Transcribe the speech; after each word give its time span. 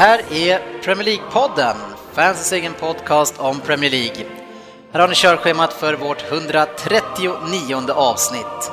Här 0.00 0.22
är 0.32 0.82
Premier 0.82 1.04
League-podden, 1.04 1.74
fansens 2.12 2.52
egen 2.52 2.74
podcast 2.74 3.40
om 3.40 3.60
Premier 3.60 3.90
League. 3.90 4.24
Här 4.92 5.00
har 5.00 5.08
ni 5.08 5.14
körschemat 5.14 5.72
för 5.72 5.94
vårt 5.94 6.32
139 6.32 7.90
avsnitt. 7.90 8.70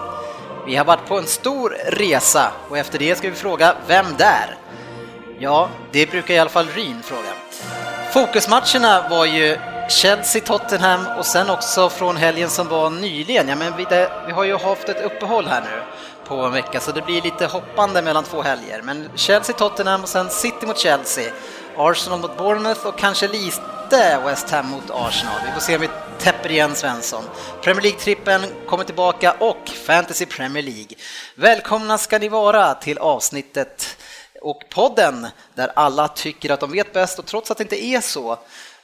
Vi 0.66 0.76
har 0.76 0.86
varit 0.86 1.08
på 1.08 1.17
en 1.17 1.26
stor 1.26 1.77
resa 1.88 2.52
och 2.70 2.77
efter 2.77 3.00
det 3.00 3.17
ska 3.17 3.30
vi 3.30 3.36
fråga 3.36 3.76
Vem 3.88 4.05
där? 4.17 4.58
Ja, 5.40 5.70
det 5.91 6.12
brukar 6.12 6.34
i 6.34 6.40
alla 6.40 6.50
fall 6.50 6.67
Ryn 6.76 7.02
fråga. 7.03 7.30
Fokusmatcherna 8.12 9.09
var 9.09 9.25
ju 9.25 9.58
Chelsea-Tottenham 9.89 11.17
och 11.17 11.25
sen 11.25 11.50
också 11.50 11.89
från 11.89 12.17
helgen 12.17 12.50
som 12.50 12.67
var 12.67 12.89
nyligen. 12.89 13.48
Ja, 13.50 13.55
men 13.55 13.78
vi, 13.78 13.84
det, 13.84 14.12
vi 14.28 14.31
har 14.31 14.44
ju 14.44 14.58
haft 14.58 14.89
ett 14.89 15.05
uppehåll 15.05 15.48
här 15.48 15.62
nu 15.62 15.81
på 16.28 16.36
en 16.36 16.52
vecka 16.52 16.80
så 16.80 16.92
det 16.92 17.02
blir 17.02 17.22
lite 17.22 17.45
hoppande 17.45 18.02
mellan 18.02 18.23
två 18.23 18.42
helger. 18.42 18.81
Men 18.81 19.09
Chelsea-Tottenham 19.16 20.02
och 20.03 20.09
sen 20.09 20.30
City 20.30 20.66
mot 20.66 20.78
Chelsea, 20.78 21.31
Arsenal 21.78 22.19
mot 22.19 22.38
Bournemouth 22.38 22.88
och 22.88 22.97
kanske 22.97 23.28
lite 23.28 24.22
West 24.25 24.50
Ham 24.50 24.69
mot 24.69 24.89
Arsenal. 24.89 25.36
Vi 25.45 25.52
får 25.52 25.61
se 25.61 25.75
om 25.75 25.81
vi 25.81 25.89
täpper 26.19 26.52
igen 26.52 26.75
Svensson. 26.75 27.23
Premier 27.61 27.81
League-trippen 27.81 28.42
kommer 28.67 28.84
tillbaka 28.84 29.31
och 29.39 29.69
Fantasy 29.69 30.25
Premier 30.25 30.64
League. 30.64 30.97
Välkomna 31.36 31.97
ska 31.97 32.19
ni 32.19 32.30
vara 32.30 32.73
till 32.73 32.97
avsnittet 32.97 33.97
och 34.41 34.64
podden 34.69 35.28
där 35.56 35.72
alla 35.75 36.08
tycker 36.08 36.50
att 36.50 36.59
de 36.59 36.72
vet 36.72 36.94
bäst 36.94 37.19
och 37.19 37.25
trots 37.25 37.52
att 37.52 37.58
det 37.58 37.64
inte 37.64 37.86
är 37.86 38.02
så 38.02 38.39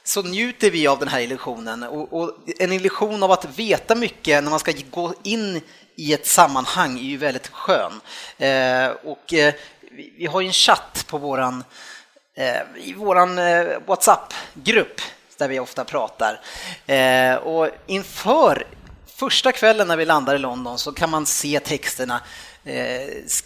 så 0.06 0.22
njuter 0.22 0.70
vi 0.70 0.86
av 0.86 0.98
den 0.98 1.08
här 1.08 1.20
illusionen 1.20 1.82
och, 1.82 2.12
och, 2.12 2.30
en 2.58 2.72
illusion 2.72 3.22
av 3.22 3.30
att 3.30 3.58
veta 3.58 3.94
mycket 3.94 4.44
när 4.44 4.50
man 4.50 4.60
ska 4.60 4.72
gå 4.90 5.14
in 5.22 5.60
i 5.96 6.12
ett 6.12 6.26
sammanhang 6.26 6.98
är 6.98 7.02
ju 7.02 7.16
väldigt 7.16 7.48
skön. 7.48 8.00
Eh, 8.38 8.86
och 9.04 9.34
eh, 9.34 9.54
vi, 9.90 10.26
har 10.26 10.40
ju 10.40 10.46
en 10.46 10.52
chatt 10.52 11.04
på 11.08 11.18
våran, 11.18 11.64
eh, 12.34 12.60
i 12.76 12.92
våran 12.92 13.38
WhatsApp-grupp 13.86 15.00
där 15.36 15.48
vi 15.48 15.60
ofta 15.60 15.84
pratar. 15.84 16.40
Och 17.42 17.68
inför 17.86 18.66
första 19.06 19.52
kvällen 19.52 19.88
när 19.88 19.96
vi 19.96 20.04
landar 20.04 20.34
i 20.34 20.38
London 20.38 20.78
så 20.78 20.92
kan 20.92 21.10
man 21.10 21.26
se 21.26 21.60
texterna 21.60 22.20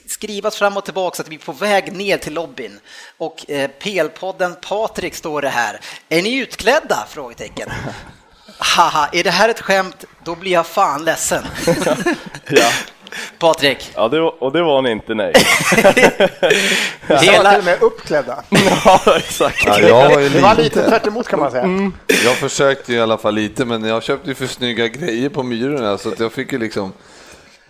skrivas 0.06 0.56
fram 0.56 0.76
och 0.76 0.84
tillbaka 0.84 1.16
så 1.16 1.22
att 1.22 1.28
vi 1.28 1.34
är 1.34 1.38
på 1.38 1.52
väg 1.52 1.92
ner 1.92 2.18
till 2.18 2.34
lobbyn. 2.34 2.80
Och 3.18 3.44
PL-podden 3.80 4.54
Patrik 4.60 5.14
står 5.14 5.42
det 5.42 5.48
här. 5.48 5.80
Är 6.08 6.22
ni 6.22 6.36
utklädda? 6.36 7.06
Frågetecken. 7.08 7.70
Haha, 8.58 9.08
är 9.12 9.24
det 9.24 9.30
här 9.30 9.48
ett 9.48 9.60
skämt? 9.60 10.04
Då 10.24 10.34
blir 10.34 10.52
jag 10.52 10.66
fan 10.66 11.04
ledsen. 11.04 11.44
ja. 12.48 12.70
Patrik. 13.38 13.92
Ja, 13.94 14.08
det 14.08 14.20
var, 14.20 14.42
och 14.42 14.52
det 14.52 14.62
var 14.62 14.82
ni 14.82 14.90
inte, 14.90 15.14
nej. 15.14 15.32
Hela... 17.06 17.50
till 17.50 17.58
och 17.58 17.64
med 17.64 17.82
uppklädda. 17.82 18.42
ja, 18.84 19.00
exakt. 19.16 19.64
Ja, 19.66 19.80
jag 19.80 20.10
var 20.10 20.20
ju 20.20 20.28
det 20.28 20.40
var 20.40 20.54
lite 20.54 20.88
tvärt 20.88 21.06
emot 21.06 21.28
kan 21.28 21.40
man 21.40 21.50
säga. 21.50 21.62
Mm. 21.62 21.92
Jag 22.24 22.36
försökte 22.36 22.92
ju 22.92 22.98
i 22.98 23.00
alla 23.00 23.18
fall 23.18 23.34
lite, 23.34 23.64
men 23.64 23.84
jag 23.84 24.02
köpte 24.02 24.28
ju 24.28 24.34
för 24.34 24.46
snygga 24.46 24.88
grejer 24.88 25.28
på 25.28 25.42
Myrorna 25.42 25.98
så 25.98 26.08
att 26.08 26.20
jag 26.20 26.32
fick 26.32 26.52
ju 26.52 26.58
liksom 26.58 26.92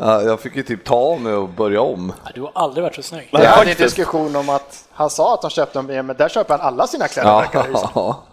Ja, 0.00 0.22
jag 0.22 0.40
fick 0.40 0.56
ju 0.56 0.62
typ 0.62 0.84
ta 0.84 0.94
av 0.94 1.20
mig 1.20 1.32
och 1.32 1.48
börja 1.48 1.80
om. 1.80 2.12
Ja, 2.24 2.30
du 2.34 2.40
har 2.40 2.52
aldrig 2.54 2.82
varit 2.82 2.94
så 2.94 3.02
snygg. 3.02 3.28
Jag 3.30 3.50
hade 3.50 3.70
en 3.70 3.76
diskussion 3.76 4.36
om 4.36 4.48
att 4.48 4.84
han 4.92 5.10
sa 5.10 5.34
att 5.34 5.42
de 5.42 5.50
köpte 5.50 5.78
dem, 5.78 6.06
men 6.06 6.16
där 6.16 6.28
köper 6.28 6.58
han 6.58 6.66
alla 6.66 6.86
sina 6.86 7.08
kläder. 7.08 7.48
Ja. 7.94 8.24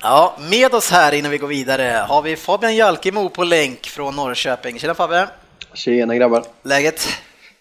Ja, 0.00 0.36
med 0.50 0.74
oss 0.74 0.90
här 0.90 1.12
innan 1.12 1.30
vi 1.30 1.38
går 1.38 1.48
vidare 1.48 2.04
har 2.08 2.22
vi 2.22 2.36
Fabian 2.36 2.76
Jalkemo 2.76 3.28
på 3.28 3.44
länk 3.44 3.86
från 3.86 4.16
Norrköping. 4.16 4.78
Tjena 4.78 4.94
Fabian! 4.94 5.26
Tjena 5.74 6.16
grabbar! 6.16 6.44
Läget? 6.62 7.08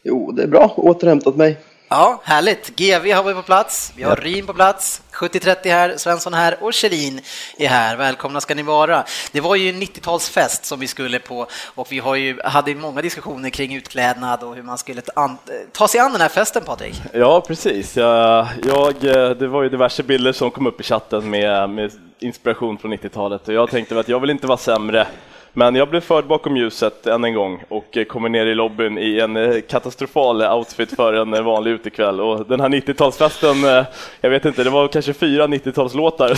Jo, 0.04 0.32
det 0.32 0.44
är 0.44 0.48
bra. 0.48 0.74
Återhämtat 0.78 1.36
mig. 1.36 1.58
Ja, 1.90 2.22
härligt. 2.24 2.76
GV 2.76 3.12
har 3.12 3.24
vi 3.24 3.34
på 3.34 3.42
plats, 3.42 3.94
vi 3.96 4.04
har. 4.04 4.16
Ryn 4.16 4.46
på 4.46 4.54
plats, 4.54 5.02
70-30 5.12 5.70
här, 5.72 5.98
Svensson 5.98 6.34
här 6.34 6.58
och 6.62 6.74
Kjellin 6.74 7.22
är 7.58 7.68
här. 7.68 7.96
Välkomna 7.96 8.42
ska 8.42 8.56
ni 8.56 8.64
vara. 8.64 9.04
Det 9.32 9.42
var 9.42 9.56
ju 9.56 9.70
en 9.70 9.82
90-talsfest 9.82 10.64
som 10.64 10.80
vi 10.80 10.88
skulle 10.88 11.20
på 11.20 11.48
och 11.76 11.88
vi 11.92 12.00
har 12.00 12.16
ju, 12.16 12.42
hade 12.44 12.76
många 12.76 13.02
diskussioner 13.02 13.50
kring 13.50 13.76
utklädnad 13.76 14.44
och 14.44 14.56
hur 14.56 14.64
man 14.64 14.78
skulle 14.78 15.02
ta, 15.02 15.38
ta 15.72 15.88
sig 15.88 16.00
an 16.00 16.12
den 16.12 16.22
här 16.22 16.30
festen, 16.30 16.64
Patrik. 16.66 17.02
Ja, 17.14 17.42
precis. 17.42 17.98
Jag, 17.98 18.48
jag, 18.68 18.96
det 19.40 19.48
var 19.48 19.64
ju 19.64 19.70
diverse 19.70 20.04
bilder 20.04 20.32
som 20.34 20.52
kom 20.52 20.68
upp 20.68 20.80
i 20.80 20.84
chatten 20.84 21.30
med, 21.30 21.70
med 21.70 21.92
inspiration 22.20 22.78
från 22.78 22.94
90-talet 22.94 23.48
och 23.48 23.54
jag 23.54 23.70
tänkte 23.70 24.00
att 24.00 24.08
jag 24.08 24.20
vill 24.20 24.30
inte 24.30 24.48
vara 24.48 24.58
sämre 24.58 25.08
men 25.58 25.76
jag 25.76 25.90
blev 25.90 26.02
förd 26.02 26.28
bakom 26.28 26.58
ljuset 26.58 27.08
än 27.08 27.24
en 27.24 27.34
gång 27.34 27.64
och 27.70 27.98
kommer 28.10 28.30
ner 28.30 28.46
i 28.46 28.56
lobbyn 28.56 28.98
i 28.98 29.20
en 29.20 29.38
eh, 29.38 29.62
katastrofal 29.70 30.42
outfit 30.42 30.96
för 30.96 31.14
en 31.14 31.34
eh, 31.34 31.42
vanlig 31.42 31.72
utekväll. 31.72 32.22
Och 32.22 32.46
den 32.46 32.60
här 32.60 32.70
90-talsfesten, 32.70 33.80
eh, 33.80 33.86
jag 34.22 34.30
vet 34.30 34.46
inte, 34.46 34.64
det 34.64 34.70
var 34.70 34.88
kanske 34.88 35.14
fyra 35.14 35.48
90-talslåtar. 35.48 36.30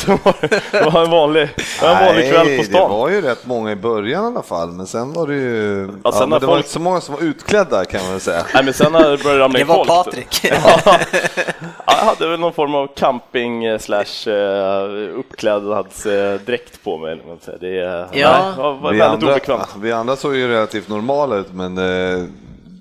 Det 0.72 0.91
var 0.91 1.03
en 1.03 1.12
vanlig, 1.12 1.50
en 1.84 2.06
vanlig 2.06 2.31
kväll 2.31 2.57
på 2.57 2.63
stan. 2.63 2.90
det 2.91 2.96
var 2.97 3.09
ju 3.09 3.22
rätt 3.22 3.46
många 3.46 3.72
i 3.72 3.75
början 3.75 4.24
i 4.24 4.28
alla 4.28 4.44
fall, 4.44 4.69
men 4.69 4.88
sen 4.88 5.13
var 5.13 5.28
det 5.28 5.34
ju... 5.34 5.90
Ja, 6.03 6.12
sen 6.12 6.31
ja, 6.31 6.40
det 6.40 6.40
folk... 6.40 6.44
var 6.44 6.57
inte 6.57 6.69
så 6.69 6.80
många 6.80 7.01
som 7.01 7.16
var 7.16 7.24
utklädda 7.24 7.86
kan 7.86 8.01
man 8.01 8.12
väl 8.12 8.19
säga. 8.19 8.46
Nej, 8.53 8.63
men 8.63 8.74
sen 8.74 8.91
började 8.91 9.34
det 9.34 9.40
ramla 9.40 9.59
in 9.59 9.68
folk. 9.68 9.88
Det 9.88 9.94
var 9.94 10.03
Patrik. 10.03 10.41
ja, 10.44 11.00
jag 11.86 11.94
hade 11.94 12.28
väl 12.28 12.40
någon 12.40 12.53
form 12.53 12.75
av 12.75 12.88
camping 12.96 13.80
slash 13.80 14.30
uppklädnadsdräkt 15.16 16.84
på 16.84 16.97
mig. 16.97 17.22
Det, 17.59 18.07
ja. 18.13 18.53
nej, 18.91 19.09
andra, 19.09 19.31
obekvämt. 19.31 19.75
Vi 19.81 19.92
andra 19.92 20.16
såg 20.16 20.36
ju 20.36 20.47
relativt 20.47 20.90
normala 20.90 21.36
ut, 21.36 21.53
men 21.53 21.78
eh, 21.78 22.25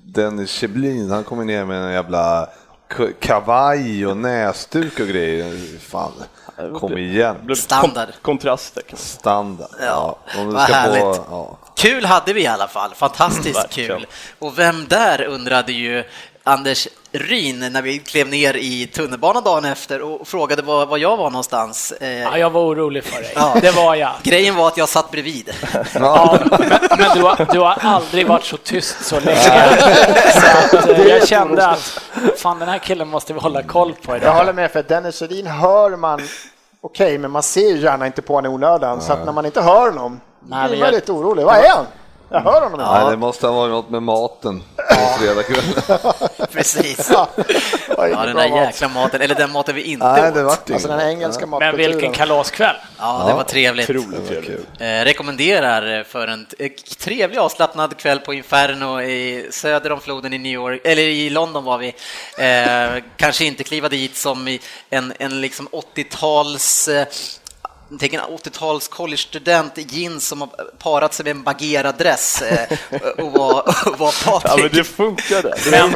Dennis 0.05 0.51
Cheblin, 0.51 1.11
han 1.11 1.25
kommer 1.25 1.45
ner 1.45 1.65
med 1.65 1.83
en 1.83 1.93
jävla 1.93 2.49
kavaj 3.21 4.07
och 4.07 4.17
näsduk 4.17 5.01
och 5.01 5.07
grejer. 5.07 5.79
Fan, 5.81 6.13
kom 6.79 6.99
igen. 6.99 7.57
Standard. 7.57 8.09
kontraster. 8.23 8.83
Standard. 8.95 9.69
Ja, 9.81 10.19
ja. 10.37 10.45
vad 10.45 10.61
härligt. 10.61 11.03
På, 11.03 11.25
ja. 11.31 11.59
Kul 11.77 12.05
hade 12.05 12.33
vi 12.33 12.43
i 12.43 12.47
alla 12.47 12.69
fall, 12.69 12.95
fantastiskt 12.95 13.71
kul. 13.71 14.07
Och 14.39 14.59
vem 14.59 14.87
där 14.89 15.23
undrade 15.23 15.73
ju 15.73 16.05
Anders 16.49 16.89
Ryn 17.13 17.73
när 17.73 17.83
vi 17.83 17.99
klev 17.99 18.29
ner 18.29 18.57
i 18.57 18.87
tunnelbanan 18.87 19.45
dagen 19.45 19.65
efter 19.65 20.03
och 20.03 20.29
frågade 20.29 20.63
var, 20.63 20.87
var 20.87 20.99
jag 20.99 21.17
var 21.17 21.31
någonstans. 21.31 21.93
Eh, 21.93 22.09
ja, 22.09 22.39
jag 22.39 22.51
var 22.51 22.61
orolig 22.61 23.05
för 23.05 23.23
dig, 23.23 23.33
ja. 23.35 23.57
det 23.63 23.71
var 23.71 23.95
jag. 23.95 24.13
Grejen 24.23 24.57
var 24.57 24.69
att 24.69 24.77
jag 24.77 24.89
satt 24.89 25.11
bredvid. 25.11 25.51
Ja, 25.95 26.39
men, 26.51 26.69
men 26.99 27.17
du, 27.17 27.23
har, 27.23 27.53
du, 27.53 27.59
har, 27.59 27.79
aldrig 27.81 28.27
varit 28.27 28.45
så 28.45 28.57
tyst 28.57 29.05
så 29.05 29.21
länge. 29.21 29.41
Så 30.33 30.77
att, 30.77 30.89
eh, 30.89 31.07
jag 31.07 31.29
kände 31.29 31.67
att 31.67 32.01
fan, 32.37 32.59
den 32.59 32.69
här 32.69 32.79
killen 32.79 33.09
måste 33.09 33.33
vi 33.33 33.41
hålla 33.41 33.63
koll 33.63 33.95
på 33.95 34.17
idag. 34.17 34.29
Jag 34.29 34.35
håller 34.35 34.53
med, 34.53 34.71
för 34.71 34.83
Dennis 34.83 35.17
Sedin 35.17 35.47
hör 35.47 35.97
man 35.97 36.21
okej, 36.81 37.07
okay, 37.07 37.19
men 37.19 37.31
man 37.31 37.43
ser 37.43 37.69
ju 37.69 37.79
gärna 37.79 38.07
inte 38.07 38.23
på 38.23 38.35
honom 38.35 38.53
i 38.53 38.55
onödan, 38.55 39.01
så 39.01 39.13
att 39.13 39.25
när 39.25 39.33
man 39.33 39.47
inte 39.47 39.61
hör 39.61 39.91
honom, 39.91 40.21
Nej, 40.41 40.69
blir 40.69 40.81
man 40.81 40.91
lite 40.91 41.13
orolig. 41.13 41.45
Vad 41.45 41.57
är 41.57 41.71
han? 41.71 41.87
Jag 42.31 42.41
hör 42.41 42.61
honom 42.61 42.81
inte. 42.81 42.93
Nej, 42.93 43.11
det 43.11 43.17
måste 43.17 43.47
ha 43.47 43.55
varit 43.55 43.71
något 43.71 43.91
med 43.91 44.03
maten 44.03 44.63
på 44.77 45.19
fredagskvällen. 45.19 46.01
Precis. 46.53 47.11
Ja, 47.99 48.09
ja 48.09 48.27
den 48.27 48.37
där 48.37 48.47
jäkla 48.47 48.89
maten, 48.89 49.21
eller 49.21 49.35
den 49.35 49.53
maten 49.53 49.75
vi 49.75 49.83
inte 49.83 50.07
Nej, 50.07 50.33
det 50.33 50.43
var 50.43 50.57
alltså 50.73 50.89
den 50.89 51.01
engelska 51.01 51.49
ja. 51.51 51.59
Men 51.59 51.77
vilken 51.77 52.13
kalaskväll. 52.13 52.77
Ja, 52.99 53.25
det 53.27 53.35
var 53.35 53.43
trevligt. 53.43 53.87
trevligt. 53.87 54.67
Eh, 54.79 54.87
rekommenderar 54.87 56.05
för 56.05 56.29
en 56.29 56.47
trevlig 56.99 57.39
avslappnad 57.39 57.97
kväll 57.97 58.21
på 58.21 58.35
Inferno 58.35 59.01
i 59.01 59.49
söder 59.51 59.93
om 59.93 60.01
floden 60.01 60.33
i 60.33 60.39
New 60.39 60.53
York, 60.53 60.81
eller 60.85 61.03
i 61.03 61.31
London 61.31 61.65
var 61.65 61.79
vi. 61.79 61.95
Eh, 62.39 63.03
kanske 63.17 63.45
inte 63.45 63.65
kliva 63.65 63.89
dit 63.89 64.17
som 64.17 64.49
i 64.49 64.61
en, 64.91 65.13
en 65.19 65.41
liksom 65.41 65.69
80-tals 65.69 66.89
Tänk 68.01 68.13
en 68.13 68.21
80-tals 68.21 68.89
college-student 68.89 69.79
i 69.79 69.87
jeans 69.91 70.29
som 70.29 70.41
har 70.41 70.49
parat 70.79 71.15
sig 71.15 71.25
med 71.25 71.31
en 71.31 71.43
Bagheera-dress 71.43 72.43
eh, 72.43 72.79
och 73.25 73.33
var, 73.33 73.75
var 73.99 74.25
Patrik. 74.25 74.53
Ja, 74.53 74.57
men 74.63 74.71
det 74.73 74.85
funkade. 74.85 75.55
Men 75.71 75.93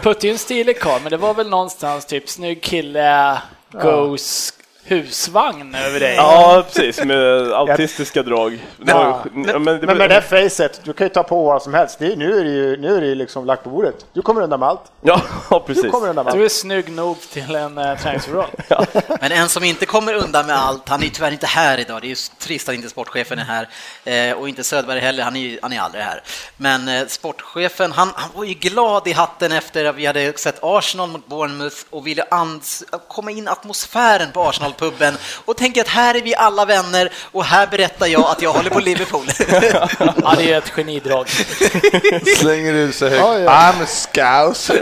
Putte 0.00 0.28
är 0.28 0.32
en 0.32 0.38
stilig 0.38 0.80
karl, 0.80 1.00
men 1.02 1.10
det 1.10 1.16
var 1.16 1.34
väl 1.34 1.48
någonstans 1.48 2.06
typ 2.06 2.28
snygg 2.28 2.62
kille, 2.62 3.38
goes, 3.72 4.52
husvagn 4.86 5.74
över 5.74 6.00
dig. 6.00 6.14
Ja, 6.14 6.64
precis, 6.66 7.04
med 7.04 7.52
autistiska 7.52 8.22
drag. 8.22 8.52
Ju- 8.52 8.58
Men, 8.78 8.96
ja, 8.96 9.24
men 9.32 9.42
det- 9.66 9.86
men 9.86 9.98
med 9.98 10.10
det 10.10 10.22
facet, 10.22 10.80
du 10.84 10.92
kan 10.92 11.04
ju 11.06 11.08
ta 11.12 11.22
på 11.22 11.44
vad 11.44 11.62
som 11.62 11.74
helst. 11.74 11.98
Det 11.98 12.12
är, 12.12 12.16
nu 12.16 12.40
är 12.40 12.44
det 12.44 12.50
ju 12.50 12.76
nu 12.76 12.96
är 12.96 13.00
det 13.00 13.14
liksom 13.14 13.46
lagt 13.46 13.64
på 13.64 13.70
bordet. 13.70 14.06
Du 14.12 14.22
kommer 14.22 14.42
undan 14.42 14.60
med 14.60 14.68
allt. 14.68 14.80
Ja, 15.00 15.20
Du 15.50 15.60
precis. 15.74 15.90
kommer 15.92 16.08
undan 16.08 16.24
med 16.24 16.34
Du 16.34 16.38
allt. 16.42 16.50
är 16.50 16.54
snygg 16.54 16.92
nog 16.92 17.20
till 17.20 17.54
en 17.54 17.78
uh, 17.78 17.98
träningsoverall. 17.98 18.50
Men 19.20 19.32
en 19.32 19.48
som 19.48 19.64
inte 19.64 19.86
kommer 19.86 20.14
undan 20.14 20.46
med 20.46 20.56
allt, 20.58 20.88
han 20.88 21.02
är 21.02 21.08
tyvärr 21.08 21.30
inte 21.32 21.46
här 21.46 21.78
idag, 21.78 22.00
det 22.00 22.06
är 22.06 22.08
ju 22.08 22.16
trist 22.38 22.68
att 22.68 22.74
inte 22.74 22.88
sportchefen 22.88 23.38
är 23.38 23.44
här 23.44 23.68
eh, 24.04 24.36
och 24.38 24.48
inte 24.48 24.64
Söderberg 24.64 25.00
heller, 25.00 25.22
han 25.22 25.36
är 25.36 25.40
ju 25.40 25.58
han 25.62 25.72
är 25.72 25.80
aldrig 25.80 26.04
här. 26.04 26.22
Men 26.56 26.88
eh, 26.88 27.06
sportchefen, 27.06 27.92
han, 27.92 28.10
han 28.14 28.30
var 28.34 28.44
ju 28.44 28.54
glad 28.54 29.08
i 29.08 29.12
hatten 29.12 29.52
efter 29.52 29.84
att 29.84 29.96
vi 29.96 30.06
hade 30.06 30.38
sett 30.38 30.58
Arsenal 30.62 31.08
mot 31.08 31.26
Bournemouth 31.26 31.76
och 31.90 32.06
ville 32.06 32.22
ans- 32.22 32.84
komma 33.08 33.30
in 33.30 33.44
i 33.44 33.48
atmosfären 33.48 34.32
på 34.32 34.42
Arsenal-puben 34.76 35.14
och 35.44 35.56
tänker 35.56 35.80
att 35.80 35.88
här 35.88 36.14
är 36.14 36.22
vi 36.22 36.34
alla 36.34 36.64
vänner 36.64 37.12
och 37.32 37.44
här 37.44 37.66
berättar 37.66 38.06
jag 38.06 38.24
att 38.24 38.42
jag 38.42 38.52
håller 38.52 38.70
på 38.70 38.80
Liverpool. 38.80 39.26
Ja, 40.22 40.34
det 40.38 40.52
är 40.52 40.58
ett 40.58 40.70
genidrag. 40.70 41.28
Slänger 42.36 42.74
ut 42.74 42.94
sig 42.94 43.10
högt. 43.10 43.22
Ja, 43.22 43.38
ja. 43.38 43.50
I'm 43.50 43.82
a 43.82 43.86
scouser. 43.86 44.80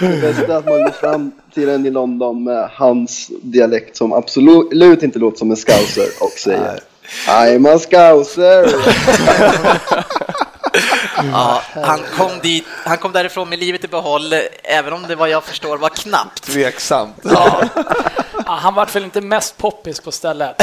Det 0.00 0.20
bästa 0.20 0.52
är 0.52 0.58
att 0.58 0.64
man 0.64 0.82
går 0.82 1.00
fram 1.00 1.32
till 1.54 1.68
en 1.68 1.86
i 1.86 1.90
London 1.90 2.44
med 2.44 2.70
hans 2.72 3.30
dialekt 3.42 3.96
som 3.96 4.12
absolut 4.12 5.02
inte 5.02 5.18
låter 5.18 5.38
som 5.38 5.50
en 5.50 5.56
scouser 5.56 6.06
och 6.20 6.30
säger 6.30 6.80
I'm 7.28 7.74
a 7.74 7.78
scouser. 7.78 8.74
ja, 11.16 11.62
han, 11.74 12.00
kom 12.16 12.30
dit, 12.42 12.64
han 12.84 12.98
kom 12.98 13.12
därifrån 13.12 13.48
med 13.48 13.58
livet 13.58 13.84
i 13.84 13.88
behåll, 13.88 14.34
även 14.62 14.92
om 14.92 15.02
det 15.02 15.16
vad 15.16 15.28
jag 15.28 15.44
förstår 15.44 15.78
var 15.78 15.88
knappt. 15.88 16.42
Tveksamt. 16.42 17.16
Ja, 17.22 17.64
han 18.46 18.74
vart 18.74 18.96
väl 18.96 19.04
inte 19.04 19.20
mest 19.20 19.56
poppis 19.58 20.00
på 20.00 20.12
stället. 20.12 20.62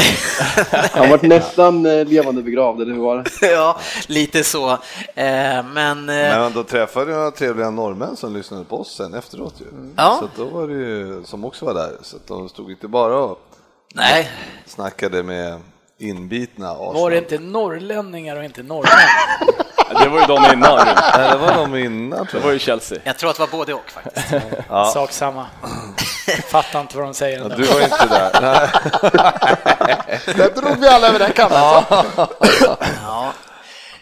Han 0.92 1.10
var 1.10 1.18
nästan 1.22 1.86
eh, 1.86 2.04
levande 2.04 2.42
begravd, 2.42 2.80
eller 2.80 2.94
hur 2.94 3.00
var 3.00 3.16
det? 3.16 3.46
Ja, 3.52 3.78
lite 4.06 4.44
så. 4.44 4.70
Eh, 5.14 5.62
Men, 5.64 6.08
eh, 6.08 6.14
Men 6.14 6.52
då 6.52 6.64
träffade 6.64 7.12
jag 7.12 7.36
trevliga 7.36 7.70
norrmän 7.70 8.16
som 8.16 8.36
lyssnade 8.36 8.64
på 8.64 8.80
oss 8.80 8.94
sen 8.96 9.14
efteråt 9.14 9.54
ju. 9.60 9.64
Ja. 9.96 10.18
Så 10.20 10.42
då 10.42 10.48
var 10.50 10.68
det 10.68 10.74
ju, 10.74 11.22
som 11.24 11.44
också 11.44 11.64
var 11.64 11.74
där, 11.74 11.92
så 12.02 12.16
de 12.26 12.48
stod 12.48 12.70
inte 12.70 12.88
bara 12.88 13.16
och 13.16 13.38
nej, 13.94 14.30
snackade 14.66 15.22
med 15.22 15.60
inbitna 16.02 16.70
Arsenal. 16.70 16.94
Var 16.94 17.10
det 17.10 17.18
inte 17.18 17.38
norrlänningar 17.38 18.36
och 18.36 18.44
inte 18.44 18.62
norrmän? 18.62 18.92
Det 20.00 20.08
var 20.08 20.20
ju 20.20 20.26
de 20.26 20.52
innan. 20.52 20.86
Nej, 20.86 21.30
det 21.30 21.36
var 21.36 21.54
de 21.54 21.76
innan 21.76 22.26
Det 22.32 22.38
var 22.38 22.44
jag. 22.44 22.52
ju 22.52 22.58
Chelsea. 22.58 22.98
jag 23.04 23.18
tror 23.18 23.30
att 23.30 23.36
det 23.36 23.40
var 23.42 23.46
både 23.58 23.74
och 23.74 23.90
faktiskt. 23.90 24.28
Sak 24.94 25.12
samma. 25.12 25.46
Fattar 26.48 26.80
inte 26.80 26.96
vad 26.96 27.06
de 27.06 27.14
säger 27.14 27.38
Ja, 27.38 27.48
du 27.56 27.62
var 27.62 27.80
inte 27.80 28.06
där. 28.06 28.40
Nej. 28.42 30.20
Där 30.36 30.50
drog 30.60 30.78
vi 30.80 30.88
alla 30.88 31.08
över 31.08 31.18
den 31.18 31.32
kammen. 31.32 31.58
Ja. 33.02 33.32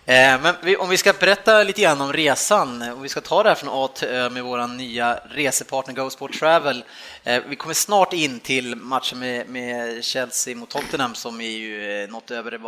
Eh, 0.06 0.40
Men 0.42 0.54
om 0.78 0.88
vi 0.88 0.96
ska 0.96 1.12
berätta 1.12 1.62
lite 1.62 1.82
grann 1.82 2.00
om 2.00 2.12
resan, 2.12 2.82
om 2.82 3.02
vi 3.02 3.08
ska 3.08 3.20
ta 3.20 3.42
det 3.42 3.48
här 3.48 3.56
från 3.56 3.70
A 3.72 3.88
till 3.94 4.08
Ö 4.08 4.30
med 4.30 4.42
vår 4.44 4.66
nya 4.66 5.18
resepartner 5.30 5.94
Go 5.94 6.10
Sport 6.10 6.38
Travel. 6.38 6.84
Eh, 7.24 7.42
vi 7.48 7.56
kommer 7.56 7.74
snart 7.74 8.12
in 8.12 8.40
till 8.40 8.76
matchen 8.76 9.18
med, 9.18 9.48
med 9.48 10.04
Chelsea 10.04 10.56
mot 10.56 10.68
Tottenham 10.68 11.14
som 11.14 11.40
är 11.40 11.50
ju 11.50 12.02
eh, 12.02 12.10
något 12.10 12.30
över 12.30 12.50
det 12.50 12.58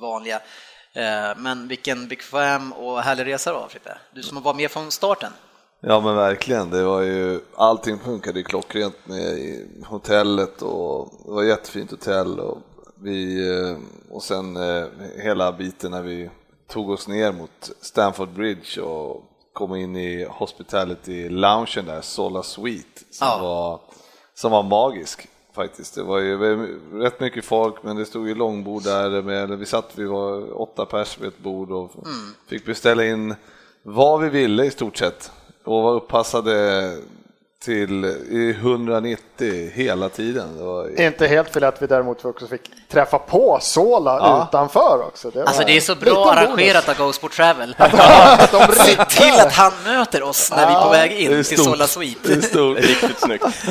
vanliga. 0.00 0.36
Eh, 0.92 1.36
men 1.36 1.68
vilken 1.68 2.08
bekväm 2.08 2.72
och 2.72 3.02
härlig 3.02 3.26
resa 3.26 3.50
det 3.50 3.58
var, 3.58 3.68
Frippe. 3.68 3.98
Du 4.14 4.22
som 4.22 4.42
var 4.42 4.54
med 4.54 4.70
från 4.70 4.90
starten. 4.90 5.32
Ja 5.80 6.00
men 6.00 6.16
verkligen, 6.16 6.70
det 6.70 6.82
var 6.82 7.00
ju, 7.00 7.40
allting 7.56 7.98
funkade 7.98 8.38
ju 8.38 8.44
klockrent 8.44 8.96
med 9.04 9.66
hotellet 9.86 10.62
och 10.62 11.12
det 11.24 11.30
var 11.30 11.42
jättefint 11.42 11.90
hotell 11.90 12.40
och 12.40 12.58
vi, 13.02 13.40
och 14.10 14.22
sen 14.22 14.58
hela 15.16 15.52
biten 15.52 15.90
när 15.90 16.02
vi 16.02 16.30
tog 16.68 16.90
oss 16.90 17.08
ner 17.08 17.32
mot 17.32 17.70
Stamford 17.80 18.28
Bridge 18.28 18.80
och 18.80 19.31
kom 19.52 19.74
in 19.76 19.96
i 19.96 20.26
hospitality-loungen 20.30 21.86
där, 21.86 22.00
Sola 22.00 22.42
Suite, 22.42 23.00
som, 23.10 23.26
Ja. 23.26 23.38
var, 23.42 23.80
som 24.34 24.52
var 24.52 24.62
magisk 24.62 25.28
faktiskt. 25.54 25.94
Det 25.94 26.02
var 26.02 26.18
ju 26.18 26.38
rätt 26.92 27.20
mycket 27.20 27.44
folk 27.44 27.82
men 27.82 27.96
det 27.96 28.06
stod 28.06 28.28
ju 28.28 28.34
långbord 28.34 28.82
där, 28.82 29.22
med, 29.22 29.58
vi 29.58 29.66
satt, 29.66 29.92
vi 29.98 30.04
var 30.04 30.60
åtta 30.60 30.86
pers 30.86 31.18
vid 31.20 31.28
ett 31.28 31.38
bord 31.38 31.70
och 31.70 31.90
fick 32.48 32.66
beställa 32.66 33.04
in 33.06 33.34
vad 33.82 34.20
vi 34.20 34.28
ville 34.28 34.64
i 34.64 34.70
stort 34.70 34.96
sett 34.96 35.30
och 35.64 35.82
var 35.82 35.94
uppassade 35.94 36.96
till 37.64 38.04
i 38.30 38.50
190 38.60 39.70
hela 39.74 40.08
tiden. 40.08 40.56
Det 40.56 40.62
var, 40.64 41.00
Inte 41.00 41.26
helt 41.26 41.52
fel 41.52 41.64
att 41.64 41.82
vi 41.82 41.86
däremot 41.86 42.24
också 42.24 42.46
fick 42.46 42.70
träffa 42.88 43.18
på 43.18 43.58
Sola 43.62 44.18
Ja. 44.18 44.48
utanför 44.48 45.02
också. 45.06 45.30
Det, 45.30 45.44
Alltså 45.44 45.62
det 45.66 45.76
är 45.76 45.80
så 45.80 45.94
bra 45.94 46.32
arrangerat 46.32 46.88
av 46.88 46.96
Go 46.96 47.12
Sport 47.12 47.32
Travel. 47.32 47.76
De 47.78 48.74
Se 48.74 49.04
till 49.04 49.40
att 49.40 49.52
han 49.52 49.72
möter 49.84 50.22
oss 50.22 50.50
när 50.50 50.66
vi 50.66 50.74
är 50.74 50.82
på 50.82 50.90
väg 50.90 51.12
in 51.12 51.44
till. 51.44 51.58
Sola 51.58 51.86
Suite. 51.86 52.20
Det 52.28 52.34
är 52.34 52.40
stort. 52.40 52.78
Riktigt 52.80 53.20
snyggt. 53.20 53.44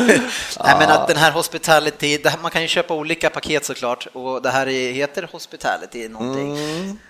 Nej, 0.64 0.76
men 0.80 0.90
att 0.90 1.08
den 1.08 1.18
här 1.18 1.32
hospitality, 1.32 2.18
det 2.18 2.30
här, 2.30 2.40
man 2.42 2.52
kan 2.52 2.62
ju 2.62 2.68
köpa 2.68 2.94
olika 2.94 3.30
paket 3.30 3.66
såklart 3.66 4.08
och 4.14 4.42
det 4.42 4.50
här 4.50 4.68
är, 4.68 4.92
heter 4.92 5.30
hospitality 5.32 6.08
någonting. 6.10 6.58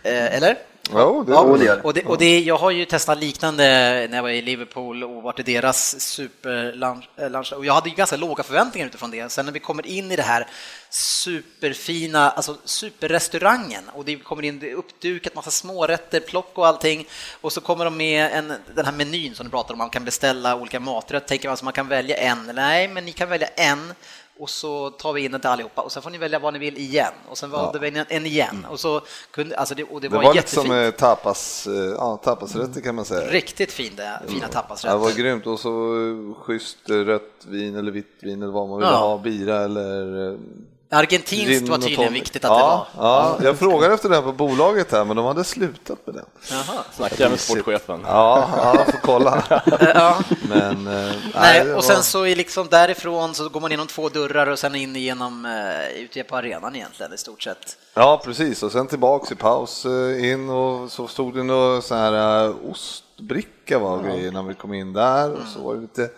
Eh, 0.03 0.35
eller? 0.35 0.55
Jo, 0.93 1.23
det, 1.23 1.31
Ja, 1.31 1.43
det 1.57 1.65
gör 1.65 1.75
det. 1.75 1.81
och 1.81 1.93
det, 1.93 2.05
och 2.05 2.17
det, 2.17 2.39
jag 2.39 2.57
har 2.57 2.71
ju 2.71 2.85
testat 2.85 3.17
liknande 3.17 3.63
när 4.09 4.15
jag 4.17 4.23
var 4.23 4.29
i 4.29 4.41
Liverpool 4.41 5.03
och 5.03 5.23
varit 5.23 5.39
i 5.39 5.43
deras 5.43 6.01
superlunch. 6.01 7.09
eh, 7.17 7.29
lunch. 7.29 7.53
Och 7.53 7.65
jag 7.65 7.73
hade 7.73 7.89
ju 7.89 7.95
ganska 7.95 8.15
låga 8.17 8.43
förväntningar 8.43 8.87
utifrån 8.87 9.11
det. 9.11 9.31
Sen 9.31 9.45
när 9.45 9.53
vi 9.53 9.59
kommer 9.59 9.87
in 9.87 10.11
i 10.11 10.15
det 10.15 10.21
här 10.21 10.47
superfina, 10.89 12.31
alltså 12.31 12.55
superrestaurangen 12.65 13.83
och 13.93 14.05
det 14.05 14.15
kommer 14.15 14.43
in 14.45 14.59
det 14.59 14.71
är 14.71 14.75
uppdukat, 14.75 15.35
massa 15.35 15.51
smårätter, 15.51 16.19
plock 16.19 16.51
och 16.57 16.67
allting. 16.67 17.07
Och 17.41 17.53
så 17.53 17.61
kommer 17.61 17.85
de 17.85 17.97
med 17.97 18.31
en, 18.33 18.53
den 18.75 18.85
här 18.85 18.93
menyn 18.93 19.35
som 19.35 19.45
du 19.45 19.49
pratar 19.49 19.73
om, 19.73 19.77
man 19.77 19.89
kan 19.89 20.05
beställa 20.05 20.55
olika 20.55 20.79
maträtter. 20.79 21.27
Tänker 21.27 21.47
man 21.47 21.57
så 21.57 21.65
man 21.65 21.73
kan 21.73 21.87
välja 21.87 22.17
en? 22.17 22.51
Nej, 22.55 22.87
men 22.87 23.05
ni 23.05 23.11
kan 23.11 23.29
välja 23.29 23.47
en 23.47 23.93
och 24.39 24.49
så 24.49 24.89
tar 24.89 25.13
vi 25.13 25.25
in 25.25 25.31
till 25.39 25.49
allihopa 25.49 25.81
och 25.81 25.91
sen 25.91 26.03
får 26.03 26.09
ni 26.09 26.17
välja 26.17 26.39
vad 26.39 26.53
ni 26.53 26.59
vill 26.59 26.77
igen 26.77 27.13
och 27.29 27.37
sen 27.37 27.49
valde 27.49 27.79
vi 27.79 27.87
en, 27.99 28.05
en 28.09 28.25
igen 28.25 28.65
och 28.69 28.79
så 28.79 29.01
kunde, 29.31 29.57
alltså 29.57 29.75
det, 29.75 29.83
och 29.83 30.01
det, 30.01 30.07
det 30.07 30.15
var, 30.15 30.23
var 30.23 30.33
lite 30.33 30.37
jättefint. 30.37 30.67
som 30.67 30.75
eh, 30.77 30.91
tapas, 30.91 31.67
eh, 31.67 31.73
ja, 31.73 32.17
tapasrätter 32.23 32.81
kan 32.81 32.95
man 32.95 33.05
säga. 33.05 33.31
Riktigt 33.31 33.71
fina, 33.71 33.93
fina 34.27 34.39
Ja, 34.41 34.47
det 34.47 34.53
tapasrätter. 34.53 34.97
var 34.97 35.11
grymt 35.11 35.47
och 35.47 35.59
så 35.59 35.69
eh, 35.69 36.33
schysst 36.43 36.89
rött 36.89 37.45
vin 37.47 37.75
eller 37.75 37.91
vitt 37.91 38.17
vin 38.21 38.41
eller 38.43 38.53
vad 38.53 38.69
man 38.69 38.79
ville 38.79 38.91
Ja. 38.91 38.97
ha, 38.97 39.17
bira 39.17 39.57
eller 39.63 40.37
Argentinskt 40.93 41.69
var 41.69 41.77
tydligen 41.77 42.05
tonic. 42.05 42.21
viktigt 42.21 42.45
att 42.45 42.49
ja, 42.51 42.87
det 42.93 43.01
var. 43.01 43.09
Ja, 43.09 43.37
jag 43.43 43.59
frågade 43.59 43.93
efter 43.93 44.09
det 44.09 44.15
här 44.15 44.21
på 44.21 44.31
bolaget 44.31 44.91
här 44.91 45.05
men 45.05 45.15
de 45.17 45.25
hade 45.25 45.43
slutat 45.43 46.07
med 46.07 46.15
det. 46.15 46.23
Jaha. 46.51 46.83
Snacka 46.95 47.29
med 47.29 47.39
sportchefen. 47.39 48.01
Ja, 48.05 48.49
ja 48.57 48.73
jag 48.75 48.85
får 48.85 48.99
kolla. 49.01 49.43
Ja. 49.95 50.19
Men, 50.49 50.87
eh, 50.87 51.13
Nej, 51.35 51.65
det 51.65 51.75
och 51.75 51.83
sen 51.83 51.95
var- 51.95 52.01
så 52.03 52.25
är 52.25 52.35
liksom 52.35 52.67
därifrån 52.67 53.33
så 53.33 53.49
går 53.49 53.59
man 53.61 53.71
genom 53.71 53.87
två 53.87 54.09
dörrar 54.09 54.47
och 54.47 54.59
sen 54.59 54.75
in 54.75 54.95
igenom 54.95 55.45
uh, 55.45 56.01
ute 56.03 56.23
på 56.23 56.35
arenan 56.37 56.75
egentligen 56.75 57.13
i 57.13 57.17
stort 57.17 57.41
sett. 57.43 57.77
Ja, 57.93 58.21
precis. 58.25 58.63
Och 58.63 58.71
sen 58.71 58.87
tillbaks 58.87 59.31
i 59.31 59.35
paus 59.35 59.85
eh, 59.85 60.31
in 60.31 60.49
och 60.49 60.91
så 60.91 61.07
stod 61.07 61.35
det 61.35 61.43
någon 61.43 61.81
sån 61.81 61.97
här 61.97 62.53
ostbricka 62.71 63.79
var 63.79 64.03
grejer 64.03 64.31
när 64.31 64.43
vi 64.43 64.53
kom 64.53 64.73
in 64.73 64.93
där 64.93 65.31
och 65.31 65.47
så 65.53 65.59
var 65.61 65.75
det 65.75 65.81
lite, 65.81 66.09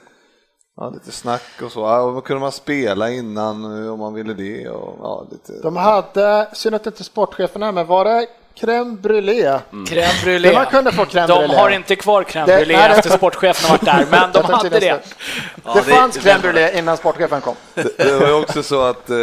ja, 0.78 0.90
lite 0.90 1.12
snack 1.12 1.44
och 1.64 1.72
så. 1.72 1.80
Ja, 1.80 2.02
och 2.02 2.26
kunde 2.26 2.40
man 2.42 2.52
spela 2.52 3.10
innan 3.12 3.84
eh, 3.86 3.94
om 3.94 4.00
man 4.00 4.14
ville 4.14 4.34
det 4.34 4.70
och 4.70 4.96
ja, 5.02 5.28
lite. 5.32 5.54
De 5.62 5.76
hade, 5.78 6.48
synd 6.54 6.76
att 6.76 6.86
inte 6.86 7.04
sportchefen 7.04 7.64
är 7.64 7.72
med, 7.72 7.88
var 7.88 8.06
det 8.06 8.28
crème 8.56 8.98
brûlée? 9.02 9.60
Crème 9.72 9.86
Det 9.90 10.24
brûlée. 10.26 10.54
man 10.54 10.66
kunde 10.66 10.92
få 10.92 11.06
crème 11.06 11.28
De 11.28 11.34
brûlée. 11.34 11.56
har 11.58 11.70
inte 11.70 11.96
kvar 11.96 12.24
crème 12.24 12.46
Det- 12.46 12.58
brûlée 12.66 12.78
nej, 12.78 12.90
det- 12.90 12.96
efter 12.98 13.10
sportchefen 13.10 13.70
har 13.70 13.78
varit 13.78 13.86
där, 13.86 14.08
men 14.12 14.32
de 14.32 14.44
hade 14.54 14.70
det. 14.80 14.96
nästan. 14.96 15.76
Det 15.76 15.82
fanns 15.84 16.18
crème 16.18 16.42
brûlée 16.42 16.78
innan 16.80 16.98
sportchefen 16.98 17.42
kom. 17.42 17.56
Det, 17.74 17.98
det 17.98 18.18
var 18.20 18.28
ju 18.28 18.34
också 18.34 18.64
så 18.64 18.82
att 18.82 19.10
eh, 19.10 19.16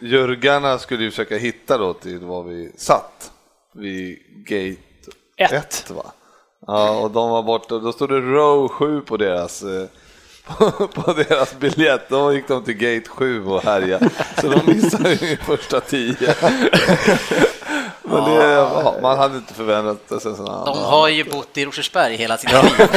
jurgarna 0.00 0.78
skulle 0.78 1.02
ju 1.04 1.10
försöka 1.10 1.36
hitta 1.36 1.78
då 1.78 1.92
till 1.94 2.18
var 2.18 2.42
vi 2.42 2.72
satt 2.76 3.30
vid 3.74 4.18
gate 4.46 4.82
Ett. 5.36 5.52
1 5.52 5.90
va? 5.90 6.02
Ja, 6.66 6.90
och 6.90 7.10
de 7.10 7.30
var 7.30 7.42
borta, 7.42 7.78
då 7.78 7.92
stod 7.92 8.08
det 8.08 8.20
row 8.20 8.68
7 8.68 9.00
på 9.00 9.16
deras 9.16 9.62
eh, 9.62 9.84
på, 10.94 11.12
deras 11.12 11.58
biljett, 11.58 12.08
då 12.08 12.32
gick 12.32 12.48
de 12.48 12.64
till 12.64 12.74
gate 12.74 13.08
7 13.08 13.44
och 13.46 13.62
härjade. 13.62 14.10
Så 14.40 14.48
de 14.48 14.74
missade 14.74 15.12
ju 15.12 15.36
första 15.36 15.80
tio. 15.80 16.34
Men 18.02 18.24
det, 18.24 18.44
ja, 18.44 18.94
man 19.02 19.18
hade 19.18 19.36
inte 19.36 19.54
förväntat 19.54 20.22
sig 20.22 20.36
sådana. 20.36 20.64
De 20.64 20.78
har 20.78 21.08
ju 21.08 21.24
bott 21.24 21.58
i 21.58 21.64
Rosersberg 21.64 22.16
hela 22.16 22.38
sitt 22.38 22.52
liv. 22.52 22.88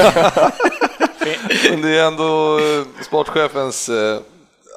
Men 1.72 1.82
det 1.82 1.98
är 1.98 2.08
ändå 2.08 2.58
eh, 2.58 3.04
sportchefens, 3.04 3.90
eh, 3.90 4.20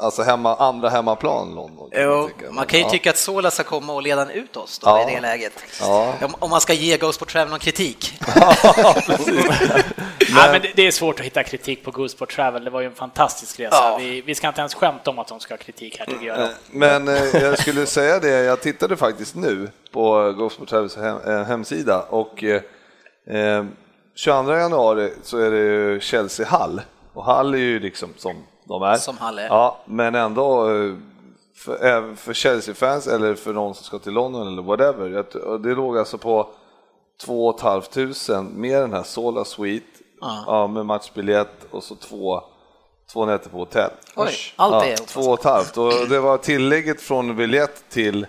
alltså 0.01 0.23
hemma, 0.23 0.57
andra 0.57 0.89
hemmaplan 0.89 1.55
London. 1.55 1.91
Kan 1.91 2.03
Jo, 2.03 2.31
man, 2.51 2.67
kan 2.67 2.79
ju 2.79 2.85
ja. 2.85 2.91
tycka 2.91 3.11
att 3.11 3.17
Sola 3.19 3.51
ska 3.51 3.63
komma 3.65 3.93
och 3.93 4.03
leda 4.03 4.33
ut 4.33 4.57
oss 4.57 4.79
då 4.79 4.87
Ja. 4.89 5.11
i 5.11 5.15
det 5.15 5.21
läget. 5.21 5.53
Ja. 5.81 6.15
Om, 6.23 6.35
om 6.39 6.51
man 6.51 6.61
ska 6.61 6.73
ge 6.73 6.97
Ghost 6.97 7.15
Sport 7.17 7.33
Travel 7.33 7.51
någon 7.51 7.59
kritik. 7.59 8.13
Nej, 10.35 10.53
men 10.53 10.63
det, 10.63 10.73
det 10.75 10.87
är 10.87 10.91
svårt 10.91 11.21
att 11.21 11.27
hitta 11.27 11.43
kritik 11.43 11.85
på 11.85 11.91
Goose 11.91 12.17
Sport 12.17 12.35
Travel. 12.35 12.65
Det 12.65 12.71
var 12.71 12.81
ju 12.81 12.87
en 12.87 12.95
fantastisk 12.95 13.61
resa. 13.61 13.77
Ja. 13.77 13.97
Vi, 14.01 14.21
vi 14.21 14.35
ska 14.35 14.49
inte 14.49 14.61
ens 14.61 14.75
skämta 14.75 15.11
om 15.11 15.19
att 15.19 15.29
de 15.29 15.41
ska 15.41 15.55
ha 15.55 15.59
kritik 15.59 15.99
här 15.99 16.07
tycker 16.07 16.27
jag. 16.27 16.41
Eh, 16.43 16.49
Men 16.71 17.09
eh, 17.09 17.15
jag 17.43 17.59
skulle 17.59 17.87
säga 17.87 18.19
det, 18.19 18.29
jag 18.29 18.61
tittade 18.61 18.97
faktiskt 18.97 19.35
nu 19.35 19.71
på 19.93 20.33
Gosport 20.33 20.69
Travels 20.69 20.97
hem, 20.97 21.19
eh, 21.27 21.45
hemsida 21.45 22.03
och 22.03 22.45
eh, 22.45 22.63
eh, 23.31 23.65
22 24.15 24.53
januari 24.57 25.13
så 25.23 25.39
är 25.39 25.51
det 25.51 25.59
ju 25.59 26.01
Chelsea 26.01 26.47
Hall 26.47 26.81
och 27.15 27.25
Hall 27.25 27.55
är 27.55 27.59
ju 27.59 27.81
liksom 27.81 28.15
som 28.17 28.37
de 28.69 28.83
är. 28.83 28.97
Som 28.97 29.19
Hall 29.19 29.39
är. 29.39 29.47
Ja, 29.47 29.79
men 29.85 30.15
ändå 30.15 30.71
eh, 30.71 30.95
för, 31.57 31.85
även 31.85 32.17
för 32.17 32.35
Chelsea-fans 32.35 33.07
eller 33.07 33.35
för 33.35 33.53
någon 33.53 33.75
som 33.75 33.85
ska 33.85 33.99
till 33.99 34.13
London 34.13 34.49
eller 34.49 34.63
whatever. 34.63 35.59
Det 35.59 35.75
låg 35.75 35.99
alltså 35.99 36.19
på 36.19 36.49
2 37.25 37.59
500 37.59 38.43
med 38.43 38.83
den 38.83 38.93
här 38.93 39.03
Sola 39.03 39.45
Suite 39.45 39.87
ja. 40.21 40.67
med 40.67 40.87
matchbiljett 40.87 41.67
och 41.71 41.85
så 41.85 41.95
två, 41.95 42.43
två 43.13 43.27
nätter 43.27 43.51
på 43.51 43.59
hotell. 43.59 43.91
Oj, 44.17 44.35
allt 44.57 44.75
Ja, 44.75 44.85
är 44.85 44.97
två 44.97 45.21
och 45.21 45.39
ett 45.39 45.45
halvt 45.45 45.77
och 45.77 46.09
det 46.09 46.21
var 46.21 46.39
tillägget 46.39 47.01
från 47.01 47.37
biljett 47.37 47.89
till 47.89 48.27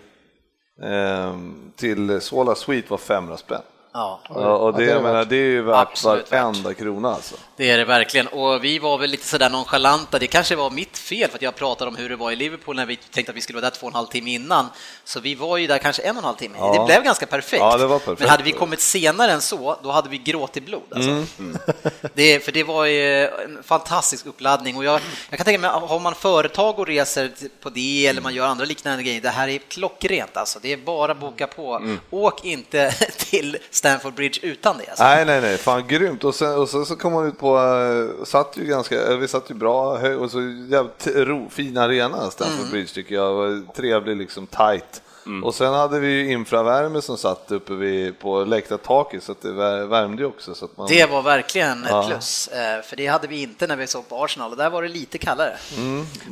ehm, 0.84 1.72
till 1.76 2.22
Sola 2.22 2.56
Suite 2.56 2.92
var 2.92 2.98
500 2.98 3.38
spänn. 3.38 3.62
Ja, 4.00 4.20
Ja, 4.30 4.56
och 4.56 4.74
det, 4.74 4.86
det 4.86 4.92
är 4.92 4.96
jag 4.96 5.04
menar, 5.04 5.26
det 5.26 5.36
är 5.36 5.50
ju 5.50 5.62
värt 5.62 6.04
varenda 6.04 6.74
krona 6.74 7.14
alltså. 7.14 7.36
det 7.58 7.70
är 7.70 7.78
det 7.78 7.86
verkligen. 7.86 8.28
Och 8.28 8.64
vi 8.64 8.80
var 8.80 8.98
väl 8.98 9.10
lite 9.10 9.28
sådär 9.28 9.50
nonchalanta. 9.50 10.20
Det 10.20 10.28
kanske 10.28 10.56
var 10.56 10.70
mitt 10.70 10.98
fel 10.98 11.30
för 11.30 11.38
att 11.38 11.42
jag 11.42 11.56
pratade 11.56 11.90
om 11.90 11.96
hur 11.96 12.10
det 12.10 12.16
var 12.16 12.32
i 12.32 12.36
Liverpool 12.36 12.76
när 12.76 12.86
vi 12.86 12.96
tänkte 12.96 13.32
att 13.32 13.38
vi 13.38 13.42
skulle 13.42 13.62
vara 13.62 13.70
där 13.70 13.78
två 13.78 13.86
och 13.86 13.92
en 13.92 13.96
halv 13.96 14.08
timme 14.08 14.32
innan. 14.34 14.70
Så 15.04 15.20
vi 15.20 15.36
var 15.36 15.58
ju 15.58 15.68
där 15.68 15.78
kanske 15.78 16.02
en 16.02 16.12
och 16.12 16.18
en 16.18 16.24
halv 16.26 16.36
timme. 16.36 16.58
Ja. 16.60 16.74
Det 16.74 16.86
blev 16.86 17.04
ganska 17.04 17.26
perfekt. 17.26 17.60
Ja, 17.62 17.78
det 17.78 17.88
var 17.88 18.00
perfekt. 18.00 18.20
Men 18.20 18.30
hade 18.30 18.44
vi 18.44 18.52
kommit 18.52 18.80
senare 18.82 19.32
än 19.32 19.42
så, 19.42 19.78
då 19.84 19.92
hade 19.92 20.10
vi 20.10 20.18
gråtit 20.18 20.66
blod. 20.66 20.82
Alltså. 20.92 21.10
Mm. 21.10 21.58
Det, 22.14 22.46
för 22.46 22.52
det 22.52 22.64
var 22.64 22.86
ju 22.86 23.26
en 23.26 23.64
fantastisk 23.64 24.26
uppladdning 24.26 24.78
och 24.78 24.84
jag, 24.86 25.02
jag 25.30 25.38
kan 25.38 25.46
tänka 25.46 25.60
mig, 25.60 25.70
har 25.70 26.00
man 26.00 26.16
företag 26.16 26.80
och 26.80 26.88
reser 26.88 27.32
på 27.62 27.70
det 27.70 28.08
eller 28.08 28.22
man 28.22 28.34
gör 28.34 28.46
andra 28.46 28.66
liknande 28.66 29.04
grejer, 29.04 29.22
det 29.22 29.30
här 29.30 29.48
är 29.48 29.58
klockrent 29.58 30.38
alltså. 30.38 30.60
Det 30.62 30.74
är 30.74 30.78
bara 30.78 31.12
att 31.12 31.20
boka 31.20 31.48
på. 31.48 31.76
Mm. 31.76 32.00
Åk 32.10 32.46
inte 32.46 32.92
till 33.18 33.58
Stamford 33.90 34.14
Bridge 34.14 34.40
utan 34.44 34.78
det. 34.78 34.88
Alltså. 34.90 35.04
Nej, 35.04 35.26
nej, 35.26 35.42
nej, 35.42 35.58
fan 35.58 35.88
grymt. 35.88 36.24
Och 36.24 36.36
sen, 36.36 36.56
och 36.56 36.70
sen 36.70 36.86
så 36.86 36.96
kom 36.96 37.14
man 37.14 37.28
ut 37.28 37.40
på, 37.40 37.58
eh, 37.58 38.26
satt 38.26 38.58
ju 38.58 38.66
ganska, 38.66 39.08
eh, 39.12 39.18
vi 39.18 39.28
satt 39.28 39.50
ju 39.52 39.54
bra 39.56 39.98
hög 39.98 40.22
och 40.22 40.32
så 40.32 40.40
jävligt 40.70 41.08
ro, 41.28 41.50
fin 41.50 41.78
arena, 41.78 42.32
Stamford 42.32 42.60
Mm. 42.60 42.72
Bridge 42.72 42.94
tycker 42.94 43.16
jag, 43.16 43.34
var 43.34 43.74
trevlig 43.74 44.18
liksom 44.18 44.48
tight. 44.48 45.02
Och 45.44 45.56
sen 45.56 45.74
hade 45.74 46.00
vi 46.00 46.08
ju 46.08 46.32
infravärme 46.32 47.02
som 47.02 47.18
satt 47.18 47.52
uppe 47.52 47.74
vid, 47.74 48.20
på 48.20 48.44
läktartaket 48.44 49.24
så 49.24 49.32
att 49.32 49.42
det 49.42 49.52
vär- 49.52 49.86
värmde 49.86 50.22
ju 50.22 50.28
också. 50.28 50.56
Så 50.56 50.66
att 50.66 50.78
man, 50.78 50.88
Det 50.88 51.06
var 51.10 51.22
verkligen 51.22 51.84
ett 51.84 51.90
Ja. 51.90 52.08
plus, 52.08 52.48
eh, 52.48 52.82
för 52.82 52.96
det 52.96 53.08
hade 53.08 53.28
vi 53.28 53.42
inte 53.42 53.68
när 53.68 53.76
vi 53.76 53.88
såg 53.88 54.10
på 54.10 54.24
Arsenal 54.24 54.52
och 54.52 54.58
där 54.58 54.70
var 54.70 54.82
det 54.84 54.88
lite 54.90 55.18
kallare. 55.18 55.58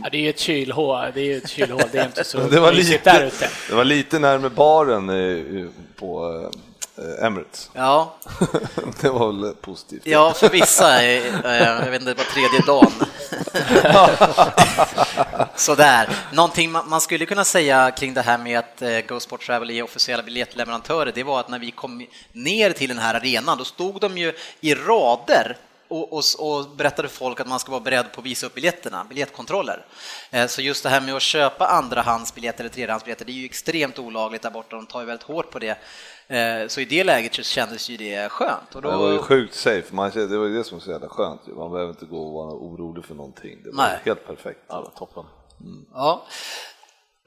Ja, 0.03 0.09
det 0.11 0.17
är 0.17 0.21
ju 0.21 0.29
ett 0.29 0.39
kylhål. 0.39 1.05
Det 1.13 1.19
är 1.19 1.25
ju 1.25 1.37
ett 1.37 1.49
kylhål. 1.49 1.81
Det 1.91 1.97
är 1.97 2.05
inte 2.05 2.23
så 2.23 2.37
det, 2.51 2.59
var 2.59 2.73
mysigt 2.73 3.03
där 3.03 3.13
lite, 3.25 3.35
ute. 3.45 3.49
det 3.69 3.75
var 3.75 3.85
lite 3.85 4.19
närmare 4.19 4.49
baren 4.49 5.71
på 5.95 6.41
Emirates. 7.21 7.69
Ja, 7.73 8.15
det 9.01 9.09
var 9.09 9.31
väl 9.31 9.53
positivt. 9.53 10.01
ja 10.05 10.33
för 10.33 10.49
vissa, 10.49 11.03
eh, 11.03 11.45
eh, 11.45 11.57
jag 11.85 11.91
vet 11.91 12.01
inte, 12.01 12.13
det 12.13 12.17
var 12.17 12.23
tredje 12.33 12.59
dagen. 12.65 12.91
Sådär. 15.55 16.09
Någonting 16.33 16.71
man 16.71 17.01
skulle 17.01 17.25
kunna 17.25 17.43
säga 17.45 17.91
kring 17.91 18.13
det 18.13 18.21
här 18.21 18.37
med 18.37 18.59
att 18.59 18.81
eh, 18.81 18.99
Go 18.99 19.19
Sport 19.19 19.45
Travel 19.45 19.69
är 19.71 19.83
officiella 19.83 20.23
biljettleverantörer, 20.23 21.11
det 21.15 21.23
var 21.23 21.39
att 21.39 21.49
när 21.49 21.59
vi 21.59 21.71
kom 21.71 22.05
ner 22.31 22.71
till 22.71 22.89
den 22.89 22.97
här 22.99 23.13
arenan, 23.15 23.57
då 23.57 23.65
stod 23.65 24.01
de 24.01 24.17
ju 24.17 24.33
i 24.61 24.75
rader 24.75 25.57
och, 25.89 26.13
och, 26.13 26.23
och 26.39 26.69
berättade 26.69 27.07
folk 27.07 27.39
att 27.39 27.47
man 27.47 27.59
ska 27.59 27.71
vara 27.71 27.81
beredd 27.81 28.11
på 28.11 28.21
att 28.21 28.25
visa 28.25 28.45
upp 28.45 28.53
biljetterna, 28.53 29.03
biljettkontroller. 29.09 29.85
Eh, 30.31 30.47
Så 30.47 30.61
just 30.61 30.83
det 30.83 30.89
här 30.89 31.01
med 31.01 31.15
att 31.15 31.21
köpa 31.21 31.67
andrahandsbiljetter 31.67 32.59
eller 32.59 32.73
tredjehandsbiljetter, 32.73 33.25
det 33.25 33.31
är 33.31 33.33
ju 33.33 33.45
extremt 33.45 33.99
olagligt 33.99 34.41
där 34.41 34.49
borta, 34.49 34.75
de 34.75 34.85
tar 34.85 34.99
ju 34.99 35.05
väldigt 35.05 35.27
hårt 35.27 35.51
på 35.51 35.59
det. 35.59 35.77
Eh, 36.29 36.67
Så 36.67 36.81
i 36.81 36.85
det 36.85 37.03
läget 37.03 37.33
så 37.35 37.43
kändes 37.43 37.89
ju 37.89 37.97
det 37.97 38.29
skönt. 38.31 38.75
Och 38.75 38.81
då, 38.81 38.91
Det 38.91 38.97
var 38.97 39.11
ju 39.11 39.17
sjukt 39.19 39.55
safe, 39.55 39.95
man, 39.95 40.11
det 40.11 40.37
var 40.37 40.45
ju 40.45 40.57
det 40.57 40.63
som 40.63 40.77
var 40.77 40.83
så 40.83 40.91
jävla 40.91 41.09
skönt. 41.09 41.47
Man 41.47 41.71
behöver 41.71 41.89
inte 41.89 42.05
gå 42.05 42.27
och 42.27 42.33
vara 42.33 42.53
orolig 42.55 43.05
för 43.05 43.15
någonting. 43.15 43.63
Det 43.63 43.69
var 43.71 43.83
Nej. 43.83 43.99
helt 44.05 44.27
perfekt. 44.27 44.59
Ja, 44.67 44.91
toppen. 44.97 45.23
Ja. 45.93 46.25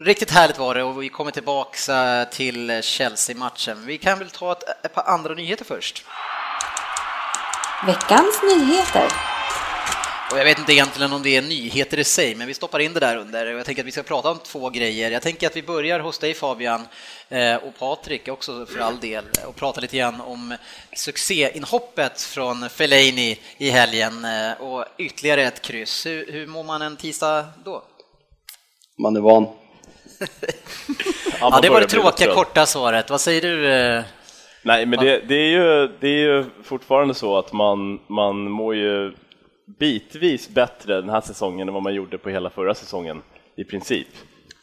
Riktigt 0.02 0.30
härligt 0.30 0.58
var 0.58 0.74
det 0.74 0.82
och 0.82 1.02
vi 1.02 1.08
kommer 1.08 1.30
tillbaka 1.30 2.24
till 2.30 2.82
Chelsea-matchen. 2.82 3.86
Vi 3.86 3.98
kan 3.98 4.18
väl 4.18 4.30
ta 4.30 4.52
ett, 4.52 4.84
ett 4.84 4.94
par 4.94 5.02
andra 5.02 5.34
nyheter 5.34 5.64
först. 5.64 6.04
Veckans 7.86 8.42
nyheter. 8.42 9.12
Och 10.32 10.38
jag 10.38 10.44
vet 10.44 10.58
inte 10.58 10.72
egentligen 10.72 11.12
om 11.12 11.22
det 11.22 11.36
är 11.36 11.42
nyheter 11.42 11.98
i 11.98 12.04
sig, 12.04 12.34
men 12.34 12.46
vi 12.46 12.54
stoppar 12.54 12.78
in 12.78 12.92
det 12.92 13.00
där 13.00 13.16
under. 13.16 13.52
Och 13.52 13.58
Jag 13.58 13.66
tänker 13.66 13.82
att 13.82 13.86
vi 13.86 13.92
ska 13.92 14.02
prata 14.02 14.30
om 14.30 14.38
två 14.38 14.70
grejer. 14.70 15.10
Jag 15.10 15.22
tänker 15.22 15.46
att 15.46 15.56
vi 15.56 15.62
börjar 15.62 16.00
hos 16.00 16.18
dig 16.18 16.34
Fabian 16.34 16.80
eh, 17.28 17.56
och 17.56 17.78
Patrik 17.78 18.28
också 18.28 18.66
för 18.66 18.80
all 18.80 19.00
del 19.00 19.24
och 19.46 19.56
prata 19.56 19.80
lite 19.80 19.96
grann 19.96 20.20
om 20.20 20.54
succéinhoppet 20.96 22.22
från 22.22 22.68
Fellaini 22.70 23.38
i 23.58 23.70
helgen 23.70 24.24
eh, 24.24 24.60
och 24.60 24.84
ytterligare 24.98 25.42
ett 25.42 25.62
kryss. 25.62 26.06
Hur, 26.06 26.32
hur 26.32 26.46
mår 26.46 26.64
man 26.64 26.82
en 26.82 26.96
tisdag 26.96 27.46
då? 27.64 27.82
Man 29.02 29.16
är 29.16 29.20
van. 29.20 29.46
Ja, 31.40 31.60
det 31.62 31.68
var 31.68 31.80
det 31.80 31.86
tråkiga 31.86 32.34
korta 32.34 32.66
svaret. 32.66 33.10
Vad 33.10 33.20
säger 33.20 33.42
du? 33.42 33.72
eh? 33.72 34.02
Nej, 34.62 34.86
men 34.86 35.04
det, 35.04 35.20
det, 35.28 35.34
är 35.34 35.48
ju, 35.48 35.88
det 36.00 36.06
är 36.06 36.20
ju 36.20 36.44
fortfarande 36.64 37.14
så 37.14 37.38
att 37.38 37.52
man, 37.52 38.00
man 38.08 38.50
mår 38.50 38.74
ju 38.74 39.12
bitvis 39.78 40.48
bättre 40.48 41.00
den 41.00 41.10
här 41.10 41.20
säsongen 41.20 41.68
än 41.68 41.74
vad 41.74 41.82
man 41.82 41.94
gjorde 41.94 42.18
på 42.18 42.30
hela 42.30 42.50
förra 42.50 42.74
säsongen, 42.74 43.22
i 43.56 43.64
princip. 43.64 44.08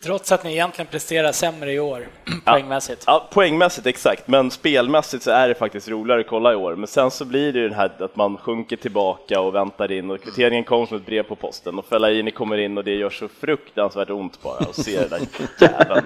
Trots 0.03 0.31
att 0.31 0.43
ni 0.43 0.51
egentligen 0.51 0.87
presterar 0.87 1.31
sämre 1.31 1.73
i 1.73 1.79
år, 1.79 2.07
poängmässigt. 2.45 3.03
Ja, 3.07 3.29
poängmässigt 3.31 3.87
exakt, 3.87 4.27
men 4.27 4.51
spelmässigt 4.51 5.23
så 5.23 5.31
är 5.31 5.47
det 5.47 5.55
faktiskt 5.55 5.87
roligare 5.87 6.21
att 6.21 6.27
kolla 6.27 6.53
i 6.53 6.55
år. 6.55 6.75
Men 6.75 6.87
sen 6.87 7.11
så 7.11 7.25
blir 7.25 7.53
det 7.53 7.59
ju 7.59 7.69
den 7.69 7.77
här 7.77 7.91
att 8.03 8.15
man 8.15 8.37
sjunker 8.37 8.75
tillbaka 8.75 9.39
och 9.39 9.55
väntar 9.55 9.91
in 9.91 10.11
och 10.11 10.21
kvitteringen 10.21 10.63
kommer 10.63 10.85
som 10.85 10.97
ett 10.97 11.05
brev 11.05 11.23
på 11.23 11.35
posten 11.35 11.79
och 11.79 11.85
Fellaini 11.85 12.31
kommer 12.31 12.57
in 12.57 12.77
och 12.77 12.83
det 12.83 12.95
gör 12.95 13.09
så 13.09 13.27
fruktansvärt 13.27 14.09
ont 14.09 14.41
bara 14.41 14.59
att 14.59 14.75
se 14.75 14.99
det 14.99 15.07
där 15.07 15.21
jäveln. 15.59 16.05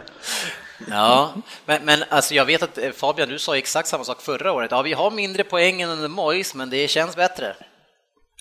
Ja, 0.90 1.34
men, 1.66 1.86
men 1.86 2.04
alltså 2.10 2.34
jag 2.34 2.46
vet 2.46 2.64
att 2.64 2.78
eh, 2.78 2.92
Fabian, 2.92 3.30
du 3.30 3.40
sa 3.40 3.58
exakt 3.58 3.88
samma 3.88 4.04
sak 4.04 4.22
förra 4.22 4.52
året. 4.52 4.72
Ja, 4.72 4.82
vi 4.82 4.94
har 4.94 5.12
mindre 5.12 5.44
poäng 5.44 5.82
än 5.82 5.90
under 5.90 6.10
Moyes, 6.10 6.56
men 6.56 6.70
det 6.70 6.88
känns 6.88 7.16
bättre. 7.16 7.56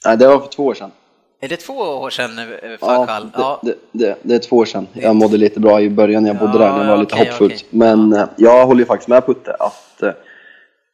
Nej, 0.05 0.17
det 0.17 0.27
var 0.27 0.39
för 0.41 0.49
två 0.49 0.65
år 0.67 0.75
sedan. 0.75 0.91
Är 1.43 1.49
det 1.49 1.57
två 1.57 1.73
år 1.75 2.11
sedan, 2.11 2.39
eh, 2.39 2.45
Ja, 2.81 3.07
Fanchal? 3.07 3.29
det, 3.63 3.69
det, 3.93 4.05
det, 4.07 4.17
det 4.23 4.35
är 4.35 4.39
två 4.39 4.57
år 4.57 4.65
sedan. 4.65 4.87
Jag 4.93 5.17
mådde 5.17 5.37
lite 5.37 5.61
bra 5.61 5.81
i 5.81 5.91
början 5.91 6.23
när 6.23 6.31
jag 6.31 6.39
bodde 6.39 6.53
Ja, 6.53 6.59
där, 6.59 6.71
när 6.73 6.79
jag 6.79 6.87
var 6.87 6.95
ja, 6.95 7.01
lite 7.01 7.15
okej, 7.15 7.27
hoppfull. 7.29 7.47
okej. 7.47 7.67
Men 7.71 8.13
eh, 8.13 8.25
jag 8.37 8.67
håller 8.67 8.81
ju 8.81 8.87
faktiskt 8.87 9.09
med 9.09 9.27
Putte 9.27 9.53
att 9.61 10.03
eh, 10.03 10.11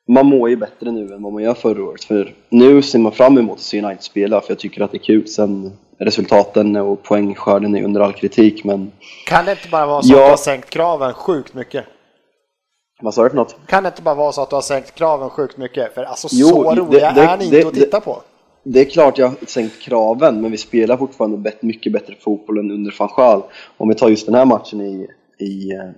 man 0.09 0.27
mår 0.27 0.51
ju 0.51 0.57
bättre 0.57 0.91
nu 0.91 1.15
än 1.15 1.23
vad 1.23 1.33
man 1.33 1.43
gör 1.43 1.55
förra 1.55 1.85
året. 1.85 2.05
För 2.05 2.35
nu 2.49 2.83
ser 2.83 2.99
man 2.99 3.13
fram 3.13 3.39
emot 3.39 3.55
att 3.59 3.61
se 3.65 3.83
United 3.83 4.03
spela, 4.05 4.41
för 4.41 4.51
jag 4.51 4.59
tycker 4.59 4.81
att 4.83 4.91
det 4.91 4.97
är 4.97 5.05
kul. 5.05 5.29
Sen 5.29 5.73
resultaten 5.99 6.77
och 6.77 7.03
poängskörden 7.03 7.77
är 7.77 7.83
under 7.85 8.01
all 8.01 8.13
kritik, 8.13 8.65
men 8.65 8.93
Kan 9.27 9.45
det 9.45 9.51
inte 9.51 9.69
bara 9.69 9.87
vara 9.87 10.03
så 10.03 10.13
Ja. 10.13 10.19
att 10.19 10.25
du 10.27 10.31
har 10.31 10.37
sänkt 10.37 10.71
kraven 10.71 11.13
sjukt 11.15 11.55
mycket? 11.55 11.85
vad 13.01 13.15
sa 13.15 13.23
du 13.23 13.29
för 13.31 13.37
något? 13.37 13.57
Kan 13.67 13.83
det 13.83 13.89
inte 13.89 14.03
bara 14.03 14.15
vara 14.15 14.33
så 14.33 14.43
att 14.43 14.51
du 14.51 14.57
har 14.57 14.63
sänkt 14.63 14.95
kraven 14.95 15.31
sjukt 15.31 15.57
mycket? 15.57 15.95
För 15.95 16.03
alltså 16.05 16.29
Jo, 16.31 16.47
så 16.49 16.71
det- 16.75 16.81
roliga 16.81 17.13
det- 17.13 17.21
är 17.21 17.37
ni 17.37 17.45
inte 17.45 17.57
det- 17.57 17.67
att 17.67 17.75
titta 17.75 18.01
på. 18.01 18.23
Det 18.69 18.81
är 18.81 18.85
klart 18.85 19.19
jag 19.19 19.29
har 19.29 19.37
sänkt 19.47 19.79
kraven, 19.79 20.41
men 20.41 20.51
vi 20.51 20.57
spelar 20.57 20.97
fortfarande 20.97 21.37
bet- 21.37 21.63
mycket 21.63 21.93
bättre 21.93 22.15
fotboll 22.21 22.59
än 22.59 22.71
under 22.71 22.95
van 22.99 23.09
Gaal. 23.17 23.43
Om 23.77 23.89
vi 23.89 23.95
tar 23.95 24.09
just 24.09 24.27
den 24.27 24.35
här 24.35 24.45
matchen 24.45 24.81
i, 24.81 25.09
i, 25.39 25.73
eh, 25.73 25.91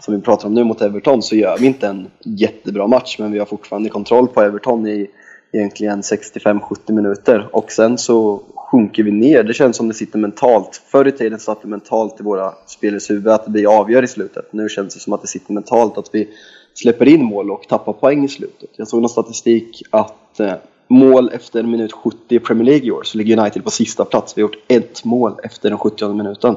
som 0.00 0.14
vi 0.14 0.20
pratar 0.20 0.48
om 0.48 0.54
nu 0.54 0.64
mot 0.64 0.82
Everton 0.82 1.22
så 1.22 1.36
gör 1.36 1.58
vi 1.58 1.66
inte 1.66 1.86
en 1.86 2.10
jättebra 2.24 2.86
match, 2.86 3.16
men 3.18 3.32
vi 3.32 3.38
har 3.38 3.46
fortfarande 3.46 3.88
kontroll 3.88 4.28
på 4.28 4.42
Everton 4.42 4.86
i 4.86 5.06
egentligen 5.52 6.00
65-70 6.02 6.92
minuter. 6.92 7.48
Och 7.52 7.72
sen 7.72 7.98
så 7.98 8.42
sjunker 8.54 9.02
vi 9.02 9.10
ner. 9.10 9.42
Det 9.42 9.54
känns 9.54 9.76
som 9.76 9.88
det 9.88 9.94
sitter 9.94 10.18
mentalt. 10.18 10.82
Förr 10.86 11.08
i 11.08 11.12
tiden 11.12 11.38
satt 11.38 11.62
det 11.62 11.68
mentalt 11.68 12.20
i 12.20 12.22
våra 12.22 12.52
spelares 12.66 13.10
huvud 13.10 13.28
att 13.28 13.44
det 13.46 13.66
avgör 13.66 14.02
i 14.02 14.08
slutet. 14.08 14.52
Nu 14.52 14.68
känns 14.68 14.94
det 14.94 15.00
som 15.00 15.12
att 15.12 15.22
det 15.22 15.28
sitter 15.28 15.52
mentalt 15.52 15.98
att 15.98 16.10
vi 16.12 16.28
släpper 16.74 17.08
in 17.08 17.24
mål 17.24 17.50
och 17.50 17.68
tappar 17.68 17.92
poäng 17.92 18.24
i 18.24 18.28
slutet. 18.28 18.70
Jag 18.76 18.88
såg 18.88 19.00
någon 19.00 19.08
statistik 19.08 19.82
att 19.90 20.40
eh, 20.40 20.54
mål 20.88 21.30
efter 21.32 21.62
minut 21.62 21.92
70 21.92 22.18
i 22.28 22.38
Premier 22.38 22.64
League 22.64 22.86
i 22.86 22.90
år 22.90 23.02
så 23.02 23.18
ligger 23.18 23.38
United 23.38 23.64
på 23.64 23.70
sista 23.70 24.04
plats. 24.04 24.38
Vi 24.38 24.42
har 24.42 24.48
gjort 24.48 24.64
ett 24.68 25.04
mål 25.04 25.34
efter 25.42 25.70
den 25.70 25.78
70 25.78 26.12
minuten. 26.12 26.56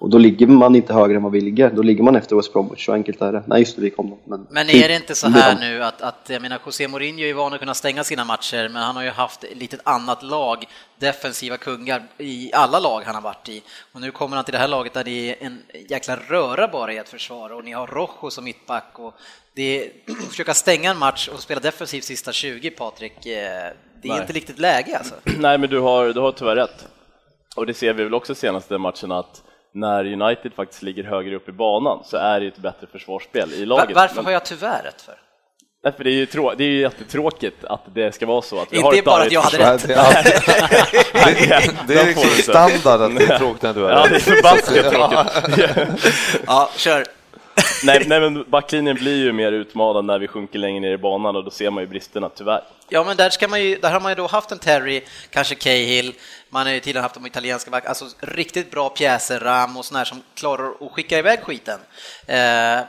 Och 0.00 0.10
då 0.10 0.18
ligger 0.18 0.46
man 0.46 0.76
inte 0.76 0.92
högre 0.92 1.16
än 1.16 1.22
vad 1.22 1.32
vi 1.32 1.40
ligger, 1.40 1.70
då 1.70 1.82
ligger 1.82 2.02
man 2.02 2.16
efter 2.16 2.36
West 2.36 2.52
Bromwich, 2.52 2.86
så 2.86 2.92
enkelt 2.92 3.20
är 3.20 3.32
det. 3.32 3.42
Nej 3.46 3.58
just 3.60 3.76
det, 3.76 3.82
vi 3.82 3.90
kom. 3.90 4.18
Men, 4.24 4.46
Men 4.50 4.70
är 4.70 4.88
det 4.88 4.96
inte 4.96 5.14
så 5.14 5.28
här 5.28 5.60
nu 5.60 5.84
att, 5.84 6.02
att 6.02 6.26
jag 6.28 6.42
menar, 6.42 6.58
José 6.66 6.88
Mourinho 6.88 7.24
är 7.24 7.34
van 7.34 7.52
att 7.52 7.60
kunna 7.60 7.74
stänga 7.74 8.04
sina 8.04 8.24
matcher, 8.24 8.68
men 8.68 8.82
han 8.82 8.96
har 8.96 9.02
ju 9.02 9.10
haft 9.10 9.44
ett 9.44 9.56
litet 9.56 9.80
annat 9.84 10.22
lag, 10.22 10.64
defensiva 10.98 11.56
kungar 11.56 12.02
i 12.18 12.50
alla 12.54 12.78
lag 12.78 13.02
han 13.06 13.14
har 13.14 13.22
varit 13.22 13.48
i. 13.48 13.62
Och 13.92 14.00
nu 14.00 14.10
kommer 14.10 14.36
han 14.36 14.44
till 14.44 14.52
det 14.52 14.58
här 14.58 14.68
laget 14.68 14.94
där 14.94 15.04
det 15.04 15.30
är 15.30 15.46
en 15.46 15.62
jäkla 15.88 16.16
röra 16.16 16.68
bara 16.68 16.92
i 16.92 16.96
ett 16.96 17.08
försvar 17.08 17.52
och 17.52 17.64
ni 17.64 17.72
har 17.72 17.86
Rojo 17.86 18.30
som 18.30 18.44
mittback 18.44 18.92
och 18.94 19.14
det 19.60 19.84
är, 19.84 19.90
att 20.24 20.28
försöka 20.30 20.54
stänga 20.54 20.90
en 20.90 20.98
match 20.98 21.28
och 21.28 21.40
spela 21.40 21.60
defensivt 21.60 22.04
sista 22.04 22.32
20, 22.32 22.70
Patrik, 22.70 23.12
eh, 23.12 23.22
det 23.26 24.08
är 24.08 24.12
Nej. 24.12 24.20
inte 24.20 24.32
riktigt 24.32 24.58
läge 24.58 24.98
alltså. 24.98 25.14
Nej, 25.38 25.58
men 25.58 25.70
du 25.70 25.78
har, 25.78 26.08
du 26.08 26.20
har 26.20 26.32
tyvärr 26.32 26.56
rätt. 26.56 26.86
Och 27.56 27.66
det 27.66 27.74
ser 27.74 27.92
vi 27.92 28.04
väl 28.04 28.14
också 28.14 28.34
senaste 28.34 28.78
matchen 28.78 29.12
att 29.12 29.42
när 29.74 30.12
United 30.22 30.52
faktiskt 30.56 30.82
ligger 30.82 31.04
högre 31.04 31.36
upp 31.36 31.48
i 31.48 31.52
banan 31.52 32.04
så 32.04 32.16
är 32.16 32.40
det 32.40 32.44
ju 32.44 32.48
ett 32.52 32.58
bättre 32.58 32.86
försvarsspel 32.92 33.52
i 33.52 33.66
laget. 33.66 33.94
Varför 33.96 34.14
Men- 34.16 34.24
har 34.24 34.32
jag 34.32 34.44
tyvärr 34.44 34.82
rätt 34.82 35.02
för? 35.02 35.14
Nej, 35.84 35.92
för 35.96 36.04
det 36.04 36.10
är 36.10 36.14
ju 36.14 36.26
trå- 36.26 36.54
det 36.58 36.64
är 36.64 36.68
ju 36.68 36.80
jättetråkigt 36.80 37.64
att 37.64 37.94
det 37.94 38.14
ska 38.14 38.26
vara 38.26 38.42
så 38.42 38.60
att 38.60 38.72
vi 38.72 38.76
Inte 38.76 38.86
har 38.86 38.94
ett 38.94 39.04
bara 39.04 39.22
att 39.22 39.32
jag 39.32 39.40
hade 39.40 39.58
rätt. 39.74 39.82
Det 39.88 39.94
är, 39.94 41.60
det, 41.60 41.94
det 41.94 42.00
är 42.00 42.06
liksom 42.06 42.28
standard 42.30 43.00
att 43.00 43.16
det 43.18 43.24
är 43.24 43.38
tråkigt 43.38 43.62
när 43.62 43.74
du 43.74 43.82
har 43.82 43.90
Ja, 43.90 43.96
det 43.96 44.08
är 44.08 44.10
rätt. 44.10 44.22
förbaskat 44.22 44.92
tråkigt. 44.92 46.02
Ja, 46.46 46.70
kör. 46.76 47.04
nej, 47.84 48.04
nej, 48.06 48.20
men 48.20 48.50
backlinjen 48.50 48.96
blir 48.96 49.16
ju 49.16 49.32
mer 49.32 49.52
utmanad 49.52 50.04
när 50.04 50.18
vi 50.18 50.28
sjunker 50.28 50.58
längre 50.58 50.80
ner 50.80 50.92
i 50.92 50.98
banan 50.98 51.36
och 51.36 51.44
då 51.44 51.50
ser 51.50 51.70
man 51.70 51.82
ju 51.82 51.88
bristerna, 51.88 52.28
tyvärr. 52.28 52.62
Ja, 52.88 53.04
men 53.04 53.16
där, 53.16 53.30
ska 53.30 53.48
man 53.48 53.62
ju, 53.62 53.76
där 53.76 53.90
har 53.90 54.00
man 54.00 54.12
ju 54.12 54.16
då 54.16 54.26
haft 54.26 54.52
en 54.52 54.58
Terry, 54.58 55.02
kanske 55.30 55.54
Cahill, 55.54 56.14
man 56.48 56.66
har 56.66 56.72
ju 56.72 56.80
tidigare 56.80 57.02
haft 57.02 57.14
de 57.14 57.26
italienska 57.26 57.70
back, 57.70 57.86
alltså 57.86 58.04
riktigt 58.20 58.70
bra 58.70 58.88
pjäser, 58.88 59.40
Ram 59.40 59.76
och 59.76 59.84
sådana 59.84 59.98
här 59.98 60.04
som 60.04 60.22
klarar 60.34 60.70
att 60.80 60.92
skicka 60.92 61.18
iväg 61.18 61.40
skiten. 61.40 61.80
Eh, 62.26 62.36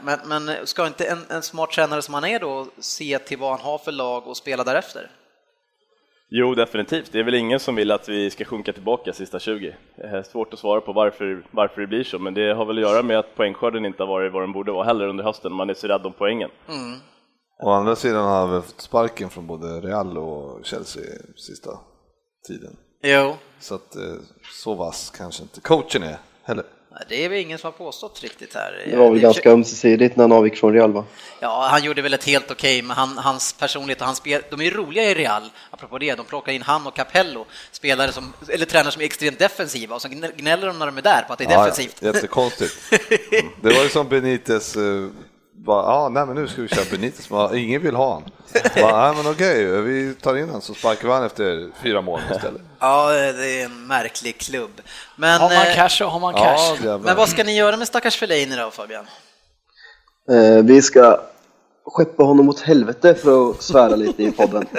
men, 0.04 0.20
men 0.26 0.52
ska 0.64 0.88
inte 0.88 1.06
en, 1.06 1.26
en 1.30 1.42
smart 1.42 1.72
tränare 1.72 2.02
som 2.02 2.14
han 2.14 2.26
är 2.26 2.40
då 2.40 2.68
se 2.80 3.20
till 3.20 3.38
vad 3.38 3.52
han 3.52 3.62
har 3.62 3.78
för 3.78 3.92
lag 3.92 4.28
och 4.28 4.38
spela 4.38 4.64
därefter? 4.64 5.10
Jo, 6.34 6.56
definitivt. 6.56 7.12
Det 7.12 7.20
är 7.20 7.24
väl 7.24 7.34
ingen 7.36 7.60
som 7.60 7.76
vill 7.76 7.92
att 7.92 8.10
vi 8.10 8.30
ska 8.30 8.46
sjunka 8.46 8.74
tillbaka 8.74 9.14
sista 9.14 9.40
20. 9.40 9.76
Det 9.96 10.04
är 10.04 10.24
svårt 10.24 10.54
att 10.54 10.60
svara 10.60 10.82
på 10.82 10.94
varför, 10.94 11.46
varför 11.52 11.82
det 11.82 11.88
blir 11.88 12.04
så, 12.04 12.20
men 12.20 12.34
det 12.34 12.54
har 12.54 12.66
väl 12.66 12.78
att 12.78 12.82
göra 12.92 13.04
med 13.04 13.20
att 13.20 13.36
poängskörden 13.36 13.86
inte 13.86 14.04
har 14.04 14.08
varit 14.08 14.34
vad 14.34 14.44
den 14.44 14.52
borde 14.52 14.72
vara 14.72 14.84
heller 14.86 15.08
under 15.08 15.24
hösten. 15.24 15.54
Man 15.54 15.70
är 15.70 15.74
så 15.74 15.88
rädd 15.88 16.06
om 16.06 16.14
poängen. 16.18 16.50
Å 17.64 17.70
andra 17.70 17.96
sidan 17.96 18.26
har 18.26 18.48
väl 18.48 18.62
fått 18.62 18.82
sparken 18.82 19.30
från 19.30 19.48
både 19.48 19.66
Real 19.82 20.18
och 20.18 20.66
Chelsea 20.66 21.04
sista 21.36 21.70
tiden. 22.48 22.78
Jo, 23.04 23.36
Så 23.60 23.76
att 23.76 23.96
eh, 23.96 24.02
så 24.64 24.74
vass 24.74 25.14
kanske 25.18 25.44
inte 25.44 25.62
coachen 25.62 26.04
är 26.04 26.18
heller. 26.44 26.66
Det 27.10 27.26
är 27.26 27.30
väl 27.30 27.40
ingen 27.40 27.58
som 27.58 27.68
har 27.68 27.72
påstått 27.72 28.24
riktigt 28.24 28.54
här. 28.56 28.84
Det 28.90 28.96
var 28.96 29.12
väl 29.12 29.20
ganska 29.20 29.52
ömsesidigt 29.52 30.16
när 30.16 30.24
han 30.24 30.32
avgick 30.32 30.58
från 30.58 30.74
Real 30.74 30.92
va? 30.94 31.06
Ja, 31.40 31.68
han 31.72 31.84
gjorde 31.84 32.02
väl 32.02 32.14
ett 32.14 32.24
helt 32.24 32.52
okej, 32.52 32.82
men 32.82 32.98
han, 32.98 33.18
hans 33.18 33.54
personlighet 33.54 34.00
och 34.02 34.06
hans 34.06 34.18
spel, 34.18 34.42
de 34.50 34.60
är 34.60 34.66
ju 34.66 34.72
roliga 34.72 35.04
i 35.04 35.14
Real, 35.14 35.52
apropå 35.72 35.98
det, 35.98 36.16
de 36.16 36.26
plockar 36.26 36.52
in 36.52 36.62
han 36.62 36.88
och 36.88 36.96
Capello, 36.96 37.46
spelare 37.72 38.12
som, 38.12 38.34
eller 38.48 38.66
tränare 38.66 38.92
som 38.92 39.02
är 39.02 39.06
extremt 39.06 39.40
defensiva 39.40 39.96
och 39.96 40.02
så 40.02 40.08
gnä- 40.08 40.32
gnäller 40.36 40.68
de 40.68 40.80
när 40.80 40.86
de 40.86 40.98
är 40.98 41.02
där 41.02 41.22
på 41.28 41.34
att 41.34 41.40
det 41.40 41.46
är 41.46 41.58
defensivt. 41.58 41.96
Ja, 42.00 42.08
jättekonstigt. 42.08 42.74
Mm. 43.32 43.52
Det 43.62 43.74
var 43.74 43.84
ju 43.84 43.90
som 43.90 44.10
Benites, 44.10 44.76
eh, 44.76 44.82
bara, 45.66 45.84
ja, 45.86 46.10
nej 46.10 46.26
men 46.26 46.36
nu 46.36 46.48
ska 46.48 46.62
vi 46.62 46.68
köra 46.68 46.86
Benites, 46.92 47.30
men 47.30 47.58
ingen 47.58 47.82
vill 47.82 47.96
ha 47.96 48.14
han. 48.14 48.24
Bara, 48.76 49.14
nej 49.14 49.24
men 49.24 49.32
okej, 49.32 49.82
vi 49.82 50.14
tar 50.22 50.38
in 50.38 50.50
han 50.50 50.62
så 50.62 50.74
sparkar 50.74 51.08
vi 51.08 51.14
han 51.14 51.24
efter 51.26 51.70
fyra 51.84 52.02
mål 52.02 52.20
istället. 52.32 52.62
Ja, 52.80 53.10
det 53.12 53.62
är 53.62 53.66
en 53.66 53.88
märklig 53.88 54.38
klubb. 54.38 54.82
Men, 55.16 55.42
Har 55.42 55.50
man 55.50 55.68
eh, 55.68 55.76
cash 55.76 55.90
så 55.90 56.06
har 56.06 56.20
man 56.20 56.34
Ja, 56.38 56.44
cash. 56.44 56.74
jävlar. 56.86 56.98
men 56.98 57.16
vad 57.18 57.30
ska 57.30 57.44
ni 57.44 57.56
göra 57.58 57.78
med 57.78 57.88
stackars 57.88 58.18
Fellaini 58.18 58.56
då, 58.56 58.72
Fabian? 58.72 59.06
Eh, 60.32 60.64
vi 60.64 60.82
ska 60.82 61.20
skeppa 61.86 62.24
honom 62.24 62.50
åt 62.50 62.60
helvete 62.62 63.16
för 63.16 63.50
att 63.52 63.62
svära 63.62 63.96
lite 63.96 64.24
i 64.24 64.32
podden. 64.32 64.66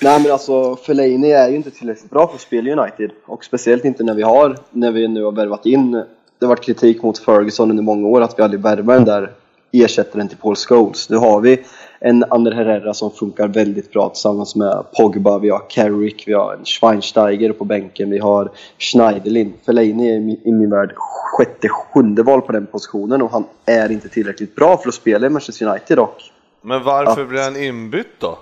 Nej 0.00 0.20
men 0.22 0.32
alltså 0.32 0.76
Fellaini 0.76 1.30
är 1.30 1.48
ju 1.48 1.56
inte 1.56 1.70
tillräckligt 1.70 2.10
bra 2.10 2.28
för 2.28 2.34
att 2.34 2.40
spela 2.40 2.82
United 2.82 3.10
och 3.26 3.44
speciellt 3.44 3.84
inte 3.84 4.04
när 4.04 4.14
vi 4.14 4.22
har, 4.22 4.56
när 4.70 4.90
vi 4.92 5.08
nu 5.08 5.24
har 5.24 5.32
värvat 5.32 5.66
in. 5.66 5.92
Det 5.92 6.46
har 6.46 6.48
varit 6.48 6.64
kritik 6.64 7.02
mot 7.02 7.18
Ferguson 7.18 7.70
under 7.70 7.82
många 7.82 8.08
år 8.08 8.20
att 8.20 8.38
vi 8.38 8.42
aldrig 8.42 8.60
värvar 8.62 8.94
den 8.94 9.04
där 9.04 9.32
ersättaren 9.72 10.28
till 10.28 10.38
Paul 10.38 10.56
Scholes. 10.56 11.10
Nu 11.10 11.16
har 11.16 11.40
vi 11.40 11.64
en 12.00 12.24
Ander 12.30 12.52
Herrera 12.52 12.94
som 12.94 13.10
funkar 13.10 13.48
väldigt 13.48 13.92
bra 13.92 14.08
tillsammans 14.08 14.56
med 14.56 14.84
Pogba, 14.96 15.38
vi 15.38 15.50
har 15.50 15.62
Carrick, 15.70 16.24
vi 16.28 16.32
har 16.32 16.52
en 16.54 16.64
Schweinsteiger 16.64 17.52
på 17.52 17.64
bänken, 17.64 18.10
vi 18.10 18.18
har 18.18 18.50
Schneiderlin. 18.78 19.54
Fellaini 19.66 20.10
är 20.10 20.16
i 20.48 20.52
min- 20.52 20.70
värld 20.70 20.92
sjätte, 20.96 21.68
sjunde 21.68 22.22
val 22.22 22.42
på 22.42 22.52
den 22.52 22.66
positionen 22.66 23.22
och 23.22 23.30
han 23.30 23.44
är 23.66 23.92
inte 23.92 24.08
tillräckligt 24.08 24.54
bra 24.54 24.76
för 24.76 24.88
att 24.88 24.94
spela 24.94 25.26
i 25.26 25.30
Manchester 25.30 25.66
United 25.66 25.98
och 25.98 26.16
Men 26.62 26.82
varför 26.82 27.24
blir 27.24 27.42
han 27.42 27.56
inbytt 27.56 28.20
då? 28.20 28.38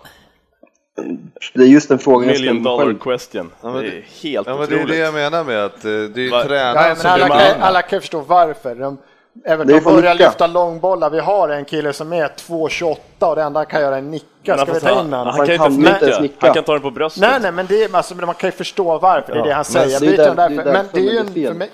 det 1.55 1.63
är 1.63 1.67
just 1.67 1.89
den 1.89 1.99
frågan 1.99 2.29
jag 2.29 2.33
Million 2.41 2.55
mig 2.55 2.65
dollar 2.65 2.85
själv. 2.85 2.99
question. 2.99 3.51
Ja, 3.63 3.73
men 3.73 3.83
det 3.83 3.89
är 3.89 4.05
helt 4.23 4.47
Ja 4.47 4.57
men 4.59 4.69
det 4.69 4.75
är 4.75 4.77
otroligt. 4.77 4.89
det 4.89 4.97
jag 4.97 5.15
menar 5.15 5.45
med 5.45 5.65
att 5.65 5.85
eh, 5.85 5.91
det 5.91 6.21
är 6.21 6.25
ju 6.25 6.31
tränaren 6.31 6.75
Ja, 6.77 6.83
men 6.89 6.97
som 6.97 7.11
alla, 7.11 7.55
alla 7.61 7.83
kan 7.83 8.01
förstå 8.01 8.21
varför. 8.21 8.75
De, 8.75 8.97
Det 8.97 9.03
Everton 9.45 9.85
börjar 9.95 10.15
nicka. 10.15 10.27
lyfta 10.27 10.47
långbollar. 10.47 11.11
Vi 11.11 11.21
har 11.21 11.49
en 11.49 11.65
kille 11.65 11.93
som 11.93 12.13
är 12.13 12.29
2,28 12.29 12.97
och 13.19 13.37
det 13.37 13.43
enda 13.43 13.61
han 13.61 13.67
kan 13.67 13.81
göra 13.81 13.97
är 13.97 14.03
nicka. 14.03 14.57
Ska 14.59 14.73
vi 14.73 14.81
ta 14.81 14.91
in 15.01 15.13
han, 15.13 15.27
han 15.27 15.37
kan 15.37 15.47
ju 15.47 15.59
Han 15.59 15.73
inte 15.73 15.85
kan 15.85 15.95
inte 15.95 16.05
ens 16.05 16.17
snicka. 16.17 16.21
nicka. 16.21 16.47
Han 16.47 16.55
kan 16.55 16.65
ta 16.65 16.73
den 16.73 16.83
på 16.83 16.91
bröstet. 16.91 17.21
Nej, 17.21 17.39
nej, 17.41 17.53
men 17.53 17.67
det 17.67 17.85
är, 17.85 17.97
alltså, 17.97 18.15
man 18.15 18.35
kan 18.35 18.49
ju 18.49 18.53
förstå 18.53 18.99
varför. 18.99 19.35
Det 19.35 19.41
är 19.41 19.45
det 19.45 19.53
han 19.55 19.65
men 19.75 19.89
säger. 19.91 20.01
det 20.01 20.23
är 20.23 20.35
därför. 20.35 20.65
det 20.65 20.71
är 20.71 20.73
Men 20.73 20.87
det 20.93 21.01
är 21.01 21.13
ju 21.13 21.19
en, 21.19 21.27
för 21.47 21.55
mig, 21.55 21.71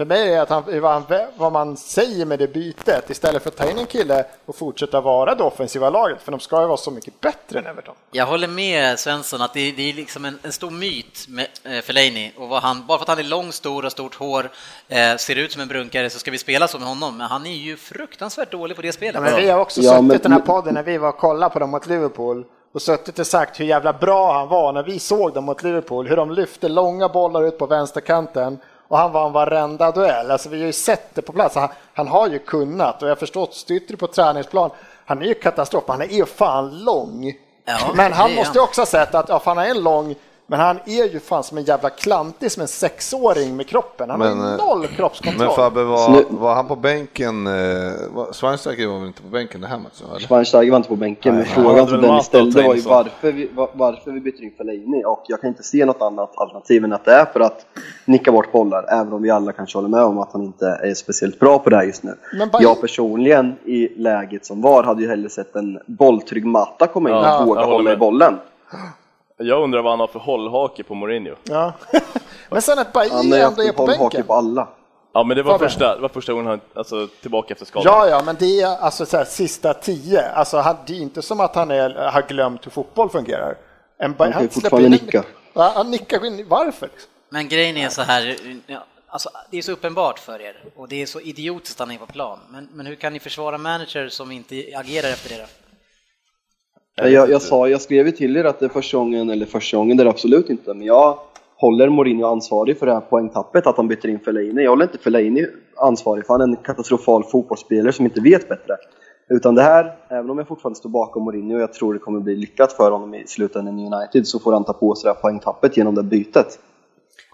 för 0.00 0.04
mig 0.04 0.28
är 0.28 0.36
det 0.36 0.42
att 0.42 0.48
han, 0.48 0.80
vad, 0.80 0.92
han, 0.92 1.04
vad 1.36 1.52
man 1.52 1.76
säger 1.76 2.24
med 2.26 2.38
det 2.38 2.48
bytet 2.48 3.10
istället 3.10 3.42
för 3.42 3.50
att 3.50 3.56
ta 3.56 3.70
in 3.70 3.78
en 3.78 3.86
kille 3.86 4.24
och 4.46 4.56
fortsätta 4.56 5.00
vara 5.00 5.34
det 5.34 5.42
offensiva 5.44 5.90
laget. 5.90 6.22
För 6.22 6.30
de 6.32 6.40
ska 6.40 6.60
ju 6.60 6.66
vara 6.66 6.76
så 6.76 6.90
mycket 6.90 7.20
bättre 7.20 7.58
än 7.58 7.66
Everton. 7.66 7.94
Jag 8.10 8.26
håller 8.26 8.48
med 8.48 8.98
Svensson 8.98 9.42
att 9.42 9.54
det, 9.54 9.72
det 9.72 9.90
är 9.90 9.94
liksom 9.94 10.24
en, 10.24 10.38
en 10.42 10.52
stor 10.52 10.70
myt 10.70 11.26
med 11.28 11.46
eh, 11.64 11.80
Fellaini 11.82 12.32
och 12.36 12.48
vad 12.48 12.62
han, 12.62 12.86
bara 12.86 12.98
för 12.98 13.02
att 13.02 13.08
han 13.08 13.18
är 13.18 13.22
lång, 13.22 13.52
stor 13.52 13.84
och 13.84 13.92
stort 13.92 14.14
hår, 14.14 14.50
eh, 14.88 15.16
ser 15.16 15.36
ut 15.36 15.52
som 15.52 15.62
en 15.62 15.68
brunkare 15.68 16.10
så 16.10 16.18
ska 16.18 16.30
vi 16.30 16.38
spela 16.38 16.68
så 16.68 16.78
med 16.78 16.88
honom, 16.88 17.16
men 17.16 17.26
han 17.26 17.46
är 17.46 17.56
ju 17.56 17.76
fruktansvärt 17.76 18.50
dålig 18.50 18.76
på 18.76 18.82
det 18.82 18.92
spelet. 18.92 19.14
Ja, 19.14 19.20
men 19.20 19.36
vi 19.36 19.48
har 19.50 19.60
också 19.60 19.80
Ja, 19.80 19.90
suttit 19.90 20.04
men- 20.06 20.16
i 20.16 20.22
den 20.22 20.32
här 20.32 20.40
podden 20.40 20.74
när 20.74 20.82
vi 20.82 20.98
var 20.98 21.08
och 21.08 21.18
kollade 21.18 21.52
på 21.52 21.58
dem 21.58 21.70
mot 21.70 21.86
Liverpool 21.86 22.44
och 22.72 22.82
suttit 22.82 23.18
och 23.18 23.26
sagt 23.26 23.60
hur 23.60 23.64
jävla 23.64 23.92
bra 23.92 24.32
han 24.38 24.48
var 24.48 24.72
när 24.72 24.82
vi 24.82 24.98
såg 24.98 25.34
dem 25.34 25.44
mot 25.44 25.62
Liverpool. 25.62 26.08
Hur 26.08 26.16
de 26.16 26.30
lyfte 26.30 26.68
långa 26.68 27.08
bollar 27.08 27.42
ut 27.46 27.58
på 27.58 27.66
vänsterkanten 27.66 28.58
och 28.90 28.98
han 28.98 29.12
vann 29.12 29.32
varenda 29.32 29.90
duell. 29.90 30.30
Alltså 30.30 30.48
vi 30.48 30.58
har 30.58 30.66
ju 30.66 30.72
sett 30.72 31.14
det 31.14 31.22
på 31.22 31.32
plats. 31.32 31.54
Han, 31.54 31.68
han 31.94 32.08
har 32.08 32.28
ju 32.28 32.38
kunnat 32.38 33.02
och 33.02 33.08
jag 33.08 33.14
har 33.14 33.18
förstått, 33.18 33.54
styrt 33.54 33.98
på 33.98 34.06
träningsplan. 34.06 34.70
Han 35.04 35.22
är 35.22 35.26
ju 35.26 35.34
katastrof, 35.34 35.84
han 35.86 36.02
är 36.02 36.06
ju 36.06 36.26
fan 36.26 36.84
lång. 36.84 37.32
Ja, 37.64 37.78
men 37.94 38.12
han 38.12 38.34
måste 38.34 38.58
ju 38.58 38.62
också 38.62 38.80
ha 38.80 38.86
sett 38.86 39.14
att 39.14 39.28
ja, 39.28 39.42
han 39.44 39.58
är 39.58 39.74
lång, 39.74 40.14
men 40.50 40.60
han 40.60 40.76
är 40.86 41.12
ju 41.12 41.20
fan 41.20 41.44
som 41.44 41.58
en 41.58 41.64
jävla 41.64 41.90
klantig 41.90 42.52
som 42.52 42.60
en 42.60 42.68
sexåring 42.68 43.56
med 43.56 43.66
kroppen. 43.68 44.10
Han 44.10 44.20
har 44.20 44.34
Men, 44.34 44.46
ju 44.46 44.52
eh, 44.54 44.66
noll 44.66 44.86
kroppskontroll. 44.86 45.46
Men 45.46 45.56
Fabbe, 45.56 45.84
var, 45.84 46.24
var 46.28 46.54
han 46.54 46.66
på 46.68 46.76
bänken? 46.76 47.46
Eh, 47.46 47.52
var- 48.14 48.32
Schweinsteiger 48.32 48.86
var 48.86 48.98
väl 48.98 49.06
inte 49.06 49.22
på 49.22 49.28
bänken 49.28 49.60
den 49.60 49.70
här 49.70 49.78
matchen? 49.78 50.06
Eller? 50.10 50.20
Schweinsteiger 50.26 50.70
var 50.70 50.76
inte 50.76 50.88
på 50.88 50.96
bänken, 50.96 51.34
men 51.36 51.44
frågan 51.44 51.88
som 51.88 52.00
Dennis 52.00 52.24
ställde 52.26 52.62
var 52.62 52.74
ju 52.74 52.80
varför 52.80 53.32
vi, 53.32 53.50
var- 53.54 53.70
varför 53.72 54.10
vi 54.10 54.20
byter 54.20 54.42
in 54.42 54.52
Fellaini 54.58 55.04
och 55.04 55.24
jag 55.28 55.40
kan 55.40 55.48
inte 55.48 55.62
se 55.62 55.84
något 55.84 56.02
annat 56.02 56.32
alternativ 56.36 56.84
än 56.84 56.92
att 56.92 57.04
det 57.04 57.12
är 57.12 57.24
för 57.24 57.40
att 57.40 57.66
nicka 58.04 58.32
bort 58.32 58.52
bollar, 58.52 58.84
även 58.92 59.12
om 59.12 59.22
vi 59.22 59.30
alla 59.30 59.52
kanske 59.52 59.78
håller 59.78 59.88
med 59.88 60.02
om 60.04 60.18
att 60.18 60.32
han 60.32 60.42
inte 60.42 60.66
är 60.82 60.94
speciellt 60.94 61.38
bra 61.38 61.58
på 61.58 61.70
det 61.70 61.76
här 61.76 61.84
just 61.84 62.02
nu. 62.02 62.14
Men 62.38 62.48
bara- 62.48 62.62
Jag 62.62 62.80
personligen, 62.80 63.54
i 63.64 63.88
läget 64.00 64.46
som 64.46 64.60
var, 64.62 64.82
hade 64.82 65.02
ju 65.02 65.08
hellre 65.08 65.28
sett 65.30 65.56
en 65.56 65.78
bolltrygg 65.86 66.44
Matta 66.46 66.86
komma 66.86 67.08
in 67.08 67.14
Ja, 67.16 67.40
och 67.40 67.46
våga 67.46 67.60
hålla 67.64 67.80
i 67.90 67.92
med. 67.92 67.98
bollen. 67.98 68.34
Jag 69.42 69.62
undrar 69.62 69.82
vad 69.82 69.92
han 69.92 70.00
har 70.00 70.06
för 70.06 70.18
hållhake 70.18 70.82
på 70.82 70.94
Mourinho. 70.94 71.34
Ja. 71.44 71.72
men 72.50 72.62
sen 72.62 72.78
att 72.78 72.86
Han 72.86 72.92
Bailly 73.10 73.38
har 73.42 73.48
ändå 73.50 73.62
är 73.62 73.72
på 73.72 73.82
hållhake 73.82 74.00
bänken. 74.02 74.26
på 74.26 74.34
alla. 74.34 74.68
Ja, 75.12 75.24
men 75.24 75.36
det 75.36 75.42
var, 75.42 75.52
Fabian. 75.52 75.70
första, 75.70 75.94
det 75.96 76.00
var 76.02 76.08
första 76.08 76.32
gången 76.32 76.46
han 76.46 76.60
alltså, 76.74 77.06
tillbaka 77.22 77.52
efter 77.54 77.66
skadan. 77.66 77.92
Ja, 77.92 78.08
ja, 78.08 78.22
men 78.26 78.36
det 78.38 78.60
är 78.60 78.76
alltså 78.76 79.06
så 79.06 79.16
här, 79.16 79.24
sista 79.24 79.74
tio. 79.74 80.28
Alltså, 80.30 80.56
han, 80.58 80.76
det 80.86 80.92
är 80.92 81.00
inte 81.00 81.22
som 81.22 81.40
att 81.40 81.54
han 81.54 81.70
är, 81.70 81.90
har 81.94 82.22
glömt 82.22 82.66
hur 82.66 82.70
fotboll 82.70 83.10
fungerar. 83.10 83.56
En, 83.98 84.14
Han 84.18 84.32
kan 84.32 84.42
ju 84.42 84.48
släpper 84.48 84.60
fortfarande 84.60 84.86
in 84.86 84.92
nicka. 85.04 85.24
Ja, 85.52 85.72
han 85.74 85.90
nickar. 85.90 86.26
in- 86.26 86.46
Varför? 86.48 86.88
Men 87.28 87.48
grejen 87.48 87.76
är 87.76 87.88
så 87.88 88.02
här, 88.02 88.36
alltså, 89.08 89.30
det 89.50 89.58
är 89.58 89.62
så 89.62 89.72
uppenbart 89.72 90.18
för 90.18 90.40
er 90.40 90.56
och 90.76 90.88
det 90.88 91.02
är 91.02 91.06
så 91.06 91.20
idiotiskt 91.20 91.80
att 91.80 91.86
han 91.88 91.96
är 91.96 91.98
på 91.98 92.06
plan. 92.12 92.38
Men, 92.48 92.68
men 92.72 92.86
hur 92.86 92.94
kan 92.94 93.12
ni 93.12 93.18
försvara 93.20 93.58
manager 93.58 94.08
som 94.08 94.30
inte 94.32 94.54
agerar 94.76 95.08
efter 95.08 95.28
det? 95.36 95.36
då? 95.42 95.46
Jag, 96.96 97.30
jag, 97.30 97.42
sa, 97.42 97.68
jag 97.68 97.80
skrev 97.80 98.06
ju 98.06 98.12
till 98.12 98.36
er 98.36 98.44
att 98.44 98.58
det 98.58 98.64
är 98.64 98.68
första 98.68 98.96
gången, 98.96 99.30
eller 99.30 99.46
första 99.46 99.76
gången, 99.76 99.96
det 99.96 100.02
är 100.02 100.04
det 100.04 100.10
absolut 100.10 100.50
inte, 100.50 100.74
men 100.74 100.86
jag 100.86 101.18
håller 101.56 101.88
Mourinho 101.88 102.26
ansvarig 102.26 102.78
för 102.78 102.86
det 102.86 102.92
här 102.92 103.00
poängtappet, 103.00 103.66
att 103.66 103.76
han 103.76 103.88
byter 103.88 104.06
in 104.06 104.20
Fellaini. 104.20 104.62
Jag 104.62 104.70
håller 104.70 104.84
inte 104.84 104.98
Fellaini 104.98 105.46
ansvarig 105.76 106.26
för 106.26 106.34
han 106.34 106.40
är 106.40 106.44
en 106.44 106.56
katastrofal 106.56 107.24
fotbollsspelare 107.24 107.92
som 107.92 108.04
inte 108.04 108.20
vet 108.20 108.48
bättre. 108.48 108.76
Utan 109.28 109.54
det 109.54 109.62
här, 109.62 109.96
även 110.08 110.30
om 110.30 110.38
jag 110.38 110.48
fortfarande 110.48 110.78
står 110.78 110.90
bakom 110.90 111.24
Mourinho 111.24 111.54
och 111.54 111.62
jag 111.62 111.72
tror 111.72 111.94
det 111.94 112.00
kommer 112.00 112.20
bli 112.20 112.36
lyckat 112.36 112.72
för 112.72 112.90
honom 112.90 113.14
i 113.14 113.26
slutändan 113.26 113.78
i 113.78 113.86
United, 113.86 114.26
så 114.26 114.38
får 114.38 114.52
han 114.52 114.64
ta 114.64 114.72
på 114.72 114.94
sig 114.94 115.08
det 115.08 115.14
här 115.14 115.20
poängtappet 115.20 115.76
genom 115.76 115.94
det 115.94 116.02
bytet. 116.02 116.58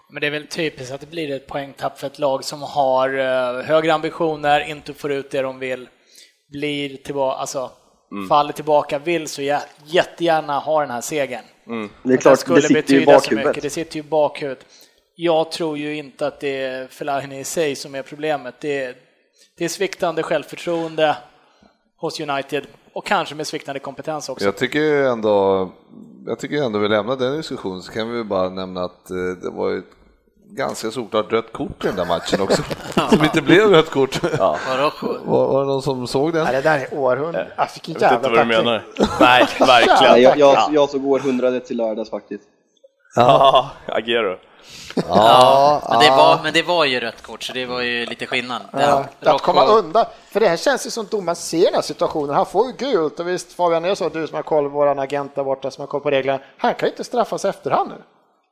Men 0.09 0.21
det 0.21 0.27
är 0.27 0.31
väl 0.31 0.47
typiskt 0.47 0.93
att 0.93 1.01
det 1.01 1.11
blir 1.11 1.35
ett 1.35 1.47
poängtapp 1.47 1.99
för 1.99 2.07
ett 2.07 2.19
lag 2.19 2.43
som 2.43 2.61
har 2.61 3.09
eh, 3.17 3.63
högre 3.63 3.93
ambitioner, 3.93 4.69
inte 4.69 4.93
får 4.93 5.11
ut 5.11 5.31
det 5.31 5.41
de 5.41 5.59
vill, 5.59 5.89
blir 6.51 6.97
tillbaka, 6.97 7.37
alltså 7.37 7.69
faller 8.29 8.53
tillbaka, 8.53 8.99
vill 8.99 9.27
så 9.27 9.41
jä- 9.41 9.61
jättegärna 9.85 10.59
ha 10.59 10.81
den 10.81 10.89
här 10.91 11.01
segern. 11.01 11.43
Det 12.03 12.09
är 12.09 12.13
Att 12.15 12.21
klart, 12.21 12.33
det 12.33 12.37
skulle 12.37 12.61
sitter 12.61 12.73
ju 12.75 13.01
i 13.01 13.05
betyda 13.05 13.19
så 13.19 13.31
mycket, 13.31 13.43
bakhuvudet. 13.45 13.63
det 13.63 13.69
sitter 13.69 13.95
ju 13.95 13.99
i 13.99 14.03
bakhuvudet. 14.03 14.65
Jag 15.15 15.51
tror 15.51 15.77
ju 15.77 15.95
inte 15.95 16.27
att 16.27 16.39
det 16.39 16.61
är 16.63 16.87
Fellaini 16.87 17.39
i 17.39 17.43
sig 17.43 17.75
som 17.75 17.95
är 17.95 18.01
problemet. 18.01 18.55
Det 18.59 18.83
är, 18.83 18.95
det 19.57 19.65
är 19.65 19.69
sviktande 19.69 20.23
självförtroende 20.23 21.17
hos 21.97 22.19
United 22.19 22.67
och 22.93 23.05
kanske 23.05 23.35
med 23.35 23.47
sviktande 23.47 23.79
kompetens 23.79 24.29
också. 24.29 24.45
Jag 24.45 24.57
tycker 24.57 24.79
ju 24.79 25.05
ändå, 25.07 25.69
jag 26.27 26.39
tycker 26.39 26.63
ändå 26.63 26.79
vi 26.79 26.87
lämnar 26.87 27.15
den 27.15 27.37
diskussionen 27.37 27.81
så 27.81 27.91
kan 27.91 28.11
vi 28.11 28.23
bara 28.23 28.49
nämna 28.49 28.83
att 28.83 29.09
eh, 29.09 29.15
det 29.41 29.49
var 29.49 29.69
ju 29.69 29.77
ett 29.79 29.96
ganska 30.49 30.91
solklart 30.91 31.31
rött 31.31 31.53
kort 31.53 31.83
i 31.83 31.87
den 31.87 31.95
där 31.95 32.05
matchen 32.05 32.41
också. 32.41 32.61
Som 33.09 33.23
inte 33.23 33.41
blev 33.41 33.69
rött 33.69 33.89
kort. 33.89 34.23
Vadå? 34.23 34.91
Var, 35.25 35.47
var 35.47 35.59
det 35.61 35.67
någon 35.67 35.81
som 35.81 36.07
såg 36.07 36.33
den? 36.33 36.45
Ja, 36.45 36.51
det 36.51 36.61
där 36.61 36.79
är 36.79 36.93
århundrade. 36.93 37.51
Jag 37.57 37.71
fick 37.71 37.87
en 37.89 37.93
Jag 37.93 37.99
vet 37.99 38.11
jävla 38.11 38.27
inte 38.27 38.29
vad 38.29 38.47
du 38.47 38.63
menar. 38.63 38.85
Nej, 39.19 39.45
verkligen. 39.59 40.13
Nej, 40.13 40.21
jag, 40.21 40.37
jag, 40.37 40.69
jag 40.71 40.89
såg 40.89 41.05
århundradet 41.05 41.65
till 41.65 41.77
lördags 41.77 42.09
faktiskt. 42.09 42.43
Ja, 43.15 43.69
Agero. 43.85 44.37
Ja, 45.07 45.81
men, 45.89 45.99
det 45.99 46.09
var, 46.09 46.39
men 46.43 46.53
det 46.53 46.63
var 46.63 46.85
ju 46.85 46.99
rött 46.99 47.21
kort, 47.21 47.43
så 47.43 47.53
det 47.53 47.65
var 47.65 47.81
ju 47.81 48.05
lite 48.05 48.25
skillnad. 48.25 48.61
Ja, 48.71 49.05
Ja, 49.19 49.35
att 49.35 49.41
komma 49.41 49.65
undan. 49.65 50.05
För 50.31 50.39
det 50.39 50.47
här 50.47 50.57
känns 50.57 50.85
ju 50.85 50.89
som 50.89 51.05
domaren 51.11 51.35
ser 51.35 51.65
den 51.65 51.73
här 51.73 51.81
situationen. 51.81 52.35
Han 52.35 52.45
får 52.45 52.67
ju 52.67 52.73
gult 52.73 53.19
och 53.19 53.27
visst 53.27 53.53
Fabian, 53.53 53.83
jag 53.83 53.97
sa 53.97 54.09
du 54.09 54.27
som 54.27 54.35
har 54.35 54.43
koll, 54.43 54.67
våran 54.69 54.99
agent 54.99 55.35
där 55.35 55.43
borta 55.43 55.71
som 55.71 55.81
har 55.81 55.87
koll 55.87 56.01
på 56.01 56.11
reglerna. 56.11 56.39
Han 56.57 56.73
kan 56.75 56.87
ju 56.87 56.91
inte 56.91 57.03
straffas 57.03 57.45
efterhand 57.45 57.89
nu. 57.89 57.95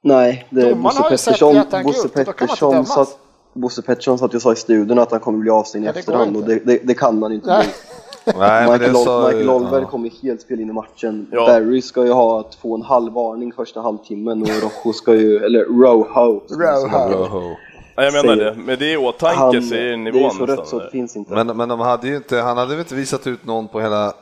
Nej, 0.05 0.47
det 0.49 0.61
är 0.61 0.75
Bosse 0.75 1.03
Pettersson, 1.03 1.55
Bosse 1.83 2.09
Pettersson, 2.09 2.85
satt, 2.85 3.17
Bosse 3.53 3.81
Pettersson 3.81 4.17
satt 4.17 4.33
ju 4.33 4.39
sa 4.39 4.53
i 4.53 4.55
studion 4.55 4.99
att 4.99 5.11
han 5.11 5.19
kommer 5.19 5.39
bli 5.39 5.49
avstängd 5.49 5.85
i 5.85 5.91
det 5.91 5.99
efterhand 5.99 6.37
och 6.37 6.43
det, 6.43 6.59
det, 6.65 6.79
det 6.83 6.93
kan 6.93 7.19
man 7.19 7.33
inte 7.33 7.47
Nej. 7.47 7.63
bli. 7.63 8.33
Nej, 8.39 8.63
men 8.63 8.71
Michael, 8.71 8.93
det 8.93 8.99
sa- 8.99 9.25
Michael 9.27 9.49
Olver 9.49 9.81
ja. 9.81 9.87
kommer 9.87 10.09
helt 10.23 10.41
spel 10.41 10.59
in 10.59 10.69
i 10.69 10.73
matchen. 10.73 11.27
Ja. 11.31 11.45
Barry 11.45 11.81
ska 11.81 12.05
ju 12.05 12.11
ha 12.11 12.43
två 12.43 12.69
och 12.69 12.77
en 12.77 12.81
halv 12.81 13.13
varning 13.13 13.53
första 13.53 13.81
halvtimmen 13.81 14.41
och 14.41 14.47
Rojo 14.49 14.93
ska 14.93 15.15
ju, 15.15 15.37
eller 15.37 15.65
säger. 15.65 17.09
Rojo. 17.17 17.55
Ja, 17.95 18.03
jag 18.03 18.13
menar 18.13 18.35
Säger- 18.35 18.51
det. 18.51 18.57
Med 18.61 18.79
det 18.79 18.91
i 18.91 18.97
åtanke 18.97 19.39
Han, 19.39 19.61
så 19.63 19.75
är 19.75 19.83
det 19.89 19.97
nivån 19.97 20.23
är 20.23 20.29
så 20.29 20.45
rött 20.45 20.67
så 20.67 20.79
det 20.79 20.89
finns 20.91 21.15
inte. 21.15 21.33
Men, 21.33 21.57
men 21.57 21.69
de 21.69 21.79
hade 21.79 22.07
ju 22.07 22.15
inte, 22.15 22.37
han 22.37 22.57
hade 22.57 22.69
väl 22.71 22.79
inte 22.79 22.95
visat 22.95 23.27
ut 23.27 23.45
någon 23.45 23.67
på 23.67 23.81
hela, 23.81 24.13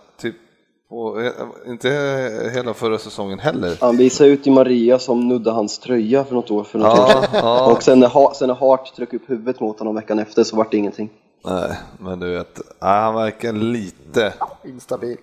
typ, 0.93 1.37
på, 1.37 1.71
inte 1.71 1.89
hela 2.53 2.73
förra 2.73 2.97
säsongen 2.97 3.39
heller. 3.39 3.77
Han 3.81 3.97
visade 3.97 4.29
ut 4.29 4.47
i 4.47 4.51
Maria 4.51 4.99
som 4.99 5.27
nuddade 5.27 5.55
hans 5.55 5.79
tröja 5.79 6.23
för 6.23 6.35
något 6.35 6.51
år 6.51 6.63
för 6.63 6.79
något 6.79 6.97
Ja, 6.97 7.19
år 7.19 7.25
ja. 7.33 7.71
Och 7.71 7.83
sen 7.83 7.99
när, 7.99 8.33
sen 8.33 8.47
när 8.47 8.55
Hart 8.55 8.95
tryckte 8.95 9.15
upp 9.15 9.29
huvudet 9.29 9.59
mot 9.59 9.79
honom 9.79 9.95
veckan 9.95 10.19
efter 10.19 10.43
så 10.43 10.55
vart 10.55 10.71
det 10.71 10.77
ingenting. 10.77 11.09
Nej, 11.45 11.77
men 11.99 12.19
du 12.19 12.31
vet, 12.31 12.61
han 12.79 13.15
verkar 13.15 13.53
lite, 13.53 14.33
Instabil. 14.65 15.17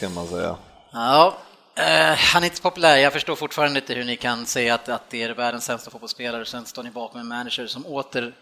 kan 0.00 0.14
man 0.14 0.26
säga. 0.26 0.56
Ja, 0.92 1.34
eh, 1.74 2.16
han 2.16 2.42
är 2.42 2.46
inte 2.46 2.62
populär. 2.62 2.96
Jag 2.96 3.12
förstår 3.12 3.36
fortfarande 3.36 3.80
inte 3.80 3.94
hur 3.94 4.04
ni 4.04 4.16
kan 4.16 4.46
säga 4.46 4.74
att, 4.74 4.88
att 4.88 5.10
det 5.10 5.22
är 5.22 5.34
världens 5.34 5.64
sämsta 5.64 5.90
fotbollsspelare 5.90 6.40
och 6.40 6.48
sen 6.48 6.64
står 6.64 6.82
ni 6.82 6.90
bakom 6.90 7.20
en 7.20 7.28
manager 7.28 7.66
som 7.66 7.86
åter 7.86 8.34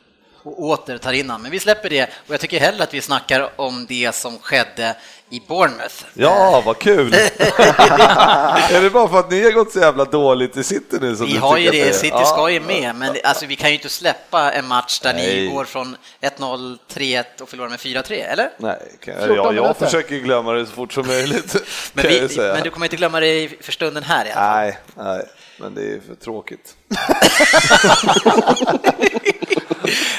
och 0.44 0.62
åter 0.62 0.98
tar 0.98 1.12
in 1.12 1.30
han. 1.30 1.42
Men 1.42 1.50
vi 1.50 1.60
släpper 1.60 1.90
det 1.90 2.04
och 2.04 2.34
jag 2.34 2.40
tycker 2.40 2.60
hellre 2.60 2.82
att 2.82 2.94
vi 2.94 3.00
snackar 3.00 3.50
om 3.56 3.86
det 3.88 4.14
som 4.14 4.38
skedde 4.38 4.96
i 5.34 5.42
Bournemouth. 5.48 5.94
Ja, 6.14 6.62
vad 6.66 6.78
kul! 6.78 7.14
är 7.14 8.80
det 8.82 8.90
bara 8.90 9.08
för 9.08 9.18
att 9.18 9.30
ni 9.30 9.44
har 9.44 9.50
gått 9.50 9.72
så 9.72 9.78
jävla 9.78 10.04
dåligt 10.04 10.56
i 10.56 10.64
City 10.64 10.96
nu 11.00 11.16
som 11.16 11.26
Vi 11.26 11.36
har 11.36 11.58
ju 11.58 11.70
det, 11.70 11.94
City 11.94 12.08
Ja. 12.18 12.24
ska 12.24 12.50
ju 12.50 12.60
med, 12.60 12.94
men 12.94 13.16
alltså, 13.24 13.46
vi 13.46 13.56
kan 13.56 13.68
ju 13.70 13.76
inte 13.76 13.88
släppa 13.88 14.52
en 14.52 14.66
match 14.68 15.00
där 15.00 15.12
Nej. 15.14 15.40
ni 15.40 15.46
går 15.54 15.64
från 15.64 15.96
1-0, 16.20 16.78
3-1 16.94 17.24
och 17.40 17.48
förlorar 17.48 17.68
med 17.70 17.78
4-3, 17.78 18.12
eller? 18.12 18.50
Nej, 18.58 18.78
kan, 19.04 19.14
14 19.14 19.36
ja, 19.36 19.44
jag 19.44 19.54
minuter. 19.54 19.84
försöker 19.84 20.18
glömma 20.18 20.52
det 20.52 20.66
så 20.66 20.72
fort 20.72 20.92
som 20.92 21.06
möjligt. 21.06 21.56
Men, 21.92 22.04
jag 22.04 22.10
vi, 22.28 22.36
men 22.36 22.62
du 22.62 22.70
kommer 22.70 22.86
inte 22.86 22.96
glömma 22.96 23.20
det 23.20 23.48
för 23.60 23.72
stunden 23.72 24.02
här 24.02 24.26
i 24.26 24.32
alla 24.32 24.40
fall. 24.40 24.56
Nej, 24.56 24.78
nej, 24.96 25.26
men 25.58 25.74
det 25.74 25.82
är 25.82 26.00
för 26.08 26.14
tråkigt. 26.14 26.74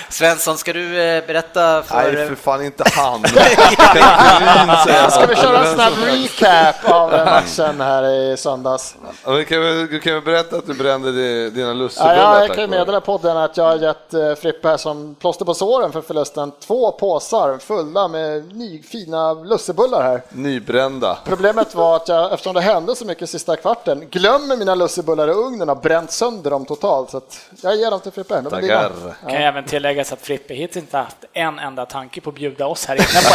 Svensson, 0.09 0.57
ska 0.57 0.73
du 0.73 1.01
eh, 1.01 1.27
berätta 1.27 1.83
för... 1.83 1.95
Nej, 2.13 2.27
för 2.27 2.35
fan 2.35 2.65
inte 2.65 2.83
han. 2.95 3.23
Kan 4.85 5.11
Ska 5.11 5.25
vi 5.25 5.35
köra 5.35 5.65
en 5.67 5.75
snabb 5.75 5.93
recap 6.05 6.91
av 6.91 7.11
matchen 7.11 7.81
här 7.81 8.03
i 8.09 8.37
söndags? 8.37 8.95
Ja, 9.25 9.43
kan 9.43 9.61
du 9.61 9.99
kan 9.99 10.13
väl 10.13 10.21
berätta 10.23 10.55
att 10.55 10.67
du 10.67 10.73
brände 10.73 11.11
di- 11.11 11.49
dina 11.49 11.67
Ja, 11.67 11.73
lussebullar? 11.73 12.15
jag, 12.15 12.41
jag 12.43 12.55
kan 12.55 12.63
ju 12.63 12.67
meddela 12.67 13.01
podden 13.01 13.37
att 13.37 13.57
jag 13.57 13.63
har 13.63 13.75
gett 13.75 14.13
eh, 14.13 14.35
Frippe 14.35 14.67
här 14.67 14.77
som 14.77 15.15
plåster 15.15 15.45
på 15.45 15.53
såren 15.53 15.91
för 15.91 16.01
förlusten 16.01 16.51
två 16.67 16.91
påsar 16.91 17.57
fulla 17.57 18.07
med 18.07 18.55
ny, 18.55 18.83
fina 18.83 19.33
lussebullar 19.33 20.03
här. 20.03 20.21
Nybrända. 20.29 21.17
Problemet 21.25 21.75
var 21.75 21.95
att 21.95 22.07
jag, 22.07 22.33
eftersom 22.33 22.53
det 22.53 22.61
hände 22.61 22.95
så 22.95 23.05
mycket 23.05 23.29
sista 23.29 23.55
kvarten, 23.55 24.07
glömmer 24.11 24.57
mina 24.57 24.75
lussebullar 24.75 25.27
i 25.27 25.31
ugnen 25.31 25.69
och 25.69 25.75
har 25.75 25.83
bränt 25.83 26.11
sönder 26.11 26.49
dem 26.51 26.65
totalt. 26.65 27.09
Så 27.11 27.17
att 27.17 27.39
jag 27.61 27.75
ger 27.75 27.91
dem 27.91 27.99
till 27.99 28.11
Frippe. 28.11 28.41
De 28.41 28.61
dina. 28.61 28.91
Kan 29.35 29.43
även 29.43 29.65
tilläggas 29.65 30.13
att 30.13 30.21
Frippe 30.21 30.53
hittills 30.53 30.83
inte 30.83 30.97
haft 30.97 31.17
en 31.33 31.59
enda 31.59 31.85
tanke 31.85 32.21
på 32.21 32.29
att 32.29 32.35
bjuda 32.35 32.67
oss 32.67 32.85
här 32.85 32.95
inne 32.95 33.05
på 33.05 33.33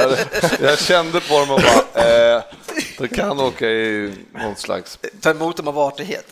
en. 0.00 0.68
Jag, 0.68 0.78
kände 0.78 1.20
på 1.20 1.38
dem 1.38 1.50
och 1.50 1.60
bara, 1.60 2.36
eh, 2.36 2.42
du 2.98 3.08
kan 3.08 3.40
åka 3.40 3.66
i 3.66 4.14
någon 4.32 4.56
slags... 4.56 4.98
Ta 5.20 5.30
emot 5.30 5.56
dem 5.56 5.68
av 5.68 5.78
artighet. 5.78 6.26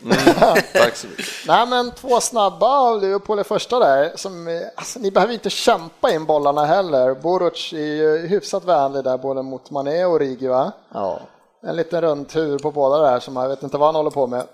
Tack 0.73 0.97
så 0.97 1.07
mycket. 1.07 1.27
Nej, 1.47 1.67
men 1.67 1.91
två 1.91 2.21
snabba 2.21 2.67
av 2.67 3.01
Liverpool 3.01 3.41
i 3.41 3.45
första 3.45 3.79
där. 3.79 4.13
Som, 4.17 4.63
alltså, 4.75 4.99
ni 4.99 5.11
behöver 5.11 5.35
inte 5.35 5.51
kämpa 5.51 6.11
in 6.11 6.25
bollarna 6.25 6.67
heller. 6.67 7.15
Boruc 7.15 7.73
är 7.73 7.79
ju 7.79 8.27
hyfsat 8.27 8.65
vänlig 8.65 9.05
där 9.05 9.19
både 9.19 9.43
mot 9.43 9.71
Mané 9.71 10.05
och 10.05 10.13
Origi 10.13 10.47
va? 10.47 10.73
Ja. 10.95 11.21
En 11.63 11.77
liten 11.77 12.01
rundtur 12.01 12.59
på 12.59 12.71
båda 12.71 13.11
där 13.11 13.21
som 13.21 13.37
jag 13.37 13.49
vet 13.49 13.63
inte 13.63 13.79
vad 13.79 13.89
han 13.89 13.95
håller 13.95 14.11
på 14.11 14.27
med. 14.27 14.47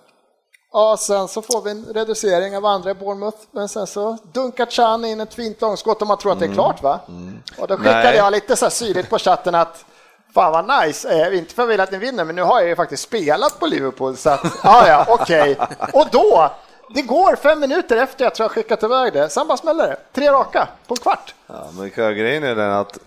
Ja, 0.72 0.96
sen 0.96 1.28
så 1.28 1.42
får 1.42 1.62
vi 1.62 1.70
en 1.70 1.84
reducering 1.84 2.56
av 2.56 2.66
andra 2.66 2.90
i 2.90 2.94
Bournemouth, 2.94 3.38
men 3.50 3.68
sen 3.68 3.86
så 3.86 4.18
dunkar 4.32 4.66
Chan 4.66 5.04
in 5.04 5.20
ett 5.20 5.34
fint 5.34 5.60
långskott 5.60 6.02
och 6.02 6.08
man 6.08 6.18
tror 6.18 6.32
att 6.32 6.38
det 6.38 6.46
är 6.46 6.52
klart 6.52 6.82
va? 6.82 7.00
Och 7.58 7.68
då 7.68 7.76
skickade 7.76 8.02
Nej. 8.02 8.16
jag 8.16 8.32
lite 8.32 8.56
så 8.56 8.64
här 8.64 8.70
syrligt 8.70 9.10
på 9.10 9.18
chatten 9.18 9.54
att 9.54 9.84
Fan 10.36 10.52
vad 10.52 10.86
nice, 10.86 11.08
eh, 11.08 11.38
inte 11.38 11.54
för 11.54 11.62
att 11.62 11.66
jag 11.66 11.70
vill 11.70 11.80
att 11.80 11.92
ni 11.92 11.98
vinner 11.98 12.24
men 12.24 12.36
nu 12.36 12.42
har 12.42 12.60
jag 12.60 12.68
ju 12.68 12.76
faktiskt 12.76 13.02
spelat 13.02 13.60
på 13.60 13.66
Liverpool 13.66 14.16
så 14.16 14.30
att, 14.30 14.44
ja 14.62 14.88
ja 14.88 15.06
okej. 15.08 15.58
Och 15.92 16.06
då, 16.12 16.50
det 16.94 17.02
går 17.02 17.36
fem 17.36 17.60
minuter 17.60 17.96
efter 17.96 18.24
jag 18.24 18.34
tror 18.34 18.44
jag 18.44 18.50
skickat 18.50 18.82
iväg 18.82 19.12
det, 19.12 19.28
sen 19.28 19.46
bara 19.46 19.56
smäller 19.56 19.86
det. 19.86 19.96
Tre 20.12 20.30
raka 20.30 20.68
på 20.86 20.94
en 20.94 20.98
kvart. 20.98 21.34
Ja, 21.46 21.68
men 21.78 21.90
grejen 21.90 22.44
är 22.44 22.54
den 22.54 22.72
att 22.72 22.98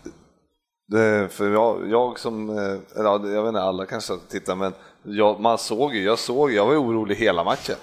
det, 0.88 1.30
för 1.32 1.50
jag, 1.50 1.90
jag 1.90 2.20
som, 2.20 2.50
eh, 2.50 3.00
eller 3.00 3.10
ja, 3.10 3.20
jag 3.24 3.44
vet 3.44 3.48
inte, 3.50 3.62
alla 3.62 3.86
kanske 3.86 4.18
tittar 4.30 4.56
men 4.56 4.74
jag, 5.04 5.40
man 5.40 5.58
såg 5.58 5.96
ju, 5.96 6.04
jag 6.04 6.20
såg, 6.20 6.52
jag 6.52 6.66
var 6.66 6.76
orolig 6.76 7.16
hela 7.16 7.44
matchen. 7.44 7.76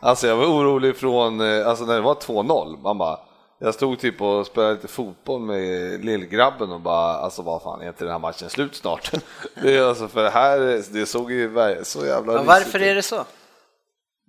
Alltså 0.00 0.26
jag 0.26 0.36
var 0.36 0.46
orolig 0.46 0.96
från, 0.96 1.40
eh, 1.40 1.68
alltså 1.68 1.84
när 1.84 1.94
det 1.94 2.00
var 2.00 2.14
2-0, 2.14 2.78
man 2.82 2.98
bara, 2.98 3.18
jag 3.58 3.74
stod 3.74 3.98
typ 3.98 4.22
och 4.22 4.46
spelade 4.46 4.74
lite 4.74 4.88
fotboll 4.88 5.40
med 5.40 6.04
lillgrabben 6.04 6.72
och 6.72 6.80
bara, 6.80 7.14
alltså 7.14 7.42
vad 7.42 7.62
fan, 7.62 7.80
är 7.80 7.88
inte 7.88 8.04
den 8.04 8.12
här 8.12 8.18
matchen 8.18 8.50
slut 8.50 8.74
snart? 8.74 9.12
Det 9.62 9.76
är 9.76 9.82
alltså 9.82 10.08
för 10.08 10.22
det 10.22 10.30
här, 10.30 10.84
det 10.92 11.06
såg 11.06 11.32
ju 11.32 11.50
så 11.82 12.06
jävla 12.06 12.32
risigt 12.32 12.46
varför 12.48 12.78
ut. 12.78 12.84
är 12.84 12.94
det 12.94 13.02
så? 13.02 13.24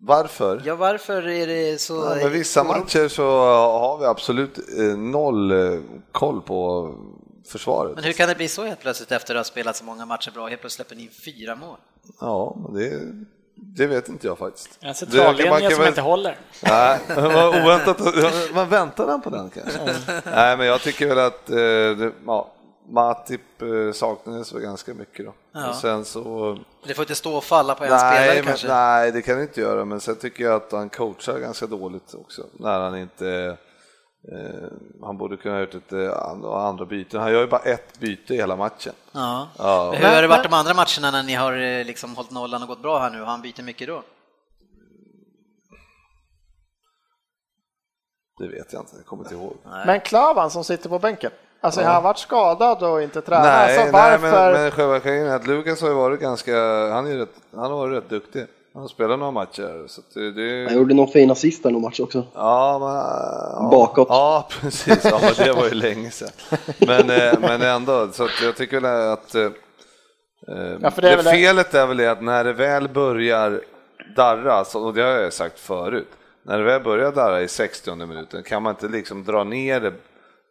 Varför? 0.04 0.62
Ja, 0.66 0.76
varför 0.76 1.28
är 1.28 1.48
det 1.48 1.82
så? 1.82 1.94
Ja, 1.94 2.16
men 2.16 2.32
vissa 2.32 2.64
matcher 2.64 3.08
så 3.08 3.24
har 3.80 3.98
vi 3.98 4.06
absolut 4.06 4.58
eh, 4.80 4.98
noll 4.98 5.52
eh, 5.52 5.80
koll 6.12 6.42
på 6.42 6.90
försvaret. 7.46 7.96
Men 7.96 8.04
hur 8.04 8.14
kan 8.14 8.30
det 8.30 8.36
bli 8.36 8.48
så 8.48 8.64
helt 8.64 8.80
plötsligt 8.80 9.12
efter 9.12 9.36
att 9.36 9.40
ha 9.40 9.44
spelat 9.44 9.76
så 9.76 9.84
många 9.84 10.06
matcher 10.06 10.32
bra? 10.32 10.48
Helt 10.48 10.62
plötsligt 10.62 10.88
släpper 10.88 10.96
ni 10.96 11.04
in 11.04 11.10
fyra 11.26 11.56
mål. 11.56 11.78
Ja, 12.20 12.56
det, 12.74 13.02
det 13.56 13.88
vet 13.88 14.10
inte 14.10 14.28
jag 14.28 14.38
faktiskt. 14.38 14.78
En 14.80 14.96
centrallinje 14.96 15.70
som 15.70 15.80
väl- 15.80 15.88
inte 15.88 16.02
håller. 16.02 16.38
Nej, 16.64 17.00
vad 17.16 17.48
oväntat. 17.48 18.00
Man 18.54 18.70
väntar 18.70 19.08
den 19.08 19.22
på 19.22 19.30
den 19.30 19.50
kanske? 19.50 19.80
Nej, 20.26 20.58
men 20.58 20.66
jag 20.66 20.82
tycker 20.82 21.08
väl 21.08 21.20
att 21.20 21.50
eh, 21.50 22.12
ja, 22.26 22.52
Matip 22.90 23.62
eh, 23.62 23.94
saknades 23.94 24.54
väl 24.54 24.62
ganska 24.62 24.94
mycket 24.94 25.26
då. 25.26 25.34
Ja. 25.52 25.70
Och 25.70 25.76
sen 25.76 26.06
så... 26.06 26.58
Det 26.88 26.94
får 26.94 27.04
inte 27.04 27.16
stå 27.16 27.38
och 27.38 27.44
falla 27.44 27.76
på 27.76 27.84
en 27.84 27.90
spelare 27.90 28.20
Nej, 28.20 28.36
men, 28.36 28.46
kanske? 28.46 28.68
nej, 28.68 29.12
det 29.12 29.22
kan 29.22 29.38
det 29.38 29.42
inte 29.42 29.62
göra, 29.62 29.86
men 29.86 30.00
sen 30.00 30.16
tycker 30.16 30.44
jag 30.44 30.54
att 30.54 30.72
han 30.72 30.90
coachar 30.90 31.40
ganska 31.40 31.66
dåligt 31.68 32.14
också. 32.14 32.46
När 32.54 32.80
han 32.80 32.98
inte... 32.98 33.58
Eh, 34.28 34.70
han 35.02 35.18
borde 35.18 35.38
kunna 35.38 35.56
ha 35.56 35.62
gjort 35.62 35.76
ett 35.76 35.94
eh, 35.94 36.18
andra, 36.54 36.86
byten. 36.86 37.22
Han 37.22 37.32
gör 37.32 37.42
ju 37.42 37.48
bara 37.48 37.62
ett 37.62 38.00
byte 38.00 38.34
i 38.34 38.38
hela 38.38 38.56
matchen. 38.56 38.94
Ja. 39.12 39.48
Ja. 39.58 39.90
Men 39.92 40.02
Hur 40.02 40.16
har 40.16 40.22
det 40.22 40.28
varit 40.28 40.44
de 40.44 40.54
andra 40.54 40.74
matcherna 40.74 41.12
när 41.12 41.24
ni 41.24 41.34
har 41.34 41.54
eh, 41.54 41.86
liksom 41.86 42.16
hållit 42.16 42.32
nollan 42.32 42.62
och 42.62 42.68
gått 42.68 42.82
bra 42.82 43.00
här 43.00 43.10
nu? 43.10 43.20
Har 43.20 43.26
han 43.26 43.42
byter 43.42 43.64
mycket 43.64 43.88
då? 43.88 44.04
Det 48.38 48.48
vet 48.48 48.74
jag 48.74 48.82
inte, 48.82 48.96
jag 48.96 49.06
kommer 49.06 49.24
inte 49.24 49.36
ihåg. 49.36 49.58
Men 49.86 50.00
Klavan 50.00 50.52
som 50.52 50.64
sitter 50.64 50.90
på 50.90 51.00
bänken, 51.00 51.32
alltså 51.62 51.82
han 51.82 51.96
har 51.96 52.02
varit 52.02 52.18
skadad 52.18 52.84
och 52.84 53.02
inte 53.02 53.22
tränat. 53.22 53.46
Nej, 53.46 53.80
alltså, 53.80 53.98
nej 53.98 54.20
varför? 54.20 54.54
men, 54.54 54.62
men 54.62 54.72
själva 54.72 55.00
grejen 55.00 55.28
är 55.28 55.36
att 55.36 55.48
Lukas 55.48 55.82
har 55.82 55.90
ju 55.90 55.96
varit 55.96 56.20
ganska, 56.20 56.54
han, 56.94 57.08
är 57.08 57.18
rätt, 57.18 57.36
han 57.56 57.72
har 57.72 57.78
varit 57.78 58.04
rätt 58.04 58.10
duktig. 58.10 58.48
Han 58.74 58.88
spelar 58.90 59.18
några 59.18 59.32
matcher. 59.32 59.84
Så 59.88 60.02
det, 60.14 60.32
det... 60.32 60.66
Han 60.70 60.78
gjorde 60.78 60.94
någon 60.94 61.08
fin 61.08 61.32
assist 61.32 61.64
där 61.64 61.72
någon 61.72 61.82
match 61.82 62.00
också. 62.00 62.24
Ja, 62.34 62.78
men, 62.80 62.90
ja, 63.64 63.70
Bakåt. 63.72 64.08
Ja, 64.10 64.48
precis. 64.62 65.06
Ja, 65.06 65.20
men 65.22 65.46
det 65.46 65.54
var 65.54 65.66
ju 65.66 65.74
länge 65.74 66.12
sedan. 66.12 66.30
Men, 66.80 67.10
eh, 67.10 67.40
men 67.40 67.62
ändå, 67.62 68.08
så 68.12 68.24
att 68.24 68.42
jag 68.44 68.56
tycker 68.56 68.80
väl 68.80 69.10
att 69.14 69.36
eh, 69.36 69.50
Ja, 70.82 70.92
för 70.92 71.02
det 71.02 71.10
är 71.12 71.18
det 71.18 71.24
väl- 71.24 71.34
felet 71.34 71.74
är 71.74 71.88
väl 71.88 71.98
det 71.98 72.08
att 72.12 72.24
när 72.24 72.44
det 72.44 72.54
väl 72.54 72.90
börjar 72.90 73.62
darra, 74.16 74.62
och 74.76 74.94
det 74.94 75.02
har 75.02 75.10
jag 75.10 75.34
sagt 75.34 75.60
förut, 75.60 76.08
när 76.44 76.58
det 76.58 76.64
väl 76.64 76.84
börjar 76.84 77.12
darra 77.12 77.42
i 77.42 77.48
60 77.48 77.96
minuten 77.96 78.44
kan 78.44 78.64
man 78.64 78.74
inte 78.74 78.88
liksom 78.88 79.24
dra 79.24 79.44
ner 79.44 79.80
det 79.80 79.94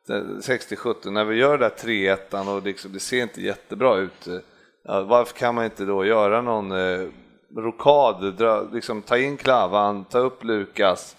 det- 0.06 0.22
60-70, 0.42 1.10
när 1.10 1.24
vi 1.24 1.36
gör 1.36 1.58
det 1.58 1.64
där 1.68 1.74
3-1 1.76 2.56
och 2.56 2.62
liksom, 2.62 2.92
det 2.92 3.00
ser 3.00 3.22
inte 3.22 3.42
jättebra 3.42 3.96
ut, 3.96 4.26
eh, 4.26 5.02
varför 5.02 5.34
kan 5.34 5.54
man 5.54 5.64
inte 5.64 5.84
då 5.84 6.04
göra 6.04 6.42
någon 6.42 6.72
eh, 6.72 7.08
rokad, 7.56 8.34
dra, 8.34 8.62
liksom 8.72 9.02
ta 9.02 9.18
in 9.18 9.36
Klavan, 9.36 10.04
ta 10.04 10.18
upp 10.18 10.44
Lukas, 10.44 11.16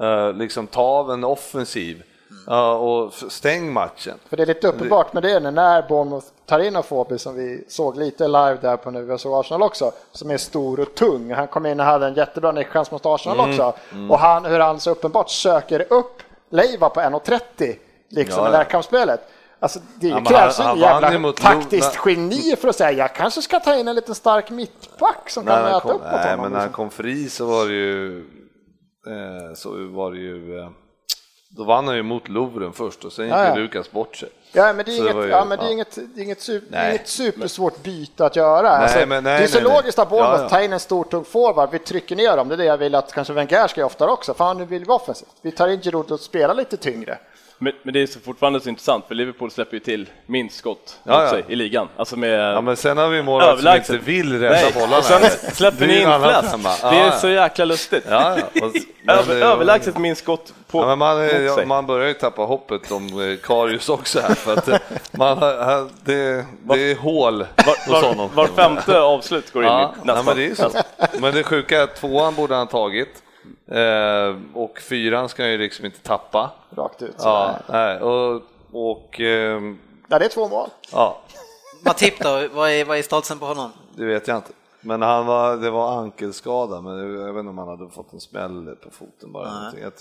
eh, 0.00 0.32
liksom 0.32 0.66
ta 0.66 0.82
av 0.82 1.10
en 1.10 1.24
offensiv 1.24 2.02
ja, 2.46 2.74
och 2.74 3.08
f- 3.14 3.24
stäng 3.28 3.72
matchen. 3.72 4.14
För 4.28 4.36
det 4.36 4.42
är 4.42 4.46
lite 4.46 4.68
uppenbart 4.68 5.12
med 5.12 5.22
det 5.22 5.40
nu 5.40 5.50
när 5.50 5.82
Bournemouth 5.88 6.26
tar 6.46 6.58
in 6.60 6.76
Afobi 6.76 7.18
som 7.18 7.34
vi 7.34 7.64
såg 7.68 7.96
lite 7.96 8.28
live 8.28 8.58
där 8.60 8.76
på 8.76 8.90
nu, 8.90 9.02
vi 9.02 9.18
såg 9.18 9.34
Arsenal 9.40 9.62
också, 9.62 9.92
som 10.12 10.30
är 10.30 10.36
stor 10.36 10.80
och 10.80 10.94
tung. 10.94 11.32
Han 11.32 11.48
kom 11.48 11.66
in 11.66 11.80
och 11.80 11.86
hade 11.86 12.06
en 12.06 12.14
jättebra 12.14 12.52
nickchans 12.52 12.90
mot 12.90 13.06
Arsenal 13.06 13.38
Mm, 13.38 13.50
också. 13.50 13.72
Och 14.10 14.18
han, 14.18 14.44
hur 14.44 14.60
han 14.60 14.80
så 14.80 14.90
uppenbart 14.90 15.30
söker 15.30 15.92
upp 15.92 16.22
Leiva 16.50 16.88
på 16.88 17.00
1,30 17.00 17.76
liksom 18.08 18.44
Ja, 18.44 18.48
i 18.48 18.52
närkampsspelet. 18.52 19.20
Alltså 19.62 19.78
det 20.00 20.08
Ja, 20.08 20.20
krävs 20.24 20.58
han- 20.58 20.66
han 20.66 20.80
vann 20.80 21.12
jävla 21.12 21.32
taktiskt 21.32 21.98
geni 22.06 22.56
för 22.56 22.68
att 22.68 22.76
säga 22.76 22.92
jag 22.92 23.14
kanske 23.14 23.42
ska 23.42 23.60
ta 23.60 23.74
in 23.74 23.88
en 23.88 23.94
liten 23.96 24.14
stark 24.14 24.50
mittback 24.50 25.30
som 25.30 25.46
kan 25.46 25.62
möta 25.62 25.76
upp 25.76 25.84
mot 25.84 26.02
nej, 26.12 26.30
honom. 26.30 26.40
men 26.42 26.52
när 26.52 26.58
han 26.58 26.68
liksom. 26.68 26.72
kom 26.72 26.90
fri 26.90 27.28
så 27.28 27.46
var 27.46 27.66
det 27.66 27.72
ju, 27.72 28.18
eh, 29.06 29.54
så 29.54 29.70
var 29.88 30.12
det 30.12 30.18
ju 30.18 30.58
eh, 30.58 30.68
då 31.56 31.64
vann 31.64 31.86
han 31.86 31.96
ju 31.96 32.02
mot 32.02 32.28
Louvren 32.28 32.72
först 32.72 33.04
och 33.04 33.12
sen 33.12 33.24
gick 33.24 33.34
Ja, 33.34 33.54
Lukas 33.54 33.90
bort 33.90 34.16
sig. 34.16 34.28
Ja, 34.52 34.72
men 34.72 34.76
det 34.76 34.82
är 34.82 34.84
det 34.84 34.92
inget, 34.96 35.14
var 35.14 35.22
ju- 35.22 35.28
ja, 35.30 35.44
men 35.44 35.58
det 35.58 35.64
är 35.64 35.66
ja. 35.66 35.72
inget, 35.72 35.98
det 36.14 36.20
är 36.20 36.24
inget, 36.24 36.40
super, 36.42 36.66
Nej. 36.70 36.90
inget 36.90 37.08
supersvårt 37.08 37.82
byte 37.82 38.26
att 38.26 38.36
göra. 38.36 38.68
alltså, 38.70 39.06
men 39.06 39.24
nej, 39.24 39.38
det 39.38 39.44
är 39.44 39.48
så 39.48 39.58
nej, 39.60 39.68
nej. 39.68 39.76
logiskt 39.76 39.98
att 39.98 40.08
Bournemouth 40.10 40.38
Ja, 40.38 40.42
ja. 40.44 40.48
tar 40.48 40.60
in 40.60 40.72
en 40.72 40.80
stor 40.80 41.04
tung 41.04 41.24
forward, 41.24 41.68
vi 41.72 41.78
trycker 41.78 42.16
ner 42.16 42.36
dem, 42.36 42.48
det 42.48 42.54
är 42.54 42.58
det 42.58 42.64
jag 42.64 42.76
vill 42.78 42.94
att 42.94 43.12
kanske 43.12 43.32
Wenger 43.32 43.66
ska 43.68 43.80
göra 43.80 43.86
oftare 43.86 44.10
också. 44.10 44.34
Fan, 44.34 44.58
nu 44.58 44.64
vill 44.64 44.78
vi 44.80 44.84
vara 44.84 44.96
offensivt. 44.96 45.28
Vi 45.42 45.50
tar 45.52 45.68
in 45.68 45.80
Giroud 45.80 46.10
och 46.10 46.20
spelar 46.20 46.54
lite 46.54 46.76
tyngre. 46.76 47.18
Men, 47.62 47.72
men 47.82 47.94
det 47.94 48.02
är 48.02 48.06
så 48.06 48.20
fortfarande 48.20 48.60
så 48.60 48.68
intressant, 48.68 49.04
för 49.08 49.14
Liverpool 49.14 49.50
släpper 49.50 49.74
ju 49.74 49.80
till 49.80 50.08
minst 50.26 50.56
skott 50.56 50.98
Ja, 51.04 51.36
ja. 51.36 51.42
i 51.48 51.56
ligan. 51.56 51.88
Alltså 51.96 52.16
med... 52.16 52.54
Ja, 52.54 52.60
men 52.60 52.76
sen 52.76 52.98
har 52.98 53.08
vi 53.08 53.22
målvakt 53.22 53.60
som 53.86 53.94
inte 53.94 53.98
vill 53.98 54.40
rädda 54.40 54.70
bollarna. 54.74 54.96
och 54.98 55.04
sen 55.04 55.30
släpper 55.52 55.86
ni 55.86 56.00
in 56.00 56.08
flest. 56.22 56.50
femma. 56.50 56.90
Det 56.90 56.96
är 56.98 57.06
Ja, 57.06 57.12
så 57.12 57.28
jäkla 57.28 57.64
lustigt. 57.64 58.04
Ja, 58.10 58.38
ja. 58.54 58.66
Och- 58.66 58.72
Över, 59.12 59.34
överlägset 59.46 59.98
minst 59.98 60.22
skott 60.22 60.54
på, 60.70 60.78
Ja, 60.82 60.86
men 60.86 60.98
man, 60.98 61.44
ja, 61.44 61.58
man 61.66 61.86
börjar 61.86 62.08
ju 62.08 62.14
tappa 62.14 62.42
hoppet 62.42 62.90
om 62.92 63.06
eh, 63.30 63.36
Karius 63.36 63.88
också 63.88 64.20
här 64.20 64.34
för 64.34 64.52
att 64.52 64.68
eh, 64.68 64.78
man, 65.10 65.38
det, 66.04 66.44
det 66.62 66.90
är 66.90 66.96
hål 66.96 67.46
hos 67.66 67.88
var, 67.88 68.02
honom. 68.08 68.30
var 68.34 68.46
femte 68.46 69.00
avslut 69.00 69.52
går 69.52 69.62
in 69.64 69.68
Ja, 69.68 69.94
i 70.02 70.06
nästan. 70.06 70.24
men 70.24 70.36
det 70.36 70.46
är 70.46 70.54
så. 70.54 70.70
Men 71.20 71.34
det 71.34 71.42
sjuka 71.42 71.78
är 71.78 71.82
att 71.84 71.96
tvåan 71.96 72.34
borde 72.34 72.54
han 72.54 72.66
tagit 72.66 73.21
eh, 73.72 74.36
och 74.54 74.78
fyran 74.78 75.28
ska 75.28 75.46
ju 75.46 75.58
liksom 75.58 75.84
inte 75.86 76.00
tappa. 76.00 76.50
Rakt 76.76 77.02
ut. 77.02 77.14
Ja, 77.18 77.56
nej, 77.68 78.00
och, 78.00 78.42
och 78.72 79.20
ehm, 79.20 79.78
Ja, 80.08 80.18
det 80.18 80.24
är 80.24 80.28
två 80.28 80.48
mål. 80.48 80.68
ja, 80.92 81.20
Matip 81.84 82.18
då, 82.20 82.48
vad 82.52 82.70
är, 82.70 82.84
vad 82.84 82.98
är 82.98 83.02
statusen 83.02 83.38
på 83.38 83.46
honom? 83.46 83.70
det 83.96 84.04
vet 84.04 84.28
jag 84.28 84.36
inte. 84.36 84.52
Men 84.80 85.02
han 85.02 85.26
var, 85.26 85.56
det 85.56 85.70
var 85.70 85.98
ankelskada, 85.98 86.80
men 86.80 86.98
jag 86.98 87.32
vet 87.32 87.40
inte 87.40 87.50
om 87.50 87.58
han 87.58 87.68
hade 87.68 87.88
fått 87.90 88.12
en 88.12 88.20
smäll 88.20 88.76
på 88.84 88.90
foten 88.90 89.32
bara. 89.32 89.72
Jag, 89.82 89.92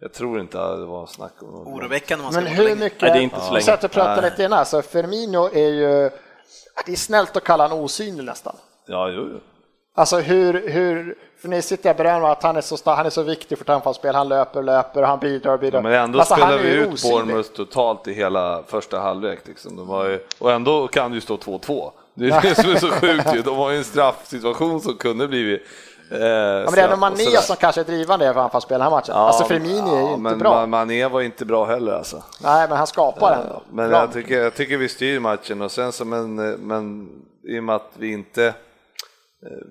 jag 0.00 0.12
tror 0.12 0.40
inte 0.40 0.62
att 0.62 0.78
det 0.78 0.84
var 0.84 1.06
snack 1.06 1.32
om 1.40 1.50
något. 1.50 1.66
Oroväckande 1.66 2.20
om 2.20 2.24
man 2.24 2.32
ska 2.32 2.42
Men 2.42 2.52
hur 2.52 2.76
mycket... 2.76 3.02
Nej, 3.02 3.10
det 3.12 3.18
är 3.18 3.22
inte 3.22 3.40
så 3.40 3.46
Vi 3.46 3.50
länge. 3.50 3.62
satt 3.62 3.84
och 3.84 3.90
pratade 3.90 4.30
lite 4.30 4.44
innan, 4.44 4.66
så 4.66 4.82
Firmino 4.82 5.44
är 5.52 5.68
ju... 5.68 6.10
Det 6.86 6.92
är 6.92 6.96
snällt 6.96 7.36
att 7.36 7.44
kalla 7.44 7.64
honom 7.64 7.84
osynlig 7.84 8.24
nästan. 8.24 8.56
Ja, 8.86 9.08
jo, 9.08 9.28
jo. 9.32 9.40
Alltså 9.94 10.18
hur, 10.18 10.68
hur, 10.68 11.18
för 11.40 11.48
ni 11.48 11.62
sitter 11.62 11.90
och 11.90 11.96
berömmer 11.96 12.28
att 12.28 12.42
han 12.42 12.56
är 12.56 12.60
så 12.60 12.76
stark, 12.76 12.96
han 12.96 13.06
är 13.06 13.10
så 13.10 13.22
viktig 13.22 13.58
för 13.58 13.64
ett 13.64 13.68
anfallsspel, 13.68 14.14
han 14.14 14.28
löper, 14.28 14.62
löper, 14.62 15.02
han 15.02 15.18
bidrar 15.18 15.52
och 15.52 15.60
bidrar. 15.60 15.82
Men 15.82 15.92
ändå 15.92 16.18
alltså, 16.18 16.34
spelar 16.34 16.58
vi 16.58 16.70
ut. 16.70 17.02
Bournemouth 17.02 17.48
totalt 17.48 18.08
i 18.08 18.12
hela 18.12 18.62
första 18.66 18.98
halvlek. 18.98 19.38
Liksom. 19.44 19.78
Ju, 20.08 20.20
och 20.38 20.52
ändå 20.52 20.88
kan 20.88 21.10
det 21.10 21.14
ju 21.14 21.20
stå 21.20 21.36
2-2. 21.36 21.90
Det 22.14 22.28
är 22.28 22.42
det 22.42 22.54
som 22.54 22.70
är 22.70 22.76
så 22.76 22.90
sjukt 22.90 23.34
ju. 23.34 23.42
De 23.42 23.56
har 23.56 23.70
ju 23.70 23.78
en 23.78 23.84
straffsituation 23.84 24.80
som 24.80 24.96
kunde 24.96 25.28
blivit 25.28 25.62
eh, 26.10 26.18
Ja, 26.18 26.64
men 26.64 26.74
det 26.74 26.80
är 26.80 26.84
ändå 26.84 26.96
Mané 26.96 27.36
som 27.40 27.56
kanske 27.56 27.80
är 27.80 27.84
drivande 27.84 28.34
för 28.34 28.40
anfallsspel 28.40 28.74
i 28.74 28.78
den 28.78 28.82
här 28.82 28.90
matchen. 28.90 29.14
alltså 29.14 29.44
Firmini 29.44 29.90
är 29.90 30.00
ju 30.00 30.08
inte 30.08 30.18
men 30.18 30.38
bra. 30.38 30.54
Ma- 30.54 30.66
Mané 30.66 31.06
var 31.08 31.20
inte 31.20 31.44
bra 31.44 31.64
heller 31.64 31.92
alltså. 31.92 32.22
Nej, 32.42 32.68
men 32.68 32.78
han 32.78 32.86
skapar 32.86 33.32
ändå. 33.32 33.62
Men 33.70 33.90
jag 33.90 34.12
tycker, 34.12 34.42
jag 34.42 34.54
tycker 34.54 34.76
vi 34.76 34.88
styr 34.88 35.20
matchen 35.20 35.62
och 35.62 35.72
sen 35.72 35.92
som 35.92 36.12
en, 36.12 36.34
men 36.52 37.08
i 37.44 37.58
och 37.58 37.64
med 37.64 37.76
att 37.76 37.90
vi 37.94 38.12
inte 38.12 38.46
eh, 38.46 38.52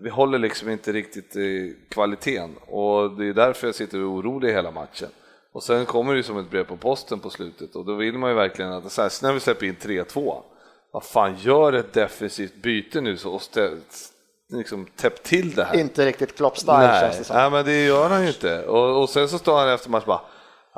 vi 0.01 0.09
håller 0.09 0.39
liksom 0.39 0.69
inte 0.69 0.91
riktigt 0.91 1.35
i 1.35 1.75
kvaliteten 1.89 2.55
och 2.67 3.11
det 3.17 3.25
är 3.25 3.33
därför 3.33 3.67
jag 3.67 3.75
sitter 3.75 4.11
orolig 4.11 4.53
hela 4.53 4.71
matchen. 4.71 5.09
Och 5.51 5.63
sen 5.63 5.85
kommer 5.85 6.13
det 6.13 6.17
ju 6.17 6.23
som 6.23 6.37
ett 6.37 6.49
brev 6.49 6.63
på 6.63 6.77
posten 6.77 7.19
på 7.19 7.29
slutet 7.29 7.75
och 7.75 7.85
då 7.85 7.95
vill 7.95 8.17
man 8.17 8.29
ju 8.29 8.35
verkligen 8.35 8.71
att, 8.71 8.97
här, 8.97 9.23
när 9.23 9.33
vi 9.33 9.39
släpper 9.39 9.65
in 9.65 9.75
3-2, 9.75 10.41
vad 10.91 11.03
fan 11.03 11.35
gör 11.37 11.73
ett 11.73 11.93
defensivt 11.93 12.55
byte 12.55 13.01
nu 13.01 13.17
så 13.17 13.33
och 13.33 13.41
stä, 13.41 13.71
liksom 14.53 14.85
täpp 14.95 15.23
till 15.23 15.55
det 15.55 15.63
här. 15.63 15.79
Inte 15.79 16.05
riktigt 16.05 16.37
Klopp-style 16.37 16.99
känns 16.99 17.17
det 17.17 17.23
som. 17.23 17.35
nej, 17.35 17.51
men 17.51 17.65
det 17.65 17.85
gör 17.85 18.09
han 18.09 18.21
ju 18.21 18.27
inte. 18.27 18.65
Och, 18.65 19.01
och 19.01 19.09
sen 19.09 19.29
så 19.29 19.37
står 19.37 19.59
han 19.59 19.69
efter 19.69 19.89
match 19.89 20.05
bara 20.05 20.21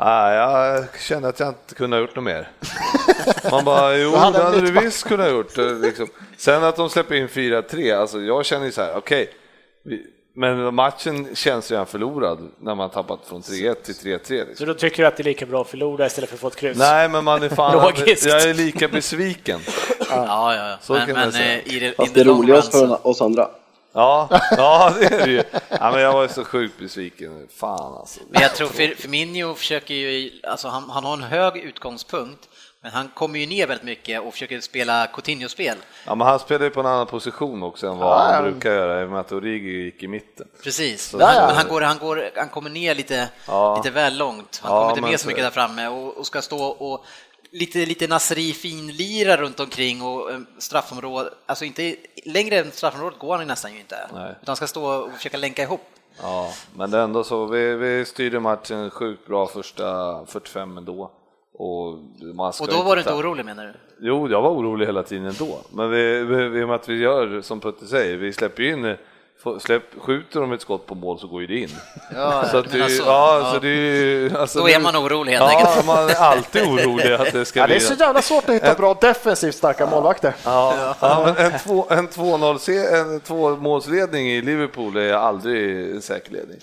Nej, 0.02 0.36
jag 0.36 0.86
känner 1.00 1.30
att 1.30 1.40
jag 1.40 1.50
inte 1.50 1.76
kunde 1.76 1.96
ha 1.98 2.02
gjort 2.02 2.16
något 2.16 2.24
mer. 2.26 2.48
Man 3.52 3.66
bara, 3.66 3.98
jo 3.98 4.12
det 4.12 4.18
hade 4.18 4.62
du 4.62 4.72
visst 4.72 5.08
kunnat 5.08 5.26
ha 5.28 5.34
gjort. 5.34 5.58
eh, 5.58 5.66
Liksom. 5.80 6.08
Sen 6.38 6.64
att 6.64 6.76
de 6.76 6.90
släpper 6.90 7.16
in 7.16 7.28
4-3, 7.28 8.00
alltså 8.00 8.22
jag 8.22 8.46
känner 8.46 8.66
ju 8.66 8.72
så 8.72 8.82
här, 8.82 8.98
okej, 8.98 9.30
vi- 9.86 10.06
men 10.36 10.76
matchen 10.76 11.36
känns 11.36 11.72
redan 11.72 11.86
förlorad 11.86 12.40
när 12.60 12.76
man 12.76 12.90
tappat 12.90 13.20
från 13.28 13.42
3-1 13.42 13.74
till 13.84 13.96
3-3. 13.96 14.20
Så 14.44 14.50
Liksom. 14.50 14.68
då 14.68 14.74
tycker 14.74 15.04
du 15.04 15.08
att 15.08 15.18
det 15.18 15.22
är 15.22 15.26
lika 15.26 15.46
bra 15.46 15.62
att 15.62 15.68
förlora 15.68 16.06
istället 16.06 16.30
för 16.30 16.36
att 16.38 16.42
få 16.42 16.48
ett 16.48 16.56
kryss? 16.56 16.78
Nej, 16.78 17.10
men 17.10 17.24
man 17.24 17.44
är 17.44 17.50
fan, 17.50 17.74
Logiskt. 17.84 18.26
jag 18.26 18.44
är 18.44 18.54
lika 18.54 18.88
besviken. 18.88 19.60
Ja, 20.10 20.56
ja, 20.56 20.70
ja. 20.70 20.78
Så 20.82 20.94
Men, 20.94 21.06
kan 21.06 21.16
man 21.16 21.24
men 21.24 21.32
säga. 21.32 21.58
eh, 21.62 21.76
i 21.76 21.80
det, 21.80 21.94
Fast 21.96 22.08
in 22.08 22.14
det 22.14 22.20
the 22.20 22.24
long 22.28 22.42
roligast 22.42 22.74
run 22.76 22.82
för 22.90 22.96
så- 22.98 23.10
oss 23.10 23.22
andra. 23.22 23.50
Ja, 23.94 24.28
ja 24.58 24.94
det 25.00 25.06
är 25.06 25.26
det 25.26 25.32
ju. 25.32 25.44
Ja, 25.70 25.92
men 25.92 26.02
jag 26.02 26.14
var 26.14 26.22
ju 26.22 26.28
så 26.30 26.46
sjukt 26.46 26.80
besviken. 26.80 27.48
Fan 27.56 27.94
alltså. 27.96 28.20
Men 28.30 28.42
jag 28.42 28.56
tror 28.56 28.68
Fir- 28.68 28.96
Firmino 28.96 29.54
försöker 29.56 29.94
ju, 29.94 30.32
alltså 30.44 30.68
han, 30.68 30.90
han 30.90 31.04
har 31.06 31.14
en 31.14 31.24
hög 31.24 31.58
utgångspunkt, 31.58 32.50
men 32.82 32.92
han 32.92 33.08
kommer 33.16 33.40
ju 33.40 33.46
ner 33.46 33.68
väldigt 33.68 33.86
mycket 33.86 34.22
och 34.22 34.34
försöker 34.34 34.60
spela 34.60 35.08
Coutinho-spel. 35.08 35.78
Ja, 36.06 36.16
men 36.16 36.28
han 36.28 36.40
spelar 36.40 36.64
ju 36.66 36.70
på 36.70 36.80
en 36.80 36.86
annan 36.86 37.08
position 37.08 37.64
också 37.64 37.88
än 37.88 37.98
vad 37.98 38.08
Ja, 38.20 38.32
han 38.34 38.44
brukar 38.44 38.72
göra 38.74 39.02
i 39.02 39.06
och 39.06 39.10
med 39.10 39.20
att 39.20 39.32
Origi 39.32 39.84
gick 39.84 40.04
i 40.04 40.08
mitten. 40.08 40.48
Precis, 40.64 41.16
Ja, 41.20 41.34
ja. 41.36 41.48
men 41.48 41.56
han, 41.56 41.68
går, 41.68 41.82
han, 41.82 41.98
går, 41.98 42.30
han 42.36 42.50
kommer 42.50 42.70
ner 42.70 42.96
lite, 42.96 43.30
Ja. 43.48 43.76
lite 43.78 43.92
väl 43.92 44.18
långt. 44.18 44.60
Han 44.64 44.76
Ja, 44.76 44.80
kommer 44.82 44.98
inte 44.98 45.02
med 45.12 45.20
så 45.20 45.24
så- 45.24 45.28
mycket 45.28 45.44
där 45.44 45.52
framme 45.52 45.88
och, 45.88 46.18
och 46.18 46.26
ska 46.26 46.42
stå 46.42 46.64
och 46.66 47.06
lite, 47.52 47.86
lite 47.86 48.08
Nasri 48.08 48.54
finlira 48.54 49.38
runt 49.38 49.60
omkring 49.60 50.02
och 50.02 50.32
eh, 50.32 50.40
straffområde, 50.58 51.30
alltså 51.46 51.66
inte 51.66 51.96
längre 52.26 52.56
än 52.56 52.72
straffområdet 52.72 53.20
går 53.20 53.38
han 53.38 53.48
nästan 53.48 53.74
ju 53.74 53.80
inte. 53.80 53.96
Nej. 54.14 54.36
Utan 54.42 54.56
ska 54.56 54.68
stå 54.68 54.86
och 54.86 55.12
försöka 55.12 55.38
länka 55.38 55.64
ihop. 55.64 55.82
Ja, 56.22 56.54
men 56.76 56.92
det 56.92 56.98
är 56.98 57.04
ändå 57.04 57.24
så. 57.24 57.46
Vi, 57.46 57.76
vi 57.76 58.06
styrde 58.06 58.40
matchen 58.40 58.90
sjukt 58.90 59.28
bra 59.28 59.48
första 59.48 60.26
45 60.26 60.78
ändå. 60.78 61.12
Och, 61.54 61.98
man 62.36 62.54
ska 62.54 62.64
Och 62.64 62.70
då 62.70 62.84
var 62.84 62.96
du 62.96 63.02
inte 63.02 63.14
orolig 63.14 63.46
menar 63.46 63.66
du? 63.66 63.74
Jo, 64.08 64.30
jag 64.30 64.42
var 64.42 64.50
orolig 64.50 64.86
hela 64.86 65.04
tiden 65.04 65.26
ändå. 65.26 65.60
Men 65.70 65.90
vi, 65.90 66.24
vi, 66.24 66.50
vi, 66.50 66.60
i 66.60 66.64
och 66.64 66.68
med 66.68 66.76
att 66.76 66.90
vi 66.90 66.98
gör 66.98 67.42
som 67.42 67.60
Putte 67.60 67.88
säger, 67.88 68.18
vi 68.18 68.34
släpper 68.34 68.64
in 68.64 68.96
Släpp, 69.60 69.84
skjuter 70.02 70.40
de 70.40 70.52
ett 70.52 70.62
skott 70.62 70.86
på 70.86 70.96
mål 70.96 71.20
så 71.20 71.28
går 71.28 71.42
ju 71.42 71.48
det 71.48 71.58
in. 71.60 71.70
Ja, 72.16 72.46
så 72.52 72.58
att 72.58 72.72
det, 72.72 72.82
alltså, 72.84 73.04
ja, 73.04 73.40
ja. 73.40 73.54
Så 73.54 73.60
det 73.60 73.68
är 73.70 74.38
alltså, 74.38 74.60
Då 74.60 74.70
är 74.70 74.80
man 74.80 74.96
orolig 74.96 75.32
helt 75.32 75.52
Ja, 75.52 75.60
enkelt. 75.60 75.86
man 75.86 76.10
är 76.10 76.16
alltid 76.16 76.62
orolig 76.64 77.12
att 77.14 77.32
det 77.34 77.46
ska 77.46 77.60
Ja, 77.60 77.64
det 77.68 77.74
bli 77.74 77.76
är 77.86 77.88
så 77.88 77.94
jävla 77.94 78.22
svårt 78.22 78.50
att 78.50 78.56
hitta 78.56 78.74
bra 78.74 78.94
defensivt 78.94 79.56
starka 79.56 79.86
målvakter. 79.86 80.34
Ja, 80.44 80.96
ja, 81.02 81.22
men 81.26 81.46
en, 81.46 81.60
två, 81.60 81.86
en 81.90 82.08
2-0 82.10 82.58
se- 82.58 82.86
en 82.88 83.20
tvåmålsledning 83.20 84.28
i 84.32 84.42
Liverpool 84.42 84.98
är 84.98 85.14
aldrig 85.14 85.92
en 85.96 86.02
säker 86.02 86.32
ledning. 86.32 86.58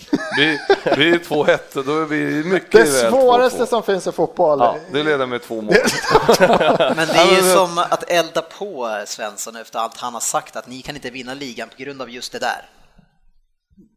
Blir 0.97 1.13
det 1.13 1.19
2-1 1.29 1.83
då 1.87 2.01
är 2.01 2.05
vi 2.05 2.45
mycket 2.45 2.73
Det 2.73 2.79
väl 3.03 3.13
2-2. 3.13 3.21
svåraste 3.21 3.67
som 3.67 3.83
finns 3.83 4.07
i 4.07 4.13
fotboll. 4.13 4.59
Ja, 4.61 4.77
det 4.93 5.03
leder 5.03 5.27
med 5.27 5.43
två 5.43 5.61
mål. 5.61 5.75
Men 6.97 7.07
det 7.09 7.15
är 7.17 7.37
ju 7.37 7.53
som 7.55 7.79
att 7.79 8.11
elda 8.11 8.43
på 8.43 9.03
Svensson 9.07 9.57
efter 9.57 9.79
allt 9.79 9.97
han 9.97 10.13
har 10.15 10.21
sagt, 10.21 10.57
att 10.57 10.67
ni 10.67 10.83
kan 10.83 10.95
inte 10.95 11.11
vinna 11.11 11.35
ligan 11.35 11.69
på 11.69 11.83
grund 11.83 12.03
av 12.03 12.11
just 12.11 12.33
det 12.33 12.39
där. 12.39 12.66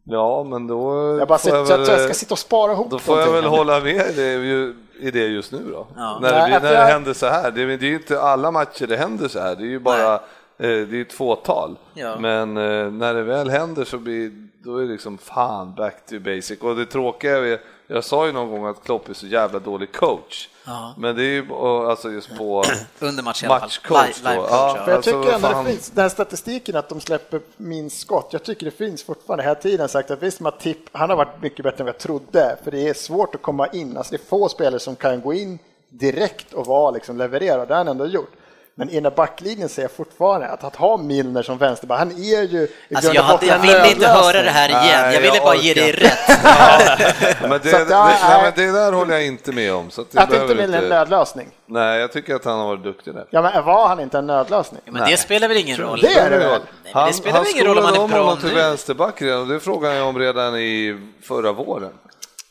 Ja, 0.10 0.43
men 0.43 0.67
då 0.67 1.15
Jag 1.19 1.28
bara 1.28 1.38
sitter, 1.39 1.58
jag 1.58 1.67
jag, 1.69 1.80
jag 1.80 1.86
väl, 1.88 2.04
ska 2.04 2.13
sitta 2.13 2.34
och 2.34 2.39
spara 2.39 2.72
ihop 2.72 2.89
då 2.91 3.00
får 3.00 3.19
jag 3.19 3.32
väl 3.32 3.45
hålla 3.45 3.80
med 3.80 4.06
det, 4.15 4.34
ju- 4.34 4.76
i 5.00 5.12
det 5.12 5.19
just 5.28 5.52
nu 5.52 5.60
då. 5.72 5.88
Ja. 5.95 6.19
När, 6.22 6.32
det, 6.32 6.38
Nej, 6.39 6.50
blir, 6.50 6.60
när 6.69 6.72
det 6.72 6.91
händer 6.93 7.13
så 7.13 7.26
här. 7.26 7.52
Det, 7.52 7.62
är- 7.62 7.67
det 7.67 7.74
är 7.86 7.89
ju 7.89 7.95
inte 7.95 8.22
alla 8.22 8.52
matcher 8.52 8.88
det 8.88 8.98
händer 8.98 9.28
så 9.28 9.39
här. 9.39 9.56
Det 9.56 9.63
är 9.63 9.67
ju 9.67 9.80
bara 9.80 10.19
det 10.58 10.67
är 10.67 11.02
ett 11.02 11.13
fåtal. 11.13 11.76
Ja. 11.93 12.15
Men 12.19 12.58
eh, 12.58 12.91
när 12.91 13.13
det 13.13 13.24
väl 13.24 13.50
händer 13.50 13.84
så 13.86 13.98
blir 13.98 14.32
då 14.63 14.78
är 14.78 14.82
det 14.82 14.91
liksom 14.91 15.17
fan 15.17 15.74
back 15.78 16.06
to 16.10 16.19
basic. 16.19 16.60
Och 16.62 16.76
det 16.76 16.86
tråkiga 16.86 17.38
är, 17.38 17.60
jag 17.91 18.04
sa 18.04 18.25
ju 18.25 18.32
någon 18.32 18.49
gång 18.52 18.65
att 18.65 18.84
Klopp 18.84 19.10
är 19.10 19.13
så 19.13 19.28
jävla 19.28 19.60
dålig 19.60 19.91
coach. 19.91 20.49
Ja. 20.65 20.93
Men 20.97 21.15
det 21.15 21.23
är 21.23 21.32
ju 21.32 21.54
alltså 21.54 22.12
just 22.12 22.38
på 22.38 22.63
Under 22.99 23.23
match 23.23 23.43
matchcoach 23.47 23.99
Live- 23.99 24.23
då. 24.23 24.30
live-coach, 24.30 24.49
Ja, 24.52 24.78
jag 24.88 24.95
alltså, 24.95 25.21
tycker 25.21 25.34
ändå 25.36 25.47
fan. 25.47 25.65
det 25.65 25.71
finns, 25.71 25.89
den 25.89 26.02
här 26.02 26.10
statistiken 26.10 26.75
att 26.75 26.89
de 26.89 27.02
släpper 27.02 27.41
minst 27.58 27.99
skott, 27.99 28.30
jag 28.32 28.43
tycker 28.43 28.65
det 28.65 28.71
finns 28.71 29.04
fortfarande 29.04 29.43
hela 29.43 29.56
tiden 29.56 29.89
sagt 29.89 30.12
att 30.12 30.23
visst 30.23 30.39
Matip, 30.39 30.78
han 30.91 31.10
har 31.10 31.17
varit 31.17 31.41
mycket 31.41 31.63
bättre 31.63 31.80
än 31.80 31.86
vad 31.86 31.93
jag 31.95 31.99
trodde, 31.99 32.58
för 32.63 32.71
det 32.71 32.88
är 32.89 32.93
svårt 32.93 33.36
att 33.36 33.41
komma 33.41 33.67
in, 33.67 33.97
alltså 33.97 34.12
det 34.12 34.21
är 34.23 34.25
få 34.28 34.49
spelare 34.49 34.80
som 34.80 34.95
kan 34.95 35.21
gå 35.21 35.34
in 35.34 35.60
direkt 35.89 36.54
och 36.54 36.65
vara 36.65 36.91
liksom 36.91 37.17
leverera, 37.17 37.65
det 37.65 37.73
har 37.73 37.78
han 37.78 37.88
ändå 37.88 38.06
gjort. 38.06 38.32
Men 38.80 38.89
i 38.89 38.94
den 38.96 39.04
här 39.04 39.12
backlinjen 39.12 39.70
ser 39.70 39.82
jag 39.82 39.92
fortfarande 39.92 40.48
att, 40.48 40.63
att 40.63 40.76
ha 40.76 40.98
Milner 40.98 41.44
som 41.44 41.58
vänsterback, 41.58 42.00
han 42.00 42.12
är 42.12 42.44
ju 42.44 42.68
Alltså 42.96 43.13
jag, 43.13 43.24
hade, 43.24 43.46
jag 43.46 43.60
ville 43.60 43.89
inte 43.92 44.08
höra 44.08 44.42
det 44.42 44.50
här 44.50 44.70
igen, 44.70 44.82
Nej, 44.84 45.13
jag 45.13 45.22
ville 45.22 45.36
jag 45.36 45.44
bara 45.44 45.56
ge 45.56 45.74
dig 45.74 45.92
rätt. 45.92 46.20
Men 47.42 47.50
det, 47.50 47.60
det, 47.72 47.86
nej, 47.89 48.15
är- 48.22 48.42
men 48.42 48.52
det 48.56 48.72
där 48.72 48.92
håller 48.92 49.13
jag 49.13 49.26
inte 49.26 49.52
med 49.52 49.74
om. 49.74 49.92
Så 49.92 50.02
att 50.02 50.12
det 50.12 50.20
Att 50.20 50.34
inte 50.34 50.56
Milner 50.56 50.78
är 50.78 50.84
en 50.84 50.89
nödlösning. 50.89 51.48
Nej, 51.65 52.00
jag 52.00 52.12
tycker 52.12 52.36
att 52.36 52.46
han 52.46 52.60
har 52.60 52.68
varit 52.68 52.84
duktig 52.84 53.13
där. 53.13 53.26
Ja 53.30 53.42
men 53.42 53.65
var 53.65 53.88
han 53.88 54.00
inte 54.00 54.18
en 54.18 54.28
nödlösning? 54.28 54.82
Men 54.86 55.10
det 55.10 55.18
spelar 55.18 55.48
väl 55.48 55.58
ingen 55.58 55.78
roll? 55.78 56.02
Det 56.02 56.13
är 56.13 56.30
det 56.30 56.38
väl? 56.38 56.62
Nej, 56.84 56.94
Han, 56.94 57.08
det 57.08 57.13
spelar 57.13 57.36
han 57.36 57.44
väl 57.44 57.54
ingen 57.54 57.65
roll 57.65 57.78
om 57.78 57.86
han 57.86 57.94
är 57.94 58.08
bra 58.08 58.24
honom 58.24 58.39
till 58.39 58.56
vänsterback 58.56 59.22
redan 59.22 59.42
och 59.42 59.48
det 59.48 59.60
frågade 59.60 59.96
jag 59.96 60.08
om 60.08 60.20
redan 60.20 60.58
i 60.58 61.00
förra 61.24 61.52
våren. 61.52 61.92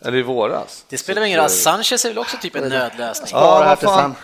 Eller 0.05 0.19
i 0.19 0.23
våras. 0.23 0.85
Det 0.89 0.99
spelar 0.99 1.21
väl 1.21 1.29
ingen 1.29 1.41
roll, 1.41 1.51
Sanchez 1.51 2.05
är 2.05 2.09
väl 2.09 2.19
också 2.19 2.37
typ 2.37 2.57
en 2.57 2.69
nödlösning? 2.69 3.29
Ja, 3.33 3.77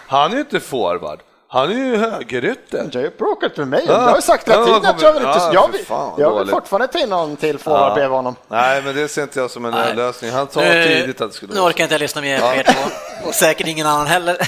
Han 0.07 0.31
är 0.31 0.35
ju 0.35 0.41
inte 0.41 0.61
forward. 0.61 1.21
Han 1.55 1.71
är 1.71 1.75
ju 1.75 1.97
högerytter. 1.97 2.89
Det 2.93 2.99
har 2.99 3.05
ju 3.05 3.11
bråkat 3.11 3.57
med 3.57 3.69
mig, 3.69 3.85
Ja. 3.87 3.93
jag 3.93 4.01
har 4.01 4.17
ju 4.17 4.23
sagt 4.23 4.49
hela 4.49 4.59
Ja, 4.61 4.65
tiden 4.67 4.85
att 4.97 5.03
jag 5.03 5.13
vill 5.13 5.23
inte... 5.23 5.39
ja, 5.39 5.51
Jag 5.55 5.73
vill, 5.73 5.85
fan, 5.87 6.13
jag 6.19 6.39
vill 6.39 6.49
fortfarande 6.49 6.87
ta 6.89 6.99
in 6.99 7.09
någon 7.09 7.37
till 7.37 7.59
forward 7.59 7.95
bredvid 7.95 8.17
honom. 8.17 8.37
Nej, 8.49 8.83
men 8.83 8.95
det 8.95 9.09
ser 9.09 9.23
inte 9.23 9.41
jag 9.41 9.51
som 9.51 9.65
en 9.65 9.71
Nej. 9.75 9.95
lösning. 9.95 10.31
Han 10.31 10.49
sa 10.51 10.61
Nu, 10.61 10.85
tidigt 10.85 11.21
att 11.21 11.31
det 11.31 11.37
skulle 11.37 11.55
nu 11.55 11.61
orkar 11.61 11.85
inte 11.85 11.95
jag 11.95 12.01
lyssna 12.01 12.21
mer 12.21 12.41
på 12.41 12.47
er 12.47 12.63
två, 12.63 13.29
och 13.29 13.35
säkert 13.35 13.67
ingen 13.67 13.87
annan 13.87 14.07
heller. 14.07 14.39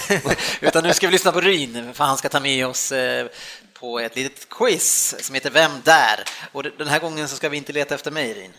Utan 0.61 0.83
nu 0.85 0.93
ska 0.93 1.07
vi 1.07 1.13
lyssna 1.13 1.33
på 1.33 1.41
Ryn, 1.41 1.95
för 1.95 2.05
han 2.05 2.17
ska 2.17 2.29
ta 2.29 2.41
med 2.41 2.67
oss 2.67 2.93
eh, 2.93 3.27
på 3.81 3.99
ett 4.01 4.17
litet 4.17 4.49
quiz 4.49 5.15
som 5.27 5.35
heter 5.35 5.51
Vem 5.51 5.71
där? 5.85 6.25
Och 6.53 6.63
den 6.79 6.89
här 6.89 6.99
gången 6.99 7.29
så 7.29 7.37
ska 7.37 7.49
vi 7.49 7.57
inte 7.57 7.73
leta 7.73 7.95
efter 7.95 8.11
mig, 8.11 8.33
Ryn. 8.35 8.53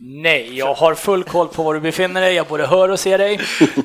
Nej, 0.00 0.58
jag 0.58 0.74
har 0.74 0.94
full 0.94 1.24
koll 1.24 1.48
på 1.48 1.62
var 1.62 1.74
du 1.74 1.80
befinner 1.80 2.20
dig. 2.20 2.34
Jag 2.34 2.46
både 2.46 2.66
hör 2.66 2.88
och 2.88 3.00
ser 3.00 3.18
dig 3.18 3.40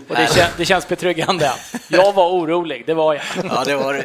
och 0.09 0.15
det, 0.15 0.35
kän, 0.35 0.49
det 0.57 0.65
känns 0.65 0.87
betryggande. 0.87 1.51
Jag 1.87 2.13
var 2.13 2.29
orolig, 2.29 2.83
det 2.85 2.93
var 2.93 3.13
jag. 3.13 3.23
Ja, 3.49 3.63
det 3.65 3.75
var 3.75 3.93
du. 3.93 4.03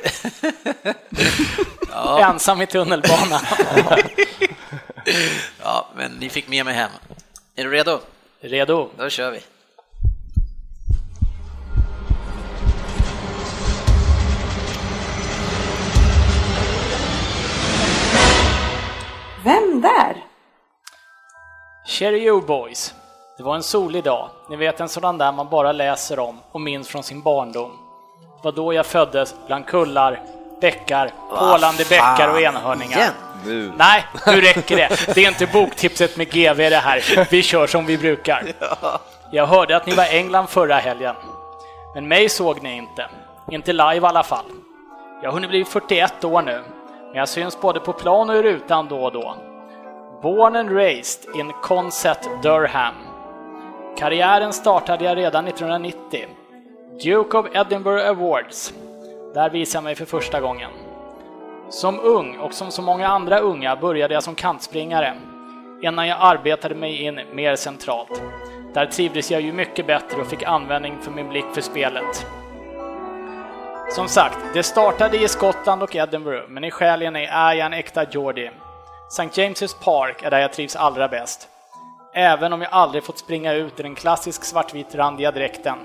Ensam 2.25 2.63
i 2.63 2.67
tunnelbanan. 2.67 3.41
Ja, 5.63 5.89
men 5.97 6.13
ni 6.13 6.29
fick 6.29 6.49
med 6.49 6.65
mig 6.65 6.75
hem. 6.75 6.91
Är 7.57 7.65
du 7.65 7.71
redo? 7.71 8.01
Redo? 8.41 8.89
Då 8.99 9.09
kör 9.11 9.31
vi. 9.31 9.41
Vem 19.45 19.81
där? 19.81 20.28
Cherry 21.89 22.41
Boys. 22.41 22.95
Det 23.37 23.43
var 23.43 23.55
en 23.55 23.63
solig 23.63 24.05
dag. 24.05 24.29
Ni 24.51 24.57
vet 24.57 24.81
en 24.81 24.89
sådan 24.89 25.19
där 25.19 25.33
man 25.33 25.49
bara 25.49 25.73
läser 25.73 26.19
om 26.19 26.41
och 26.53 26.61
minns 26.61 26.89
från 26.89 27.03
sin 27.03 27.23
barndom. 27.23 27.71
Det 28.21 28.45
var 28.45 28.53
då 28.53 28.73
jag 28.73 28.87
föddes 28.87 29.35
bland 29.47 29.67
kullar, 29.67 30.23
bäckar, 30.61 31.11
pålande 31.31 31.85
bäckar 31.89 32.29
och 32.33 32.41
enhörningar. 32.41 32.99
Igen? 32.99 33.13
Nu. 33.47 33.73
Nej, 33.77 34.05
nu 34.27 34.41
räcker 34.41 34.77
det. 34.77 35.15
Det 35.15 35.25
är 35.25 35.29
inte 35.29 35.47
boktipset 35.47 36.17
med 36.17 36.31
GV 36.31 36.57
det 36.57 36.77
här. 36.77 37.29
Vi 37.31 37.43
kör 37.43 37.67
som 37.67 37.87
vi 37.87 37.99
brukar. 37.99 38.53
Jag 39.33 39.47
hörde 39.47 39.77
att 39.77 39.87
ni 39.87 39.95
var 39.95 40.05
i 40.05 40.17
England 40.17 40.47
förra 40.47 40.75
helgen. 40.75 41.15
Men 41.95 42.09
mig 42.09 42.29
såg 42.29 42.63
ni 42.63 42.77
inte. 42.77 43.07
Inte 43.51 43.73
live 43.73 43.95
i 43.97 44.05
alla 44.05 44.23
fall. 44.23 44.45
Jag 45.23 45.29
har 45.29 45.35
hunnit 45.35 45.51
bli 45.51 45.65
41 45.65 46.25
år 46.25 46.43
nu, 46.43 46.63
men 47.07 47.17
jag 47.17 47.29
syns 47.29 47.61
både 47.61 47.81
på 47.81 47.93
plan 47.93 48.31
och 48.31 48.37
i 48.37 48.43
rutan 48.43 48.89
då 48.89 49.05
och 49.05 49.13
då. 49.13 49.37
Born 50.23 50.57
and 50.57 50.71
raised 50.71 51.37
in 51.37 51.53
Consett, 51.63 52.29
Durham. 52.43 52.95
Karriären 53.99 54.53
startade 54.53 55.05
jag 55.05 55.17
redan 55.17 55.47
1990. 55.47 56.27
Duke 57.05 57.39
of 57.39 57.47
Edinburgh 57.53 58.09
Awards. 58.09 58.75
Där 59.35 59.51
visade 59.51 59.77
jag 59.77 59.85
mig 59.85 59.95
för 59.95 60.05
första 60.05 60.41
gången. 60.41 60.71
Som 61.69 62.01
ung 62.01 62.39
och 62.39 62.55
som 62.55 62.71
så 62.71 62.83
många 62.83 63.09
andra 63.09 63.39
unga 63.39 63.77
började 63.77 64.15
jag 64.15 64.23
som 64.23 64.35
kantspringare 64.35 65.15
innan 65.83 66.09
jag 66.09 66.19
arbetade 66.21 66.75
mig 66.75 67.03
in 67.03 67.21
mer 67.33 67.57
centralt. 67.57 68.23
Där 68.75 68.87
trivdes 68.87 69.31
jag 69.31 69.41
ju 69.41 69.53
mycket 69.53 69.87
bättre 69.87 70.21
och 70.21 70.27
fick 70.27 70.43
användning 70.43 70.99
för 71.01 71.11
min 71.11 71.29
blick 71.29 71.47
för 71.55 71.61
spelet. 71.61 72.27
Som 73.91 74.09
sagt, 74.09 74.39
det 74.55 74.63
startade 74.63 75.23
i 75.23 75.29
Skottland 75.29 75.83
och 75.83 75.97
Edinburgh, 75.97 76.49
men 76.49 76.65
i 76.65 76.71
själen 76.71 77.17
är 77.17 77.53
jag 77.53 77.67
en 77.67 77.73
äkta 77.73 78.05
Geordie. 78.05 78.51
St. 79.09 79.43
James's 79.43 79.85
Park 79.85 80.23
är 80.23 80.31
där 80.31 80.41
jag 80.41 80.53
trivs 80.53 80.77
allra 80.77 81.09
bäst. 81.09 81.49
Även 82.15 82.53
om 82.53 82.63
jag 82.63 82.73
aldrig 82.73 83.05
fått 83.05 83.19
springa 83.19 83.53
ut 83.53 83.81
i 83.81 83.83
den 83.83 83.95
klassisk 83.95 84.45
svartvit 84.45 84.95
randiga 84.95 85.31
dräkten, 85.31 85.79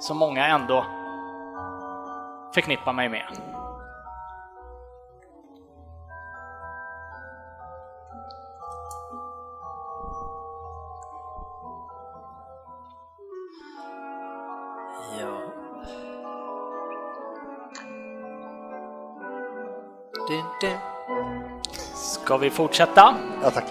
som 0.00 0.16
många 0.16 0.46
ändå 0.46 0.86
förknippar 2.54 2.92
mig 2.92 3.08
med. 3.08 3.26
Ja. 15.20 15.40
Dun, 20.28 20.44
dun. 20.60 20.95
Ska 22.26 22.36
vi 22.36 22.50
fortsätta? 22.50 23.14
Ja, 23.42 23.50
tack. 23.50 23.64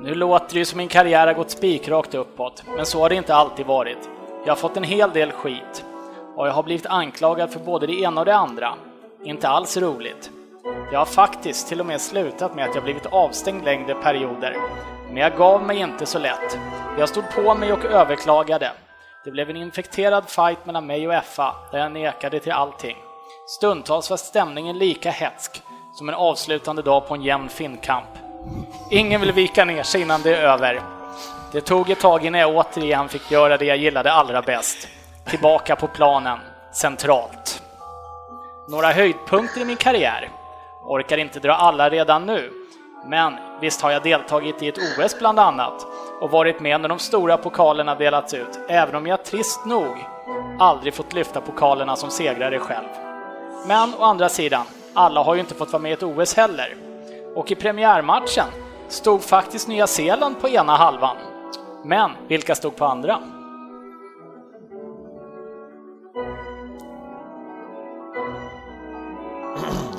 Nu 0.00 0.14
låter 0.14 0.52
det 0.54 0.58
ju 0.58 0.64
som 0.64 0.78
min 0.78 0.88
karriär 0.88 1.26
har 1.26 1.34
gått 1.34 1.50
spikrakt 1.50 2.14
uppåt, 2.14 2.62
men 2.76 2.86
så 2.86 3.00
har 3.00 3.08
det 3.08 3.14
inte 3.14 3.34
alltid 3.34 3.66
varit. 3.66 4.10
Jag 4.44 4.50
har 4.50 4.56
fått 4.56 4.76
en 4.76 4.84
hel 4.84 5.10
del 5.10 5.32
skit 5.32 5.84
och 6.36 6.48
jag 6.48 6.52
har 6.52 6.62
blivit 6.62 6.86
anklagad 6.86 7.50
för 7.52 7.60
både 7.60 7.86
det 7.86 8.00
ena 8.00 8.20
och 8.20 8.24
det 8.24 8.34
andra. 8.34 8.74
Inte 9.24 9.48
alls 9.48 9.76
roligt. 9.76 10.30
Jag 10.92 10.98
har 10.98 11.06
faktiskt 11.06 11.68
till 11.68 11.80
och 11.80 11.86
med 11.86 12.00
slutat 12.00 12.54
med 12.54 12.68
att 12.68 12.74
jag 12.74 12.84
blivit 12.84 13.06
avstängd 13.06 13.64
längre 13.64 13.94
perioder. 13.94 14.56
Men 15.06 15.16
jag 15.16 15.36
gav 15.36 15.62
mig 15.62 15.78
inte 15.78 16.06
så 16.06 16.18
lätt. 16.18 16.58
Jag 16.98 17.08
stod 17.08 17.24
på 17.30 17.54
mig 17.54 17.72
och 17.72 17.84
överklagade. 17.84 18.70
Det 19.24 19.30
blev 19.30 19.50
en 19.50 19.56
infekterad 19.56 20.28
fight 20.28 20.66
mellan 20.66 20.86
mig 20.86 21.08
och 21.08 21.24
FA 21.24 21.54
där 21.72 21.78
jag 21.78 21.92
nekade 21.92 22.40
till 22.40 22.52
allting. 22.52 22.96
Stundtals 23.46 24.10
var 24.10 24.16
stämningen 24.16 24.78
lika 24.78 25.10
hetsk 25.10 25.63
som 25.94 26.08
en 26.08 26.14
avslutande 26.14 26.82
dag 26.82 27.08
på 27.08 27.14
en 27.14 27.22
jämn 27.22 27.48
finnkamp. 27.48 28.08
Ingen 28.90 29.20
vill 29.20 29.32
vika 29.32 29.64
ner 29.64 29.82
sig 29.82 30.00
innan 30.00 30.22
det 30.22 30.36
är 30.36 30.42
över. 30.42 30.82
Det 31.52 31.60
tog 31.60 31.90
ett 31.90 32.00
tag 32.00 32.24
innan 32.26 32.40
jag 32.40 32.56
återigen 32.56 33.08
fick 33.08 33.30
göra 33.30 33.56
det 33.56 33.64
jag 33.64 33.76
gillade 33.76 34.12
allra 34.12 34.42
bäst. 34.42 34.88
Tillbaka 35.24 35.76
på 35.76 35.86
planen, 35.86 36.38
centralt. 36.72 37.62
Några 38.68 38.92
höjdpunkter 38.92 39.60
i 39.60 39.64
min 39.64 39.76
karriär. 39.76 40.28
Orkar 40.84 41.18
inte 41.18 41.40
dra 41.40 41.52
alla 41.52 41.90
redan 41.90 42.26
nu. 42.26 42.50
Men 43.06 43.34
visst 43.60 43.80
har 43.80 43.90
jag 43.90 44.02
deltagit 44.02 44.62
i 44.62 44.68
ett 44.68 44.78
OS 44.78 45.18
bland 45.18 45.40
annat 45.40 45.86
och 46.20 46.30
varit 46.30 46.60
med 46.60 46.80
när 46.80 46.88
de 46.88 46.98
stora 46.98 47.36
pokalerna 47.36 47.94
delats 47.94 48.34
ut, 48.34 48.58
även 48.68 48.94
om 48.94 49.06
jag 49.06 49.24
trist 49.24 49.64
nog 49.64 50.04
aldrig 50.58 50.94
fått 50.94 51.12
lyfta 51.12 51.40
pokalerna 51.40 51.96
som 51.96 52.10
segrare 52.10 52.58
själv. 52.58 52.88
Men 53.66 53.94
å 53.94 54.02
andra 54.04 54.28
sidan, 54.28 54.66
alla 54.94 55.22
har 55.22 55.34
ju 55.34 55.40
inte 55.40 55.54
fått 55.54 55.72
vara 55.72 55.82
med 55.82 55.90
i 55.90 55.94
ett 55.94 56.02
OS 56.02 56.34
heller. 56.34 56.76
Och 57.34 57.50
i 57.50 57.54
premiärmatchen 57.54 58.46
stod 58.88 59.22
faktiskt 59.22 59.68
Nya 59.68 59.86
Zeeland 59.86 60.40
på 60.40 60.48
ena 60.48 60.76
halvan. 60.76 61.16
Men 61.84 62.10
vilka 62.28 62.54
stod 62.54 62.76
på 62.76 62.84
andra? 62.84 63.18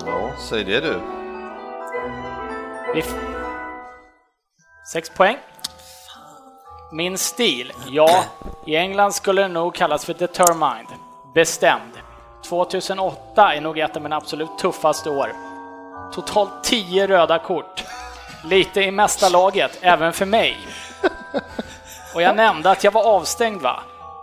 Ja, 0.06 0.32
säg 0.38 0.64
det 0.64 0.80
du. 0.80 1.00
Sex 4.94 5.10
poäng. 5.10 5.38
Min 6.92 7.18
stil? 7.18 7.74
Ja, 7.88 8.24
i 8.66 8.76
England 8.76 9.12
skulle 9.12 9.42
den 9.42 9.54
nog 9.54 9.76
kallas 9.76 10.06
för 10.06 10.14
determined. 10.14 10.88
Bestämd. 11.34 12.05
2008 12.50 13.56
är 13.56 13.62
nog 13.62 13.80
ett 13.80 13.96
av 13.96 14.02
mina 14.02 14.16
absolut 14.16 14.58
tuffaste 14.58 15.10
år. 15.10 15.34
Totalt 16.14 16.64
10 16.64 17.08
röda 17.08 17.40
kort. 17.40 17.84
Lite 18.44 18.82
i 18.82 18.92
mesta 18.92 19.30
laget, 19.30 19.80
även 19.82 20.14
för 20.14 20.26
mig. 20.26 20.58
Och 22.16 22.22
jag 22.22 22.36
nämnde 22.36 22.72
att 22.72 22.84
jag 22.84 22.92
var 22.92 23.04
avstängd 23.04 23.62
va? 23.62 23.80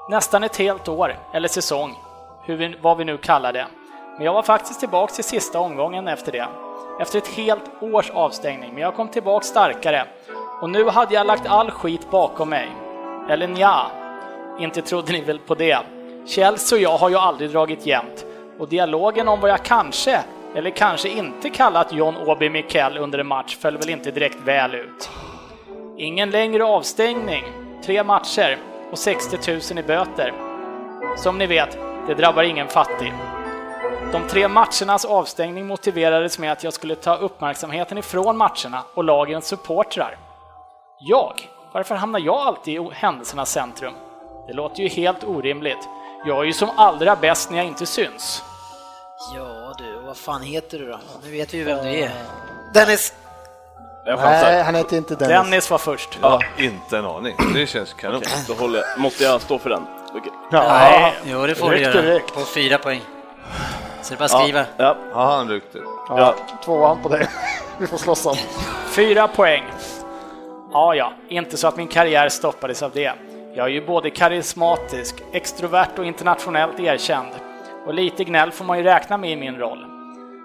Nästan 0.08 0.44
ett 0.44 0.56
helt 0.56 0.88
år, 0.88 1.18
eller 1.32 1.48
säsong, 1.48 1.94
hur 2.44 2.56
vi, 2.56 2.76
vad 2.80 2.96
vi 2.96 3.04
nu 3.04 3.18
kallar 3.18 3.52
det. 3.52 3.66
Men 4.16 4.26
jag 4.26 4.32
var 4.32 4.42
faktiskt 4.42 4.80
tillbaka 4.80 5.14
till 5.14 5.24
sista 5.24 5.58
omgången 5.58 6.08
efter 6.08 6.32
det. 6.32 6.46
Efter 7.00 7.18
ett 7.18 7.28
helt 7.28 7.64
års 7.80 8.10
avstängning, 8.10 8.72
men 8.72 8.82
jag 8.82 8.94
kom 8.94 9.08
tillbaka 9.08 9.44
starkare. 9.44 10.06
Och 10.60 10.70
nu 10.70 10.88
hade 10.88 11.14
jag 11.14 11.26
lagt 11.26 11.46
all 11.46 11.70
skit 11.70 12.10
bakom 12.10 12.48
mig. 12.48 12.70
Eller 13.30 13.48
nja, 13.48 13.86
inte 14.58 14.82
trodde 14.82 15.12
ni 15.12 15.20
väl 15.20 15.38
på 15.38 15.54
det. 15.54 15.78
Chelsea 16.26 16.76
och 16.76 16.82
jag 16.82 16.98
har 16.98 17.08
ju 17.08 17.16
aldrig 17.16 17.50
dragit 17.50 17.86
jämnt. 17.86 18.26
Och 18.58 18.68
dialogen 18.68 19.28
om 19.28 19.40
vad 19.40 19.50
jag 19.50 19.64
kanske, 19.64 20.20
eller 20.54 20.70
kanske 20.70 21.08
inte 21.08 21.50
kallat 21.50 21.92
John 21.92 22.16
Obi 22.16 22.50
Mikkel 22.50 22.98
under 22.98 23.18
en 23.18 23.26
match 23.26 23.56
föll 23.56 23.76
väl 23.76 23.90
inte 23.90 24.10
direkt 24.10 24.38
väl 24.44 24.74
ut. 24.74 25.10
Ingen 25.98 26.30
längre 26.30 26.64
avstängning, 26.64 27.44
tre 27.84 28.04
matcher 28.04 28.58
och 28.90 28.98
60 28.98 29.52
000 29.52 29.78
i 29.78 29.82
böter. 29.82 30.32
Som 31.16 31.38
ni 31.38 31.46
vet, 31.46 31.78
det 32.06 32.14
drabbar 32.14 32.42
ingen 32.42 32.68
fattig. 32.68 33.12
De 34.12 34.22
tre 34.28 34.48
matchernas 34.48 35.04
avstängning 35.04 35.66
motiverades 35.66 36.38
med 36.38 36.52
att 36.52 36.64
jag 36.64 36.72
skulle 36.72 36.94
ta 36.94 37.16
uppmärksamheten 37.16 37.98
ifrån 37.98 38.36
matcherna 38.36 38.82
och 38.94 39.04
lagens 39.04 39.46
supportrar. 39.46 40.16
Jag? 41.00 41.32
Varför 41.72 41.94
hamnar 41.94 42.20
jag 42.20 42.36
alltid 42.36 42.74
i 42.74 42.88
händelsernas 42.92 43.50
centrum? 43.50 43.94
Det 44.46 44.52
låter 44.52 44.82
ju 44.82 44.88
helt 44.88 45.24
orimligt. 45.24 45.88
Jag 46.24 46.40
är 46.40 46.44
ju 46.44 46.52
som 46.52 46.70
allra 46.76 47.16
bäst 47.16 47.50
när 47.50 47.58
jag 47.58 47.66
inte 47.66 47.86
syns. 47.86 48.42
Ja 49.34 49.74
du, 49.78 50.00
vad 50.06 50.16
fan 50.16 50.42
heter 50.42 50.78
du 50.78 50.90
då? 50.90 50.98
Nu 51.24 51.30
vet 51.30 51.54
vi 51.54 51.58
ju 51.58 51.64
vem 51.64 51.84
du 51.84 51.90
är. 51.90 52.10
Dennis! 52.74 53.14
Nej, 54.06 54.62
han 54.62 54.74
heter 54.74 54.96
inte 54.96 55.14
Dennis. 55.14 55.28
Dennis 55.28 55.70
var 55.70 55.78
först. 55.78 56.18
Ja, 56.22 56.40
inte 56.58 56.98
en 56.98 57.04
aning. 57.06 57.36
Det 57.54 57.66
känns 57.66 57.92
kanon. 57.94 58.16
Okej, 58.16 58.44
då 58.48 58.54
håller 58.54 58.78
jag. 58.78 59.00
Måste 59.00 59.24
jag 59.24 59.40
stå 59.40 59.58
för 59.58 59.70
den? 59.70 59.82
Okej. 60.14 60.32
Nej, 60.50 61.14
Jo, 61.24 61.46
det 61.46 61.54
får 61.54 61.70
du 61.70 61.78
göra. 61.80 62.02
direkt. 62.02 62.34
På 62.34 62.40
fyra 62.40 62.78
poäng. 62.78 63.00
Så 64.02 64.08
det 64.08 64.14
är 64.14 64.18
bara 64.18 64.24
att 64.24 64.42
skriva. 64.42 64.64
Ja, 64.76 64.96
Ja, 65.14 65.24
han 65.36 65.48
ryckte. 65.48 65.78
Ja, 66.08 66.34
tvåan 66.64 67.02
på 67.02 67.08
det. 67.08 67.28
Vi 67.78 67.86
får 67.86 67.96
slåss 67.98 68.26
om. 68.26 68.36
Fyra 68.90 69.28
poäng. 69.28 69.64
Ja, 70.72 70.94
ja, 70.94 71.12
inte 71.28 71.56
så 71.56 71.68
att 71.68 71.76
min 71.76 71.88
karriär 71.88 72.28
stoppades 72.28 72.82
av 72.82 72.90
det. 72.90 73.12
Jag 73.54 73.66
är 73.66 73.70
ju 73.70 73.86
både 73.86 74.10
karismatisk, 74.10 75.14
extrovert 75.32 75.98
och 75.98 76.04
internationellt 76.04 76.80
erkänd. 76.80 77.28
Och 77.86 77.94
lite 77.94 78.24
gnäll 78.24 78.52
får 78.52 78.64
man 78.64 78.78
ju 78.78 78.84
räkna 78.84 79.16
med 79.16 79.30
i 79.30 79.36
min 79.36 79.58
roll. 79.58 79.86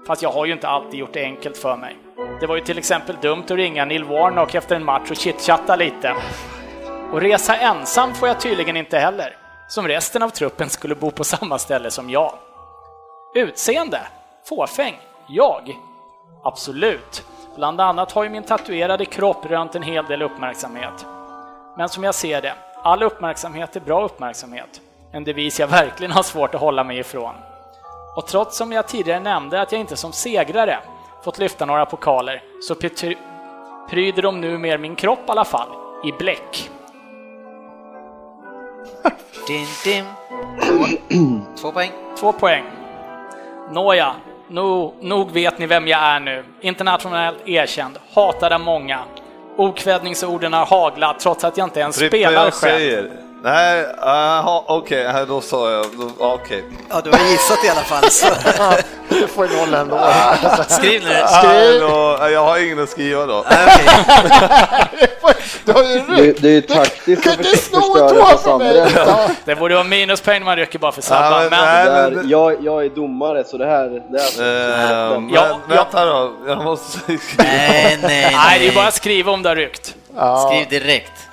Fast 0.08 0.22
jag 0.22 0.32
har 0.32 0.46
ju 0.46 0.54
inte 0.54 0.68
alltid 0.68 1.00
gjort 1.00 1.14
det 1.14 1.24
enkelt 1.24 1.58
för 1.58 1.78
mig. 1.78 1.98
Det 2.40 2.48
var 2.48 2.56
ju 2.56 2.62
till 2.62 2.78
exempel 2.78 3.16
dumt 3.22 3.44
att 3.44 3.52
ringa 3.52 3.86
Neil 3.86 4.04
Warnock 4.04 4.56
efter 4.56 4.76
en 4.76 4.86
match 4.86 5.12
och 5.12 5.18
chitchatta 5.18 5.76
lite. 5.76 6.16
Och 7.12 7.22
resa 7.22 7.56
ensam 7.56 8.14
får 8.14 8.28
jag 8.28 8.40
tydligen 8.40 8.78
inte 8.78 9.00
heller. 9.00 9.38
Som 9.68 9.88
resten 9.88 10.24
av 10.24 10.30
truppen 10.30 10.70
skulle 10.70 10.96
bo 10.96 11.12
på 11.12 11.24
samma 11.24 11.58
ställe 11.58 11.92
som 11.92 12.10
jag. 12.10 12.34
Utseende? 13.36 14.00
Fåfäng? 14.50 14.96
Jag? 15.28 15.78
Absolut. 16.44 17.26
Bland 17.56 17.82
annat 17.82 18.12
har 18.12 18.24
ju 18.24 18.30
min 18.30 18.44
tatuerade 18.44 19.06
kropp 19.06 19.46
rönt 19.46 19.76
en 19.76 19.84
hel 19.84 20.06
del 20.06 20.22
uppmärksamhet. 20.22 21.06
Men 21.78 21.90
som 21.90 22.04
jag 22.04 22.16
ser 22.16 22.42
det, 22.42 22.54
all 22.88 23.04
uppmärksamhet 23.04 23.76
är 23.76 23.80
bra 23.80 24.06
uppmärksamhet. 24.06 24.82
En 25.12 25.24
devis 25.24 25.60
jag 25.60 25.68
verkligen 25.68 26.12
har 26.12 26.24
svårt 26.24 26.56
att 26.56 26.62
hålla 26.62 26.84
mig 26.84 27.00
ifrån. 27.00 27.36
Och 28.16 28.28
trots 28.28 28.58
som 28.58 28.72
jag 28.72 28.88
tidigare 28.88 29.20
nämnde 29.20 29.62
att 29.62 29.72
jag 29.72 29.82
inte 29.82 29.98
som 29.98 30.12
segrare 30.12 30.80
fått 31.24 31.38
lyfta 31.40 31.66
några 31.66 31.86
pokaler, 31.86 32.44
så 32.62 32.74
pry- 32.74 33.18
pryder 33.90 34.22
de 34.22 34.42
nu 34.42 34.58
mer 34.58 34.78
min 34.78 34.96
kropp 34.96 35.20
i 35.28 35.32
alla 35.32 35.46
fall, 35.46 35.68
i 36.04 36.12
bläck. 36.12 36.70
Din, 39.48 39.68
din. 39.84 40.06
Två 41.62 41.72
poäng. 41.72 41.92
Två 42.20 42.34
poäng. 42.34 42.64
Nåja, 43.72 44.16
nog, 44.48 44.94
nog 45.02 45.32
vet 45.32 45.60
ni 45.60 45.66
vem 45.66 45.88
jag 45.88 46.00
är 46.00 46.20
nu. 46.20 46.46
Internationellt 46.62 47.48
erkänd, 47.48 48.00
hatad 48.14 48.54
av 48.54 48.62
många. 48.62 49.00
Okvädningsorden 49.58 50.54
har 50.54 50.66
haglat 50.66 51.20
trots 51.20 51.44
att 51.44 51.58
jag 51.58 51.66
inte 51.68 51.80
ens 51.80 51.98
Frippe, 51.98 52.18
spelar 52.18 52.52
själv. 52.52 52.52
säger. 52.80 53.27
Nej, 53.52 53.86
aha, 54.02 54.64
okej, 54.68 55.08
okay, 55.10 55.26
då 55.26 55.42
sa 55.42 55.72
jag. 55.72 55.86
Okej. 56.20 56.64
Ja, 56.90 57.02
du 57.04 57.10
har 57.12 57.20
gissat 57.32 57.64
i 57.66 57.70
alla 57.70 57.82
fall. 57.82 58.10
Så. 58.12 58.28
Du 59.10 59.28
får 59.28 59.48
noll 59.58 59.74
ändå. 59.74 60.00
Skriv 60.68 61.04
nu. 61.04 61.16
Ah, 61.24 61.44
då, 61.80 62.30
jag 62.30 62.44
har 62.46 62.58
ingen 62.66 62.84
att 62.84 62.90
skriva 62.90 63.26
då. 63.26 63.46
Nej. 63.50 63.88
Du 65.66 65.74
har 65.74 65.84
ju 65.84 66.00
Det, 66.00 66.22
ryckt. 66.22 66.42
det 66.42 66.48
är 66.48 66.52
ju 66.52 66.62
taktiskt 66.62 67.24
Kan 67.24 67.32
att 67.34 67.38
du 67.38 67.44
förstöra 67.44 68.38
för 68.38 68.58
mig? 68.58 68.92
Ja. 68.96 69.30
Det 69.46 69.56
borde 69.56 69.74
vara 69.76 69.84
minuspoäng 69.84 70.40
när 70.40 70.46
man 70.46 70.56
rycker 70.56 70.80
bara 70.80 70.92
för 70.92 71.02
Ja, 71.02 71.06
sabba. 71.08 71.40
men 71.40 71.50
men 71.50 71.66
nej. 71.66 71.86
Där, 71.86 72.12
men- 72.12 72.30
jag, 72.30 72.64
jag 72.66 72.86
är 72.86 72.90
domare 72.90 73.44
så 73.44 73.58
det 73.58 73.66
här... 73.66 73.90
Det 74.12 74.44
här 74.44 75.14
Eh, 75.14 75.20
men, 75.20 75.30
Ja, 75.34 75.48
ja. 75.48 75.76
Vänta 75.76 76.06
då, 76.06 76.34
jag 76.48 76.64
måste 76.64 77.00
skriva. 77.00 77.18
nej, 77.38 77.98
nej, 78.04 78.32
nej, 78.36 78.60
det 78.60 78.68
är 78.68 78.72
bara 78.74 78.82
nej. 78.82 78.88
att 78.88 78.94
skriva 78.94 79.32
om 79.32 79.44
det 79.44 79.50
har 79.50 79.56
ryckt. 79.56 79.96
Ja. 80.16 80.50
Skriv 80.50 80.70
direkt. 80.82 81.27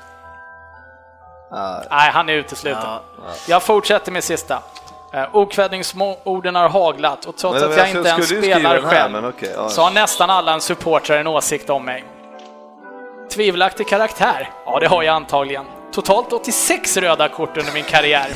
Nej, 1.91 2.11
han 2.11 2.29
är 2.29 2.33
utesluten. 2.33 2.83
Ja. 2.83 3.01
Jag 3.49 3.63
fortsätter 3.63 4.13
med 4.13 4.25
sista. 4.25 4.63
Eh, 5.13 5.25
Okvädningsorden 5.33 6.55
har 6.55 6.69
haglat 6.69 7.25
och 7.25 7.37
trots 7.37 7.61
Men 7.61 7.71
att 7.71 7.77
jag 7.77 7.89
jag 7.89 7.97
inte 7.97 8.09
ens 8.09 8.29
spelar 8.29 8.81
här, 8.81 8.81
själv 8.81 9.27
okej, 9.27 9.53
ja. 9.57 9.69
så 9.69 9.83
har 9.83 9.91
nästan 9.91 10.31
alla 10.31 10.53
en 10.53 10.61
supportrar 10.61 11.19
en 11.19 11.27
åsikt 11.27 11.71
om 11.71 11.85
mig. 11.85 12.05
Tvivelaktig 13.33 13.89
karaktär? 13.89 14.51
Ja, 14.67 14.81
det 14.81 14.87
har 14.87 15.03
jag 15.03 15.15
antagligen. 15.15 15.65
Totalt 15.93 16.33
86 16.33 16.97
röda 16.97 17.29
kort 17.29 17.57
under 17.57 17.73
min 17.73 17.85
karriär. 17.85 18.27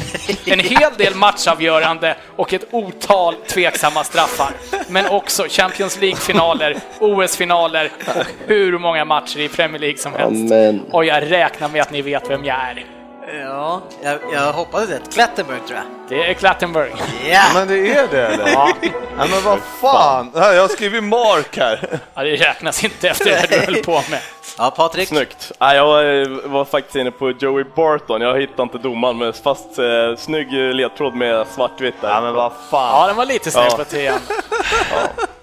En 0.46 0.58
hel 0.58 0.92
del 0.96 1.14
matchavgörande 1.14 2.16
och 2.36 2.52
ett 2.52 2.64
otal 2.70 3.34
tveksamma 3.34 4.04
straffar. 4.04 4.50
Men 4.88 5.06
också 5.06 5.46
Champions 5.48 6.00
League-finaler, 6.00 6.76
OS-finaler 7.00 7.90
och 8.06 8.26
hur 8.46 8.78
många 8.78 9.04
matcher 9.04 9.40
i 9.40 9.48
Premier 9.48 9.80
League 9.80 9.98
som 9.98 10.12
helst. 10.12 10.52
Amen. 10.52 10.82
Och 10.92 11.04
jag 11.04 11.30
räknar 11.30 11.68
med 11.68 11.82
att 11.82 11.90
ni 11.90 12.02
vet 12.02 12.30
vem 12.30 12.44
jag 12.44 12.56
är. 12.56 12.97
Ja, 13.34 13.80
jag, 14.02 14.18
jag 14.32 14.52
hoppades 14.52 14.90
rätt. 14.90 15.12
Klattenburg 15.14 15.66
tror 15.66 15.78
jag. 15.78 15.86
Det 16.08 16.30
är 16.30 16.34
Klattenburg. 16.34 16.92
Ja! 17.30 17.42
Men 17.54 17.68
det 17.68 17.94
är 17.94 18.08
det 18.10 18.26
eller? 18.26 18.48
Ja, 18.48 18.72
men 19.16 19.42
vad 19.44 19.58
fan. 19.80 20.32
Här, 20.34 20.52
jag 20.52 20.62
har 20.62 20.68
skrivit 20.68 21.04
Mark 21.04 21.56
här. 21.58 21.98
ja, 22.14 22.22
det 22.22 22.36
räknas 22.36 22.84
inte 22.84 23.08
efter 23.08 23.24
det 23.24 23.46
du 23.50 23.58
höll 23.74 23.82
på 23.84 24.02
med. 24.10 24.20
Ja, 24.58 24.70
Patrik. 24.76 25.08
Snyggt. 25.08 25.52
Jag 25.58 26.20
eh, 26.22 26.28
var 26.44 26.64
faktiskt 26.64 26.96
inne 26.96 27.10
på 27.10 27.30
Joey 27.30 27.64
Barton. 27.76 28.20
Jag 28.20 28.40
hittade 28.40 28.62
inte 28.62 28.78
domaren, 28.78 29.18
men 29.18 29.32
fast 29.32 29.78
eh, 29.78 29.84
snygg 30.18 30.52
ledtråd 30.52 31.14
med 31.14 31.46
svartvitt 31.46 31.94
där. 32.00 32.08
Ja, 32.08 32.20
men 32.20 32.34
vad 32.34 32.44
Ja, 32.44 32.52
fan. 32.70 33.06
den 33.08 33.16
var 33.16 33.24
lite 33.26 33.50
Ja. 33.54 33.74
på 33.76 33.84
trean. 33.84 34.18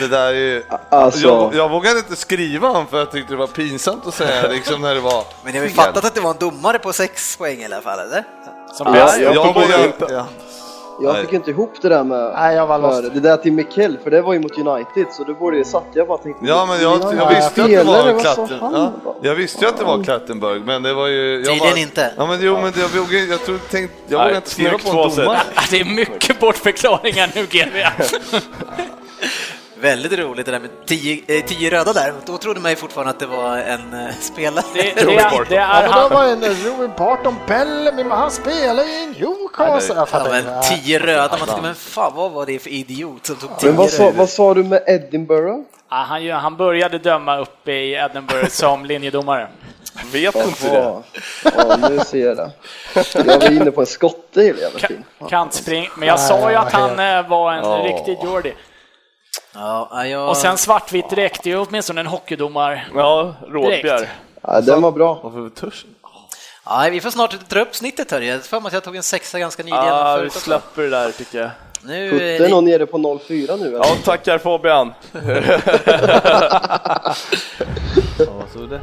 Det 0.00 0.08
där 0.08 0.26
är 0.26 0.32
ju... 0.32 0.62
Alltså, 0.88 1.26
Jag, 1.28 1.54
jag 1.54 1.68
vågade 1.68 1.98
inte 1.98 2.16
skriva 2.16 2.68
honom 2.68 2.86
för 2.86 2.98
jag 2.98 3.10
tyckte 3.10 3.32
det 3.32 3.36
var 3.38 3.46
pinsamt 3.46 4.06
att 4.06 4.14
säga 4.14 4.48
liksom 4.48 4.82
när 4.82 4.94
det 4.94 5.00
var... 5.00 5.24
Men 5.44 5.52
ni 5.52 5.58
har 5.58 5.64
ju 5.66 5.70
fel. 5.72 5.84
fattat 5.84 6.04
att 6.04 6.14
det 6.14 6.20
var 6.20 6.30
en 6.30 6.36
domare 6.38 6.78
på 6.78 6.92
sex 6.92 7.36
poäng 7.36 7.58
i 7.58 7.64
alla 7.64 7.80
fall, 7.80 7.98
eller? 7.98 8.24
Som 8.74 8.86
Ja, 8.86 8.92
bäst. 8.92 9.20
jag 9.20 9.34
jag, 9.34 9.46
inte- 9.86 10.06
ja. 10.14 10.26
jag 11.02 11.12
Nej. 11.12 11.22
fick 11.22 11.32
inte 11.32 11.50
ihop 11.50 11.74
det 11.82 11.88
där 11.88 12.04
med 12.04 12.32
Nej, 12.36 12.56
jag 12.56 12.66
var 12.66 12.80
för 12.80 13.02
lost. 13.02 13.14
det 13.14 13.20
där 13.20 13.36
till 13.36 13.52
Mikel, 13.52 13.98
för 14.04 14.10
det 14.10 14.22
var 14.22 14.32
ju 14.32 14.40
mot 14.40 14.58
United, 14.58 15.06
så 15.12 15.24
då 15.24 15.34
borde 15.34 15.58
det 15.58 15.64
satt. 15.64 15.84
Jag 15.94 16.08
bara 16.08 16.18
tänkte... 16.18 16.46
Ja, 16.46 16.66
men 16.66 16.82
jag, 16.82 17.00
jag 17.02 17.14
Ja, 17.16 17.28
visste 17.28 17.60
ju 17.60 17.76
att 17.78 17.86
det 17.86 18.12
var 18.12 18.20
Klatten. 18.20 18.58
han? 18.60 18.72
Ja, 19.04 19.14
jag 19.22 19.34
visste 19.34 19.64
ju 19.64 19.68
att 19.70 19.78
det 19.78 19.84
var 19.84 20.04
Klattenburg, 20.04 20.62
men 20.64 20.82
det 20.82 20.92
var 20.94 21.06
ju... 21.06 21.36
Jag 21.36 21.46
Tydligen 21.46 21.78
inte. 21.78 22.12
Ja, 22.16 22.26
men 22.26 22.38
jo, 22.42 22.54
men 22.62 22.72
det, 22.72 22.80
jag 22.80 22.88
vågade, 22.88 23.24
jag 23.24 23.44
tror, 23.44 23.58
tänkt, 23.70 23.92
jag 24.08 24.18
Nej, 24.18 24.24
vågade 24.26 24.36
inte 24.36 24.50
skriva 24.50 24.78
på 24.78 24.88
en 24.88 25.16
domare. 25.16 25.38
Det 25.70 25.80
är 25.80 25.84
mycket 25.84 26.40
bortförklaringar 26.40 27.30
nu, 27.34 27.46
GV. 27.46 27.76
Väldigt 29.80 30.12
roligt 30.18 30.46
det 30.46 30.52
där 30.52 30.58
med 30.60 30.70
tio, 30.86 31.22
eh, 31.38 31.44
tio 31.44 31.70
röda 31.70 31.92
där. 31.92 32.12
Då 32.26 32.38
trodde 32.38 32.60
man 32.60 32.70
ju 32.70 32.76
fortfarande 32.76 33.10
att 33.10 33.18
det 33.18 33.26
var 33.26 33.56
en 33.58 33.92
eh, 33.94 34.14
spelare. 34.20 34.64
Det, 34.74 34.82
det, 34.94 35.00
är, 35.00 35.44
det 35.48 35.54
Ja, 35.54 35.62
är 35.62 35.82
men 35.82 35.90
då 35.92 35.98
han. 35.98 36.10
var 36.10 36.24
en 36.24 36.44
Roy 36.44 36.88
Barton 36.98 37.34
Bellamy, 37.46 38.04
men 38.04 38.18
han 38.18 38.30
spelar 38.30 38.84
ju 38.84 38.90
i 38.90 39.06
Newcastle. 39.06 39.94
Jag 39.94 40.08
Ja, 40.12 40.26
men 40.30 40.62
tio 40.62 40.98
röda, 40.98 41.28
man 41.28 41.38
tänkte, 41.38 41.62
men 41.62 41.74
fan 41.74 42.12
vad 42.14 42.30
var 42.32 42.46
det 42.46 42.58
för 42.58 42.70
idiot 42.70 43.26
som 43.26 43.36
tog 43.36 43.58
tio 43.58 43.66
Men 43.68 43.76
vad 43.76 43.90
sa, 43.90 44.10
vad 44.16 44.28
sa 44.28 44.54
du 44.54 44.64
med 44.64 44.82
Edinburgh? 44.86 45.58
Ja, 45.90 45.96
han, 45.96 46.30
han 46.30 46.56
började 46.56 46.98
döma 46.98 47.38
uppe 47.38 47.72
i 47.72 47.92
Edinburgh 47.94 48.48
som 48.50 48.84
linjedomare. 48.84 49.48
Vet 50.12 50.34
inte 50.36 50.68
det. 50.70 50.74
Ja, 50.78 51.02
ja, 51.56 51.76
nu 51.90 51.98
ser 51.98 52.26
jag 52.26 52.36
det. 52.36 52.50
Jag 53.14 53.24
var 53.40 53.50
inne 53.50 53.70
på 53.70 53.80
en 53.80 53.86
skotte 53.86 54.42
hela 54.42 54.58
tiden. 54.58 55.04
Ka- 55.20 55.28
Kantspring. 55.28 55.88
Men 55.96 56.08
jag 56.08 56.20
sa 56.20 56.50
ju 56.50 56.56
att 56.56 56.72
han 56.72 56.90
eh, 56.98 57.28
var 57.28 57.52
en 57.52 57.64
Ja. 57.64 57.76
riktig 57.84 58.18
Geordie. 58.22 58.54
Ja, 59.54 59.88
ja, 59.90 60.06
jag... 60.06 60.28
Och 60.28 60.36
sen 60.36 60.58
svartvitt 60.58 61.12
räckte 61.12 61.48
ju 61.48 61.56
åtminstone 61.58 62.00
en 62.00 62.06
hockeydomare. 62.06 62.82
Ja, 62.94 63.34
Rådbjer. 63.48 63.82
Direkt. 63.82 64.10
Ja, 64.42 64.60
den 64.60 64.82
var 64.82 64.92
bra. 64.92 65.20
Varför 65.22 65.48
törs? 65.48 65.84
Ja, 66.64 66.88
vi 66.90 67.00
får 67.00 67.10
snart 67.10 67.48
dra 67.48 67.60
upp 67.60 67.76
snittet 67.76 68.10
här. 68.10 68.20
Jag 68.20 68.44
för 68.44 68.60
mig 68.60 68.66
att 68.66 68.72
jag 68.72 68.84
tog 68.84 68.96
en 68.96 69.02
sexa 69.02 69.38
ganska 69.38 69.62
nyligen. 69.62 69.84
Ja, 69.84 70.16
vi 70.16 70.30
släpper 70.30 70.82
det 70.82 70.90
där 70.90 71.10
tycker 71.10 71.40
jag. 71.40 71.50
Nu 71.82 72.06
är 72.06 72.10
Putten 72.10 72.50
det... 72.50 72.56
och 72.56 72.64
nere 72.64 72.86
på 72.86 72.98
0,4 72.98 73.58
nu. 73.58 73.72
Ja, 73.72 73.84
Eller? 73.84 74.02
tackar 74.02 74.38
Fabian. 74.38 74.92
Ja, 78.18 78.42
så 78.52 78.58
det. 78.58 78.80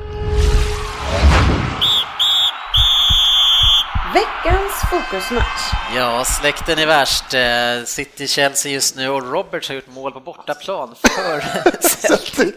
Veckans 4.18 4.74
fokusmatch. 4.92 5.62
Ja, 5.96 6.26
släkten 6.26 6.80
är 6.80 6.86
värst. 6.86 7.34
Eh, 7.34 7.86
City-Chelsea 7.86 8.72
just 8.72 8.96
nu 8.96 9.10
och 9.10 9.32
Roberts 9.32 9.68
har 9.68 9.76
gjort 9.76 9.88
mål 9.88 10.12
på 10.12 10.20
bortaplan 10.20 10.96
för 11.02 11.42
Celtic. 11.88 12.56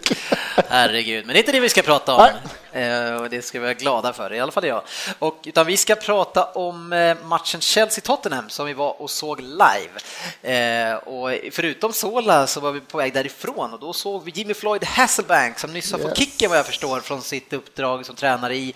Herregud, 0.69 1.27
men 1.27 1.33
det 1.35 1.39
är 1.39 1.41
inte 1.41 1.53
det 1.53 1.61
vi 1.61 1.69
ska 1.69 1.83
prata 1.83 2.15
om. 2.15 2.29
Eh, 2.81 3.15
Och 3.15 3.31
det 3.31 3.43
ska 3.43 3.59
vi 3.59 3.63
vara 3.63 3.75
glada 3.75 4.13
för, 4.13 4.33
i 4.33 4.41
alla 4.41 4.53
fall 4.53 4.67
jag. 4.67 4.83
Och, 5.19 5.37
utan 5.45 5.67
vi 5.67 5.77
ska 5.77 5.95
prata 5.95 6.45
om 6.45 6.93
eh, 6.93 7.17
matchen 7.25 7.61
Chelsea-Tottenham 7.61 8.49
som 8.49 8.67
vi 8.67 8.73
var 8.75 9.03
och 9.03 9.11
såg 9.11 9.41
live. 9.41 10.01
Eh, 10.43 10.95
Och 10.95 11.31
förutom 11.53 11.93
Sola 11.93 12.47
så 12.47 12.61
var 12.61 12.73
vi 12.73 12.81
på 12.81 12.99
väg 12.99 13.15
därifrån 13.15 13.73
och 13.73 13.81
då 13.81 13.93
såg 13.93 14.25
vi 14.25 14.31
Jimmy 14.35 14.55
Floyd 14.55 14.85
Hasselbank 14.85 15.59
som 15.59 15.73
nyss 15.73 15.93
har 15.93 15.99
fått 15.99 16.19
kicken 16.19 16.51
vad 16.51 16.59
jag 16.59 16.67
förstår 16.67 17.01
från 17.01 17.23
sitt 17.23 17.53
uppdrag 17.53 18.07
som 18.07 18.17
tränare 18.17 18.57
i 18.57 18.69
eh, 18.69 18.75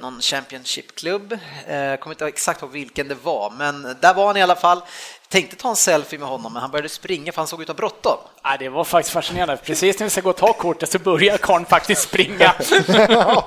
någon 0.00 0.20
Championship-klubb. 0.20 1.32
Eh, 1.66 1.76
Jag 1.76 2.00
kommer 2.00 2.14
inte 2.14 2.24
ihåg 2.24 2.32
exakt 2.32 2.60
på 2.60 2.66
vilken 2.66 3.08
det 3.08 3.14
var, 3.14 3.50
men 3.50 3.96
där 4.00 4.14
var 4.14 4.26
han 4.26 4.36
i 4.36 4.42
alla 4.42 4.56
fall. 4.56 4.82
Tänkte 5.28 5.56
ta 5.56 5.68
en 5.68 5.76
selfie 5.76 6.18
med 6.18 6.28
honom, 6.28 6.52
men 6.52 6.62
han 6.62 6.70
började 6.70 6.88
springa 6.88 7.32
för 7.32 7.40
han 7.40 7.46
såg 7.46 7.62
ut 7.62 7.70
att 7.70 7.76
ha 7.76 7.78
bråttom. 7.78 8.16
Nej, 8.44 8.56
det 8.58 8.68
var 8.68 8.84
faktiskt 8.84 9.12
fascinerande. 9.14 9.56
Precis 9.56 9.98
när 9.98 10.04
vi 10.06 10.10
ska 10.10 10.20
gå 10.20 10.30
och 10.30 10.36
ta 10.36 10.52
kortet 10.52 10.92
så 10.92 10.98
börjar 10.98 11.36
karln 11.36 11.64
faktiskt 11.66 12.02
springa. 12.02 12.54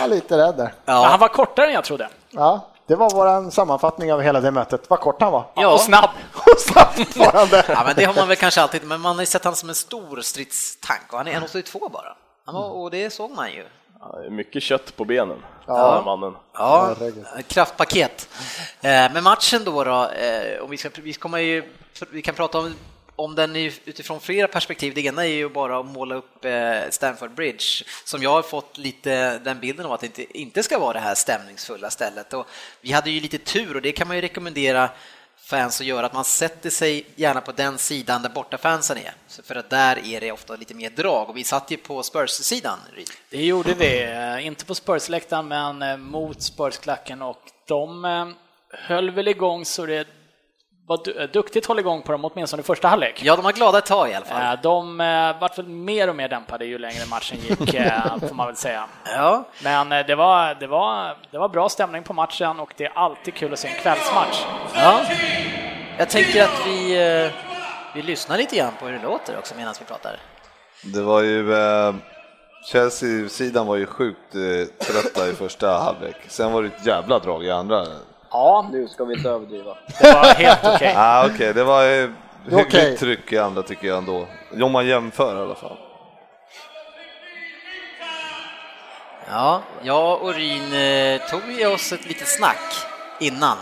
Ja, 0.00 0.06
lite 0.06 0.38
rädd 0.38 0.56
där. 0.56 0.74
Men 0.84 0.94
han 0.96 1.20
var 1.20 1.28
kortare 1.28 1.66
än 1.66 1.72
jag 1.72 1.84
trodde. 1.84 2.08
Ja, 2.30 2.68
det 2.86 2.94
var 2.96 3.10
vår 3.10 3.50
sammanfattning 3.50 4.12
av 4.12 4.20
hela 4.22 4.40
det 4.40 4.50
mötet. 4.50 4.90
Vad 4.90 5.00
kort 5.00 5.20
han 5.22 5.32
var. 5.32 5.44
Ja. 5.56 5.68
Och 5.72 5.80
snabb. 5.80 6.10
Och 6.34 6.60
snabbt 6.60 7.16
var 7.16 7.32
han 7.32 7.48
det. 7.48 7.64
Ja, 7.68 7.82
men 7.86 7.94
det 7.96 8.04
har 8.04 8.14
man 8.14 8.28
väl 8.28 8.36
kanske 8.36 8.60
alltid, 8.62 8.84
men 8.84 9.00
man 9.00 9.14
har 9.16 9.22
ju 9.22 9.26
sett 9.26 9.44
honom 9.44 9.56
som 9.56 9.68
en 9.68 9.74
stor 9.74 10.20
stridstank 10.20 11.00
och 11.12 11.18
han 11.18 11.28
är 11.28 11.40
1,82 11.40 11.90
bara. 11.92 12.16
Han 12.46 12.54
var, 12.54 12.68
och 12.70 12.90
det 12.90 13.10
såg 13.10 13.30
man 13.30 13.52
ju. 13.52 13.64
Ja, 14.00 14.18
mycket 14.30 14.62
kött 14.62 14.96
på 14.96 15.04
benen, 15.04 15.42
Ja. 15.66 15.74
den 15.84 15.92
här 15.94 16.04
mannen. 16.04 16.34
Ja, 16.52 16.96
kraftpaket. 17.48 18.28
Eh, 18.80 19.12
Men 19.12 19.24
matchen 19.24 19.64
då, 19.64 19.84
då 19.84 20.08
eh, 20.10 20.62
om 20.62 20.70
vi, 20.70 20.76
ska, 20.76 20.90
vi, 21.02 21.12
kommer 21.12 21.38
ju, 21.38 21.62
vi 22.12 22.22
kan 22.22 22.34
prata 22.34 22.58
om, 22.58 22.74
om 23.16 23.34
den 23.34 23.56
utifrån 23.56 24.20
flera 24.20 24.48
perspektiv. 24.48 24.94
Det 24.94 25.00
ena 25.00 25.24
är 25.26 25.28
ju 25.30 25.48
bara 25.48 25.78
att 25.78 25.86
måla 25.86 26.14
upp 26.14 26.44
eh, 26.44 26.80
Stamford 26.90 27.30
Bridge, 27.34 27.64
som 28.04 28.22
jag 28.22 28.30
har 28.30 28.42
fått 28.42 28.78
lite 28.78 29.38
den 29.38 29.60
bilden 29.60 29.86
av 29.86 29.92
att 29.92 30.00
det 30.00 30.06
inte, 30.06 30.38
inte 30.38 30.62
ska 30.62 30.78
vara 30.78 30.92
det 30.92 30.98
här 31.00 31.14
stämningsfulla 31.14 31.90
stället. 31.90 32.32
Och 32.34 32.46
vi 32.80 32.92
hade 32.92 33.10
ju 33.10 33.20
lite 33.20 33.38
tur 33.38 33.76
och 33.76 33.82
det 33.82 33.92
kan 33.92 34.08
man 34.08 34.16
ju 34.16 34.22
rekommendera 34.22 34.90
fans 35.46 35.80
och 35.80 35.86
gör 35.86 36.02
att 36.02 36.12
man 36.12 36.24
sätter 36.24 36.70
sig 36.70 37.06
gärna 37.16 37.40
på 37.40 37.52
den 37.52 37.78
sidan 37.78 38.22
där 38.22 38.30
bortafansen 38.30 38.96
är, 38.96 39.14
Så 39.28 39.42
för 39.42 39.54
att 39.54 39.70
där 39.70 40.06
är 40.06 40.20
det 40.20 40.32
ofta 40.32 40.56
lite 40.56 40.74
mer 40.74 40.90
drag 40.90 41.30
och 41.30 41.36
vi 41.36 41.44
satt 41.44 41.70
ju 41.70 41.76
på 41.76 42.02
Spurs-sidan. 42.02 42.78
Ryd. 42.94 43.10
Det 43.30 43.44
gjorde 43.44 43.74
vi, 43.74 44.02
eh, 44.02 44.46
inte 44.46 44.64
på 44.64 44.74
Spurs-läktaren 44.74 45.48
men 45.48 45.82
eh, 45.82 45.96
mot 45.96 46.42
Spurs-klacken 46.42 47.22
och 47.22 47.42
de 47.68 48.04
eh, 48.04 48.28
höll 48.70 49.10
väl 49.10 49.28
igång 49.28 49.64
så 49.64 49.86
det 49.86 50.06
var 50.86 51.00
du- 51.04 51.22
eh, 51.22 51.28
duktigt 51.30 51.66
håll 51.66 51.78
igång 51.78 52.02
på 52.02 52.12
dem 52.12 52.24
åtminstone 52.24 52.60
i 52.60 52.64
första 52.64 52.88
halvlek. 52.88 53.20
Ja, 53.24 53.36
de 53.36 53.44
var 53.44 53.52
glada 53.52 53.78
ett 53.78 53.86
tag 53.86 54.10
i 54.10 54.14
alla 54.14 54.24
fall. 54.26 54.42
Eh, 54.54 54.60
De 54.62 55.00
eh, 55.00 55.40
vart 55.40 55.58
väl 55.58 55.68
mer 55.68 56.08
och 56.08 56.16
mer 56.16 56.28
dämpade 56.28 56.64
ju 56.64 56.78
längre 56.78 57.06
matchen 57.10 57.38
gick, 57.38 57.74
eh, 57.74 58.16
får 58.28 58.34
man 58.34 58.46
väl 58.46 58.56
säga. 58.56 58.84
Ja, 59.04 59.44
Men 59.64 59.92
eh, 59.92 60.06
det 60.06 60.14
var, 60.14 60.54
det, 60.54 60.66
var, 60.66 61.16
det 61.30 61.38
var 61.38 61.48
bra 61.48 61.68
stämning 61.68 62.02
på 62.02 62.12
matchen 62.12 62.60
och 62.60 62.72
det 62.76 62.84
är 62.84 62.92
alltid 62.94 63.34
kul 63.34 63.52
att 63.52 63.58
se 63.58 63.68
en 63.68 63.74
kvällsmatch. 63.74 64.44
Ja. 64.74 65.00
Jag 65.98 66.08
tänker 66.10 66.42
att 66.44 66.66
vi, 66.66 67.08
eh, 67.24 67.32
vi 67.94 68.02
lyssnar 68.02 68.36
lite 68.38 68.56
grann 68.56 68.72
på 68.80 68.86
hur 68.86 68.92
det 68.92 69.02
låter 69.02 69.38
också 69.38 69.54
medan 69.56 69.74
vi 69.78 69.84
pratar. 69.84 70.16
Det 70.84 71.02
var 71.02 71.20
ju, 71.22 71.54
eh, 71.54 71.94
Chelsea-sidan 72.72 73.66
var 73.66 73.76
ju 73.76 73.86
sjukt 73.86 74.34
eh, 74.34 74.84
trötta 74.86 75.28
i 75.28 75.32
första 75.32 75.68
halvlek. 75.78 76.16
Sen 76.28 76.52
var 76.52 76.62
det 76.62 76.68
ett 76.68 76.86
jävla 76.86 77.18
drag 77.18 77.44
i 77.44 77.50
andra. 77.50 77.86
Ja, 78.30 78.68
Nu 78.72 78.88
ska 78.88 79.04
vi 79.04 79.14
inte 79.14 79.28
överdriva. 79.28 79.76
det 80.00 80.12
var 80.12 80.24
helt 80.24 80.64
okej. 80.64 80.94
Ah, 80.96 81.26
Okej, 81.26 81.54
det 81.54 81.64
var 81.64 81.82
eh, 81.84 82.08
hyggligt 82.44 82.66
Okej. 82.66 82.96
tryck 82.96 83.32
i 83.32 83.38
andra 83.38 83.62
tycker 83.62 83.88
jag 83.88 83.98
ändå. 83.98 84.26
Om 84.62 84.72
man 84.72 84.86
jämför 84.86 85.36
i 85.36 85.40
alla 85.40 85.54
fall. 85.54 85.76
Ja, 89.30 89.62
jag 89.82 90.22
och 90.22 90.34
Ryn 90.34 90.72
eh, 90.74 91.20
tog 91.30 91.50
ju 91.52 91.66
oss 91.66 91.92
ett 91.92 92.06
litet 92.08 92.28
snack 92.28 92.74
innan. 93.20 93.58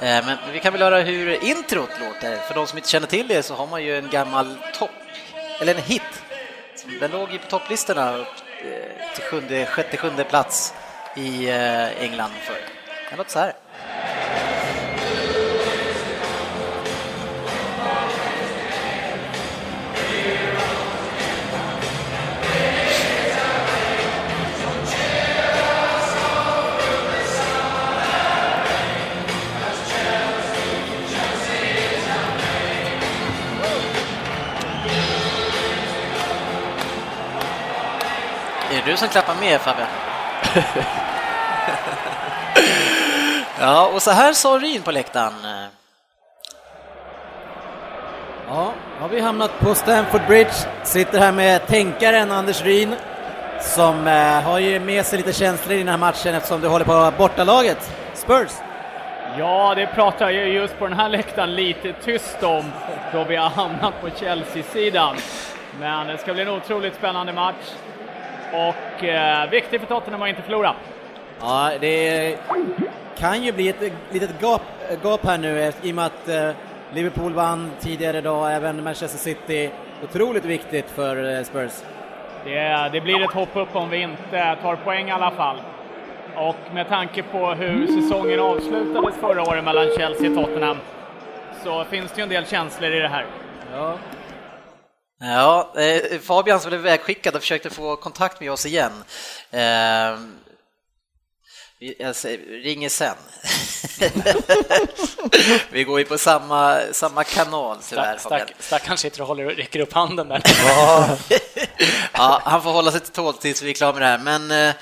Eh, 0.00 0.26
men 0.26 0.36
vi 0.52 0.60
kan 0.60 0.72
väl 0.72 0.82
höra 0.82 1.00
hur 1.00 1.44
introt 1.44 1.90
låter. 2.00 2.36
För 2.36 2.54
de 2.54 2.66
som 2.66 2.78
inte 2.78 2.90
känner 2.90 3.06
till 3.06 3.28
det 3.28 3.42
så 3.42 3.54
har 3.54 3.66
man 3.66 3.82
ju 3.84 3.98
en 3.98 4.08
gammal 4.10 4.56
topp, 4.78 4.90
eller 5.60 5.74
en 5.74 5.80
hit. 5.80 6.22
Den 7.00 7.10
låg 7.10 7.32
ju 7.32 7.38
på 7.38 7.46
topplistorna 7.46 8.16
upp, 8.16 8.26
till 9.14 9.24
sjunde, 9.24 9.66
sjätte, 9.66 9.96
sjunde 9.96 10.24
plats 10.24 10.74
i 11.16 11.50
England 12.00 12.32
förr. 12.42 12.60
Den 13.10 13.18
låter 13.18 13.30
så 13.30 13.38
här. 13.38 13.52
Du 38.90 38.96
som 38.96 39.08
klappar 39.08 39.34
med 39.34 39.60
Fabbe? 39.60 39.86
ja, 43.60 43.90
och 43.94 44.02
så 44.02 44.10
här 44.10 44.32
sa 44.32 44.58
Ryn 44.58 44.82
på 44.82 44.90
läktaren. 44.90 45.32
Ja, 48.48 48.72
har 49.00 49.08
vi 49.08 49.20
hamnat 49.20 49.60
på 49.60 49.74
Stamford 49.74 50.20
Bridge. 50.26 50.52
Sitter 50.82 51.18
här 51.18 51.32
med 51.32 51.66
tänkaren 51.66 52.32
Anders 52.32 52.62
Ryn 52.62 52.94
som 53.60 54.06
eh, 54.06 54.42
har 54.42 54.58
ju 54.58 54.80
med 54.80 55.06
sig 55.06 55.18
lite 55.18 55.32
känslor 55.32 55.74
i 55.74 55.78
den 55.78 55.88
här 55.88 55.98
matchen 55.98 56.34
eftersom 56.34 56.60
du 56.60 56.68
håller 56.68 56.84
på 56.84 57.12
bortalaget, 57.18 57.92
Spurs. 58.14 58.50
Ja, 59.38 59.74
det 59.74 59.86
pratar 59.86 60.30
jag 60.30 60.48
just 60.48 60.78
på 60.78 60.86
den 60.86 60.98
här 60.98 61.08
läktaren 61.08 61.54
lite 61.54 61.92
tyst 61.92 62.42
om 62.42 62.64
då 63.12 63.24
vi 63.24 63.36
har 63.36 63.50
hamnat 63.50 64.00
på 64.00 64.10
Chelsea-sidan. 64.10 65.16
Men 65.80 66.06
det 66.06 66.18
ska 66.18 66.32
bli 66.32 66.42
en 66.42 66.48
otroligt 66.48 66.94
spännande 66.94 67.32
match 67.32 67.74
och 68.52 69.04
eh, 69.04 69.50
viktigt 69.50 69.80
för 69.80 69.88
Tottenham 69.88 70.22
att 70.22 70.28
inte 70.28 70.42
förlora. 70.42 70.74
Ja, 71.40 71.72
det 71.80 72.36
kan 73.18 73.42
ju 73.42 73.52
bli 73.52 73.68
ett 73.68 73.92
litet 74.10 74.40
gap, 74.40 74.62
gap 75.02 75.26
här 75.26 75.38
nu 75.38 75.62
eh, 75.62 75.74
i 75.82 75.90
och 75.90 75.94
med 75.94 76.06
att 76.06 76.28
eh, 76.28 76.50
Liverpool 76.92 77.32
vann 77.32 77.70
tidigare 77.80 78.18
idag, 78.18 78.54
även 78.54 78.84
Manchester 78.84 79.18
City. 79.18 79.70
Otroligt 80.04 80.44
viktigt 80.44 80.90
för 80.90 81.36
eh, 81.36 81.42
Spurs. 81.42 81.72
Det, 82.44 82.90
det 82.92 83.00
blir 83.00 83.24
ett 83.24 83.32
hopp 83.32 83.56
upp 83.56 83.76
om 83.76 83.90
vi 83.90 84.02
inte 84.02 84.56
tar 84.62 84.76
poäng 84.76 85.08
i 85.08 85.12
alla 85.12 85.30
fall. 85.30 85.56
Och 86.36 86.74
med 86.74 86.88
tanke 86.88 87.22
på 87.22 87.54
hur 87.54 87.86
säsongen 87.86 88.40
avslutades 88.40 89.14
förra 89.20 89.42
året 89.42 89.64
mellan 89.64 89.86
Chelsea 89.96 90.30
och 90.30 90.36
Tottenham 90.36 90.76
så 91.64 91.84
finns 91.84 92.12
det 92.12 92.18
ju 92.18 92.22
en 92.22 92.28
del 92.28 92.46
känslor 92.46 92.90
i 92.90 93.00
det 93.00 93.08
här. 93.08 93.24
Ja. 93.72 93.94
Ja, 95.20 95.72
eh, 95.76 96.20
Fabian 96.20 96.60
som 96.60 96.68
blev 96.68 96.80
vägskickad 96.80 97.34
och 97.34 97.40
försökte 97.40 97.70
få 97.70 97.96
kontakt 97.96 98.40
med 98.40 98.52
oss 98.52 98.66
igen. 98.66 98.92
Eh, 99.50 99.60
jag 101.98 102.16
säger, 102.16 102.62
ringer 102.62 102.88
sen. 102.88 103.14
Vi 105.70 105.84
går 105.84 105.98
ju 105.98 106.04
på 106.04 106.18
samma, 106.18 106.78
samma 106.92 107.24
kanal 107.24 107.78
tyvärr 107.88 108.18
Stack, 108.18 108.22
Fabian. 108.22 108.46
stack, 108.48 108.62
Stackarn 108.62 108.96
sitter 108.96 109.20
och 109.20 109.26
håller, 109.26 109.44
räcker 109.44 109.80
upp 109.80 109.92
handen 109.92 110.28
där. 110.28 110.42
Ja, 112.12 112.40
han 112.44 112.62
får 112.62 112.70
hålla 112.70 112.90
sig 112.90 113.00
till 113.00 113.12
tåls 113.12 113.38
tills 113.38 113.62
vi 113.62 113.70
är 113.70 113.74
klara 113.74 113.92
med 113.92 114.02
det 114.02 114.06
här. 114.06 114.18
Men 114.18 114.74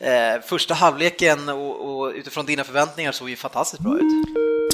eh, 0.00 0.34
eh, 0.34 0.40
första 0.42 0.74
halvleken 0.74 1.48
och, 1.48 1.98
och 2.00 2.12
utifrån 2.14 2.46
dina 2.46 2.64
förväntningar 2.64 3.12
såg 3.12 3.30
ju 3.30 3.36
fantastiskt 3.36 3.82
bra 3.82 3.94
ut. 3.96 4.73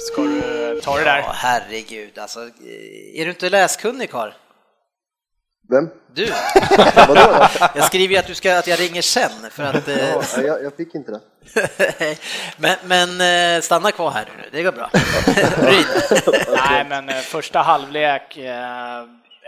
Ska 0.00 0.22
du 0.22 0.80
ta 0.84 0.98
det 0.98 1.04
där? 1.04 1.18
Ja, 1.18 1.32
herregud 1.34 2.18
alltså. 2.18 2.40
eh, 2.40 3.20
Är 3.20 3.24
du 3.24 3.30
inte 3.30 3.50
läskunnig 3.50 4.10
Karl? 4.10 4.30
Vem? 5.68 5.88
Du? 6.14 6.26
Jag 7.74 7.84
skriver 7.84 8.14
ju 8.14 8.16
att, 8.16 8.26
du 8.26 8.34
ska, 8.34 8.58
att 8.58 8.66
jag 8.66 8.80
ringer 8.80 9.02
sen 9.02 9.30
för 9.50 9.62
att... 9.62 9.88
eh, 9.88 10.08
Ja, 10.10 10.22
jag, 10.42 10.64
jag 10.64 10.76
fick 10.76 10.94
inte 10.94 11.12
det. 11.12 11.20
men, 12.56 12.76
men 12.84 13.20
eh, 13.56 13.60
stanna 13.62 13.92
kvar 13.92 14.10
här 14.10 14.28
nu, 14.38 14.48
det 14.52 14.62
går 14.62 14.72
bra. 14.72 14.90
Nej, 16.70 16.86
men 16.88 17.08
eh, 17.08 17.14
första 17.16 17.58
halvlek, 17.58 18.36
eh, 18.36 19.00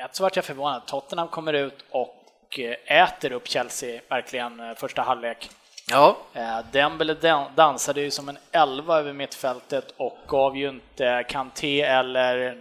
ett 0.05 0.17
så 0.17 0.23
vart 0.23 0.37
jag 0.37 0.45
förvånad. 0.45 0.87
Tottenham 0.87 1.29
kommer 1.29 1.53
ut 1.53 1.85
och 1.91 2.59
eh, 2.59 3.03
äter 3.03 3.33
upp 3.33 3.49
Chelsea, 3.49 4.01
verkligen, 4.11 4.61
eh, 4.61 4.75
första 4.77 5.03
halvlek. 5.03 5.51
Ja, 5.93 6.17
Eh, 6.33 6.59
Dembele 6.73 7.15
dan- 7.15 7.51
dansade 7.55 8.01
ju 8.01 8.11
som 8.11 8.29
en 8.29 8.39
elva 8.53 8.99
över 8.99 9.13
mittfältet 9.13 9.95
och 9.97 10.19
gav 10.29 10.57
ju 10.57 10.69
inte 10.69 11.25
Kanté 11.29 11.81
eller, 11.83 12.55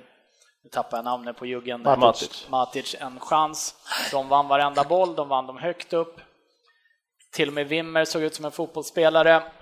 nu 0.63 0.69
tappar 0.71 0.97
jag 0.97 1.05
namnet 1.05 1.37
på 1.37 1.45
juggen. 1.45 1.81
Matic. 1.81 2.45
Matic 2.49 2.95
en 2.99 3.19
chans. 3.19 3.75
De 4.11 4.27
vann 4.29 4.47
varenda 4.47 4.83
boll, 4.83 5.15
de 5.15 5.27
vann 5.29 5.47
dem 5.47 5.57
högt 5.57 5.93
upp. 5.93 6.21
Till 7.33 7.47
och 7.47 7.53
med 7.53 7.67
Wimmer 7.67 8.05
såg 8.05 8.21
ut 8.21 8.35
som 8.35 8.45
en 8.45 8.51
fotbollsspelare. 8.51 9.43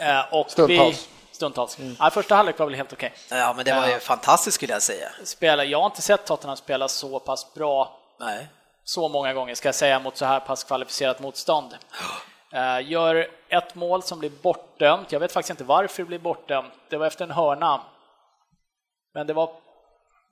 Eh, 0.00 0.34
och 0.34 0.50
Stundtals. 0.50 1.08
Vi, 1.30 1.34
stundtals. 1.36 1.78
Ja, 1.98 2.10
första 2.10 2.34
halvlek 2.34 2.58
var 2.58 2.66
väl 2.66 2.74
helt 2.74 2.92
okej. 2.92 3.12
Ja, 3.30 3.52
men 3.56 3.64
det 3.64 3.74
var 3.74 3.88
ju 3.88 3.98
fantastiskt 3.98 4.54
skulle 4.54 4.72
jag 4.72 4.82
säga. 4.82 5.08
Spela, 5.24 5.64
jag 5.64 5.78
har 5.78 5.86
inte 5.86 6.02
sett 6.02 6.26
Tottenham 6.26 6.56
spela 6.56 6.88
så 6.88 7.20
pass 7.20 7.54
bra 7.54 7.98
Nej. 8.20 8.46
så 8.84 9.08
många 9.08 9.32
gånger, 9.32 9.54
ska 9.54 9.68
jag 9.68 9.74
säga, 9.74 9.98
mot 9.98 10.16
så 10.16 10.24
här 10.24 10.40
pass 10.40 10.64
kvalificerat 10.64 11.20
motstånd. 11.20 11.76
Eh, 12.54 12.90
Gör 12.90 13.26
ett 13.48 13.74
mål 13.74 14.02
som 14.02 14.18
blir 14.18 14.30
bortdömt. 14.42 15.12
Jag 15.12 15.20
vet 15.20 15.32
faktiskt 15.32 15.50
inte 15.50 15.64
varför 15.64 16.02
det 16.02 16.06
blir 16.06 16.18
bortdömt. 16.18 16.72
Det 16.88 16.96
var 16.96 17.06
efter 17.06 17.24
en 17.24 17.30
hörna. 17.30 17.80
Men 19.14 19.26
det 19.26 19.32
var, 19.32 19.50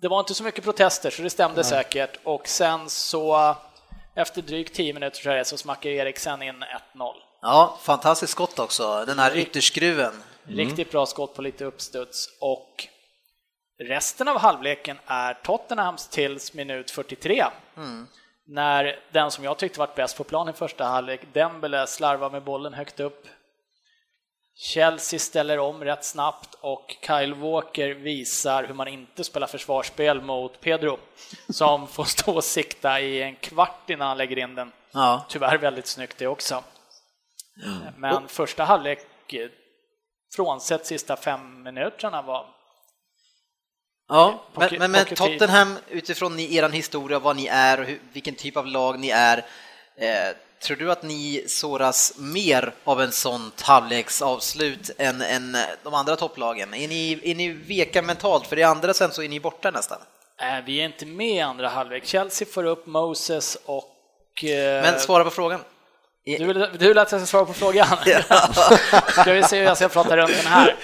det 0.00 0.08
var 0.08 0.20
inte 0.20 0.34
så 0.34 0.44
mycket 0.44 0.64
protester, 0.64 1.10
så 1.10 1.22
det 1.22 1.30
stämde 1.30 1.64
säkert. 1.64 2.18
Och 2.24 2.48
sen 2.48 2.90
så, 2.90 3.54
efter 4.14 4.42
drygt 4.42 4.74
10 4.74 4.92
minuter 4.92 5.22
tror 5.22 5.34
jag, 5.34 5.46
så 5.46 5.56
smackar 5.56 5.90
Eriksen 5.90 6.42
in 6.42 6.64
1-0. 6.94 7.12
Ja, 7.42 7.78
fantastiskt 7.82 8.32
skott 8.32 8.58
också. 8.58 9.04
Den 9.06 9.18
här 9.18 9.36
ytterskruven. 9.36 10.12
Riktigt 10.44 10.90
bra 10.90 11.06
skott 11.06 11.34
på 11.34 11.42
lite 11.42 11.64
uppstuds. 11.64 12.28
Och 12.40 12.86
resten 13.82 14.28
av 14.28 14.38
halvleken 14.38 14.98
är 15.06 15.34
Tottenhams 15.34 16.08
tills 16.08 16.54
minut 16.54 16.90
43. 16.90 17.44
När 18.52 19.00
den 19.12 19.30
som 19.30 19.44
jag 19.44 19.58
tyckte 19.58 19.78
var 19.78 19.90
bäst 19.96 20.16
på 20.16 20.24
plan 20.24 20.48
i 20.48 20.52
första 20.52 20.84
halvlek, 20.84 21.20
Dembele, 21.32 21.86
slarvar 21.86 22.30
med 22.30 22.42
bollen 22.42 22.74
högt 22.74 23.00
upp. 23.00 23.26
Chelsea 24.54 25.20
ställer 25.20 25.58
om 25.58 25.84
rätt 25.84 26.04
snabbt 26.04 26.54
och 26.60 26.96
Kyle 27.06 27.34
Walker 27.34 27.88
visar 27.88 28.64
hur 28.64 28.74
man 28.74 28.88
inte 28.88 29.24
spelar 29.24 29.46
försvarsspel 29.46 30.20
mot 30.20 30.60
Pedro 30.60 30.98
som 31.48 31.86
får 31.88 32.04
stå 32.04 32.34
och 32.34 32.44
sikta 32.44 33.00
i 33.00 33.22
en 33.22 33.36
kvart 33.36 33.90
innan 33.90 34.08
han 34.08 34.18
lägger 34.18 34.38
in 34.38 34.54
den. 34.54 34.72
Ja. 34.92 35.24
Tyvärr 35.28 35.58
väldigt 35.58 35.86
snyggt 35.86 36.18
det 36.18 36.26
också. 36.26 36.64
Men 37.96 38.28
första 38.28 38.64
halvlek, 38.64 39.06
frånsett 40.36 40.86
sista 40.86 41.16
fem 41.16 41.62
minuterna, 41.62 42.22
var 42.22 42.46
Ja, 44.12 44.42
men, 44.54 44.62
Pocket- 44.68 44.78
men 44.78 44.92
pocket 44.92 45.18
Tottenham, 45.18 45.78
utifrån 45.90 46.36
ni, 46.36 46.56
er 46.56 46.68
historia, 46.68 47.18
vad 47.18 47.36
ni 47.36 47.46
är 47.46 47.80
och 47.80 47.86
hur, 47.86 47.98
vilken 48.12 48.34
typ 48.34 48.56
av 48.56 48.66
lag 48.66 48.98
ni 48.98 49.10
är, 49.10 49.38
eh, 49.96 50.08
tror 50.62 50.76
du 50.76 50.92
att 50.92 51.02
ni 51.02 51.44
såras 51.48 52.12
mer 52.18 52.72
av 52.84 53.02
en 53.02 53.12
sån 53.12 53.52
halvleksavslut 53.62 54.90
än, 54.98 55.22
än 55.22 55.56
de 55.82 55.94
andra 55.94 56.16
topplagen? 56.16 56.74
Är 56.74 56.88
ni, 56.88 57.20
är 57.24 57.34
ni 57.34 57.48
veka 57.48 58.02
mentalt? 58.02 58.46
För 58.46 58.58
i 58.58 58.62
andra 58.62 58.94
sen 58.94 59.10
så 59.12 59.22
är 59.22 59.28
ni 59.28 59.40
borta 59.40 59.70
nästan. 59.70 59.98
Eh, 60.40 60.64
Vi 60.66 60.80
är 60.80 60.84
inte 60.84 61.06
med 61.06 61.36
i 61.36 61.40
andra 61.40 61.68
halvlek. 61.68 62.06
Chelsea 62.06 62.48
får 62.52 62.64
upp 62.64 62.86
Moses 62.86 63.58
och... 63.64 64.44
eh, 64.44 64.82
Men 64.82 65.00
svara 65.00 65.24
på 65.24 65.30
frågan. 65.30 65.60
Du 66.24 66.44
vill, 66.46 66.58
du 66.78 66.88
vill 66.88 66.98
att 66.98 67.12
jag 67.12 67.20
ska 67.20 67.26
svara 67.26 67.44
på 67.44 67.52
frågan? 67.52 67.86
ska 69.08 69.32
vi 69.32 69.42
se 69.42 69.58
hur 69.58 69.64
jag 69.64 69.76
ska 69.76 69.88
prata 69.88 70.16
runt 70.16 70.32
den 70.42 70.46
här. 70.52 70.76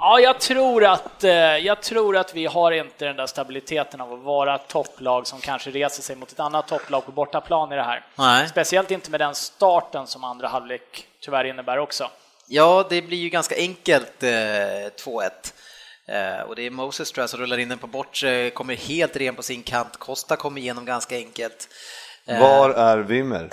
Ja, 0.00 0.20
jag 0.20 0.40
tror, 0.40 0.84
att, 0.84 1.24
eh, 1.24 1.32
jag 1.32 1.82
tror 1.82 2.16
att 2.16 2.34
vi 2.34 2.46
har 2.46 2.72
inte 2.72 3.04
den 3.04 3.16
där 3.16 3.26
stabiliteten 3.26 4.00
av 4.00 4.12
att 4.12 4.20
vara 4.20 4.58
topplag 4.58 5.26
som 5.26 5.40
kanske 5.40 5.70
reser 5.70 6.02
sig 6.02 6.16
mot 6.16 6.32
ett 6.32 6.40
annat 6.40 6.68
topplag 6.68 7.06
på 7.06 7.12
bortaplan 7.12 7.72
i 7.72 7.76
det 7.76 7.82
här. 7.82 8.06
Nej. 8.14 8.48
Speciellt 8.48 8.90
inte 8.90 9.10
med 9.10 9.20
den 9.20 9.34
starten 9.34 10.06
som 10.06 10.24
andra 10.24 10.48
halvlek 10.48 11.06
tyvärr 11.20 11.44
innebär 11.44 11.78
också. 11.78 12.10
Ja, 12.46 12.86
det 12.90 13.02
blir 13.02 13.18
ju 13.18 13.28
ganska 13.28 13.56
enkelt 13.56 14.22
eh, 14.22 14.28
2-1. 14.28 15.30
Eh, 16.08 16.40
och 16.40 16.56
det 16.56 16.66
är 16.66 16.70
Moses 16.70 17.12
tror 17.12 17.22
jag 17.22 17.30
som 17.30 17.40
rullar 17.40 17.58
in 17.58 17.68
den 17.68 17.78
på 17.78 17.86
bortre, 17.86 18.50
kommer 18.50 18.76
helt 18.76 19.16
ren 19.16 19.34
på 19.34 19.42
sin 19.42 19.62
kant. 19.62 19.96
Costa 19.96 20.36
kommer 20.36 20.60
igenom 20.60 20.84
ganska 20.84 21.16
enkelt. 21.16 21.68
Eh, 22.28 22.40
Var 22.40 22.70
är 22.70 22.98
Wimmer? 22.98 23.48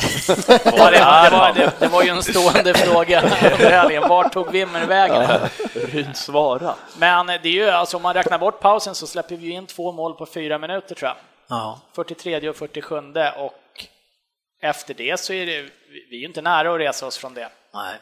Ja, 0.48 0.92
det, 0.92 0.98
det, 1.30 1.38
var, 1.38 1.54
det, 1.54 1.72
det 1.80 1.88
var 1.88 2.04
ju 2.04 2.10
en 2.10 2.24
stående 2.24 2.74
fråga 2.78 3.22
under 3.22 3.70
helgen. 3.72 4.10
Vart 4.10 4.34
tog 4.34 4.52
Wimmer 4.52 4.86
vägen? 4.86 5.40
Ryd 5.74 6.18
svara. 6.18 6.76
Men 6.98 7.28
det 7.28 7.34
är 7.34 7.46
ju, 7.48 7.70
alltså 7.70 7.98
om 7.98 8.04
man 8.04 8.14
räknar 8.14 8.38
bort 8.38 8.60
pausen 8.60 8.96
så 8.96 9.08
släpper 9.08 9.36
vi 9.36 9.50
in 9.50 9.66
två 9.68 9.92
mål 9.92 10.14
på 10.14 10.26
fyra 10.26 10.58
minuter 10.58 10.96
tror 10.96 11.08
jag. 11.08 11.18
Ja. 11.48 11.80
43 11.96 12.50
och 12.50 12.56
47 12.56 12.96
och 13.38 13.86
efter 14.62 14.94
det 14.94 15.20
så 15.20 15.34
är 15.34 15.46
det, 15.46 15.62
vi 16.10 16.16
är 16.16 16.20
ju 16.20 16.26
inte 16.26 16.42
nära 16.42 16.74
att 16.74 16.80
resa 16.80 17.06
oss 17.06 17.18
från 17.18 17.34
det. 17.34 17.50
Nej. 17.74 17.96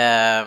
Eh, 0.00 0.44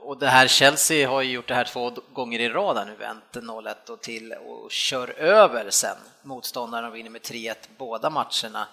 och 0.00 0.18
det 0.18 0.28
här 0.28 0.46
Chelsea 0.46 1.08
har 1.08 1.22
ju 1.22 1.32
gjort 1.32 1.48
det 1.48 1.54
här 1.54 1.64
två 1.64 1.92
gånger 2.12 2.40
i 2.40 2.48
rad 2.48 2.86
nu, 2.86 2.94
vänt 2.94 3.24
0-1 3.32 3.90
och 3.90 4.00
till 4.00 4.32
och 4.32 4.70
kör 4.70 5.20
över 5.20 5.70
sen 5.70 5.96
motståndaren 6.22 6.84
och 6.84 6.96
vinner 6.96 7.10
med 7.10 7.22
3-1 7.22 7.54
båda 7.78 8.10
matcherna. 8.10 8.66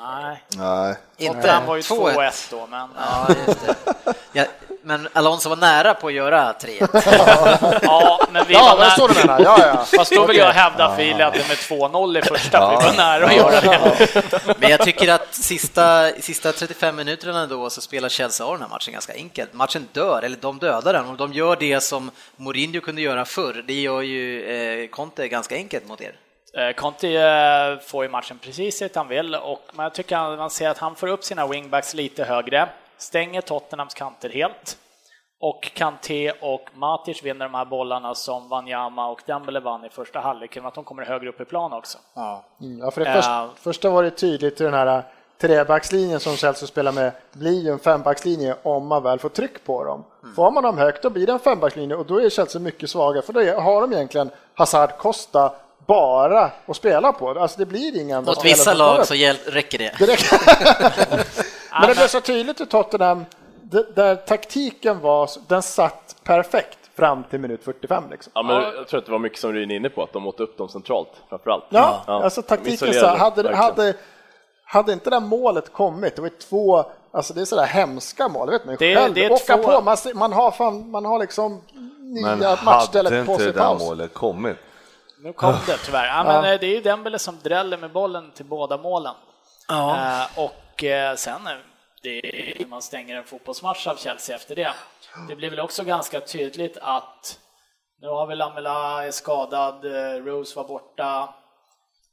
Nej, 0.00 0.42
Nej. 0.56 0.94
Inte 1.16 1.34
Tottenham 1.34 1.66
var 1.66 1.76
ju 1.76 1.82
2-1. 1.82 2.14
2-1 2.14 2.46
då, 2.50 2.66
men 2.70 2.88
Ja, 2.98 3.26
just 3.46 3.66
det. 3.66 4.14
Ja, 4.32 4.44
men 4.82 5.08
Alonso 5.12 5.48
var 5.48 5.56
nära 5.56 5.94
på 5.94 6.06
att 6.06 6.12
göra 6.12 6.52
3-1. 6.52 7.78
ja, 7.82 8.20
men 8.32 8.44
vi 8.48 8.54
Ja, 8.54 8.76
var 8.78 9.08
det 9.08 9.24
nära. 9.24 9.26
menar. 9.26 9.40
Ja, 9.40 9.66
ja. 9.66 9.84
Fast 9.98 10.12
då 10.12 10.26
vill 10.26 10.36
jag 10.36 10.52
hävda 10.52 10.84
att 10.86 10.98
vi 10.98 11.04
ledde 11.04 11.38
med 11.48 11.56
2-0 11.56 12.18
i 12.18 12.22
första, 12.22 12.60
för 12.60 12.70
vi 12.70 12.84
var 12.84 12.96
nära 12.96 13.26
att 13.26 13.36
göra 13.36 13.60
det. 13.60 14.54
Men 14.58 14.70
jag 14.70 14.80
tycker 14.80 15.12
att 15.12 15.34
sista, 15.34 16.10
sista 16.20 16.52
35 16.52 16.96
minuterna 16.96 17.46
då 17.46 17.70
så 17.70 17.80
spelar 17.80 18.08
Chelsea 18.08 18.46
av 18.46 18.52
den 18.52 18.62
här 18.62 18.68
matchen 18.68 18.92
ganska 18.92 19.12
enkelt. 19.14 19.52
Matchen 19.54 19.88
dör, 19.92 20.22
eller 20.22 20.36
de 20.36 20.58
dödar 20.58 20.92
den 20.92 21.06
och 21.06 21.16
de 21.16 21.32
gör 21.32 21.56
det 21.56 21.80
som 21.80 22.10
Mourinho 22.36 22.80
kunde 22.80 23.02
göra 23.02 23.24
förr. 23.24 23.64
Det 23.66 23.80
gör 23.80 24.02
ju 24.02 24.44
eh, 24.82 24.88
Conte 24.88 25.28
ganska 25.28 25.54
enkelt 25.54 25.88
mot 25.88 26.00
er. 26.00 26.12
Eh, 26.56 26.72
Conte 26.72 27.08
eh, 27.08 27.78
får 27.78 28.04
ju 28.04 28.10
matchen 28.10 28.38
precis 28.38 28.78
dit 28.78 28.96
han 28.96 29.08
vill 29.08 29.34
och 29.34 29.60
man 29.72 29.90
tycker 29.90 30.16
att 30.32 30.38
man 30.38 30.50
ser 30.50 30.68
att 30.68 30.78
han 30.78 30.94
får 30.94 31.06
upp 31.06 31.24
sina 31.24 31.46
wingbacks 31.46 31.94
lite 31.94 32.24
högre, 32.24 32.68
stänger 32.98 33.40
Tottenhams 33.40 33.94
kanter 33.94 34.28
helt 34.28 34.78
och 35.40 35.70
Kanté 35.74 36.32
och 36.40 36.68
Matic 36.74 37.22
vinner 37.22 37.44
de 37.44 37.54
här 37.54 37.64
bollarna 37.64 38.14
som 38.14 38.48
Wanyama 38.48 39.08
och 39.08 39.22
Dembele 39.26 39.60
vann 39.60 39.84
i 39.84 39.88
första 39.88 40.20
halvlek 40.20 40.56
genom 40.56 40.68
att 40.68 40.74
de 40.74 40.84
kommer 40.84 41.04
högre 41.04 41.28
upp 41.28 41.40
i 41.40 41.44
plan 41.44 41.72
också. 41.72 41.98
Mm, 42.60 42.78
Ja, 42.78 42.90
för 42.90 43.04
det 43.04 43.12
första, 43.12 43.30
Ja. 43.30 43.48
första 43.56 43.90
var 43.90 44.02
det 44.02 44.10
tydligt 44.10 44.60
hur 44.60 44.64
den 44.64 44.74
här 44.74 45.02
trebackslinjen 45.40 46.20
som 46.20 46.36
Chelsea 46.36 46.66
spelar 46.66 46.92
med 46.92 47.12
blir 47.32 47.60
ju 47.64 47.70
en 47.70 47.78
fembackslinje 47.78 48.56
om 48.62 48.86
man 48.86 49.02
väl 49.02 49.18
får 49.18 49.28
tryck 49.28 49.64
på 49.64 49.84
dem. 49.84 50.04
Får 50.36 50.50
man 50.50 50.62
dem 50.62 50.78
högt 50.78 51.02
då 51.02 51.10
blir 51.10 51.26
det 51.26 51.32
en 51.32 51.38
fembackslinje 51.38 51.96
och 51.96 52.06
då 52.06 52.20
är 52.20 52.30
Chelsea 52.30 52.60
mycket 52.60 52.90
svaga 52.90 53.22
för 53.22 53.32
då 53.32 53.60
har 53.60 53.80
de 53.80 53.92
egentligen 53.92 54.30
Hazard, 54.54 54.90
Costa 54.98 55.52
bara 55.86 56.50
att 56.66 56.76
spela 56.76 57.12
på. 57.12 57.30
Alltså 57.30 57.58
det 57.58 57.66
blir 57.66 58.00
ingen... 58.00 58.24
Mot 58.24 58.44
vissa 58.44 58.74
lag 58.74 59.06
så 59.06 59.14
räcker 59.46 59.78
det. 59.78 59.92
Det 59.98 60.06
räcker. 60.06 60.38
Men 61.80 61.88
det 61.88 61.94
blev 61.94 62.06
så 62.08 62.20
tydligt 62.20 62.60
i 62.60 62.66
Tottenham, 62.66 63.24
det- 63.62 63.94
där 63.96 64.16
taktiken 64.16 65.00
var, 65.00 65.30
den 65.48 65.62
satt 65.62 66.16
perfekt 66.24 66.78
fram 66.96 67.24
till 67.24 67.40
minut 67.40 67.64
45 67.64 68.04
liksom. 68.10 68.32
Ja, 68.34 68.42
men 68.42 68.54
jag 68.62 68.88
tror 68.88 68.98
att 68.98 69.06
det 69.06 69.12
var 69.12 69.18
mycket 69.18 69.38
som 69.38 69.52
Ryn 69.52 69.70
är 69.70 69.76
inne 69.76 69.88
på, 69.88 70.02
att 70.02 70.12
de 70.12 70.26
åt 70.26 70.40
upp 70.40 70.58
dem 70.58 70.68
centralt 70.68 71.08
framförallt. 71.28 71.64
Ja, 71.68 72.02
Ja. 72.06 72.24
alltså 72.24 72.42
taktiken 72.42 72.94
så 72.94 73.06
hade, 73.06 73.56
hade, 73.56 73.94
hade 74.64 74.92
inte 74.92 75.10
det 75.10 75.16
där 75.16 75.20
målet 75.20 75.72
kommit, 75.72 76.16
det 76.16 76.22
var 76.22 76.30
två, 76.48 76.84
alltså 77.12 77.34
det 77.34 77.40
är 77.40 77.44
sådär 77.44 77.66
hemska 77.66 78.28
mål, 78.28 78.46
det 78.46 78.52
vet 78.52 78.64
man 78.64 78.76
ju 78.80 78.88
Det- 78.88 78.96
själv. 78.96 79.14
det 79.14 79.24
är 79.24 79.32
Åka 79.32 79.56
två- 79.56 79.62
på, 79.62 79.80
man, 79.80 79.96
man 80.14 80.32
har 80.32 80.50
fan, 80.50 80.90
man 80.90 81.04
har 81.04 81.18
liksom 81.18 81.60
Men 82.22 82.38
nya 82.38 82.48
hade 82.48 82.62
matchstället 82.64 83.26
på 83.26 83.32
inte 83.32 83.36
sig 83.36 83.44
det 83.44 83.50
i 83.50 83.52
där 83.52 83.60
paus. 83.60 83.82
målet 83.82 84.14
kommit? 84.14 84.56
Nu 85.18 85.32
kom 85.32 85.54
det 85.66 85.78
tyvärr. 85.84 86.06
Ja, 86.06 86.24
men 86.24 86.52
eh, 86.52 86.60
Det 86.60 86.66
är 86.66 86.74
ju 86.74 86.80
Dembele 86.80 87.18
som 87.18 87.38
dräller 87.42 87.78
med 87.78 87.92
bollen 87.92 88.30
till 88.30 88.44
båda 88.44 88.76
målen. 88.76 89.14
Ja. 89.68 90.20
Eh, 90.22 90.38
och 90.38 90.84
eh, 90.84 91.16
sen, 91.16 91.46
eh, 91.46 91.52
det 92.02 92.60
är 92.62 92.66
man 92.66 92.82
stänger 92.82 93.16
en 93.16 93.24
fotbollsmatch 93.24 93.86
av 93.86 93.96
Chelsea 93.96 94.36
efter 94.36 94.56
det. 94.56 94.72
Det 95.28 95.36
blir 95.36 95.50
väl 95.50 95.60
också 95.60 95.84
ganska 95.84 96.20
tydligt 96.20 96.78
att 96.80 97.38
nu 98.00 98.08
har 98.08 98.26
vi 98.26 98.36
Lamela 98.36 99.04
är 99.06 99.10
skadad, 99.10 99.84
eh, 99.84 100.24
Rose 100.24 100.56
var 100.56 100.64
borta. 100.64 101.34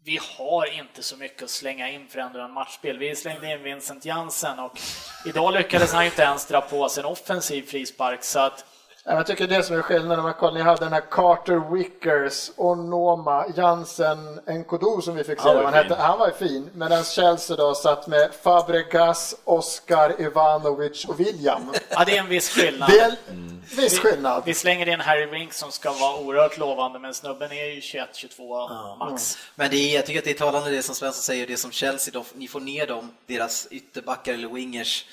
Vi 0.05 0.19
har 0.37 0.73
inte 0.79 1.03
så 1.03 1.17
mycket 1.17 1.43
att 1.43 1.49
slänga 1.49 1.89
in 1.89 2.07
för 2.07 2.19
ändra 2.19 2.45
en 2.45 2.51
matchspel. 2.51 2.97
Vi 2.97 3.15
slängde 3.15 3.51
in 3.51 3.63
Vincent 3.63 4.05
Jansen 4.05 4.59
och 4.59 4.79
idag 5.25 5.53
lyckades 5.53 5.93
han 5.93 6.05
inte 6.05 6.21
ens 6.21 6.45
dra 6.47 6.61
på 6.61 6.89
sig 6.89 7.03
en 7.03 7.09
offensiv 7.09 7.63
frispark 7.63 8.23
så 8.23 8.39
att 8.39 8.65
Ja, 8.82 8.82
Jag 9.05 9.27
tycker 9.27 9.47
det 9.47 9.63
som 9.63 9.77
är 9.77 9.81
skillnaden 9.81 10.17
när 10.17 10.23
man 10.23 10.33
kollar, 10.33 10.53
ni 10.53 10.61
hade 10.61 10.85
den 10.85 10.93
här 10.93 11.03
Carter 11.11 11.73
Wickers, 11.73 12.51
Onoma, 12.55 13.45
Jansen, 13.55 14.39
Nkodu 14.47 15.01
som 15.01 15.15
vi 15.15 15.23
fick 15.23 15.39
se, 15.39 15.47
Han 15.47 15.57
var 15.57 15.63
han, 15.63 15.73
hette, 15.73 15.95
var 16.19 16.27
ju 16.27 16.47
fin. 16.47 16.69
Medan 16.73 17.03
Chelsea 17.03 17.57
då 17.57 17.75
satt 17.75 18.07
med 18.07 18.29
Fabregas, 18.43 19.35
Oscar, 19.43 20.21
Ivanovic 20.21 21.05
och 21.05 21.19
William. 21.19 21.73
ja, 21.89 22.03
det 22.05 22.17
är 22.17 22.19
en 22.19 22.29
viss 22.29 22.49
skillnad. 22.49 22.89
Det 22.89 22.99
är 22.99 23.15
en 23.29 23.63
viss 23.75 23.99
skillnad. 23.99 24.43
Vi 24.45 24.53
slänger 24.53 24.89
in 24.89 24.99
Harry 24.99 25.25
Winks 25.25 25.57
som 25.57 25.71
ska 25.71 25.91
vara 25.91 26.19
oerhört 26.19 26.57
lovande, 26.57 26.99
men 26.99 27.13
snubben 27.13 27.51
är 27.51 27.65
ju 27.65 27.79
21-22 27.79 28.97
max. 28.97 29.37
Men 29.55 29.69
det 29.69 29.77
är, 29.77 29.95
jag 29.95 30.05
tycker 30.05 30.19
att 30.19 30.25
det 30.25 30.31
är 30.31 30.45
talande 30.45 30.69
det 30.69 30.83
som 30.83 30.95
Svensson 30.95 31.21
säger, 31.21 31.47
det 31.47 31.57
som 31.57 31.71
Chelsea, 31.71 32.11
de, 32.13 32.23
ni 32.33 32.47
får 32.47 32.59
ner 32.59 32.87
dem, 32.87 33.11
deras 33.25 33.67
ytterbackar 33.71 34.33
eller 34.33 34.47
wingers 34.47 35.05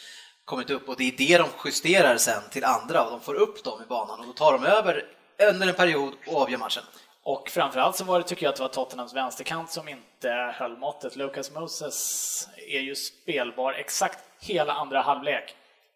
kommit 0.51 0.71
upp 0.71 0.89
och 0.89 0.97
det 0.97 1.05
är 1.09 1.13
det 1.17 1.39
de 1.39 1.49
justerar 1.65 2.17
sen 2.17 2.43
till 2.51 2.65
andra 2.65 3.05
och 3.05 3.11
de 3.11 3.21
får 3.21 3.35
upp 3.35 3.65
dem 3.65 3.83
i 3.83 3.87
banan 3.87 4.21
och 4.21 4.27
då 4.27 4.33
tar 4.33 4.53
de 4.53 4.65
över 4.65 5.05
under 5.51 5.69
en 5.69 5.75
period 5.75 6.15
och 6.27 6.43
avgör 6.43 6.59
matchen. 6.59 6.83
Och 7.23 7.49
framförallt 7.49 7.97
så 7.97 8.05
var 8.05 8.19
det, 8.19 8.25
tycker 8.25 8.47
jag, 8.47 8.51
att 8.51 8.57
det 8.57 8.63
var 8.63 8.69
Tottenhams 8.69 9.15
vänsterkant 9.15 9.71
som 9.71 9.89
inte 9.89 10.31
höll 10.31 10.77
måttet. 10.77 11.17
Lucas 11.17 11.51
Moses 11.51 12.49
är 12.57 12.81
ju 12.81 12.95
spelbar 12.95 13.73
exakt 13.73 14.19
hela 14.41 14.73
andra 14.73 15.01
halvlek. 15.01 15.55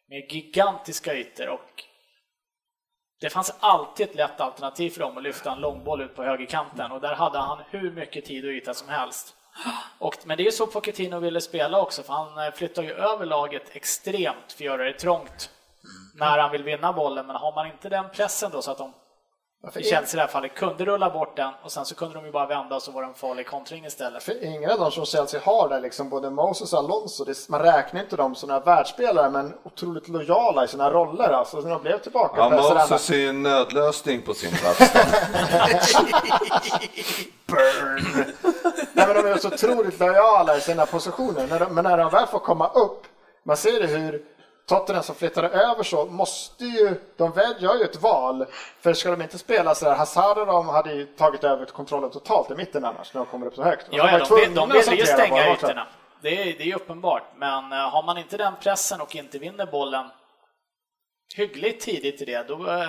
med 0.09 0.33
gigantiska 0.33 1.15
ytor 1.15 1.49
och 1.49 1.83
det 3.21 3.31
fanns 3.31 3.55
alltid 3.61 4.09
ett 4.09 4.15
lätt 4.15 4.41
alternativ 4.41 4.91
för 4.91 5.01
dem 5.01 5.17
att 5.17 5.23
lyfta 5.23 5.53
en 5.53 5.61
långboll 5.61 6.03
ut 6.03 6.17
på 6.17 6.23
högerkanten 6.23 6.93
och 6.93 7.01
där 7.01 7.15
hade 7.15 7.39
han 7.39 7.63
hur 7.71 7.91
mycket 7.91 8.25
tid 8.25 8.45
och 8.45 8.51
yta 8.51 8.75
som 8.75 8.89
helst. 8.89 9.37
Och, 9.99 10.17
men 10.25 10.37
det 10.37 10.43
är 10.43 10.45
ju 10.45 10.53
så 10.53 10.67
Pochettino 10.67 11.19
ville 11.19 11.41
spela 11.41 11.81
också, 11.81 12.03
för 12.03 12.13
han 12.13 12.47
eh, 12.47 12.55
flyttar 12.55 12.83
ju 12.83 12.93
över 12.93 13.27
laget 13.27 13.77
extremt 13.77 14.53
för 14.53 14.55
att 14.55 14.61
göra 14.61 14.85
det 14.85 14.93
trångt 14.93 15.51
när 16.15 16.39
han 16.39 16.51
vill 16.51 16.63
vinna 16.63 16.93
bollen. 16.93 17.27
Men 17.27 17.37
har 17.37 17.55
man 17.55 17.67
inte 17.67 17.89
den 17.89 18.11
pressen 18.11 18.51
då 18.51 18.63
så 18.63 18.71
att 18.71 18.79
de 18.79 18.93
i 19.75 19.83
Chelsea 19.83 20.13
i 20.13 20.17
det 20.17 20.21
här 20.21 20.29
fallet 20.29 20.55
kunde 20.55 20.85
rulla 20.85 21.11
bort 21.11 21.37
den 21.37 21.53
och 21.63 21.73
sen 21.73 21.85
så 21.85 21.95
kunde 21.95 22.15
de 22.15 22.27
ju 22.27 22.33
bara 22.33 22.47
vända 22.47 22.77
och 22.77 22.83
så 22.83 22.91
var 22.91 23.03
det 23.03 23.09
en 23.09 23.15
farlig 23.15 23.47
kontring 23.47 23.85
istället. 23.85 24.23
För 24.23 24.45
ingen 24.45 24.71
av 24.71 24.79
dem 24.79 24.91
som 24.91 25.05
Chelsea 25.05 25.41
har 25.45 25.69
där, 25.69 25.81
liksom, 25.81 26.09
både 26.09 26.31
Moses 26.31 26.73
och 26.73 26.79
Alonso, 26.79 27.25
det, 27.25 27.49
man 27.49 27.61
räknar 27.61 28.01
inte 28.01 28.17
dem 28.17 28.35
som 28.35 28.49
några 28.49 28.61
världsspelare 28.61 29.31
men 29.31 29.55
otroligt 29.63 30.09
lojala 30.09 30.65
i 30.65 30.69
sina 30.69 30.91
roller. 30.91 31.29
Alltså, 31.29 31.61
när 31.61 31.71
de 31.71 31.83
blev 31.83 31.99
tillbaka 31.99 32.35
Ja, 32.37 32.51
Moses 32.51 33.11
är 33.11 33.15
ju 33.17 33.29
en 33.29 33.43
nödlösning 33.43 34.23
på 34.23 34.35
sin 34.35 34.51
plats. 34.51 34.79
Burn! 37.47 38.25
Nej, 38.93 39.07
men 39.07 39.15
de 39.17 39.27
är 39.31 39.39
så 39.39 39.49
otroligt 39.49 40.01
lojala 40.01 40.57
i 40.57 40.61
sina 40.61 40.87
positioner. 40.87 41.47
När 41.47 41.59
de, 41.59 41.75
men 41.75 41.85
när 41.85 41.99
de 41.99 42.11
väl 42.11 42.27
får 42.27 42.39
komma 42.39 42.69
upp, 42.69 43.03
man 43.43 43.57
ser 43.57 43.81
det 43.81 43.87
hur 43.87 44.23
Tottenham 44.67 45.03
som 45.03 45.15
flyttar 45.15 45.43
över 45.43 45.83
så 45.83 46.05
måste 46.07 46.65
ju, 46.65 46.95
de 47.17 47.33
väl 47.33 47.55
gör 47.63 47.75
ju 47.77 47.85
ett 47.85 48.03
val. 48.03 48.47
För 48.81 48.93
ska 48.95 49.11
de 49.11 49.23
inte 49.23 49.39
spela 49.39 49.75
så 49.75 49.89
här, 49.89 49.97
Hazard 49.97 50.39
och 50.39 50.47
de 50.47 50.69
hade 50.69 50.93
ju 50.95 51.07
tagit 51.07 51.45
över 51.45 51.65
kontrollen 51.67 52.11
totalt 52.11 52.51
i 52.51 52.55
mitten 52.55 52.85
annars 52.85 53.15
när 53.15 53.21
de 53.21 53.27
kommer 53.31 53.47
upp 53.47 53.55
så 53.55 53.63
högt. 53.63 53.87
Ja, 53.91 54.11
ja, 54.19 54.27
de, 54.29 54.35
vill, 54.35 54.55
de 54.55 54.71
att 54.71 54.89
vill 54.89 54.99
ju 54.99 55.07
stänga 55.07 55.53
ytorna. 55.53 55.87
Det 56.23 56.29
är, 56.43 56.45
det 56.45 56.61
är 56.63 56.67
ju 56.67 56.75
uppenbart. 56.75 57.23
Men 57.37 57.73
eh, 57.73 57.79
har 57.79 58.03
man 58.03 58.19
inte 58.19 58.37
den 58.37 58.53
pressen 58.63 59.01
och 59.01 59.17
inte 59.17 59.39
vinner 59.39 59.67
bollen 59.67 60.07
hyggligt 61.37 61.85
tidigt 61.85 62.23
i 62.23 62.25
det, 62.25 62.49
då, 62.49 62.71
eh, 62.71 62.89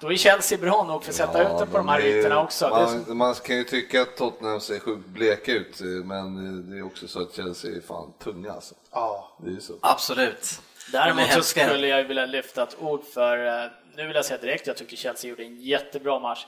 då 0.00 0.12
är 0.12 0.16
Chelsea 0.16 0.58
bra 0.58 0.82
nog 0.84 1.02
för 1.04 1.10
att 1.10 1.16
sätta 1.16 1.42
ut 1.42 1.58
den 1.58 1.68
på 1.68 1.76
de 1.76 1.88
här 1.88 2.00
det 2.00 2.08
ytorna 2.08 2.42
också. 2.42 2.68
Det 2.68 2.74
är 2.74 2.86
som- 2.86 3.04
Man, 3.08 3.16
man 3.16 3.34
kan 3.34 3.56
ju 3.56 3.64
tycka 3.64 4.02
att 4.02 4.16
Tottenham 4.16 4.60
ser 4.60 4.78
sjukt 4.78 5.06
bleka 5.06 5.52
ut, 5.52 5.80
men 6.04 6.70
det 6.70 6.78
är 6.78 6.86
också 6.86 7.08
så 7.08 7.22
att 7.22 7.34
Chelsea 7.34 7.76
är 7.76 7.80
fan 7.80 8.12
tunga 8.24 8.52
alltså. 8.52 8.74
Ja. 8.92 9.36
Det 9.42 9.48
är 9.50 9.54
ju 9.54 9.60
så. 9.60 9.72
Absolut. 9.82 10.60
Däremot 10.92 11.32
så 11.32 11.42
skulle 11.42 11.88
jag 11.88 12.04
vilja 12.04 12.26
lyfta 12.26 12.62
ett 12.62 12.76
ord 12.80 13.04
för, 13.14 13.64
eh, 13.64 13.70
nu 13.96 14.06
vill 14.06 14.16
jag 14.16 14.24
säga 14.24 14.40
direkt, 14.40 14.66
jag 14.66 14.76
tycker 14.76 14.96
Chelsea 14.96 15.30
gjorde 15.30 15.42
en 15.42 15.60
jättebra 15.60 16.18
match. 16.18 16.46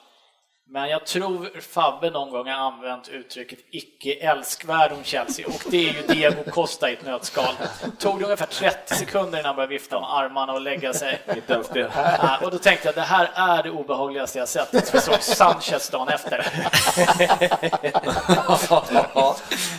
Men 0.71 0.89
jag 0.89 1.07
tror 1.07 1.61
Fabbe 1.61 2.11
någon 2.11 2.31
gång 2.31 2.49
har 2.49 2.55
använt 2.55 3.09
uttrycket 3.09 3.59
icke 3.71 4.14
älskvärd 4.14 4.93
om 4.93 5.05
Chelsea 5.05 5.47
och 5.47 5.62
det 5.71 5.89
är 5.89 5.93
ju 5.93 6.03
Diego 6.03 6.51
Costa 6.51 6.91
i 6.91 6.93
ett 6.93 7.05
nötskal. 7.07 7.55
Tog 7.99 8.19
det 8.19 8.25
ungefär 8.25 8.47
30 8.47 8.95
sekunder 8.95 9.39
innan 9.39 9.45
han 9.45 9.57
började 9.57 9.73
vifta 9.75 10.01
med 10.01 10.14
armarna 10.14 10.53
och 10.53 10.61
lägga 10.61 10.93
sig. 10.93 11.21
Inte 11.37 11.53
ens 11.53 11.69
det. 11.69 11.91
Ja, 11.95 12.39
Och 12.43 12.51
då 12.51 12.59
tänkte 12.59 12.89
jag 12.89 12.95
det 12.95 13.01
här 13.01 13.31
är 13.35 13.62
det 13.62 13.71
obehagligaste 13.71 14.39
jag 14.39 14.49
sett. 14.49 14.87
Så 14.87 14.93
vi 14.93 15.01
såg 15.01 15.23
Sanchez 15.23 15.91
dagen 15.91 16.09
efter. 16.09 16.47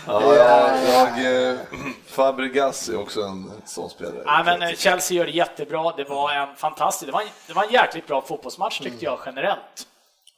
ja, 0.05 0.75
jag, 0.87 1.49
eh, 1.51 1.59
Fabregas 2.07 2.89
är 2.89 2.99
också 2.99 3.21
en 3.21 3.51
sån 3.65 3.89
spelare. 3.89 4.23
Nej, 4.25 4.43
men 4.45 4.61
eh, 4.61 4.75
Chelsea 4.75 5.17
gör 5.17 5.25
det 5.25 5.31
jättebra. 5.31 5.93
Det 5.97 6.03
var 6.03 6.33
en 6.33 6.55
fantastisk, 6.55 7.05
det 7.05 7.11
var 7.11 7.21
en, 7.21 7.27
det 7.47 7.53
var 7.53 7.63
en 7.63 7.71
jäkligt 7.71 8.07
bra 8.07 8.21
fotbollsmatch 8.21 8.79
tyckte 8.79 9.05
jag 9.05 9.19
generellt. 9.25 9.85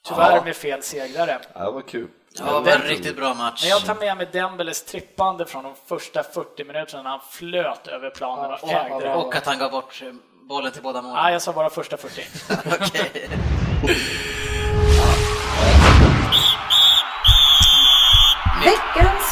Tyvärr 0.08 0.36
Ja. 0.36 0.44
med 0.44 0.56
fel 0.56 0.84
segrare. 0.84 1.40
Ja, 1.54 1.66
det 1.66 1.72
var 1.72 1.82
kul. 1.82 2.08
Ja, 2.40 2.46
det 2.46 2.52
var 2.52 2.72
en 2.72 2.82
riktigt 2.82 3.16
bra 3.16 3.34
match. 3.34 3.62
Men 3.62 3.70
jag 3.70 3.86
tar 3.86 3.96
med 3.96 4.18
mig 4.18 4.30
Dembeles 4.34 4.84
trippande 4.86 5.46
från 5.46 5.64
de 5.64 5.74
första 5.88 6.24
40 6.24 6.64
minuterna 6.64 7.04
när 7.04 7.10
han 7.10 7.20
flöt 7.32 7.88
över 7.88 8.10
planen 8.10 8.52
och 8.52 8.70
ägde 8.72 9.00
det. 9.00 9.14
Och 9.16 9.36
att 9.36 9.46
han 9.46 9.60
gav 9.60 9.72
bort 9.72 10.02
bollen 10.50 10.72
till 10.72 10.82
båda 10.82 11.02
målen. 11.02 11.24
Nej, 11.24 11.34
jag 11.34 11.42
sa 11.42 11.54
bara 11.54 11.70
första 11.70 11.98
40. 11.98 12.22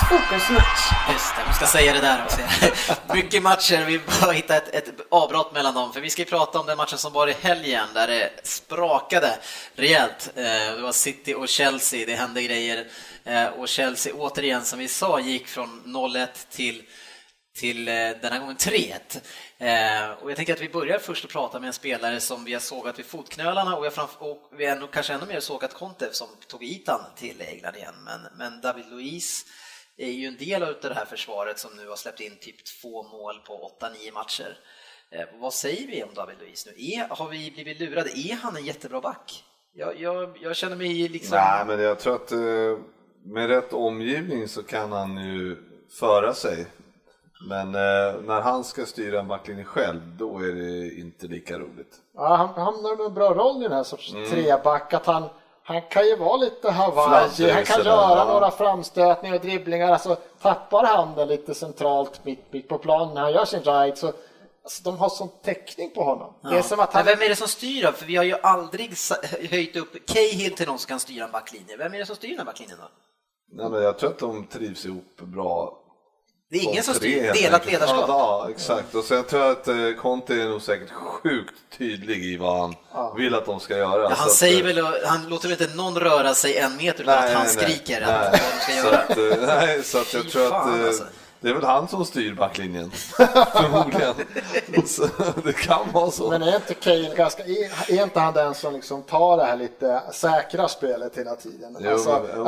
Fokusmatch. 0.10 0.92
Just 1.14 1.36
det, 1.36 1.44
vi 1.48 1.54
ska 1.54 1.66
säga 1.68 1.94
det 1.94 2.00
där 2.02 2.24
också. 2.26 2.40
Mycket 3.16 3.44
matcher, 3.44 3.86
vi 3.86 4.00
bara 4.22 4.32
hitta 4.32 4.56
ett, 4.58 4.76
ett 4.76 4.94
avbrott 5.12 5.54
mellan 5.54 5.74
dem, 5.74 5.94
för 5.94 6.02
vi 6.02 6.10
ska 6.10 6.22
ju 6.22 6.26
prata 6.26 6.60
om 6.60 6.66
den 6.66 6.78
matchen 6.78 6.98
som 6.98 7.14
var 7.14 7.28
i 7.28 7.36
helgen, 7.42 7.88
där 7.94 8.08
det 8.08 8.30
sprakade 8.44 9.38
rejält. 9.76 10.32
Eh, 10.36 10.44
Det 10.76 10.82
var 10.82 10.92
City 10.92 11.34
och 11.34 11.48
Chelsea, 11.50 12.06
det 12.06 12.16
hände 12.16 12.44
grejer. 12.44 12.88
Eh, 13.24 13.46
Och 13.48 13.68
Chelsea 13.68 14.14
återigen, 14.14 14.66
som 14.66 14.80
vi 14.80 14.88
sa, 14.88 15.20
gick 15.20 15.48
från 15.48 15.84
0-1 15.86 16.28
till 16.52 16.84
till 17.60 17.88
eh, 17.88 17.94
den 17.94 18.32
här 18.34 18.40
gången 18.40 18.58
3-1. 18.58 18.94
Eh, 19.58 20.10
Och 20.12 20.30
jag 20.30 20.36
tänker 20.38 20.54
att 20.54 20.62
vi 20.62 20.70
börjar 20.70 21.00
först 21.00 21.26
att 21.26 21.32
prata 21.32 21.60
med 21.60 21.68
en 21.68 21.74
spelare 21.74 22.20
som 22.20 22.44
vi 22.46 22.54
har 22.54 22.60
sågat 22.62 23.00
vid 23.00 23.06
fotknölarna 23.06 23.76
och 23.76 23.86
och 24.20 24.52
vi 24.58 24.66
har 24.66 24.88
kanske 24.94 25.14
ännu 25.14 25.26
mer 25.26 25.40
sågat 25.40 25.74
Conte 25.74 26.10
som 26.12 26.28
tog 26.48 26.64
Itan 26.64 27.02
till 27.18 27.42
England 27.42 27.76
igen. 27.76 27.96
Men, 28.06 28.22
men 28.38 28.62
David 28.62 28.86
Luiz 28.90 29.46
är 30.00 30.12
ju 30.12 30.28
en 30.28 30.38
del 30.38 30.64
av 30.64 30.74
det 30.82 30.94
här 30.94 31.06
försvaret 31.06 31.60
som 31.60 31.72
nu 31.78 31.88
har 31.90 31.96
släppt 31.96 32.20
in 32.20 32.38
typ 32.42 32.56
två 32.82 33.04
mål 33.04 33.36
på 33.48 33.72
8-9 33.82 34.14
matcher. 34.14 34.58
Eh, 35.12 35.26
vad 35.40 35.54
säger 35.54 35.88
vi 35.88 36.04
om 36.04 36.10
David 36.14 36.36
Luiz 36.40 36.66
nu? 36.66 36.72
Är, 36.78 37.08
har 37.10 37.28
vi 37.30 37.52
blivit 37.52 37.80
lurade? 37.80 38.10
Är 38.20 38.36
han 38.36 38.56
en 38.58 38.66
jättebra 38.66 39.02
back? 39.02 39.44
Jag, 39.74 40.00
jag, 40.02 40.38
jag 40.42 40.56
känner 40.56 40.76
mig 40.76 41.08
liksom... 41.10 41.38
Nej, 41.38 41.66
men 41.66 41.80
jag 41.80 42.00
tror 42.00 42.16
att 42.16 42.32
eh, 42.32 42.40
med 43.24 43.48
rätt 43.48 43.74
omgivning 43.74 44.48
så 44.48 44.64
kan 44.64 44.92
han 44.92 45.18
ju 45.18 45.58
föra 46.00 46.34
sig. 46.34 46.66
Men 47.50 47.68
eh, 47.76 48.22
när 48.22 48.42
han 48.42 48.64
ska 48.64 48.86
styra 48.86 49.20
en 49.20 49.28
backlinje 49.28 49.64
själv, 49.64 50.02
då 50.18 50.38
är 50.40 50.52
det 50.52 51.00
inte 51.00 51.28
lika 51.28 51.60
roligt. 51.60 51.96
Ja, 52.16 52.36
han 52.36 52.64
hamnar 52.66 53.04
i 53.04 53.06
en 53.06 53.14
bra 53.14 53.34
roll 53.34 53.60
i 53.60 53.64
den 53.64 53.72
här 53.78 53.84
sorts 53.84 54.14
Mm. 54.14 54.30
treback. 54.30 54.94
Att 54.94 55.06
han, 55.06 55.30
han 55.70 55.82
kan 55.82 56.08
ju 56.08 56.16
vara 56.16 56.38
lite 56.38 56.72
Hawaii, 56.72 57.52
han 57.52 57.66
kan 57.66 57.86
göra 57.86 58.18
ja. 58.18 58.26
några 58.34 58.52
framstötningar 58.52 59.36
och 59.36 59.42
dribblingar. 59.42 59.92
Alltså, 59.92 60.16
tappar 60.42 60.84
handen 60.84 61.28
lite 61.28 61.56
centralt 61.56 62.26
mitt, 62.26 62.54
mitt 62.54 62.68
på 62.68 62.78
planen 62.78 63.14
när 63.14 63.22
han 63.22 63.32
gör 63.34 63.46
sin 63.46 63.60
ride 63.60 63.96
så 63.96 64.08
alltså, 64.64 64.84
de 64.84 64.98
har 64.98 65.10
sån 65.10 65.30
täckning 65.44 65.92
på 65.92 66.04
honom. 66.04 66.34
Det 66.42 66.58
är 66.58 66.62
som 66.62 66.80
att 66.80 66.94
han... 66.94 67.06
Men 67.06 67.16
vem 67.16 67.26
är 67.26 67.30
det 67.30 67.36
som 67.36 67.48
styr 67.48 67.84
då? 67.84 67.92
För 67.92 68.06
vi 68.06 68.16
har 68.16 68.24
ju 68.24 68.36
aldrig 68.44 68.94
höjt 69.50 69.76
upp 69.76 70.08
Cahill 70.08 70.56
till 70.56 70.68
någon 70.68 70.80
som 70.80 70.88
kan 70.88 71.00
styra 71.00 71.26
en 71.26 71.32
backlinje. 71.32 71.78
Vem 71.78 71.94
är 71.94 72.00
det 72.00 72.06
som 72.06 72.16
styr 72.16 72.30
den 72.30 72.38
här 72.38 72.46
backlinjen 72.46 72.78
då? 72.82 72.88
Nej, 73.52 73.70
men 73.70 73.84
jag 73.84 73.98
tror 73.98 74.10
att 74.10 74.20
de 74.20 74.48
trivs 74.48 74.86
ihop 74.86 75.22
bra. 75.22 75.79
Det 76.52 76.58
är 76.58 76.64
ingen 76.64 76.84
som 76.84 76.94
styr, 76.94 77.34
delat 77.34 77.66
ledarskap. 77.66 78.06
Ja, 78.08 78.44
ja, 78.46 78.50
exakt. 78.50 78.96
Och 78.96 79.06
tror 79.08 79.42
jag 79.42 79.52
att 79.52 79.68
eh, 79.68 79.76
Conte 80.02 80.34
är 80.34 80.46
nog 80.50 80.62
säkert 80.62 80.92
sjukt 80.92 81.54
tydlig 81.78 82.24
i 82.26 82.38
vad 82.38 82.60
han 82.60 82.76
vill 83.18 83.36
att 83.36 83.46
de 83.46 83.60
ska 83.60 83.78
göra. 83.78 84.02
Ja, 84.04 84.10
Så 84.10 84.16
han 84.16 84.28
att, 84.28 84.34
säger 84.34 84.60
eh, 84.78 84.84
väl, 84.84 84.96
han 85.06 85.30
låter 85.30 85.50
väl 85.50 85.62
inte 85.62 85.76
någon 85.76 85.96
röra 86.00 86.34
sig 86.34 86.58
en 86.58 86.78
meter 86.78 87.04
utan 87.04 87.24
att 87.24 87.34
han 87.34 87.48
skriker 87.48 88.02
nej. 88.02 88.10
att 88.10 88.32
vad 88.32 88.40
de 88.42 88.60
ska 88.62 88.72
Så 88.82 88.88
göra. 88.88 88.98
att, 89.00 89.40
eh, 89.40 89.48
nej, 89.56 89.84
så 89.84 89.98
att 89.98 90.14
jag 90.14 90.24
Fy 90.24 90.30
tror 90.30 90.44
att 90.46 90.50
fan, 90.50 90.80
eh, 90.82 90.86
alltså. 90.88 91.04
det 91.40 91.50
är 91.50 91.54
väl 91.54 91.64
han 91.64 91.88
som 91.88 92.06
styr 92.06 92.34
backlinjen. 92.34 92.92
Förmodligen. 93.54 94.16
Så, 94.88 95.08
det 95.44 95.54
kan 95.54 95.92
vara 95.92 96.12
så. 96.12 96.30
Men 96.30 96.42
är 96.44 96.56
inte 96.56 96.74
Kane 96.74 97.16
ganska, 97.16 97.44
är, 97.44 98.04
inte 98.04 98.20
han 98.20 98.34
den 98.34 98.56
som 98.56 98.74
liksom 98.74 99.04
tar 99.04 99.38
det 99.38 99.44
här 99.46 99.56
lite 99.58 100.02
säkra 100.14 100.68
spelet 100.68 101.18
hela 101.18 101.36
tiden? 101.36 101.78
Jo, 101.80 101.92
alltså, 101.92 102.10
men- 102.10 102.22
jo. 102.36 102.46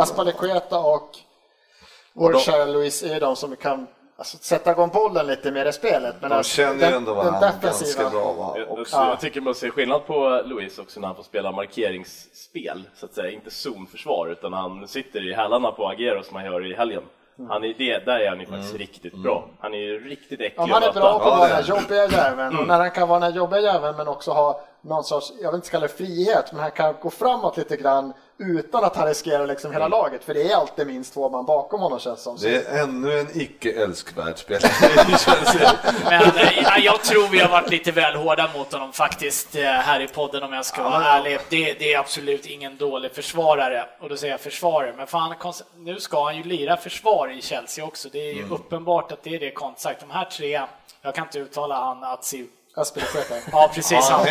Och 2.14 2.22
vår 2.34 2.40
kära 2.40 2.66
Luis 2.66 3.04
är 3.04 3.20
de 3.20 3.36
som 3.36 3.56
kan 3.56 3.88
alltså, 4.18 4.38
sätta 4.38 4.72
igång 4.72 4.90
bollen 4.90 5.28
lite 5.28 5.52
mer 5.52 5.66
i 5.66 5.74
spelet. 5.74 6.16
Men 6.22 6.30
De 6.30 6.36
alltså, 6.36 6.56
känner 6.56 6.74
ju 6.74 6.80
den- 6.80 6.94
ändå 6.94 7.16
den 7.16 7.26
varandra 7.26 7.52
ganska 7.62 8.10
bra. 8.10 8.34
Va? 8.34 8.54
Jag, 8.58 8.72
Och, 8.72 8.88
jag 8.92 9.20
tycker 9.20 9.42
man 9.42 9.56
ser 9.56 9.70
skillnad 9.70 10.06
på 10.06 10.42
Luis 10.46 10.80
också 10.80 11.00
när 11.00 11.08
han 11.08 11.16
får 11.16 11.24
spela 11.24 11.52
markeringsspel, 11.52 12.84
så 12.96 13.06
att 13.06 13.14
säga, 13.14 13.32
inte 13.32 13.52
zonförsvar, 13.52 14.28
utan 14.28 14.54
han 14.54 14.88
sitter 14.88 15.30
i 15.30 15.34
hälarna 15.34 15.72
på 15.72 15.88
Agero 15.90 16.24
som 16.24 16.36
han 16.36 16.46
gör 16.46 16.72
i 16.72 16.76
helgen. 16.76 17.04
Han 17.50 17.64
är 17.64 17.74
det, 17.78 18.06
där 18.06 18.20
är 18.20 18.30
han 18.30 18.40
ju 18.40 18.46
faktiskt 18.46 18.76
riktigt 18.76 19.14
bra. 19.24 19.46
Han 19.60 19.74
är 19.74 19.78
ju 19.78 20.10
riktigt 20.10 20.42
äcklig 20.42 20.54
Ja, 20.58 20.68
han 20.74 20.84
är 20.84 20.92
bra 20.94 21.20
på 21.20 21.26
att 21.26 21.38
vara 21.38 21.48
den 21.48 21.58
är 21.58 21.64
här 21.64 21.70
jobbiga 21.82 22.08
jäveln 22.08 22.60
och 22.60 22.68
när 22.68 22.80
han 22.80 22.92
kan 22.92 23.08
vara 23.08 23.20
den 23.20 23.32
här 23.32 23.38
jobbiga 23.38 23.60
jäveln 23.62 23.98
men 23.98 24.08
också 24.08 24.32
ha 24.32 24.62
någon 24.84 25.04
sorts, 25.04 25.32
jag 25.42 25.52
vill 25.52 25.56
inte 25.56 25.70
kalla 25.70 25.88
det 25.88 25.94
frihet, 25.94 26.52
men 26.52 26.62
han 26.62 26.72
kan 26.72 26.96
gå 27.02 27.10
framåt 27.10 27.58
lite 27.58 27.78
grann 27.78 28.14
utan 28.38 28.84
att 28.84 28.96
han 28.96 29.08
riskerar 29.08 29.48
liksom 29.48 29.72
hela 29.72 29.88
laget. 29.88 30.24
För 30.24 30.34
det 30.34 30.52
är 30.52 30.56
alltid 30.56 30.88
minst 30.88 31.14
två 31.14 31.30
man 31.30 31.46
bakom 31.46 31.82
honom 31.82 32.00
känns 32.00 32.22
som. 32.24 32.38
Så- 32.38 32.46
det 32.48 32.68
är 32.68 32.84
ännu 32.84 33.20
en 33.20 33.28
icke 33.42 33.72
älskvärd 33.84 34.38
spelare. 34.38 34.72
Men 36.10 36.22
eh, 36.38 36.78
jag 36.86 37.02
tror 37.04 37.28
vi 37.28 37.40
har 37.40 37.50
varit 37.50 37.70
lite 37.70 37.92
väl 37.92 38.16
hårda 38.16 38.50
mot 38.56 38.72
honom 38.74 38.92
faktiskt 38.94 39.56
eh, 39.56 39.64
här 39.64 40.00
i 40.00 40.08
podden 40.08 40.44
om 40.44 40.54
jag 40.54 40.66
ska 40.66 40.84
vara 40.84 41.04
ärlig. 41.06 41.40
Det, 41.50 41.74
det 41.74 41.94
är 41.94 42.00
absolut 42.00 42.46
ingen 42.46 42.78
dålig 42.78 43.12
försvarare. 43.12 43.86
Och 44.02 44.10
då 44.10 44.18
säger 44.18 44.34
jag 44.34 44.40
försvarare, 44.42 44.94
men 44.98 45.08
fan, 45.08 45.36
nu 45.78 46.00
ska 46.00 46.24
han 46.24 46.38
ju 46.38 46.44
lira 46.44 46.78
försvar 46.78 47.38
i 47.38 47.42
Chelsea 47.42 47.86
också. 47.86 48.10
Det 48.12 48.20
är 48.30 48.34
ju 48.34 48.40
Mm. 48.42 48.52
uppenbart 48.52 49.12
att 49.12 49.24
det 49.24 49.36
är 49.36 49.40
det 49.40 49.52
Conte 49.52 49.82
sagt. 49.82 50.00
De 50.00 50.10
här 50.12 50.26
tre, 50.26 50.62
jag 51.02 51.16
kan 51.16 51.26
inte 51.26 51.40
uttala 51.40 51.76
han 51.76 52.04
Atsi. 52.04 52.48
Aspilicueta. 52.76 53.36
Ja, 53.52 53.72
precis. 53.74 54.10
Har 54.10 54.26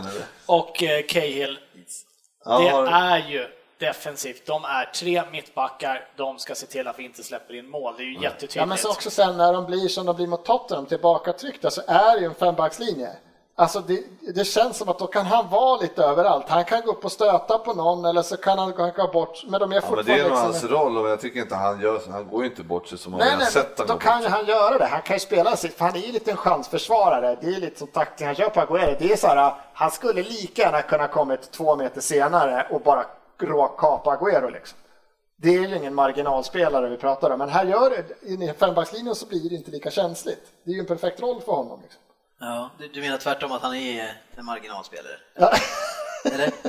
han? 0.00 0.04
Och 0.46 0.82
eh, 0.82 1.02
Cahill. 1.06 1.58
Ja, 2.44 2.58
Det 2.58 2.68
har- 2.68 2.86
är 2.86 3.18
ju 3.28 3.46
defensivt. 3.78 4.46
De 4.46 4.64
är 4.64 4.84
tre 4.84 5.22
mittbackar, 5.32 6.08
de 6.16 6.38
ska 6.38 6.54
se 6.54 6.66
till 6.66 6.88
att 6.88 6.98
vi 6.98 7.04
inte 7.04 7.22
släpper 7.22 7.54
in 7.54 7.70
mål. 7.70 7.94
Det 7.96 8.02
är 8.02 8.06
ju 8.06 8.22
jättetydligt. 8.22 8.56
Ja, 8.56 8.66
men 8.66 8.78
så 8.78 8.90
också 8.90 9.10
sen 9.10 9.36
när 9.36 9.52
de 9.52 9.66
blir 9.66 9.88
som 9.88 10.06
de 10.06 10.16
blir 10.16 10.26
mot 10.26 10.44
Tottenham, 10.44 10.86
tillbakatryckta, 10.86 11.70
så 11.70 11.82
är 11.86 12.14
det 12.14 12.20
ju 12.20 12.26
en 12.26 12.34
fembackslinje. 12.34 13.08
Alltså 13.56 13.80
det, 13.80 14.02
det 14.34 14.44
känns 14.44 14.76
som 14.76 14.88
att 14.88 14.98
då 14.98 15.06
kan 15.06 15.26
han 15.26 15.50
vara 15.50 15.80
lite 15.80 16.02
överallt. 16.04 16.48
Han 16.48 16.64
kan 16.64 16.80
gå 16.82 16.90
upp 16.90 17.04
och 17.04 17.12
stöta 17.12 17.58
på 17.58 17.74
någon 17.74 18.04
eller 18.04 18.22
så 18.22 18.36
kan 18.36 18.58
han 18.58 18.72
gå, 18.72 18.90
gå 18.96 19.08
bort. 19.12 19.44
Men 19.46 19.60
de 19.60 19.72
är 19.72 19.76
Ja, 19.76 19.82
men 19.96 20.04
det 20.04 20.12
är 20.12 20.16
nog 20.22 20.30
liksom- 20.30 20.44
hans 20.44 20.64
roll 20.64 20.98
och 20.98 21.08
jag 21.08 21.20
tycker 21.20 21.40
inte 21.40 21.54
han 21.54 21.80
gör 21.80 21.98
så. 21.98 22.10
Han 22.10 22.28
går 22.28 22.44
ju 22.44 22.50
inte 22.50 22.62
bort 22.62 22.86
sig 22.86 22.98
som 22.98 23.12
man 23.12 23.20
Nej, 23.20 23.30
har 23.30 23.38
nej, 23.38 23.46
sett 23.46 23.78
han 23.78 23.86
då 23.86 23.96
kan 23.96 24.22
bort 24.22 24.30
han 24.30 24.46
göra 24.46 24.78
det. 24.78 24.84
Han 24.84 25.02
kan 25.02 25.16
ju 25.16 25.20
spela 25.20 25.56
sitt, 25.56 25.74
för 25.74 25.84
han 25.84 25.96
är 25.96 26.00
ju 26.00 26.12
lite 26.12 26.30
en 26.30 26.36
chansförsvarare. 26.36 27.38
Det 27.40 27.46
är 27.46 27.60
lite 27.60 27.78
som 27.78 27.88
taktiken 27.88 28.26
han 28.26 28.34
kör 28.34 28.48
på 28.48 28.60
Aguero. 28.60 28.96
Det 28.98 29.12
är 29.12 29.16
så 29.16 29.26
här, 29.26 29.54
han 29.74 29.90
skulle 29.90 30.22
lika 30.22 30.62
gärna 30.62 30.82
kunna 30.82 31.08
kommit 31.08 31.50
två 31.52 31.76
meter 31.76 32.00
senare 32.00 32.66
och 32.70 32.80
bara 32.80 33.04
råkapa 33.40 34.10
Aguero 34.12 34.48
liksom. 34.48 34.78
Det 35.36 35.48
är 35.48 35.68
ju 35.68 35.76
ingen 35.76 35.94
marginalspelare 35.94 36.88
vi 36.88 36.96
pratar 36.96 37.30
om, 37.30 37.38
men 37.38 37.48
här 37.48 37.64
gör 37.64 37.90
det, 37.90 38.28
i 38.28 38.52
fembackslinjen 38.58 39.14
så 39.14 39.26
blir 39.26 39.50
det 39.50 39.54
inte 39.56 39.70
lika 39.70 39.90
känsligt. 39.90 40.42
Det 40.64 40.70
är 40.70 40.74
ju 40.74 40.80
en 40.80 40.86
perfekt 40.86 41.20
roll 41.20 41.40
för 41.40 41.52
honom. 41.52 41.80
Liksom. 41.82 42.00
Ja, 42.40 42.70
du, 42.78 42.88
du 42.88 43.00
menar 43.00 43.18
tvärtom 43.18 43.52
att 43.52 43.62
han 43.62 43.74
är 43.74 44.14
en 44.36 44.44
marginalspelare? 44.44 45.16
Ja. 45.34 45.52
Eller? 46.24 46.50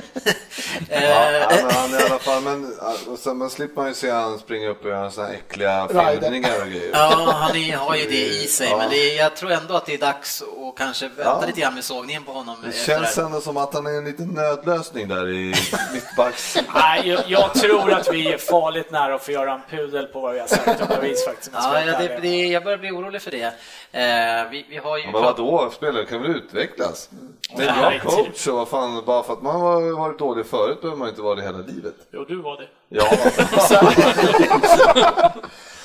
Ja, 0.90 0.96
Eh, 0.96 1.64
men 1.64 1.70
han 1.74 1.94
är 1.94 2.00
i 2.00 2.10
alla 2.10 2.18
fall, 2.18 2.42
men, 2.42 2.72
och 3.08 3.18
sen, 3.18 3.38
men 3.38 3.50
slipper 3.50 3.80
man 3.80 3.88
ju 3.88 3.94
se 3.94 4.10
han 4.10 4.38
springa 4.38 4.68
upp 4.68 4.84
och 4.84 4.90
göra 4.90 5.10
sådana 5.10 5.32
här 5.32 5.38
äckliga 5.38 5.88
filmningar 5.88 6.60
och 6.62 6.66
grejer. 6.68 6.90
Ja, 6.92 7.30
han 7.32 7.56
är, 7.56 7.76
har 7.76 7.96
ju 7.96 8.04
det 8.04 8.26
i 8.26 8.46
sig, 8.46 8.68
Ja. 8.70 8.76
men 8.76 8.90
det 8.90 8.96
är, 8.96 9.18
jag 9.18 9.36
tror 9.36 9.52
ändå 9.52 9.74
att 9.74 9.86
det 9.86 9.94
är 9.94 9.98
dags 9.98 10.42
att 10.42 10.76
kanske 10.78 11.08
vänta 11.08 11.22
Ja. 11.24 11.44
lite 11.46 11.60
grann 11.60 11.74
med 11.74 11.84
sågningen 11.84 12.24
på 12.24 12.32
honom. 12.32 12.56
Det 12.66 12.72
känns 12.76 13.14
det 13.14 13.22
ändå 13.22 13.40
som 13.40 13.56
att 13.56 13.74
han 13.74 13.86
är 13.86 13.90
en 13.90 14.04
liten 14.04 14.26
nödlösning 14.28 15.08
där 15.08 15.28
i 15.30 15.54
mittbacks... 15.92 16.56
Nej, 16.74 17.08
jag, 17.08 17.20
jag 17.26 17.54
tror 17.54 17.92
att 17.92 18.12
vi 18.12 18.32
är 18.32 18.38
farligt 18.38 18.90
nära 18.90 19.14
att 19.14 19.24
få 19.24 19.32
göra 19.32 19.52
en 19.54 19.60
pudel 19.78 20.06
på 20.06 20.20
vad 20.20 20.32
vi 20.34 20.40
har 20.40 20.46
sagt 20.46 20.80
om 20.80 20.86
Davis 20.88 21.24
faktiskt. 21.24 21.50
Ja, 21.54 21.80
ja, 21.86 21.98
det, 21.98 22.18
det, 22.22 22.46
jag 22.46 22.64
börjar 22.64 22.78
bli 22.78 22.90
orolig 22.90 23.22
för 23.22 23.30
det. 23.30 23.44
Eh, 23.92 24.50
vi, 24.50 24.66
vi 24.68 24.76
har 24.76 24.98
ju... 24.98 25.04
Men 25.04 25.12
vadå, 25.22 25.70
spelare 25.76 26.04
kan 26.04 26.22
väl 26.22 26.30
utvecklas? 26.30 27.08
Med 27.54 27.68
en 27.68 27.74
Nej, 27.80 27.98
bra 28.00 28.10
coach 28.10 28.46
och 28.46 28.54
vad 28.56 28.68
fan, 28.68 29.02
bara 29.06 29.22
för 29.22 29.32
att 29.32 29.42
man 29.42 29.60
har 29.60 29.96
varit 29.98 30.18
dålig 30.18 30.46
förut 30.46 30.80
behöver 30.80 30.98
man 30.98 31.08
inte 31.08 31.22
vara 31.22 31.34
det 31.34 31.42
hela 31.42 31.58
livet. 31.58 31.94
Jo, 32.10 32.24
du 32.28 32.42
var 32.42 32.56
det. 32.56 32.68
Ja, 32.88 33.04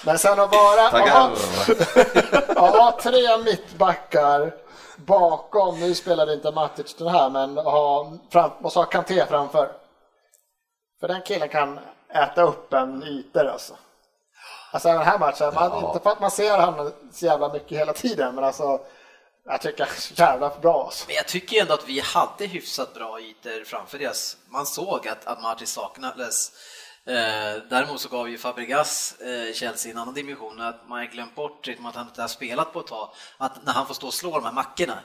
Men 0.06 0.20
sen 0.20 0.40
att 0.40 0.52
bara 0.52 0.86
att 0.86 0.92
tackar. 0.92 2.56
ha, 2.60 2.98
tre 3.02 3.38
mittbackar 3.46 4.52
bakom, 4.96 5.80
nu 5.80 5.96
spelade 5.96 6.34
inte 6.34 6.52
Matic 6.52 6.96
den 6.98 7.08
här, 7.08 7.30
men 7.30 7.58
ha, 7.58 8.12
fram, 8.32 8.52
måste 8.60 8.80
ha 8.80 8.86
Kanté 8.86 9.26
framför. 9.26 9.72
För 11.00 11.08
den 11.08 11.22
killen 11.22 11.50
kan 11.50 11.80
äta 12.14 12.42
upp 12.44 12.74
en 12.74 13.04
ytor 13.04 13.46
alltså. 13.46 13.74
Alltså 14.72 14.90
den 14.90 15.02
här 15.02 15.20
matchen, 15.20 15.52
man, 15.56 15.72
Ja. 15.72 15.88
inte 15.88 16.00
för 16.04 16.10
att 16.10 16.20
man 16.20 16.32
ser 16.32 16.58
han 16.58 16.92
så 17.14 17.26
jävla 17.26 17.54
mycket 17.54 17.78
hela 17.80 17.94
tiden, 17.94 18.36
men 18.36 18.44
alltså 18.44 18.80
jag 19.46 19.62
tycker 19.62 19.86
han 19.86 19.96
är 19.96 20.00
så 20.00 20.14
jävla 20.18 20.60
bra 20.60 20.84
alltså. 20.86 21.06
Men 21.08 21.16
jag 21.16 21.28
tycker 21.28 21.62
ändå 21.62 21.74
att 21.74 21.90
vi 21.90 22.00
hade 22.00 22.46
hyfsat 22.46 22.94
bra 22.94 23.22
ytor 23.22 23.64
framför 23.64 24.00
deras. 24.00 24.38
Man 24.50 24.66
såg 24.66 25.08
att, 25.08 25.26
att 25.26 25.42
Martin 25.42 25.68
saknades. 25.68 26.52
Eh, 27.06 27.64
däremot 27.70 28.02
så 28.02 28.10
gav 28.10 28.30
ju 28.30 28.38
Fabregas 28.38 29.22
eh, 29.22 29.54
Chelsea 29.54 29.92
en 29.92 29.98
annan 29.98 30.14
dimension, 30.14 30.62
att 30.62 30.88
man 30.88 31.00
har 31.00 31.06
glömt 31.06 31.36
bort 31.36 31.68
att 31.86 31.96
han 31.96 32.08
inte 32.08 32.22
har 32.22 32.28
spelat 32.28 32.74
på 32.74 32.80
ett 32.80 32.88
tag, 32.88 33.10
att 33.38 33.66
när 33.66 33.74
han 33.74 33.88
får 33.88 33.94
stå 33.94 34.08
och 34.08 34.14
slå 34.14 34.32
de 34.32 34.46
här 34.46 34.52
mackorna, 34.52 35.00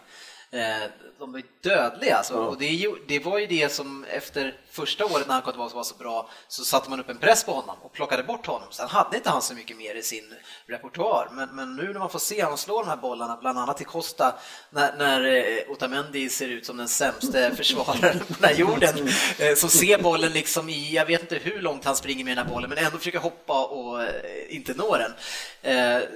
eh, 0.57 0.89
de 1.19 1.35
är 1.35 1.43
dödliga 1.63 2.17
alltså. 2.17 2.35
Och 2.35 2.59
det, 2.59 2.67
ju, 2.67 2.95
det 3.09 3.19
var 3.19 3.39
ju 3.39 3.47
det 3.47 3.73
som 3.73 4.05
efter 4.05 4.55
första 4.71 5.05
året 5.05 5.27
när 5.27 5.35
han 5.35 5.43
kom 5.43 5.53
tillbaka 5.53 5.77
var 5.77 5.85
så 5.85 5.95
bra, 5.95 6.31
så 6.49 6.65
satte 6.65 6.91
man 6.91 7.01
upp 7.01 7.09
en 7.09 7.19
press 7.19 7.45
på 7.45 7.53
honom 7.53 7.77
och 7.83 7.93
plockade 7.93 8.23
bort 8.23 8.47
honom. 8.47 8.69
Sen 8.71 8.89
hade 8.89 9.17
inte 9.17 9.31
han 9.31 9.43
så 9.43 9.55
mycket 9.55 9.77
mer 9.77 9.95
i 9.95 10.03
sin 10.03 10.35
repertoar, 10.67 11.29
men, 11.33 11.49
men 11.57 11.77
nu 11.77 11.93
när 11.93 11.99
man 11.99 12.11
får 12.11 12.19
se 12.19 12.43
honom 12.43 12.59
slå 12.59 12.83
de 12.83 12.89
här 12.89 12.97
bollarna, 12.97 13.39
bland 13.41 13.59
annat 13.59 13.77
till 13.77 13.87
Costa, 13.87 14.35
när, 14.71 14.97
när 14.97 15.25
eh, 15.25 15.71
Otamendi 15.73 16.29
ser 16.29 16.49
ut 16.49 16.67
som 16.67 16.77
den 16.77 16.89
sämsta 16.89 17.51
försvararen 17.57 18.19
på 18.19 18.35
den 18.41 18.45
här 18.51 18.55
jorden, 18.57 19.09
eh, 19.39 19.55
så 19.57 19.69
ser 19.69 19.99
bollen 19.99 20.33
liksom 20.33 20.69
i, 20.69 20.95
jag 20.95 21.07
vet 21.07 21.21
inte 21.21 21.37
hur 21.37 21.61
långt 21.63 21.85
han 21.85 21.97
springer 21.97 22.25
med 22.25 22.37
den 22.37 22.47
här 22.47 22.55
bollen, 22.55 22.71
men 22.71 22.79
ändå 22.85 22.99
försöker 22.99 23.19
hoppa 23.19 23.65
och 23.65 24.01
inte 24.49 24.75
nå 24.75 24.97
den. 24.97 25.13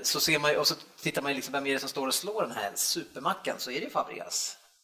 Så 0.03 0.20
ser 0.20 0.38
man 0.38 0.51
ju- 0.51 0.57
och 0.57 0.66
så 0.66 0.74
tittar 1.03 1.22
man 1.22 1.30
ju 1.32 1.36
liksom 1.36 1.53
vem 1.53 1.66
är 1.66 1.72
det 1.74 1.80
som 1.80 1.88
står 1.88 2.07
och 2.07 2.14
slår 2.14 2.43
den 2.43 2.53
här 2.53 2.70
supermackan, 2.74 3.55
så 3.59 3.70
är 3.70 3.80
det 3.80 3.91
Fabregas. 3.91 4.29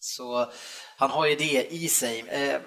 Så 0.00 0.52
han 0.96 1.10
har 1.10 1.26
ju 1.26 1.36
det 1.36 1.66
i 1.70 1.88
sig. 1.88 2.24
Eh, 2.28 2.54
eh, 2.54 2.60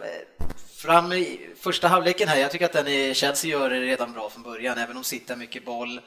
fram 0.78 1.14
i 1.14 1.50
första 1.60 1.88
halvleken 1.88 2.28
här, 2.28 2.38
jag 2.38 2.52
tycker 2.52 2.66
att 2.66 2.74
den 2.74 2.88
är, 2.88 3.14
Chelsea 3.14 3.52
gör 3.52 3.70
det 3.70 3.80
redan 3.80 4.14
bra 4.14 4.30
från 4.30 4.44
början, 4.44 4.78
även 4.78 4.98
om 4.98 5.04
sitter 5.04 5.36
mycket 5.36 5.66
boll. 5.66 5.98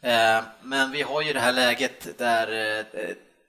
Eh, 0.00 0.40
men 0.62 0.90
vi 0.90 1.02
har 1.02 1.22
ju 1.22 1.32
det 1.32 1.40
här 1.40 1.52
läget 1.52 2.18
där 2.18 2.48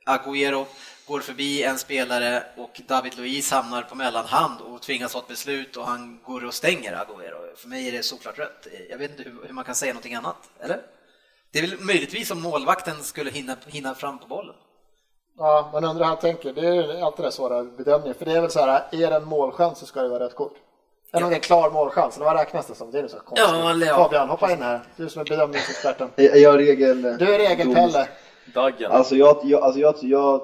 Agüero 0.05 0.65
går 1.07 1.19
förbi 1.19 1.63
en 1.63 1.79
spelare 1.79 2.43
och 2.57 2.81
David 2.87 3.17
Luiz 3.17 3.51
hamnar 3.51 3.81
på 3.81 3.95
mellanhand 3.95 4.61
och 4.61 4.81
tvingas 4.81 5.11
ta 5.11 5.19
ett 5.19 5.27
beslut 5.27 5.77
och 5.77 5.87
han 5.87 6.19
går 6.23 6.45
och 6.45 6.53
stänger 6.53 6.93
Agüero. 6.93 7.55
För 7.55 7.67
mig 7.67 7.87
är 7.87 7.91
det 7.91 8.03
såklart 8.03 8.39
rött. 8.39 8.67
Jag 8.89 8.97
vet 8.97 9.11
inte 9.11 9.23
hur, 9.23 9.47
hur 9.47 9.53
man 9.53 9.63
kan 9.63 9.75
säga 9.75 9.93
någonting 9.93 10.15
annat, 10.15 10.49
eller? 10.59 10.81
Det 11.51 11.59
är 11.59 11.67
väl 11.67 11.79
möjligtvis 11.79 12.31
om 12.31 12.41
målvakten 12.41 13.03
skulle 13.03 13.31
hinna, 13.31 13.57
hinna 13.67 13.95
fram 13.95 14.19
på 14.19 14.27
bollen. 14.27 14.55
Ja, 15.37 15.69
man 15.73 15.83
undrar 15.83 16.03
hur 16.03 16.09
han 16.09 16.17
tänker. 16.17 16.53
Det 16.53 16.67
är 16.67 17.05
alltid 17.05 17.25
den 17.25 17.31
svåra 17.31 17.63
bedömningen. 17.63 18.15
För 18.15 18.25
det 18.25 18.31
är 18.31 18.41
väl 18.41 18.51
så 18.51 18.59
här, 18.59 18.83
är 18.91 19.09
det 19.09 19.15
en 19.15 19.25
målchans 19.25 19.79
så 19.79 19.85
ska 19.85 20.01
det 20.01 20.09
vara 20.09 20.23
rött 20.23 20.35
kort. 20.35 20.53
Eller 21.13 21.23
om 21.23 21.29
det 21.29 21.35
är 21.35 21.37
en 21.37 21.41
klar 21.41 21.69
målchans, 21.69 22.15
eller 22.15 22.25
vad 22.25 22.35
räknas 22.35 22.67
det 22.67 22.75
som? 22.75 22.91
Det 22.91 22.99
är 22.99 23.07
så 23.07 23.17
konstigt. 23.17 23.49
Ja, 23.53 23.73
ja. 23.85 23.95
Fabian, 23.95 24.29
hoppa 24.29 24.51
in 24.51 24.61
här. 24.61 24.79
Du 24.95 25.09
som 25.09 25.21
är 25.21 25.25
bedömningsexperten. 25.25 26.09
Är 26.15 26.37
jag 26.37 26.59
regel... 26.59 27.01
Du 27.01 27.35
är 27.35 27.37
regelpelle. 27.37 28.07
Daggen. 28.53 28.91
Alltså 28.91 29.15
jag, 29.15 29.37
jag, 29.43 29.63
alltså 29.63 29.79
jag, 29.79 29.95
jag 30.01 30.41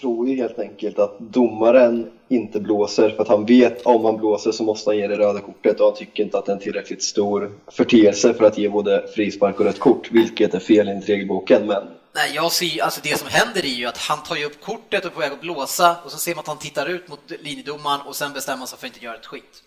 tror 0.00 0.28
ju 0.28 0.36
helt 0.36 0.58
enkelt 0.58 0.98
att 0.98 1.18
domaren 1.18 2.10
inte 2.28 2.60
blåser 2.60 3.10
för 3.10 3.22
att 3.22 3.28
han 3.28 3.44
vet 3.44 3.86
om 3.86 4.04
han 4.04 4.16
blåser 4.16 4.52
så 4.52 4.64
måste 4.64 4.90
han 4.90 4.96
ge 4.96 5.06
det 5.06 5.18
röda 5.18 5.40
kortet 5.40 5.80
och 5.80 5.86
han 5.86 5.94
tycker 5.94 6.22
inte 6.22 6.38
att 6.38 6.46
det 6.46 6.52
är 6.52 6.56
en 6.56 6.62
tillräckligt 6.62 7.02
stor 7.02 7.52
förteelse 7.66 8.34
för 8.34 8.44
att 8.44 8.58
ge 8.58 8.68
både 8.68 9.06
frispark 9.14 9.60
och 9.60 9.66
rött 9.66 9.78
kort, 9.78 10.10
vilket 10.12 10.54
är 10.54 10.58
fel 10.58 10.88
enligt 10.88 11.08
regelboken. 11.08 11.66
Men 11.66 11.82
Nej, 12.16 12.34
jag 12.34 12.52
ser 12.52 12.82
alltså 12.82 13.00
det 13.02 13.18
som 13.18 13.28
händer 13.28 13.64
är 13.64 13.68
ju 13.68 13.86
att 13.86 13.98
han 13.98 14.22
tar 14.22 14.36
ju 14.36 14.44
upp 14.44 14.60
kortet 14.60 15.04
och 15.04 15.10
är 15.10 15.14
på 15.14 15.20
väg 15.20 15.32
att 15.32 15.40
blåsa 15.40 15.96
och 16.04 16.12
så 16.12 16.18
ser 16.18 16.34
man 16.34 16.40
att 16.42 16.46
han 16.46 16.58
tittar 16.58 16.86
ut 16.86 17.08
mot 17.08 17.20
linjedomaren 17.40 18.00
och 18.00 18.16
sen 18.16 18.32
bestämmer 18.32 18.58
han 18.58 18.66
sig 18.66 18.78
för 18.78 18.86
att 18.86 18.92
inte 18.94 19.04
göra 19.04 19.16
ett 19.16 19.26
skit. 19.26 19.62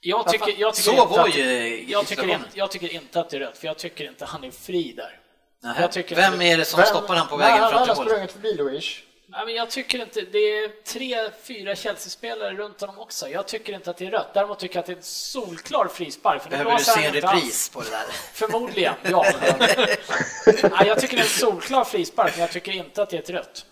Jag 0.00 0.28
tycker, 0.28 0.54
jag 0.58 0.74
tycker, 0.74 0.90
Så 0.90 1.02
inte, 1.02 1.16
var 1.16 1.28
att, 1.28 1.36
ju 1.38 1.84
jag, 1.88 2.06
tycker 2.06 2.28
inte, 2.28 2.46
jag 2.54 2.70
tycker 2.70 2.92
inte 2.94 3.20
att 3.20 3.30
det 3.30 3.36
är 3.36 3.40
rött, 3.40 3.58
för 3.58 3.66
jag 3.66 3.78
tycker 3.78 4.08
inte 4.08 4.24
han 4.24 4.44
är 4.44 4.50
fri 4.50 4.92
där. 4.96 5.18
Vem 6.16 6.32
inte- 6.32 6.44
är 6.46 6.56
det 6.56 6.64
som 6.64 6.78
Vem- 6.80 6.86
stoppar 6.86 7.16
han 7.16 7.28
på 7.28 7.36
vägen 7.36 7.58
han 7.62 7.70
fram 7.70 7.78
har 7.78 7.86
till 7.86 7.94
mål? 7.96 8.06
sprungit 8.06 8.32
förbi 8.32 8.54
Luis. 8.54 8.96
Men 9.32 9.54
jag 9.54 9.70
tycker 9.70 10.02
inte, 10.02 10.20
det 10.20 10.38
är 10.38 10.68
tre, 10.84 11.30
fyra 11.42 11.76
Chelsea-spelare 11.76 12.54
runt 12.54 12.80
honom 12.80 12.98
också. 12.98 13.28
Jag 13.28 13.48
tycker 13.48 13.72
inte 13.72 13.90
att 13.90 13.96
det 13.96 14.06
är 14.06 14.10
rött. 14.10 14.34
Däremot 14.34 14.58
tycker 14.58 14.76
jag 14.76 14.80
att 14.80 14.86
det 14.86 14.92
är 14.92 14.96
en 14.96 15.02
solklar 15.02 15.88
frispark. 15.88 16.42
För 16.42 16.50
det 16.50 16.56
Behöver 16.56 16.78
du 16.78 16.84
se 16.84 17.04
en 17.04 17.12
repris 17.12 17.68
på 17.68 17.80
det 17.80 17.90
där? 17.90 18.04
Förmodligen, 18.32 18.94
ja. 19.02 19.26
Nej, 20.46 20.86
jag 20.86 21.00
tycker 21.00 21.16
det 21.16 21.22
är 21.22 21.24
en 21.24 21.30
solklar 21.30 21.84
frispark, 21.84 22.32
men 22.32 22.40
jag 22.40 22.50
tycker 22.50 22.72
inte 22.72 23.02
att 23.02 23.10
det 23.10 23.16
är 23.16 23.20
ett 23.20 23.30
rött. 23.30 23.66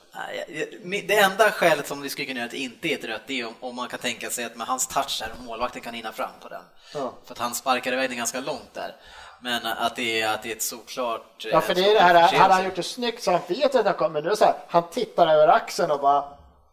Det 1.04 1.18
enda 1.18 1.50
skälet 1.50 1.88
som 1.88 2.02
det 2.02 2.10
skulle 2.10 2.26
kunna 2.26 2.38
göra 2.38 2.46
att 2.46 2.50
det 2.50 2.58
inte 2.58 2.88
är 2.88 2.98
ett 2.98 3.04
rött, 3.04 3.22
det 3.26 3.40
är 3.40 3.52
om, 3.60 3.76
man 3.76 3.88
kan 3.88 3.98
tänka 3.98 4.30
sig 4.30 4.44
att 4.44 4.56
med 4.56 4.66
hans 4.66 4.86
touch 4.86 5.18
där, 5.20 5.44
målvakten 5.46 5.82
kan 5.82 5.94
hinna 5.94 6.12
fram 6.12 6.30
på 6.42 6.48
den. 6.48 6.62
Ja. 6.94 7.14
För 7.24 7.32
att 7.32 7.38
han 7.38 7.54
sparkar 7.54 7.92
iväg 7.92 8.10
den 8.10 8.18
ganska 8.18 8.40
långt 8.40 8.74
där. 8.74 8.96
Men 9.40 9.66
att 9.66 9.96
det 9.96 10.20
är, 10.20 10.34
att 10.34 10.42
det 10.42 10.52
är 10.52 10.56
ett 10.56 10.62
såklart... 10.62 11.46
Ja, 11.52 11.60
för 11.60 11.74
det 11.74 11.90
är 11.90 11.94
det 11.94 12.00
här, 12.00 12.38
hade 12.38 12.54
han 12.54 12.64
gjort 12.64 12.76
det 12.76 12.82
snyggt 12.82 13.22
så 13.22 13.30
han 13.30 13.40
vet 13.48 13.74
att 13.74 13.86
han 13.86 13.94
kommer, 13.94 14.10
men 14.10 14.22
nu 14.22 14.28
är 14.28 14.30
det 14.30 14.36
så 14.36 14.44
här, 14.44 14.54
han 14.68 14.90
tittar 14.90 15.26
över 15.26 15.48
axeln 15.48 15.90
och 15.90 16.00
bara, 16.00 16.24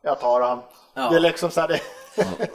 jag 0.01 0.19
tar 0.19 0.41
han. 0.41 0.61
Ja. 0.93 1.09
Det 1.09 1.15
är 1.15 1.19
liksom 1.19 1.51
så 1.51 1.61
här, 1.61 1.67
det, 1.67 1.79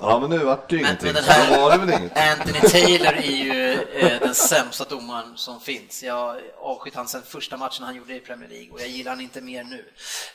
Ja, 0.01 0.19
men 0.21 0.31
nu 0.31 0.39
vart 0.39 0.71
det 0.71 0.77
ju 0.77 0.83
Men, 0.83 0.91
ingenting. 0.91 1.13
men 1.13 1.25
den 1.25 1.25
Så 1.25 1.61
var 1.61 1.71
det 1.71 1.77
här 1.77 1.87
väl 1.87 2.01
inget. 2.01 2.19
Anthony 2.19 2.61
Taylor 2.71 3.13
är 3.13 3.23
ju 3.23 3.73
eh, 3.95 4.21
den 4.21 4.35
sämsta 4.35 4.85
domaren 4.85 5.33
som 5.37 5.61
finns. 5.61 6.03
Jag 6.03 6.15
har 6.15 6.41
avskytt 6.61 6.95
han 6.95 7.09
sen 7.09 7.23
första 7.29 7.57
matchen 7.57 7.85
han 7.85 7.95
gjorde 7.97 8.15
i 8.17 8.21
Premier 8.21 8.49
League 8.49 8.71
och 8.73 8.81
jag 8.81 8.89
gillar 8.89 9.11
han 9.13 9.21
inte 9.21 9.41
mer 9.41 9.65
nu. 9.65 9.85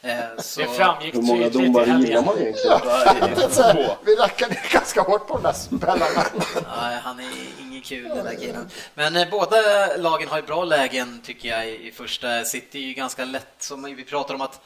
Eh, 0.01 0.17
så, 0.37 0.61
Det 0.61 0.67
framgick 0.67 1.15
hur 1.15 1.21
många 1.21 1.49
domare 1.49 1.85
gillar 1.99 2.21
man 2.23 2.37
egentligen? 2.37 2.79
här, 3.57 3.97
vi 4.05 4.15
rackar 4.15 4.49
ner 4.49 4.69
ganska 4.71 5.01
hårt 5.01 5.27
på 5.27 5.33
de 5.33 5.43
där 5.43 5.53
spelarna. 5.53 6.05
Nej, 6.77 6.99
han 7.03 7.19
är 7.19 7.29
ingen 7.61 7.81
kul 7.81 8.09
den 8.09 8.25
där 8.25 8.35
killen. 8.35 8.69
Men 8.93 9.15
eh, 9.15 9.27
båda 9.31 9.57
lagen 9.97 10.27
har 10.29 10.37
ju 10.37 10.43
bra 10.43 10.63
lägen 10.63 11.21
tycker 11.25 11.49
jag 11.49 11.67
i, 11.69 11.87
i 11.87 11.91
första. 11.91 12.43
City 12.43 12.83
är 12.83 12.87
ju 12.87 12.93
ganska 12.93 13.25
lätt, 13.25 13.55
som 13.59 13.83
vi 13.83 14.03
pratar 14.03 14.33
om 14.35 14.41
att 14.41 14.61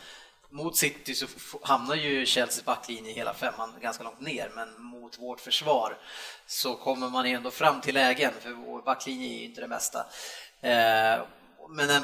mot 0.52 0.78
City 0.78 1.16
så 1.16 1.28
hamnar 1.62 1.96
ju 1.96 2.26
Chelseas 2.26 2.66
backlinje 2.66 3.14
hela 3.14 3.34
femman 3.34 3.74
ganska 3.82 4.04
långt 4.04 4.22
ner, 4.22 4.52
men 4.56 4.82
mot 4.84 5.20
vårt 5.20 5.40
försvar 5.40 5.98
så 6.48 6.76
kommer 6.76 7.10
man 7.10 7.30
ju 7.30 7.36
ändå 7.36 7.52
fram 7.52 7.82
till 7.82 7.94
lägen, 7.94 8.32
för 8.40 8.50
vår 8.50 8.82
backlinje 8.82 9.28
är 9.28 9.40
ju 9.40 9.46
inte 9.46 9.62
det 9.62 9.68
mesta. 9.68 10.00
Eh, 10.62 11.26
men 11.70 11.90
en 11.90 12.04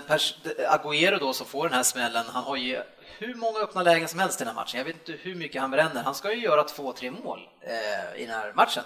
Agüero 0.69 1.19
då 1.19 1.33
som 1.33 1.47
får 1.47 1.63
den 1.63 1.73
här 1.73 1.83
smällen, 1.83 2.25
han 2.27 2.43
har 2.43 2.55
ju 2.55 2.81
hur 3.17 3.35
många 3.35 3.59
öppna 3.59 3.83
lägen 3.83 4.07
som 4.07 4.19
helst 4.19 4.41
i 4.41 4.43
den 4.43 4.55
här 4.55 4.61
matchen. 4.61 4.77
Jag 4.77 4.85
vet 4.85 4.95
inte 4.95 5.23
hur 5.23 5.35
mycket 5.35 5.61
han 5.61 5.71
bränner. 5.71 6.03
Han 6.03 6.15
ska 6.15 6.33
ju 6.33 6.41
göra 6.41 6.63
två, 6.63 6.93
tre 6.93 7.11
mål 7.11 7.39
eh, 7.61 8.21
i 8.21 8.25
den 8.25 8.35
här 8.35 8.53
matchen. 8.55 8.83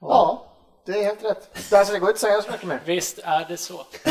Ja, 0.00 0.52
det 0.86 0.92
är 0.92 1.04
helt 1.04 1.24
rätt. 1.24 1.72
Alltså, 1.72 1.92
det 1.92 1.98
går 1.98 2.08
inte 2.10 2.16
att 2.16 2.20
säga 2.20 2.42
så 2.42 2.50
mycket 2.50 2.66
mer. 2.66 2.80
Visst 2.84 3.18
är 3.18 3.44
det 3.48 3.56
så. 3.56 3.86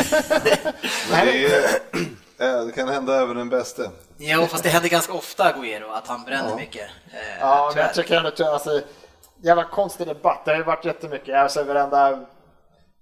Det, 1.12 1.46
är, 1.46 1.82
det 2.38 2.72
kan 2.76 2.88
hända 2.88 3.22
även 3.22 3.38
den 3.38 3.50
bäste. 3.50 3.92
Jo, 4.18 4.46
fast 4.46 4.64
det 4.64 4.70
händer 4.70 4.90
ganska 4.90 5.14
ofta, 5.14 5.44
Agüero, 5.54 5.92
att 5.94 6.08
han 6.08 6.24
bränner 6.24 6.56
mycket. 6.56 6.82
Eh, 7.08 7.40
Ja, 7.40 7.72
men 7.76 7.84
jag 7.84 7.94
tycker 7.94 8.18
ändå 8.18 8.30
att 8.30 8.42
alltså, 8.42 8.82
jävla 9.42 9.64
konstig 9.64 10.08
debatt. 10.08 10.42
Det 10.46 10.52
har 10.52 10.58
ju 10.58 10.64
varit 10.64 10.86
jättemycket. 10.86 11.36
Alltså, 11.36 11.64
varenda 11.64 12.20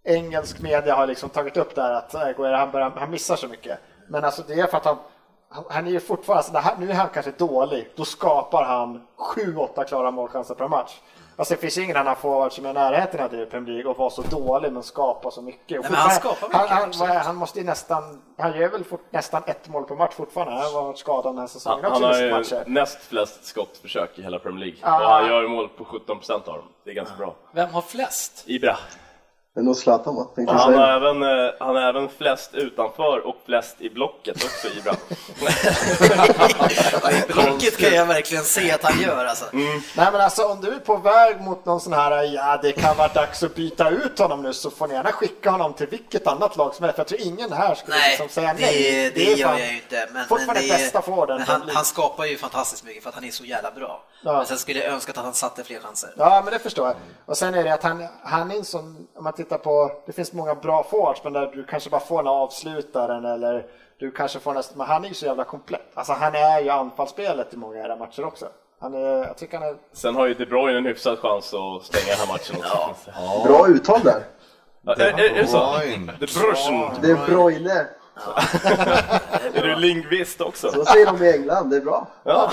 engelsk 0.04 0.60
media 0.62 0.96
har 0.96 1.08
liksom 1.08 1.30
tagit 1.30 1.58
upp 1.58 1.76
det 1.76 1.82
här 1.82 1.92
att 1.94 2.16
Aguero, 2.16 2.56
han, 2.56 2.72
börjar, 2.72 2.90
han 2.96 3.12
missar 3.12 3.36
så 3.36 3.48
mycket. 3.48 3.80
Men 4.10 4.24
alltså 4.26 4.44
det 4.48 4.54
är 4.54 4.68
för 4.68 4.78
att 4.78 4.86
han, 4.86 4.98
han, 5.50 5.64
han 5.70 5.88
är 5.88 5.92
ju 5.92 6.00
fortfarande, 6.00 6.38
alltså, 6.38 6.54
det 6.54 6.60
här, 6.60 6.76
nu 6.80 6.90
är 6.90 6.94
han 6.96 7.10
kanske 7.14 7.32
dålig, 7.32 7.90
då 7.96 8.06
skapar 8.06 8.64
han 8.64 9.08
7-8 9.36 9.84
klara 9.88 10.12
målchanser 10.12 10.56
per 10.56 10.68
match. 10.68 10.92
Alltså 11.38 11.54
det 11.54 11.62
finns 11.62 11.78
ingen 11.78 11.98
annan 11.98 12.16
forward 12.16 12.52
som 12.52 12.66
är 12.66 12.70
i 12.70 12.74
närheten 12.74 13.20
av 13.20 13.32
det 13.32 13.42
i 13.42 13.46
Premier 13.46 13.74
League 13.74 13.92
och 13.92 13.98
vara 13.98 14.10
så 14.10 14.22
dålig 14.22 14.72
men 14.72 14.84
skapa 14.84 15.32
så 15.32 15.42
mycket. 15.42 15.82
Nej, 15.82 15.92
men 15.92 15.94
han 16.00 16.12
skapar 16.12 16.48
mycket, 16.48 16.60
han, 16.60 16.70
han, 16.70 16.84
absolut. 16.90 17.14
han 17.14 17.36
måste 17.36 17.60
ju 17.60 17.66
nästan, 17.66 18.22
han 18.38 18.58
gör 18.60 18.70
väl 18.70 18.84
fort, 18.84 19.02
nästan 19.12 19.44
ett 19.48 19.70
mål 19.70 19.84
per 19.84 19.96
match 19.96 20.14
fortfarande. 20.14 20.54
Han 20.54 20.74
har 20.74 20.84
varit 20.84 20.98
skadad 20.98 21.34
den 21.34 21.40
här 21.40 21.48
säsongen 21.48 21.84
Han, 21.84 21.92
också 21.92 22.04
han 22.06 22.14
har 22.14 22.22
ju 22.22 22.32
matcher. 22.32 22.64
näst 22.68 22.98
flest 23.02 23.46
skottförsök 23.46 24.20
i 24.20 24.22
hela 24.22 24.40
Premier 24.40 24.66
League. 24.66 24.80
Ah. 24.82 25.02
Och 25.02 25.10
han 25.10 25.28
gör 25.28 25.42
ju 25.42 25.48
mål 25.48 25.70
på 25.70 25.86
17 25.86 26.18
procent 26.18 26.48
av 26.48 26.54
dem. 26.56 26.66
Det 26.84 26.90
är 26.90 26.96
ganska 26.96 27.16
bra. 27.16 27.36
Vem 27.52 27.70
har 27.70 27.82
flest? 27.82 28.44
Ibra. 28.48 28.78
Det 29.56 29.62
är 29.62 29.64
nog 29.64 29.76
Zlatan 29.76 30.16
va? 30.16 30.24
Tänkte 30.36 30.54
Han 30.54 30.74
har, 30.74 30.88
även, 30.88 31.24
eh, 31.24 31.52
han 31.60 31.76
har 31.76 31.82
även 31.82 32.10
flest 32.10 32.54
utanför 32.54 33.28
och 33.28 33.36
flest 33.46 33.76
i 33.82 33.90
blocket 33.90 34.36
också, 34.44 34.68
Ibra. 34.80 34.92
Ja, 37.04 37.12
I 37.12 37.22
blocket 37.28 37.78
kan 37.78 37.94
jag 37.94 38.06
verkligen 38.06 38.44
se 38.44 38.72
att 38.72 38.84
han 38.84 39.02
gör 39.02 39.26
alltså. 39.26 39.46
Mm. 39.54 39.82
Nej 39.98 40.12
men 40.12 40.22
alltså 40.22 40.44
om 40.46 40.62
du 40.62 40.68
är 40.74 40.80
på 40.80 40.96
väg 40.98 41.42
mot 41.42 41.66
någon 41.66 41.80
sån 41.82 41.94
här, 41.94 42.24
ja 42.24 42.60
det 42.62 42.72
kan 42.72 42.98
vara 42.98 43.08
dags 43.08 43.44
att 43.44 43.56
byta 43.56 43.90
ut 43.90 44.20
honom 44.20 44.42
nu 44.42 44.54
så 44.54 44.70
får 44.72 44.88
ni 44.88 44.94
gärna 44.94 45.12
skicka 45.12 45.50
honom 45.52 45.74
till 45.74 45.88
vilket 45.88 46.28
annat 46.28 46.58
lag 46.58 46.76
som 46.76 46.84
helst. 46.84 46.96
För 46.96 47.02
jag 47.02 47.08
tror 47.08 47.22
ingen 47.22 47.52
här 47.54 47.76
skulle 47.76 47.98
Nej, 47.98 48.10
liksom 48.10 48.30
säga 48.30 48.54
det, 48.54 48.62
nej. 48.62 49.12
det, 49.16 49.32
är 49.34 49.36
gör 49.38 49.48
fan 49.48 49.60
jag 49.60 49.68
ju 49.70 49.76
inte. 49.76 49.96
Men, 50.06 50.14
men 50.14 50.26
fortfarande 50.28 50.62
det 50.62 50.70
är- 50.70 50.78
bästa 50.78 51.02
forwarden. 51.02 51.38
men 51.38 51.48
han, 51.48 51.62
han 51.74 51.86
skapar 51.86 52.26
ju 52.26 52.38
fantastiskt 52.38 52.84
mycket 52.86 53.04
för 53.04 53.10
att 53.10 53.16
han 53.16 53.24
är 53.24 53.32
så 53.32 53.46
jävla 53.46 53.72
bra. 53.72 54.04
Ja. 54.24 54.34
Men 54.38 54.46
sen 54.46 54.58
skulle 54.58 54.80
jag 54.80 54.94
önska 54.94 55.12
att 55.12 55.18
han 55.18 55.34
satte 55.34 55.64
fler 55.64 55.80
chanser. 55.80 56.10
Ja 56.18 56.42
men 56.46 56.54
det 56.54 56.60
förstår 56.60 56.88
jag. 56.88 56.96
Och 57.26 57.38
sen 57.38 57.54
är 57.54 57.64
det 57.64 57.74
att 57.74 57.84
han, 57.84 58.08
han 58.24 58.52
är 58.52 58.56
en 58.56 58.66
sån, 58.66 59.08
om 59.16 59.24
man 59.24 59.34
tittar 59.34 59.45
på, 59.50 59.92
det 60.06 60.12
finns 60.12 60.34
många 60.34 60.56
bra 60.56 60.84
forwards 60.84 61.24
men 61.24 61.34
där 61.34 61.52
du 61.54 61.66
kanske 61.66 61.90
bara 61.90 62.02
får 62.02 62.18
den 62.18 62.28
avslutaren 62.28 63.26
eller 63.26 63.66
du 64.00 64.12
kanske 64.12 64.40
får 64.40 64.54
nästan, 64.54 64.78
men 64.78 64.88
han 64.88 65.04
är 65.04 65.08
ju 65.08 65.14
så 65.14 65.26
jävla 65.26 65.44
komplett. 65.44 65.92
Alltså 65.94 66.14
han 66.14 66.36
är 66.36 66.62
ju 66.62 66.70
anfallsspelet 66.70 67.54
i 67.54 67.58
många 67.58 67.80
era 67.80 67.96
matcher 67.96 68.26
också. 68.26 68.48
Han 68.80 68.94
är, 68.94 69.00
jag 69.00 69.38
tycker 69.38 69.58
han 69.58 69.68
är 69.68 69.76
Sen 69.94 70.16
har 70.16 70.26
ju 70.26 70.34
De 70.34 70.46
Bruyne 70.46 70.78
en 70.78 70.86
hyfsad 70.86 71.20
chans 71.20 71.54
att 71.54 71.84
stänga 71.84 72.16
den 72.18 72.28
här 72.28 72.28
matchen 72.28 72.56
också. 72.58 73.12
Bra 73.48 73.68
uttal 73.68 74.02
där. 74.04 74.24
Ja, 74.82 74.94
är, 74.94 75.20
är, 75.20 75.36
är 75.36 75.42
det 75.42 75.48
så? 75.48 75.78
Bruyne. 75.80 76.14
De 76.20 76.26
Bruyne. 76.26 76.92
Det 77.02 77.12
är 77.12 77.28
Broine. 77.28 77.88
Är 79.54 79.62
du 79.64 79.76
lingvist 79.76 80.42
också? 80.42 80.72
Så 80.72 80.86
säger 80.86 81.06
de 81.06 81.24
i 81.24 81.32
England, 81.34 81.70
det 81.70 81.78
är 81.78 81.82
bra. 81.82 82.08
Ja. 82.24 82.52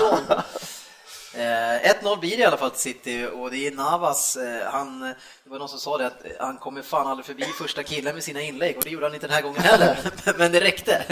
Eh, 1.35 1.93
1-0 2.01 2.19
blir 2.19 2.37
det 2.37 2.43
i 2.43 2.45
alla 2.45 2.57
fall 2.57 2.71
till 2.71 2.79
City 2.79 3.27
och 3.33 3.51
det 3.51 3.67
är 3.67 3.71
Navas, 3.71 4.35
eh, 4.35 4.71
han, 4.71 4.99
det 4.99 5.15
var 5.49 5.59
någon 5.59 5.69
som 5.69 5.79
sa 5.79 5.97
det 5.97 6.07
att 6.07 6.25
eh, 6.25 6.31
han 6.39 6.57
kommer 6.57 6.81
fan 6.81 7.07
aldrig 7.07 7.25
förbi 7.25 7.43
första 7.43 7.83
killen 7.83 8.13
med 8.13 8.23
sina 8.23 8.41
inlägg 8.41 8.77
och 8.77 8.83
det 8.83 8.89
gjorde 8.89 9.05
han 9.05 9.13
inte 9.13 9.27
den 9.27 9.35
här 9.35 9.41
gången 9.41 9.61
heller, 9.61 9.97
men 10.37 10.51
det 10.51 10.59
räckte. 10.59 11.03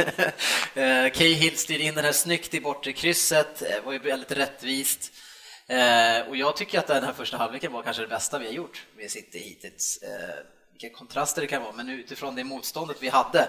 Eh, 0.74 1.12
Cahill 1.12 1.58
styr 1.58 1.80
in 1.80 1.96
den 1.96 2.06
här 2.06 2.12
snyggt 2.12 2.54
i 2.54 2.62
bortre 2.62 2.94
krysset, 2.94 3.62
eh, 3.62 3.84
var 3.86 3.94
ju 3.94 4.00
väldigt 4.00 4.32
rättvist. 4.32 5.12
Eh, 5.68 6.30
och 6.30 6.38
jag 6.38 6.56
tycker 6.56 6.80
att 6.80 6.88
den 6.88 7.04
här 7.04 7.14
första 7.14 7.38
halvleken 7.38 7.72
var 7.72 7.84
kanske 7.84 8.02
det 8.02 8.08
bästa 8.08 8.40
vi 8.40 8.46
har 8.46 8.54
gjort 8.54 8.86
med 8.98 9.12
City 9.12 9.40
hittills. 9.40 10.00
Vilka 10.82 10.98
kontraster 10.98 11.42
det 11.42 11.48
kan 11.48 11.62
vara, 11.62 11.72
men 11.72 11.90
utifrån 11.90 12.36
det 12.36 12.44
motståndet 12.44 12.98
vi 13.00 13.10
hade, 13.10 13.48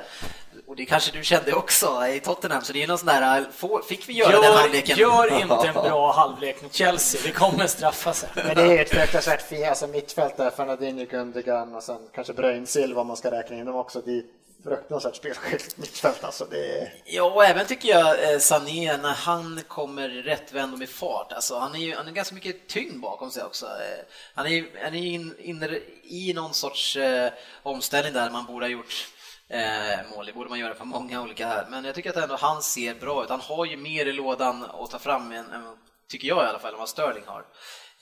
och 0.66 0.76
det 0.76 0.84
kanske 0.84 1.18
du 1.18 1.24
kände 1.24 1.52
också 1.52 2.06
i 2.06 2.20
Tottenham, 2.20 2.62
så 2.62 2.72
det 2.72 2.82
är 2.82 2.86
någon 2.86 2.98
sån 2.98 3.06
där, 3.06 3.46
fick 3.88 4.08
vi 4.08 4.12
göra 4.12 4.32
den 4.32 4.42
Gör, 4.42 4.58
halvleken? 4.58 4.98
gör 4.98 5.40
inte 5.40 5.68
en 5.68 5.74
bra 5.90 6.12
halvlek 6.12 6.62
mot 6.62 6.74
Chelsea, 6.74 7.20
det 7.24 7.30
kommer 7.30 7.66
straffa 7.66 8.12
sig. 8.12 8.28
Men 8.34 8.56
det 8.56 8.62
är 8.62 8.82
ett 8.82 8.90
fruktansvärt 8.90 9.42
fint 9.42 9.66
alltså 9.66 9.86
mittfält 9.86 10.36
där, 10.36 10.50
Fernandinho, 10.50 11.04
Gundogan 11.04 11.74
och 11.74 11.82
sen 11.82 11.98
kanske 12.14 12.32
Bröjn 12.32 12.66
Silva 12.66 13.00
om 13.00 13.06
man 13.06 13.16
ska 13.16 13.30
räkna 13.30 13.56
in 13.56 13.64
dem 13.64 13.76
också. 13.76 14.02
Det 14.04 14.22
fruktansvärt 14.64 15.16
spelskickligt 15.16 15.78
mittfält 15.78 16.24
alltså. 16.24 16.44
Det. 16.50 16.92
Ja, 17.04 17.22
och 17.22 17.44
även 17.44 17.66
tycker 17.66 17.88
jag 17.88 18.32
eh, 18.32 18.38
Sané 18.38 18.96
när 18.96 19.14
han 19.14 19.60
kommer 19.68 20.08
rättvänd 20.08 20.72
och 20.72 20.78
med 20.78 20.88
fart. 20.88 21.32
Alltså, 21.32 21.58
han 21.58 21.74
är 21.74 21.78
ju 21.78 21.94
han 21.94 22.06
har 22.06 22.12
ganska 22.12 22.34
mycket 22.34 22.68
tyngd 22.68 23.00
bakom 23.00 23.30
sig 23.30 23.42
också. 23.44 23.66
Eh, 23.66 24.04
Han 24.34 24.46
är 24.46 24.50
ju 24.50 24.70
han 24.82 24.94
är 24.94 24.98
in, 24.98 25.04
in, 25.04 25.34
inne 25.38 25.78
i 26.02 26.32
någon 26.34 26.54
sorts 26.54 26.96
eh, 26.96 27.32
omställning 27.62 28.12
där 28.12 28.30
man 28.30 28.46
borde 28.46 28.66
ha 28.66 28.70
gjort 28.70 29.08
eh, 29.48 30.10
mål. 30.14 30.26
Det 30.26 30.32
borde 30.32 30.50
man 30.50 30.58
göra 30.58 30.74
för 30.74 30.84
många 30.84 31.22
olika 31.22 31.46
här. 31.46 31.66
Men 31.70 31.84
jag 31.84 31.94
tycker 31.94 32.10
att 32.10 32.16
ändå 32.16 32.36
han 32.36 32.62
ser 32.62 32.94
bra 32.94 33.24
ut. 33.24 33.30
Han 33.30 33.40
har 33.40 33.64
ju 33.64 33.76
mer 33.76 34.06
i 34.06 34.12
lådan 34.12 34.64
att 34.64 34.90
ta 34.90 34.98
fram, 34.98 35.32
än, 35.32 35.50
än, 35.50 35.76
tycker 36.08 36.28
jag 36.28 36.44
i 36.44 36.48
alla 36.48 36.58
fall, 36.58 36.72
än 36.72 36.78
vad 36.78 36.88
Sterling 36.88 37.24
har. 37.26 37.44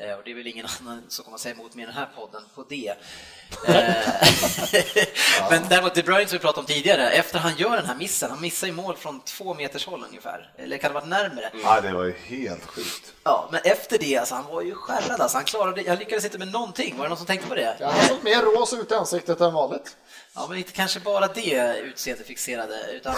Eh, 0.01 0.13
Och 0.13 0.23
det 0.25 0.31
är 0.31 0.35
väl 0.35 0.47
ingen 0.47 0.67
annan 0.81 1.03
som 1.09 1.25
kommer 1.25 1.39
säga 1.39 1.55
emot 1.55 1.75
mig 1.75 1.83
i 1.83 1.87
den 1.87 1.95
här 1.95 2.09
podden 2.17 2.43
på 2.55 2.65
det. 2.69 2.95
Eh, 3.69 3.95
Men 5.51 5.63
däremot 5.69 5.95
De 5.95 6.03
Bruyne 6.03 6.27
som 6.29 6.39
vi 6.39 6.43
pratade 6.43 6.61
om 6.61 6.67
tidigare, 6.67 7.11
efter 7.11 7.39
han 7.39 7.57
gör 7.57 7.77
den 7.77 7.87
här 7.87 7.95
missen, 7.95 8.31
han 8.31 8.41
missar 8.41 8.67
ju 8.67 8.73
mål 8.73 8.97
från 8.97 9.21
två 9.21 9.55
meters 9.55 9.87
håll 9.87 10.05
ungefär, 10.09 10.51
eller 10.59 10.79
kan 10.79 10.93
det 10.93 10.99
ha 10.99 11.01
varit 11.01 11.11
närmre? 11.11 11.51
Ja, 11.65 11.81
det 11.81 11.93
var 11.93 12.05
ju 12.05 12.13
helt 12.13 12.67
sjukt. 12.67 13.13
Ja, 13.25 13.49
men 13.53 13.61
efter 13.65 13.99
det, 13.99 14.17
alltså, 14.17 14.35
han 14.35 14.45
var 14.47 14.63
ju 14.63 14.75
skärrad 14.75 15.21
alltså, 15.21 15.39
han 15.39 15.45
klarade, 15.45 15.85
han 15.89 15.99
lyckades 15.99 16.25
inte 16.25 16.39
med 16.39 16.49
någonting, 16.53 16.97
var 16.97 17.05
det 17.05 17.09
någon 17.09 17.19
som 17.19 17.27
tänkte 17.27 17.49
på 17.49 17.55
det? 17.55 17.77
Ja, 17.81 17.91
han 17.91 18.09
såg 18.09 18.25
mer 18.25 18.43
rosa 18.43 18.77
ut 18.77 18.91
i 18.91 18.95
ansiktet 18.95 19.41
än 19.41 19.53
vanligt. 19.53 19.97
Ja, 20.35 20.47
men 20.49 20.59
inte 20.59 20.73
kanske 20.73 21.01
bara 21.01 21.27
det 21.27 21.77
utseende 21.83 22.25
fixerade, 22.25 22.87
utan, 22.93 23.15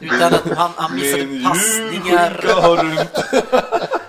utan 0.00 0.34
att 0.34 0.50
han, 0.56 0.70
han 0.76 0.94
missade 0.96 1.40
passningar. 1.44 2.44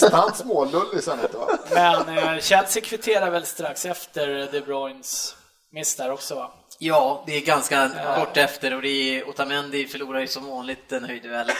har 0.00 0.10
du 0.10 0.16
inte. 0.16 0.16
Konstant 0.16 0.36
smålullig 0.36 1.02
sen 1.04 1.20
inte 1.20 1.36
va? 1.36 1.58
Men 1.70 2.18
eh, 2.18 2.40
Chelsea 2.40 2.82
kvitterar 2.82 3.30
väl 3.30 3.46
strax 3.46 3.86
efter 3.86 4.48
De 4.52 4.60
Bruynes 4.60 5.36
miss 5.70 5.96
där 5.96 6.10
också 6.10 6.34
va? 6.34 6.52
Ja, 6.78 7.24
det 7.26 7.36
är 7.36 7.40
ganska 7.40 7.90
kort 8.18 8.36
efter 8.36 8.74
och 8.74 8.82
det 8.82 8.88
är, 8.88 9.28
Otamendi 9.28 9.86
förlorar 9.86 10.20
ju 10.20 10.26
som 10.26 10.46
vanligt 10.46 10.92
en 10.92 11.04
höjdduell. 11.04 11.48
Eh, 11.50 11.54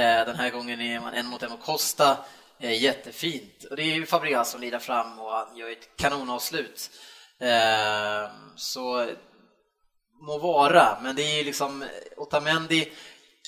Den 0.00 0.36
här 0.36 0.50
gången 0.50 0.80
är 0.80 1.00
man 1.00 1.14
en 1.14 1.26
mot 1.26 1.42
en 1.42 1.50
mot 1.50 1.64
Costa. 1.64 2.16
Eh, 2.60 2.82
Jättefint. 2.82 3.64
Och 3.70 3.76
det 3.76 3.82
är 3.82 3.94
ju 3.94 4.06
Fabregas 4.06 4.50
som 4.50 4.60
lirar 4.60 4.78
fram 4.78 5.18
och 5.20 5.30
han 5.32 5.56
gör 5.56 5.70
ett 5.70 5.96
kanonavslut. 5.96 6.90
Eh, 7.40 8.30
Så 8.56 9.08
må 10.26 10.38
vara, 10.38 10.98
men 11.02 11.16
det 11.16 11.22
är 11.22 11.36
ju 11.38 11.44
liksom 11.44 11.84
Otamendi 12.16 12.92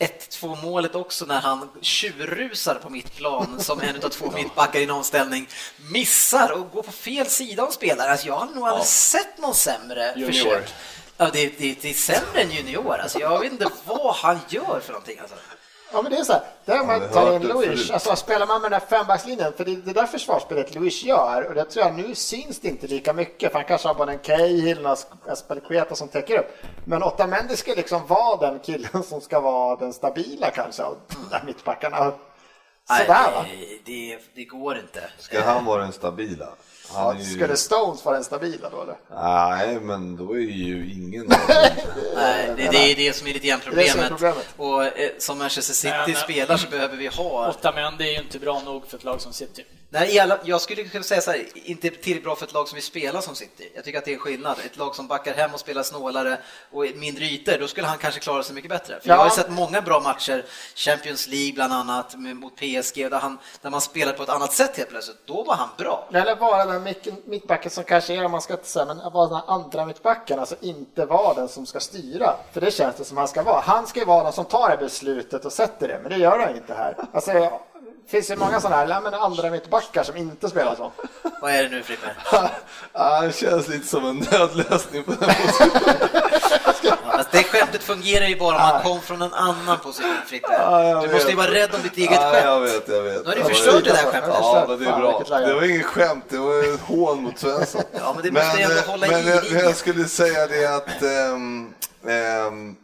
1-2 0.00 0.62
målet 0.62 0.94
också 0.94 1.24
när 1.24 1.40
han 1.40 1.68
tjurrusar 1.80 2.74
på 2.74 2.90
mittplan 2.90 3.60
som 3.60 3.80
en 3.80 3.96
av 4.04 4.08
två 4.08 4.30
mittbackar 4.34 4.80
i 4.80 4.84
en 4.84 4.90
omställning, 4.90 5.48
missar 5.90 6.52
och 6.52 6.70
går 6.70 6.82
på 6.82 6.92
fel 6.92 7.26
sida 7.26 7.64
om 7.64 7.72
spelare. 7.72 8.10
Alltså 8.10 8.26
jag 8.26 8.34
har 8.34 8.46
nog 8.46 8.68
aldrig 8.68 8.86
sett 8.86 9.38
någon 9.38 9.54
sämre 9.54 10.12
Junior. 10.16 10.32
försök. 10.32 10.74
Ja, 11.16 11.30
det, 11.32 11.58
det, 11.58 11.74
det 11.82 11.90
är 11.90 11.94
sämre 11.94 12.40
än 12.40 12.50
junior. 12.50 12.96
Alltså 12.96 13.18
jag 13.18 13.40
vet 13.40 13.52
inte 13.52 13.70
vad 13.84 14.14
han 14.14 14.38
gör 14.48 14.80
för 14.80 14.92
någonting. 14.92 15.18
Alltså. 15.18 15.36
Ja 15.92 16.02
men 16.02 16.12
det 16.12 16.18
är 16.18 16.24
så 16.24 16.32
här, 16.32 16.42
där 16.64 16.84
man 16.84 17.08
tar 17.08 17.36
in 17.36 17.42
Luis, 17.42 17.90
alltså 17.90 18.16
spelar 18.16 18.46
man 18.46 18.62
med 18.62 18.70
den 18.70 18.80
här 18.80 18.88
fembackslinjen, 18.88 19.52
för 19.56 19.64
det 19.64 19.72
är 19.72 19.76
det 19.76 19.92
där 19.92 20.06
försvarsspelet 20.06 20.74
Luis 20.74 21.04
gör 21.04 21.48
och 21.48 21.54
det 21.54 21.64
tror 21.64 21.84
jag 21.84 21.94
nu 21.94 22.14
syns 22.14 22.60
det 22.60 22.68
inte 22.68 22.86
lika 22.86 23.12
mycket 23.12 23.52
för 23.52 23.58
han 23.58 23.68
kanske 23.68 23.88
har 23.88 23.94
både 23.94 24.12
en 24.12 24.18
Cahill 24.18 24.86
och 24.86 24.98
Aspelqueta 25.32 25.94
som 25.94 26.08
täcker 26.08 26.38
upp. 26.38 26.56
Men 26.84 27.02
Otamendi 27.02 27.56
ska 27.56 27.74
liksom 27.74 28.06
vara 28.06 28.50
den 28.50 28.60
killen 28.60 29.02
som 29.02 29.20
ska 29.20 29.40
vara 29.40 29.76
den 29.76 29.92
stabila 29.92 30.50
kanske 30.50 30.82
av 30.82 30.96
de 31.08 31.28
där 31.30 31.42
mittbackarna. 31.46 32.12
Sådär 32.88 33.06
va? 33.08 33.42
Nej, 33.42 33.82
det, 33.84 34.18
det 34.34 34.44
går 34.44 34.78
inte. 34.78 35.00
Ska 35.18 35.42
han 35.42 35.64
vara 35.64 35.82
den 35.82 35.92
stabila? 35.92 36.48
Är 36.94 37.14
ju... 37.18 37.24
Skulle 37.24 37.56
Stones 37.56 38.04
vara 38.04 38.14
den 38.14 38.24
stabila 38.24 38.70
då 38.70 38.82
eller? 38.82 38.96
Nej, 39.10 39.80
men 39.80 40.16
då 40.16 40.32
är 40.36 40.40
ju 40.40 40.92
ingen 40.92 41.26
Nej, 42.16 42.52
det, 42.56 42.68
det 42.70 42.92
är 42.92 42.96
det 42.96 43.16
som 43.16 43.26
är 43.28 43.32
lite 43.34 43.46
grann 43.46 43.60
Det 43.64 43.70
är 43.70 43.76
det 43.76 43.90
som 43.90 44.00
är 44.00 44.08
problemet. 44.08 44.36
problemet. 44.58 44.92
Och 44.92 44.98
eh, 45.00 45.10
som 45.18 45.38
Manchester 45.38 45.74
City 45.74 45.94
Men- 46.06 46.14
spelar 46.16 46.56
så 46.56 46.68
behöver 46.70 46.96
vi 46.96 47.06
ha 47.06 47.48
Otamendi 47.50 48.04
är 48.08 48.12
ju 48.12 48.18
inte 48.18 48.38
bra 48.38 48.60
nog 48.64 48.86
för 48.86 48.96
ett 48.96 49.04
lag 49.04 49.20
som 49.20 49.32
City. 49.32 49.64
Nej, 49.90 50.18
alla, 50.20 50.38
jag 50.44 50.60
skulle 50.60 50.84
kunna 50.84 51.04
säga 51.04 51.20
så 51.20 51.30
här, 51.30 51.46
inte 51.54 51.80
tillräckligt 51.90 52.24
bra 52.24 52.36
för 52.36 52.46
ett 52.46 52.52
lag 52.52 52.68
som 52.68 52.76
vill 52.76 52.82
spela 52.84 53.22
som 53.22 53.34
City. 53.34 53.72
Jag 53.74 53.84
tycker 53.84 53.98
att 53.98 54.04
det 54.04 54.10
är 54.10 54.14
en 54.14 54.20
skillnad. 54.20 54.56
Ett 54.66 54.76
lag 54.76 54.94
som 54.94 55.06
backar 55.06 55.34
hem 55.34 55.54
och 55.54 55.60
spelar 55.60 55.82
snålare 55.82 56.38
och 56.72 56.84
mindre 56.94 57.24
ytor, 57.24 57.58
då 57.60 57.68
skulle 57.68 57.86
han 57.86 57.98
kanske 57.98 58.20
klara 58.20 58.42
sig 58.42 58.54
mycket 58.54 58.70
bättre. 58.70 59.00
För 59.00 59.08
Ja. 59.08 59.14
Jag 59.14 59.18
har 59.18 59.24
ju 59.26 59.30
sett 59.30 59.50
många 59.50 59.80
bra 59.82 60.00
matcher, 60.00 60.44
Champions 60.74 61.28
League 61.28 61.52
bland 61.54 61.72
annat, 61.72 62.14
mot 62.18 62.56
PSG, 62.56 63.10
där, 63.10 63.18
han, 63.18 63.38
där 63.62 63.70
man 63.70 63.80
spelar 63.80 64.12
på 64.12 64.22
ett 64.22 64.28
annat 64.28 64.52
sätt 64.52 64.76
helt 64.76 64.88
plötsligt. 64.90 65.26
Då 65.26 65.42
var 65.44 65.54
han 65.54 65.68
bra. 65.78 66.08
Eller 66.12 66.36
vara 66.36 66.64
den 66.64 66.82
mitt- 66.82 67.26
mittbacken 67.26 67.70
som 67.70 67.84
kanske 67.84 68.14
är, 68.14 68.24
om 68.24 68.30
man 68.32 68.40
ska 68.42 68.52
inte 68.52 68.68
säga, 68.68 68.84
men 68.84 69.12
vara 69.12 69.28
den 69.28 69.40
andra 69.46 69.86
mittbacken, 69.86 70.38
alltså 70.38 70.56
inte 70.60 71.04
vara 71.06 71.34
den 71.34 71.48
som 71.48 71.66
ska 71.66 71.80
styra. 71.80 72.34
För 72.52 72.60
det 72.60 72.70
känns 72.70 72.96
det 72.96 73.04
som 73.04 73.16
han 73.16 73.28
ska 73.28 73.42
vara. 73.42 73.60
Han 73.60 73.86
ska 73.86 73.98
ju 74.00 74.06
vara 74.06 74.24
den 74.24 74.32
som 74.32 74.44
tar 74.44 74.70
det 74.70 74.76
beslutet 74.76 75.44
och 75.44 75.52
sätter 75.52 75.88
det, 75.88 75.98
men 76.02 76.12
det 76.12 76.18
gör 76.18 76.38
han 76.38 76.56
inte 76.56 76.74
här. 76.74 76.96
Alltså, 77.12 77.60
finns 78.08 78.30
ju 78.30 78.36
många 78.36 78.60
sådana 78.60 78.76
här 78.94 79.00
men 79.00 79.14
andra 79.14 79.50
mittbackar 79.50 80.02
som 80.02 80.16
inte 80.16 80.48
spelar 80.48 80.74
så. 80.74 80.92
Vad 81.40 81.52
är 81.52 81.62
det 81.62 81.68
nu 81.68 81.82
Frippe? 81.82 82.10
Ja, 82.92 83.20
det 83.20 83.32
känns 83.36 83.68
lite 83.68 83.86
som 83.86 84.04
en 84.04 84.16
nödlösning 84.32 85.02
på 85.04 85.10
den 85.10 85.18
positionen. 85.34 85.82
Alltså, 87.06 87.28
det 87.36 87.42
skämtet 87.42 87.82
fungerar 87.82 88.26
ju 88.26 88.36
bara 88.38 88.56
om 88.56 88.62
man 88.62 88.82
kom 88.82 89.00
från 89.00 89.22
en 89.22 89.32
annan 89.34 89.78
position 89.78 90.16
Frippe. 90.26 90.52
Ja, 90.52 91.02
Du 91.06 91.12
måste 91.12 91.30
ju 91.30 91.36
vara 91.36 91.50
rädd 91.50 91.74
om 91.74 91.82
ditt 91.82 91.96
eget 91.96 92.10
Ja, 92.12 92.36
jag 92.38 92.68
skämt. 92.68 92.74
vet, 92.88 92.88
jag 92.96 93.02
vet. 93.02 93.22
Nu 93.24 93.28
har 93.28 93.36
du 93.36 93.44
förstört 93.44 93.74
men- 93.74 93.82
det 93.84 93.90
där 93.90 93.96
skämtet. 94.10 94.34
Ja, 94.34 94.64
men 94.68 94.78
det 94.78 94.84
är 94.90 94.96
bra. 94.98 95.22
Det 95.40 95.54
var 95.54 95.62
inget 95.70 95.86
skämt, 95.86 96.24
det 96.28 96.38
var 96.38 96.74
ett 96.74 96.80
hån 96.80 97.22
mot 97.22 97.38
Svensson. 97.38 97.82
Ja, 97.92 98.12
men 98.14 98.22
det 98.22 98.30
måste 98.30 98.62
ändå 98.62 98.76
eh, 98.76 98.84
hålla 98.86 99.06
men 99.06 99.20
i 99.20 99.28
jag, 99.30 99.44
linjen. 99.44 99.64
jag 99.64 99.76
skulle 99.76 100.04
säga 100.04 100.46
det 100.46 100.66
att 100.76 101.02
um, 101.32 101.74
um, 102.48 102.76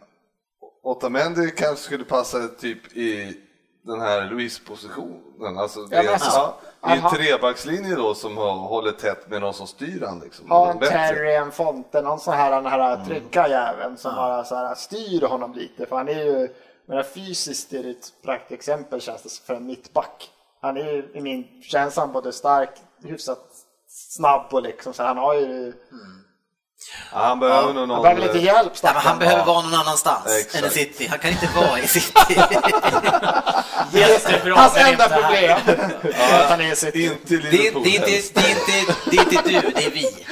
Otamendi 0.84 1.50
kanske 1.50 1.84
skulle 1.84 2.04
passa 2.04 2.38
typ 2.60 2.96
i 2.96 3.36
den 3.82 4.00
här 4.00 4.30
Luis-positionen. 4.30 5.58
Alltså, 5.58 5.80
det, 5.80 5.96
Ja, 5.96 6.02
men 6.02 6.12
alltså, 6.12 6.54
ja, 6.80 6.88
I 6.88 6.92
en 6.92 6.98
aha. 6.98 7.10
trebackslinje 7.10 7.96
då 7.96 8.14
som 8.14 8.36
har, 8.36 8.52
håller 8.52 8.92
tätt 8.92 9.30
med 9.30 9.40
någon 9.40 9.54
som 9.54 9.66
styr 9.66 10.04
han. 10.06 10.20
Liksom, 10.20 10.52
en 10.52 10.78
Bättre. 10.78 10.94
Terry, 10.94 11.34
en 11.34 11.52
Fonte, 11.52 12.02
någon 12.02 12.20
sån 12.20 12.34
här, 12.34 12.50
den 12.50 12.66
här 12.66 13.04
trygga 13.04 13.48
jäveln 13.48 13.96
som 13.96 14.14
bara 14.14 14.44
så 14.44 14.54
här 14.54 14.74
styr 14.74 15.26
honom 15.26 15.52
lite. 15.52 15.86
För 15.86 15.96
han 15.96 16.08
är 16.08 16.24
ju, 16.24 16.48
men 16.86 17.04
fysiskt 17.04 17.72
är 17.72 17.82
det 17.82 17.90
ett 17.90 18.12
praktexempel 18.24 19.00
känns 19.00 19.22
det 19.22 19.46
för 19.46 19.54
en 19.54 19.66
mittback. 19.66 20.30
Han 20.60 20.76
är 20.76 20.92
ju 20.92 21.10
i 21.14 21.20
min 21.20 21.62
känsla 21.62 22.06
både 22.06 22.32
stark, 22.32 22.70
hyfsat 23.04 23.44
snabb 23.88 24.46
och 24.50 24.62
liksom 24.62 24.92
så 24.92 25.02
han 25.02 25.18
har 25.18 25.34
ju, 25.34 25.72
Ja, 27.12 27.18
han 27.18 27.40
behöver 27.40 27.66
nog 27.72 27.76
han 27.78 27.88
någon... 27.88 28.02
behöver 28.02 28.20
lite 28.22 28.38
hjälp 28.38 28.72
Ja, 28.82 28.92
han 28.94 29.18
behöver 29.18 29.44
vara 29.44 29.62
någon 29.62 29.74
annanstans 29.74 30.26
Exakt. 30.40 30.54
än 30.64 30.70
i 30.70 30.74
city. 30.74 31.06
Han 31.10 31.18
kan 31.18 31.30
inte 31.30 31.48
vara 31.56 31.78
i 31.78 31.88
city. 31.88 32.34
Jättebra, 33.92 34.54
Hans 34.54 34.76
enda 34.76 35.08
problem 35.08 35.58
är 36.14 36.40
att 36.42 36.50
han 36.50 36.60
är 36.60 36.72
i 36.72 36.76
sitt... 36.76 36.94
Inte 36.94 37.34
i 37.34 37.38
Det 37.38 37.46
är, 37.48 37.50
det, 37.84 37.96
är 37.96 37.96
inte, 37.96 38.30
det, 38.34 38.40
är 38.40 38.50
inte, 38.50 38.94
det 39.10 39.16
är 39.16 39.22
inte 39.22 39.42
du, 39.48 39.70
det 39.74 39.84
är 39.86 39.90
vi. 39.90 40.26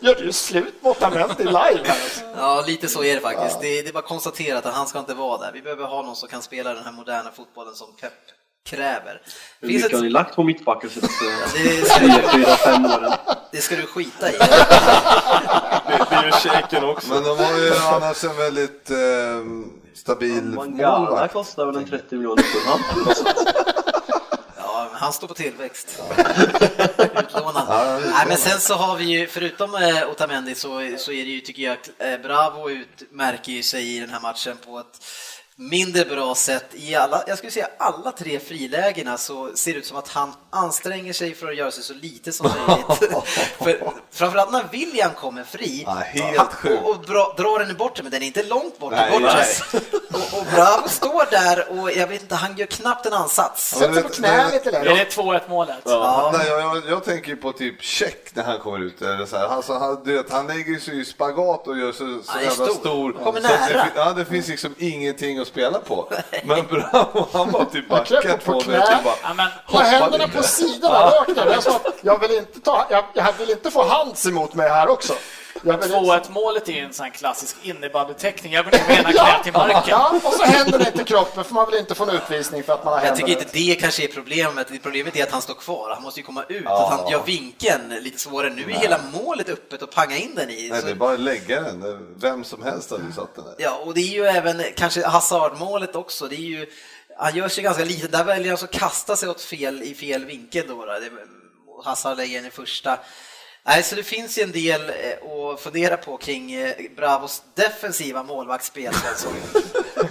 Gör 0.06 0.14
du 0.14 0.32
slut 0.32 0.82
mot 0.82 0.96
Otamendi 0.96 1.44
live 1.44 1.58
här? 1.58 1.76
alltså? 2.02 2.20
Ja, 2.36 2.64
lite 2.66 2.88
så 2.88 3.04
är 3.04 3.14
det 3.14 3.20
faktiskt. 3.20 3.60
Det, 3.60 3.78
är- 3.78 3.82
det 3.82 3.88
är 3.88 3.92
bara 3.92 4.02
konstaterat 4.02 4.66
att 4.66 4.74
han 4.74 4.86
ska 4.86 4.98
inte 4.98 5.14
vara 5.14 5.38
där. 5.38 5.50
Vi 5.52 5.62
behöver 5.62 5.84
ha 5.84 6.02
någon 6.02 6.16
som 6.16 6.28
kan 6.28 6.42
spela 6.42 6.74
den 6.74 6.84
här 6.84 6.92
moderna 6.92 7.30
fotbollen 7.36 7.74
som 7.74 7.96
Pep 8.00 8.12
kräver. 8.64 9.20
Hur 9.60 9.68
mycket 9.68 9.92
har 9.92 10.00
ni 10.00 10.06
ett, 10.06 10.12
lagt 10.12 10.36
på 10.36 10.42
mittbackar 10.42 10.88
de 10.88 10.94
senaste 10.94 11.98
du, 12.00 12.44
fyra, 12.44 12.56
fem 12.56 12.84
åren? 12.84 13.12
det 13.52 13.60
ska 13.60 13.76
du 13.76 13.86
skita 13.86 14.28
i. 14.30 14.32
Det, 14.32 14.38
det 16.10 16.16
är 16.16 16.24
ju 16.24 16.32
shaken 16.32 16.84
också. 16.84 17.08
Men 17.08 17.22
de 17.22 17.38
har 17.38 17.58
ju 17.58 17.74
annars 17.74 18.24
en 18.24 18.36
väldigt 18.36 18.90
eh, 18.90 18.96
stabil 19.94 20.42
Mangala 20.42 21.28
kostar 21.28 21.66
väl 21.66 21.76
en 21.76 21.84
30 21.86 22.14
miljoner 22.16 22.42
pund. 22.42 23.16
Ja, 24.56 24.88
men 24.92 25.00
han 25.00 25.12
står 25.12 25.28
på 25.28 25.34
tillväxt. 25.34 26.02
Utlånad. 26.98 28.00
Nej, 28.12 28.24
men 28.28 28.36
sen 28.36 28.60
så 28.60 28.74
har 28.74 28.96
vi 28.96 29.04
ju, 29.04 29.26
förutom 29.26 29.74
eh, 29.74 30.10
Otamendi 30.10 30.54
så, 30.54 30.68
så 30.98 31.12
är 31.12 31.24
det 31.24 31.30
ju, 31.30 31.40
tycker 31.40 31.62
jag, 31.62 31.78
eh, 32.12 32.20
Bravo 32.20 32.70
utmärker 32.70 33.52
ju 33.52 33.62
sig 33.62 33.96
i 33.96 34.00
den 34.00 34.10
här 34.10 34.20
matchen 34.20 34.56
på 34.66 34.78
ett 34.78 35.04
mindre 35.70 36.04
bra 36.04 36.34
sätt. 36.34 36.66
I 36.72 36.94
alla, 36.94 37.24
jag 37.26 37.38
skulle 37.38 37.52
säga 37.52 37.68
alla 37.78 38.12
tre 38.12 38.40
frilägena 38.40 39.18
så 39.18 39.50
ser 39.54 39.72
det 39.72 39.78
ut 39.78 39.86
som 39.86 39.96
att 39.96 40.08
han 40.08 40.32
anstränger 40.50 41.12
sig 41.12 41.34
för 41.34 41.48
att 41.48 41.56
göra 41.56 41.70
sig 41.70 41.84
så 41.84 41.94
lite 41.94 42.32
som 42.32 42.50
möjligt. 42.66 43.26
för, 43.58 43.92
framförallt 44.10 44.52
när 44.52 44.64
William 44.72 45.10
kommer 45.14 45.44
fri 45.44 45.82
Ja, 45.86 45.92
helt 45.92 46.38
han, 46.38 46.72
och, 46.76 46.90
och 46.90 47.00
bra, 47.00 47.34
drar 47.36 47.58
den 47.58 47.70
i 47.70 47.74
bortre, 47.74 48.02
men 48.02 48.12
den 48.12 48.22
är 48.22 48.26
inte 48.26 48.42
långt 48.42 48.78
bort 48.78 48.92
Nej, 48.92 49.18
nej. 49.20 49.46
Och, 50.12 50.38
och 50.38 50.46
Bravo 50.54 50.88
står 50.88 51.30
där 51.30 51.80
och 51.80 51.92
jag 51.92 52.06
vet 52.06 52.22
inte, 52.22 52.34
han 52.34 52.56
gör 52.56 52.66
knappt 52.66 53.06
en 53.06 53.12
ansats. 53.12 53.70
Sätt 53.78 53.94
sig 53.94 54.02
på 54.02 54.08
knä 54.08 54.50
lite 54.52 54.68
Är 54.68 54.72
längre. 54.72 55.04
det 55.04 55.16
2-1 55.16 55.40
målet? 55.48 55.76
Ja. 55.84 56.34
Nej, 56.38 56.46
jag, 56.48 56.60
jag, 56.60 56.82
jag 56.88 57.04
tänker 57.04 57.36
på 57.36 57.52
typ 57.52 57.82
check 57.82 58.34
när 58.34 58.42
han 58.42 58.58
kommer 58.58 58.78
ut. 58.78 59.02
Eller 59.02 59.26
så 59.26 59.36
här. 59.36 59.46
Alltså, 59.46 59.72
han, 59.72 60.00
du 60.04 60.16
vet, 60.16 60.32
han 60.32 60.46
lägger 60.46 60.78
sig 60.78 61.00
i 61.00 61.04
spagat 61.04 61.68
och 61.68 61.78
gör 61.78 61.92
så, 61.92 61.98
så 62.24 62.38
är 62.38 62.42
jävla 62.42 62.50
stor. 62.50 62.74
stor. 62.74 63.12
Kommer 63.12 63.40
så 63.40 63.48
nära. 63.48 63.82
Det, 63.82 63.90
ja, 63.94 64.12
det 64.12 64.24
finns 64.24 64.48
liksom 64.48 64.74
ingenting 64.78 65.38
att 65.38 65.48
spela 65.52 65.78
på. 65.78 66.08
Men 66.44 66.66
Bravo, 66.66 67.28
han 67.32 67.50
var 67.50 67.64
typ 67.64 67.84
Han 67.90 68.04
klev 68.04 68.22
backad 68.22 68.44
på 68.44 68.52
på 68.60 68.70
det. 68.70 68.86
Typ 68.86 69.04
bara, 69.04 69.14
Ja, 69.22 69.28
men, 69.28 69.36
Med 69.36 69.52
hoppade 69.66 69.88
händerna 69.88 70.28
på 70.28 70.42
sidorna 70.42 71.00
rakt 71.00 71.36
ner. 71.36 71.46
Jag 71.46 71.62
sa 71.62 71.76
att 71.76 71.98
jag 72.02 72.18
vill 72.20 72.30
inte 72.30 72.60
ta, 72.60 72.86
jag, 72.90 73.04
jag 73.14 73.32
vill 73.38 73.50
inte 73.50 73.70
få 73.70 73.84
hands 73.84 74.26
emot 74.26 74.54
mig 74.54 74.68
här 74.68 74.88
också. 74.88 75.12
Jag 75.64 75.78
vill 75.78 75.92
2-1 75.92 76.30
målet 76.30 76.68
är 76.68 76.72
ju 76.72 76.78
en 76.78 76.92
sån 76.92 77.10
klassisk 77.10 77.56
innebandyteckning. 77.62 78.52
Jag 78.52 78.64
går 78.64 78.72
ner 78.72 78.88
med 78.88 78.98
ena 78.98 79.12
knät 79.12 79.46
i 79.46 79.52
marken. 79.52 79.82
Ja, 79.86 80.20
och 80.24 80.32
så 80.32 80.42
händerna 80.44 80.86
inte 80.86 81.04
kroppen 81.04 81.44
för 81.44 81.54
man 81.54 81.70
vill 81.70 81.78
inte 81.80 81.94
få 81.94 82.04
en 82.04 82.10
utvisning 82.10 82.62
för 82.62 82.72
att 82.72 82.84
man 82.84 82.98
har 82.98 83.06
Jag 83.06 83.16
tycker 83.16 83.32
inte 83.32 83.46
det 83.52 83.74
kanske 83.74 84.04
är 84.04 84.08
problemet. 84.08 84.68
Det 84.70 84.78
Problemet 84.78 85.16
är 85.16 85.22
att 85.22 85.30
han 85.30 85.42
står 85.42 85.54
kvar. 85.54 85.90
Han 85.94 86.02
måste 86.02 86.20
ju 86.20 86.26
komma 86.26 86.44
ut. 86.48 86.66
Att 86.66 86.90
han 86.98 87.10
gör 87.10 87.22
vinkeln 87.22 87.88
lite 88.00 88.18
svårare. 88.18 88.50
Nu 88.50 88.62
är 88.62 88.66
hela 88.68 89.00
målet 89.12 89.48
öppet 89.48 89.82
och 89.82 89.90
panga 89.90 90.16
in 90.16 90.34
den 90.34 90.50
i. 90.50 90.68
Nej, 90.70 90.80
Så- 90.80 90.86
det 90.86 90.92
är 90.92 90.96
bara 90.96 91.14
att 91.14 91.20
lägga 91.20 91.60
den. 91.60 92.14
Vem 92.16 92.44
som 92.44 92.62
helst 92.62 92.90
hade 92.90 93.04
ju 93.04 93.12
satt 93.12 93.34
den 93.34 93.44
där. 93.44 93.54
Ja, 93.58 93.76
och 93.86 93.94
det 93.94 94.00
är 94.00 94.12
ju 94.14 94.24
även 94.26 94.62
kanske 94.76 95.06
Hazard-målet 95.06 95.96
också. 95.96 96.26
Det 96.28 96.36
är 96.36 96.38
ju, 96.38 96.66
han 97.18 97.36
gör 97.36 97.48
sig 97.48 97.64
ganska 97.64 97.84
lite. 97.84 98.08
Där 98.08 98.24
väljer 98.24 98.48
han 98.48 98.58
så 98.58 98.66
kasta 98.66 99.16
sig 99.16 99.28
åt 99.28 99.40
fel, 99.42 99.82
i 99.82 99.94
fel 99.94 100.24
vinkel 100.24 100.64
då. 100.68 100.74
då. 100.74 100.92
Det, 100.92 101.10
Hazard 101.84 102.16
lägger 102.16 102.36
den 102.38 102.46
i 102.46 102.50
första. 102.50 102.98
Nej, 103.64 103.82
så 103.82 103.94
det 103.94 104.02
finns 104.02 104.38
ju 104.38 104.42
en 104.42 104.52
del 104.52 104.80
eh, 104.88 105.54
att 105.54 105.60
fundera 105.60 105.96
på 105.96 106.16
kring 106.16 106.52
eh, 106.52 106.74
Bravos 106.96 107.42
defensiva 107.54 108.22
målvaktsspel. 108.22 108.92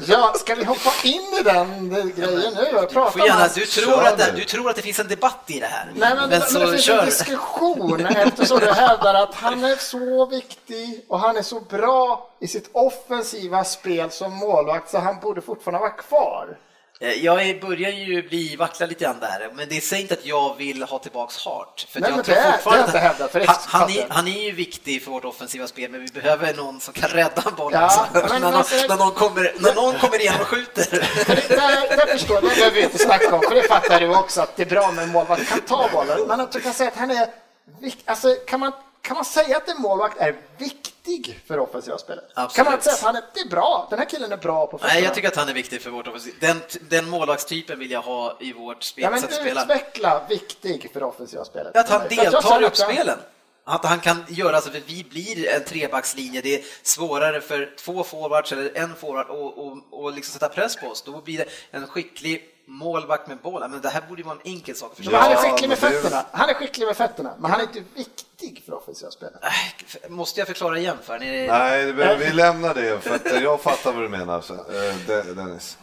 Ja, 0.07 0.33
ska 0.35 0.55
vi 0.55 0.63
hoppa 0.63 0.91
in 1.03 1.21
i 1.39 1.43
den 1.43 1.95
eh, 1.95 2.05
grejen 2.05 2.53
nu? 2.53 2.67
Jag 2.73 2.83
Du, 2.83 2.93
pratar 2.93 3.11
får 3.11 3.27
gärna, 3.27 3.47
du, 3.55 3.65
tror 3.65 4.07
att 4.07 4.17
det, 4.17 4.33
du 4.35 4.43
tror 4.43 4.69
att 4.69 4.75
det 4.75 4.81
finns 4.81 4.99
en 4.99 5.07
debatt 5.07 5.43
i 5.47 5.59
det 5.59 5.65
här. 5.65 5.91
Nej, 5.95 6.15
men, 6.15 6.29
men, 6.29 6.29
det 6.29 6.71
finns 6.71 6.89
en 6.89 7.05
diskussion 7.05 8.05
eftersom 8.15 8.59
du 8.59 8.71
hävdar 8.71 9.13
att 9.13 9.35
han 9.35 9.63
är 9.63 9.75
så 9.75 10.25
viktig 10.25 11.05
och 11.07 11.19
han 11.19 11.37
är 11.37 11.41
så 11.41 11.59
bra 11.59 12.29
i 12.39 12.47
sitt 12.47 12.69
offensiva 12.71 13.63
spel 13.63 14.11
som 14.11 14.33
målvakt 14.33 14.89
så 14.89 14.97
han 14.97 15.19
borde 15.19 15.41
fortfarande 15.41 15.79
vara 15.79 15.89
kvar. 15.89 16.57
Eh, 17.01 17.11
Jag 17.25 17.59
börjar 17.61 17.91
ju 17.91 18.29
bli 18.29 18.55
vackla 18.55 18.85
lite 18.85 19.03
grann 19.03 19.19
där, 19.19 19.49
men 19.53 19.69
det 19.69 19.81
säger 19.81 20.01
inte 20.01 20.13
att 20.13 20.25
jag 20.25 20.55
vill 20.57 20.83
ha 20.83 20.99
tillbaks 20.99 21.45
Hart. 21.45 21.85
För 21.89 21.99
Nej, 21.99 22.11
jag 22.15 22.25
tror 22.25 22.35
det 22.35 22.41
är- 22.41 22.51
fortfarande 22.51 22.91
det 22.91 22.97
är 22.97 23.01
hävdat, 23.01 23.33
han, 23.33 23.81
han, 23.81 23.89
är, 23.89 24.05
han 24.09 24.27
är 24.27 24.41
ju 24.43 24.51
viktig 24.51 25.03
för 25.03 25.11
vårt 25.11 25.25
offensiva 25.25 25.67
spel, 25.67 25.91
men 25.91 26.01
vi 26.01 26.07
behöver 26.07 26.53
någon 26.53 26.79
som 26.79 26.93
kan 26.93 27.09
rädda 27.09 27.51
bollen 27.57 27.81
Ja, 27.81 27.87
också. 27.87 28.07
men 28.13 28.23
när, 28.29 28.39
någon, 28.39 28.53
alltså- 28.53 28.87
när, 28.87 28.97
någon 28.97 29.11
kommer, 29.11 29.53
när 29.59 29.73
någon 29.75 29.99
kommer 29.99 30.19
igen 30.21 30.33
och 30.41 30.47
skjuter. 30.47 30.85
Det, 31.27 31.47
där, 31.55 31.97
där 31.97 32.05
förstår 32.05 32.35
jag, 32.35 32.43
det 32.43 32.55
behöver 32.55 32.75
vi 32.75 32.83
inte 32.83 32.97
snacka 32.97 33.35
om, 33.35 33.41
för 33.41 33.55
det 33.55 33.63
fattar 33.63 33.99
du 33.99 34.15
också 34.15 34.41
att 34.41 34.55
det 34.55 34.63
är 34.63 34.69
bra 34.69 34.91
med 34.91 35.03
en 35.03 35.09
målvakt 35.11 35.49
kan 35.49 35.61
ta 35.61 35.89
bollen. 35.93 36.27
Men 36.27 36.39
att 36.39 36.51
du 36.51 36.59
kan 36.59 36.73
säga 36.73 36.89
att 36.89 36.97
han 36.97 37.11
är 37.11 37.27
vik- 37.81 38.01
alltså, 38.05 38.35
kan 38.47 38.59
man, 38.59 38.71
kan 39.01 39.15
man 39.15 39.25
säga 39.25 39.57
att 39.57 39.69
en 39.69 39.81
målvakt 39.81 40.17
är 40.21 40.35
viktig 40.57 40.90
för 41.47 41.59
offensiva 41.59 41.97
spelet? 41.97 42.23
Absolut. 42.33 42.55
Kan 42.55 42.65
man 42.65 42.73
inte 42.73 42.83
säga 42.83 42.93
att 42.95 43.01
han 43.01 43.15
är, 43.15 43.23
det 43.33 43.39
är 43.39 43.49
bra, 43.49 43.87
den 43.89 43.99
här 43.99 44.05
killen 44.05 44.31
är 44.31 44.37
bra 44.37 44.67
på 44.67 44.77
fötterna? 44.77 44.93
Nej, 44.93 45.03
jag 45.03 45.13
tycker 45.13 45.27
att 45.27 45.35
han 45.35 45.49
är 45.49 45.53
viktig 45.53 45.81
för 45.81 45.89
vårt 45.89 46.07
offensiv. 46.07 46.33
Den, 46.39 46.61
den 46.89 47.09
målvaktstypen 47.09 47.79
vill 47.79 47.91
jag 47.91 48.01
ha 48.01 48.37
i 48.39 48.53
vårt 48.53 48.83
spel, 48.83 49.03
Ja, 49.03 49.09
men 49.09 49.23
att 49.23 49.63
utveckla 49.63 50.25
viktig 50.29 50.89
för 50.93 51.03
offensiva 51.03 51.45
spelet. 51.45 51.77
Att 51.77 51.89
han 51.89 52.01
deltar 52.09 52.61
i 52.61 52.65
att 52.65 52.71
uppspelen. 52.71 53.19
Att 53.63 53.85
han 53.85 53.99
kan 53.99 54.25
göra, 54.29 54.55
alltså, 54.55 54.71
för 54.71 54.81
vi 54.85 55.03
blir 55.03 55.49
en 55.49 55.63
trebackslinje, 55.63 56.41
det 56.41 56.55
är 56.55 56.65
svårare 56.83 57.41
för 57.41 57.75
två 57.79 58.03
forwards 58.03 58.51
eller 58.51 58.77
en 58.77 58.95
forward 58.95 59.27
och, 59.29 59.67
och, 59.67 59.77
och 59.91 60.13
liksom 60.13 60.33
sätta 60.33 60.49
press 60.49 60.75
på 60.75 60.87
oss. 60.87 61.01
Då 61.01 61.21
blir 61.21 61.37
det 61.37 61.45
en 61.71 61.87
skicklig 61.87 62.50
målvakt 62.65 63.27
med 63.27 63.37
bollen. 63.37 63.71
Men 63.71 63.81
det 63.81 63.89
här 63.89 64.01
borde 64.09 64.21
ju 64.21 64.25
vara 64.25 64.35
en 64.43 64.51
enkel 64.53 64.75
sak 64.75 64.95
förstå. 64.95 65.11
Men 65.11 65.21
han 65.21 65.31
är 65.31 65.35
Ja, 65.35 65.41
skicklig 65.41 65.69
med 65.69 65.77
fötterna. 65.77 66.25
Han 66.31 66.49
är 66.49 66.53
skicklig 66.53 66.85
med 66.85 66.97
fötterna, 66.97 67.33
men 67.39 67.51
han 67.51 67.59
är 67.59 67.63
inte 67.63 67.83
viktig 67.95 68.63
för 68.65 68.73
offensiva 68.73 69.11
spelet. 69.11 69.43
Äh, 69.43 70.09
Måste 70.09 70.39
jag 70.41 70.47
förklara 70.47 70.77
igen 70.77 70.97
för 71.03 71.23
er? 71.23 71.47
Nej, 71.47 71.91
vi 72.17 72.31
lämnar 72.33 72.73
det 72.73 72.99
för 73.03 73.15
att 73.15 73.41
jag 73.43 73.61
fattar 73.61 73.91
vad 73.91 74.01
du 74.03 74.09
menar 74.09 74.37
eh, 74.37 74.95
De- 75.07 75.21
Dennis. 75.33 75.77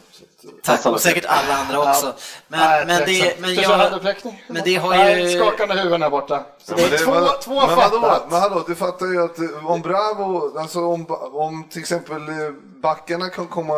Tack 0.62 0.86
och 0.86 1.00
säkert 1.00 1.24
alla 1.24 1.54
andra 1.54 1.90
också. 1.90 2.14
Men, 2.48 2.86
men, 2.86 3.02
det, 3.06 3.40
men, 3.40 3.54
jag, 3.54 4.02
men 4.48 4.62
det 4.64 4.74
har 4.74 4.90
Nej, 4.90 5.32
ju... 5.32 5.38
skakande 5.38 5.74
huvuden 5.74 6.02
här 6.02 6.10
borta. 6.10 6.44
Så 6.64 6.74
det 6.74 6.82
är 6.82 6.98
två, 7.04 7.10
men- 7.14 7.28
två 7.42 7.66
men 7.66 7.76
fattat. 7.76 8.30
men 8.30 8.40
hallå, 8.40 8.64
du 8.66 8.74
fattar 8.74 9.06
ju 9.06 9.22
att 9.24 9.38
eh, 9.38 9.70
om 9.70 9.80
Bravo, 9.80 10.58
alltså 10.58 10.80
om, 10.86 11.06
om 11.32 11.68
till 11.70 11.80
exempel 11.80 12.28
eh, 12.28 12.50
backarna 12.82 13.28
kan 13.28 13.46
komma 13.46 13.74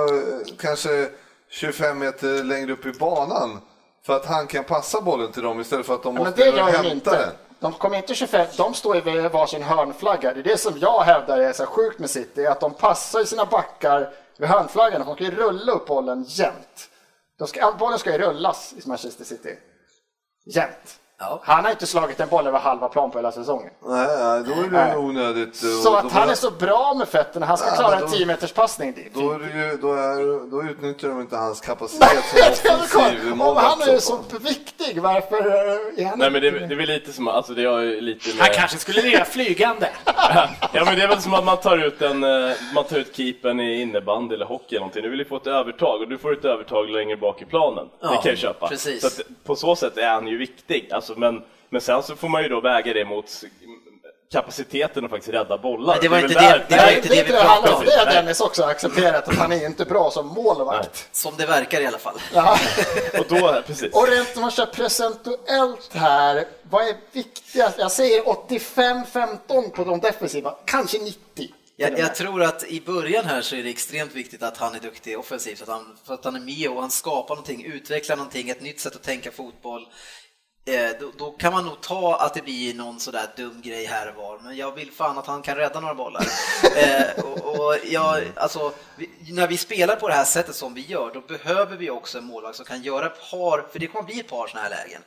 kanske 0.60 1.08
25 1.50 1.98
meter 1.98 2.44
längre 2.44 2.72
upp 2.72 2.86
i 2.86 2.92
banan 2.92 3.60
för 4.06 4.16
att 4.16 4.26
han 4.26 4.46
kan 4.46 4.64
passa 4.64 5.00
bollen 5.00 5.32
till 5.32 5.42
dem 5.42 5.60
istället 5.60 5.86
för 5.86 5.94
att 5.94 6.02
de 6.02 6.16
Ja, 6.16 6.22
men 6.22 6.30
måste 6.30 6.40
det 6.50 6.56
gör 6.56 6.66
de 6.66 6.72
hämta 6.72 6.90
inte. 6.90 7.10
den. 7.10 7.30
De 7.60 7.72
kommer 7.72 7.96
inte 7.96 8.14
25, 8.14 8.46
de 8.56 8.74
står 8.74 8.94
ju 8.94 9.00
vid 9.00 9.30
varsin 9.30 9.62
hörnflagga. 9.62 10.34
Det 10.34 10.40
är 10.40 10.44
det 10.44 10.58
som 10.58 10.78
jag 10.78 11.00
hävdar 11.02 11.38
är 11.38 11.52
så 11.52 11.66
sjukt 11.66 11.98
med 11.98 12.10
City, 12.10 12.46
att 12.46 12.60
de 12.60 12.74
passar 12.74 13.20
i 13.20 13.26
sina 13.26 13.44
backar 13.44 14.12
vid 14.38 14.48
hörnflaggan. 14.48 15.06
De 15.06 15.16
kan 15.16 15.26
ju 15.26 15.36
rulla 15.36 15.72
upp 15.72 15.86
bollen 15.86 16.24
jämt. 16.28 16.88
Ska, 17.46 17.72
bollen 17.78 17.98
ska 17.98 18.12
ju 18.12 18.18
rullas 18.18 18.74
i 18.84 18.88
Manchester 18.88 19.24
City. 19.24 19.58
Jämt. 20.46 20.99
Ja. 21.22 21.40
Han 21.42 21.64
har 21.64 21.70
inte 21.70 21.86
slagit 21.86 22.20
en 22.20 22.28
boll 22.28 22.46
över 22.46 22.58
halva 22.58 22.88
plan 22.88 23.10
på 23.10 23.18
hela 23.18 23.32
säsongen. 23.32 23.70
Nej, 23.86 24.06
då 24.46 24.52
är 24.52 24.62
det 24.62 24.70
Nej. 24.70 24.96
onödigt. 24.96 25.48
och 25.48 25.54
Så 25.82 25.90
då 25.90 25.96
att 25.96 26.12
han 26.12 26.30
är 26.30 26.34
så 26.34 26.50
bra 26.50 26.94
med 26.94 27.08
fötterna, 27.08 27.46
han 27.46 27.58
ska 27.58 27.68
Ja, 27.68 27.74
klara 27.74 27.90
men 27.94 27.98
en 28.04 28.10
då- 28.10 28.16
10 28.16 28.26
meters 28.26 28.52
passning 28.52 28.92
dit. 28.92 29.14
Då, 29.14 29.32
är 29.32 29.38
det 29.38 29.66
ju, 29.70 29.76
då, 29.76 29.92
är, 29.94 30.50
då 30.50 30.62
utnyttjar 30.70 31.08
de 31.08 31.20
inte 31.20 31.36
hans 31.36 31.60
kapacitet 31.60 32.08
som 32.56 32.74
offensiv 33.00 33.32
Om 33.32 33.56
han 33.56 33.82
är 33.82 33.98
så 33.98 34.18
viktig, 34.40 35.02
varför 35.02 35.36
eh, 35.46 36.04
är 36.04 36.08
han 36.08 36.18
Nej 36.18 36.30
men 36.30 36.42
det, 36.42 36.50
det 36.50 36.74
är 36.74 36.76
väl 36.76 36.86
lite 36.88 37.12
som, 37.12 37.28
alltså 37.28 37.52
det 37.52 37.62
ju 37.62 38.00
lite 38.00 38.28
med... 38.28 38.36
Han 38.46 38.54
kanske 38.54 38.78
skulle 38.78 39.02
lira 39.02 39.24
flygande. 39.24 39.88
Ja 40.72 40.84
men 40.84 40.96
det 40.96 41.02
är 41.02 41.08
väl 41.08 41.20
som 41.22 41.34
att 41.34 41.44
man 41.44 41.56
tar 41.56 41.78
ut 41.78 42.02
en, 42.02 42.24
eh, 42.24 42.52
man 42.74 42.84
tar 42.84 42.96
ut 42.98 43.16
keepern 43.16 43.60
i 43.60 43.80
innebandy 43.80 44.34
eller 44.34 44.46
hockey 44.46 44.66
eller 44.76 44.80
någonting. 44.80 45.02
Du 45.02 45.08
vill 45.10 45.18
ju 45.18 45.24
få 45.24 45.36
ett 45.36 45.46
övertag 45.46 46.00
och 46.00 46.08
du 46.08 46.18
får 46.18 46.32
ett 46.32 46.44
övertag 46.44 46.90
längre 46.90 47.16
bak 47.16 47.42
i 47.42 47.44
planen. 47.44 47.84
det 48.00 48.06
Ja, 48.06 48.08
kan 48.22 48.28
jag 48.30 48.38
köpa. 48.38 48.68
precis. 48.68 49.00
Så 49.00 49.06
att, 49.06 49.20
på 49.44 49.56
så 49.56 49.76
sätt 49.76 49.96
är 49.98 50.08
han 50.08 50.26
ju 50.26 50.36
viktig. 50.38 50.88
Alltså, 50.92 51.09
men, 51.16 51.42
men 51.70 51.80
sen 51.80 52.02
så 52.02 52.16
får 52.16 52.28
man 52.28 52.42
ju 52.42 52.48
då 52.48 52.60
väga 52.60 52.92
det 52.94 53.04
mot 53.04 53.42
kapaciteten 54.32 55.04
att 55.04 55.10
faktiskt 55.10 55.32
rädda 55.34 55.58
bollar. 55.58 55.94
Men 55.94 56.02
det 56.02 56.08
var 56.08 56.18
är 56.18 56.22
inte 56.22 56.34
det- 56.34 56.64
det 56.68 56.76
var 56.76 56.82
Nej, 56.86 56.96
inte 56.96 57.08
det, 57.08 57.22
vi 57.22 57.30
pratade 57.32 57.74
om. 57.74 57.84
det 57.84 57.98
har 57.98 58.06
Dennis 58.06 58.40
också 58.40 58.62
accepterat, 58.64 59.28
att 59.28 59.34
han 59.36 59.52
är 59.52 59.66
inte 59.66 59.84
bra 59.84 60.10
som 60.10 60.26
målvakt. 60.26 61.08
Som 61.12 61.34
det 61.36 61.46
verkar 61.46 61.80
i 61.80 61.86
alla 61.86 61.98
fall. 61.98 62.18
Ja. 62.34 62.58
Och 63.18 63.24
då, 63.28 63.62
precis. 63.66 63.92
Och 63.94 64.08
rent 64.08 64.36
om 64.36 64.40
man 64.42 64.50
kör 64.50 64.66
procentuellt 64.66 65.90
här, 65.94 66.44
vad 66.62 66.88
är 66.88 66.94
viktigast? 67.12 67.78
Jag 67.78 67.92
säger 67.92 68.22
85-15 68.22 69.70
på 69.70 69.84
de 69.84 70.00
defensiva, 70.00 70.54
kanske 70.64 70.98
90. 70.98 71.18
Jag, 71.76 71.98
jag 71.98 72.14
tror 72.14 72.42
att 72.42 72.64
i 72.64 72.80
början 72.80 73.24
här 73.24 73.40
så 73.42 73.56
är 73.56 73.62
det 73.62 73.70
extremt 73.70 74.14
viktigt 74.14 74.42
att 74.42 74.56
han 74.56 74.74
är 74.74 74.78
duktig 74.80 75.18
offensivt, 75.18 75.62
att 75.62 75.68
han, 75.68 75.96
för 76.06 76.14
att 76.14 76.24
han 76.24 76.36
är 76.36 76.40
med 76.40 76.68
och 76.70 76.80
han 76.80 76.90
skapar 76.90 77.34
någonting, 77.34 77.64
utvecklar 77.64 78.16
någonting, 78.16 78.50
ett 78.50 78.60
nytt 78.62 78.80
sätt 78.80 78.94
att 78.96 79.02
tänka 79.02 79.30
fotboll. 79.30 79.86
Eh, 80.70 80.90
då, 81.00 81.10
då 81.18 81.30
kan 81.30 81.52
man 81.52 81.64
nog 81.64 81.80
ta 81.80 82.16
att 82.16 82.34
det 82.34 82.42
blir 82.42 82.74
någon 82.74 83.00
sådär 83.00 83.26
dum 83.36 83.60
grej 83.62 83.84
här 83.84 84.08
och 84.08 84.22
var, 84.22 84.38
men 84.38 84.56
jag 84.56 84.74
vill 84.74 84.92
fan 84.92 85.18
att 85.18 85.26
han 85.26 85.42
kan 85.42 85.56
rädda 85.56 85.80
några 85.80 85.94
bollar. 85.94 86.26
Eh, 86.76 87.24
och, 87.24 87.60
och 87.60 87.76
jag, 87.84 88.22
alltså, 88.36 88.72
vi, 88.96 89.10
när 89.32 89.46
vi 89.48 89.56
spelar 89.56 89.96
på 89.96 90.08
det 90.08 90.14
här 90.14 90.24
sättet 90.24 90.54
som 90.54 90.74
vi 90.74 90.80
gör, 90.86 91.10
då 91.14 91.20
behöver 91.20 91.76
vi 91.76 91.90
också 91.90 92.18
en 92.18 92.24
målvakt 92.24 92.56
som 92.56 92.64
kan 92.64 92.82
göra 92.82 93.06
ett 93.06 93.30
par, 93.30 93.66
för 93.72 93.78
det 93.78 93.86
kommer 93.86 94.04
bli 94.04 94.20
ett 94.20 94.28
par 94.28 94.46
sådana 94.46 94.68
här 94.68 94.76
lägen. 94.76 95.02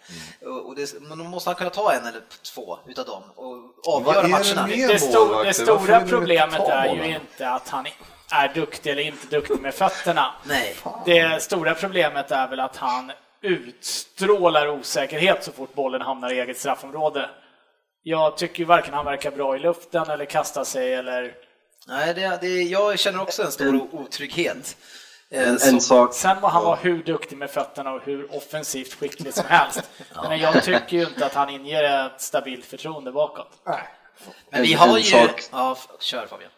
Och, 0.46 0.68
och 0.68 0.76
det, 0.76 0.94
men 1.02 1.18
då 1.18 1.24
måste 1.24 1.50
han 1.50 1.56
kunna 1.56 1.70
ta 1.70 1.94
en 1.94 2.08
eller 2.08 2.22
två 2.54 2.80
utav 2.88 3.06
dem 3.06 3.24
och 3.36 3.94
avgöra 3.96 4.22
det 4.22 4.28
matcherna. 4.28 4.68
med 4.68 4.90
Det, 4.90 5.00
sto 5.00 5.44
det 5.44 5.54
stora 5.54 6.02
problemet 6.02 6.62
är 6.62 6.96
ju 6.96 7.16
inte 7.16 7.50
att 7.50 7.70
han 7.70 7.86
är 8.32 8.54
duktig 8.54 8.92
eller 8.92 9.04
inte 9.04 9.28
duktig 9.28 9.60
med 9.60 9.74
fötterna. 9.74 10.34
Nej. 10.44 10.76
Det 11.06 11.44
stora 11.44 11.76
problemet 11.76 12.32
är 12.32 12.48
väl 12.48 12.60
att 12.60 12.78
han 12.78 13.12
utstrålar 13.44 14.68
osäkerhet 14.70 15.44
så 15.44 15.52
fort 15.52 15.74
bollen 15.74 16.02
hamnar 16.02 16.34
i 16.34 16.40
eget 16.40 16.58
straffområde. 16.58 17.30
Jag 18.04 18.38
tycker 18.38 18.60
ju 18.60 18.66
varken 18.66 18.94
han 18.94 19.06
verkar 19.06 19.32
bra 19.32 19.56
i 19.56 19.60
luften 19.60 20.10
eller 20.10 20.26
kasta 20.26 20.66
sig 20.66 20.94
eller... 20.94 21.36
Nej, 21.88 22.14
det, 22.14 22.38
det, 22.42 22.48
jag 22.62 23.00
känner 23.00 23.22
också 23.22 23.44
en 23.44 23.52
stor 23.52 23.88
otrygghet. 23.96 24.78
Eh, 25.32 25.48
En, 25.50 25.60
som- 25.60 25.70
en 25.76 25.82
sak, 25.82 26.14
Sen 26.14 26.38
må 26.42 26.48
han 26.48 26.64
vara 26.64 26.76
hur 26.76 27.04
duktig 27.04 27.38
med 27.38 27.50
fötterna 27.50 27.92
och 27.94 28.02
hur 28.06 28.36
offensivt 28.36 28.94
skicklig 28.94 29.34
som 29.34 29.46
helst. 29.48 29.90
Men 30.30 30.40
jag 30.40 30.64
tycker 30.64 30.98
ju 30.98 31.04
inte 31.04 31.26
att 31.26 31.34
han 31.34 31.50
inger 31.50 32.06
ett 32.06 32.22
stabilt 32.22 32.66
förtroende 32.66 33.12
bakåt. 33.12 33.52
Nej. 33.66 33.82
Men 34.50 34.62
vi 34.62 34.74
har 34.74 34.98
ju... 34.98 35.04
Ja, 35.52 35.78
kör 36.00 36.28
Fabian 36.28 36.52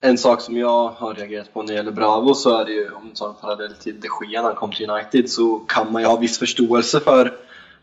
en 0.00 0.18
sak 0.18 0.40
som 0.40 0.56
jag 0.56 0.88
har 0.88 1.14
reagerat 1.14 1.52
på 1.52 1.62
när 1.62 1.68
det 1.68 1.74
gäller 1.74 1.92
Bravo 1.92 2.34
så 2.34 2.58
är 2.58 2.64
det 2.64 2.72
ju, 2.72 2.90
om 2.90 3.08
du 3.08 3.14
tar 3.14 3.28
en 3.28 3.34
parallell 3.34 3.74
till 3.74 4.00
de 4.00 4.08
Gea 4.30 4.42
när 4.42 4.48
han 4.48 4.56
kom 4.56 4.72
till 4.72 4.90
United, 4.90 5.30
så 5.30 5.58
kan 5.58 5.92
man 5.92 6.02
ju 6.02 6.08
ha 6.08 6.16
viss 6.16 6.38
förståelse 6.38 7.00
för 7.00 7.36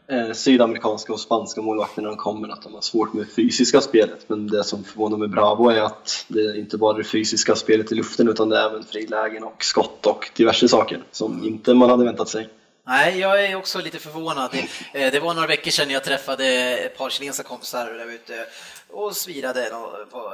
eh, 0.07 0.31
sydamerikanska 0.33 1.13
och 1.13 1.19
spanska 1.19 1.61
målvakter 1.61 2.01
när 2.01 2.09
de 2.09 2.17
kommer, 2.17 2.49
att 2.49 2.61
de 2.61 2.73
har 2.73 2.81
svårt 2.81 3.13
med 3.13 3.25
det 3.25 3.31
fysiska 3.31 3.81
spelet. 3.81 4.25
Men 4.27 4.47
det 4.47 4.63
som 4.63 4.83
förvånar 4.83 5.17
med 5.17 5.29
Bravo 5.29 5.69
är 5.69 5.81
att 5.81 6.25
det 6.27 6.39
är 6.39 6.57
inte 6.57 6.77
bara 6.77 6.97
det 6.97 7.03
fysiska 7.03 7.55
spelet 7.55 7.91
i 7.91 7.95
luften 7.95 8.29
utan 8.29 8.49
det 8.49 8.59
är 8.59 8.69
även 8.69 8.83
frilägen 8.83 9.43
och 9.43 9.63
skott 9.63 10.05
och 10.05 10.31
diverse 10.35 10.67
saker 10.67 11.03
som 11.11 11.43
inte 11.43 11.73
man 11.73 11.89
hade 11.89 12.05
väntat 12.05 12.29
sig. 12.29 12.49
Nej, 12.87 13.19
jag 13.19 13.45
är 13.45 13.55
också 13.55 13.81
lite 13.81 13.99
förvånad. 13.99 14.51
Det, 14.93 15.09
det 15.09 15.19
var 15.19 15.33
några 15.33 15.47
veckor 15.47 15.71
sedan 15.71 15.89
jag 15.89 16.03
träffade 16.03 16.45
ett 16.77 16.97
par 16.97 17.09
chilenska 17.09 17.43
kompisar 17.43 17.85
där 17.85 18.13
ute 18.13 18.45
och 18.89 19.15
svirade 19.15 19.71
på 20.11 20.33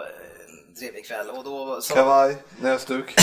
trevlig 0.79 1.05
kväll. 1.05 1.29
Och 1.29 1.43
då, 1.43 1.81
så, 1.81 1.93
Kavaj, 1.93 2.35
näsduk. 2.59 3.13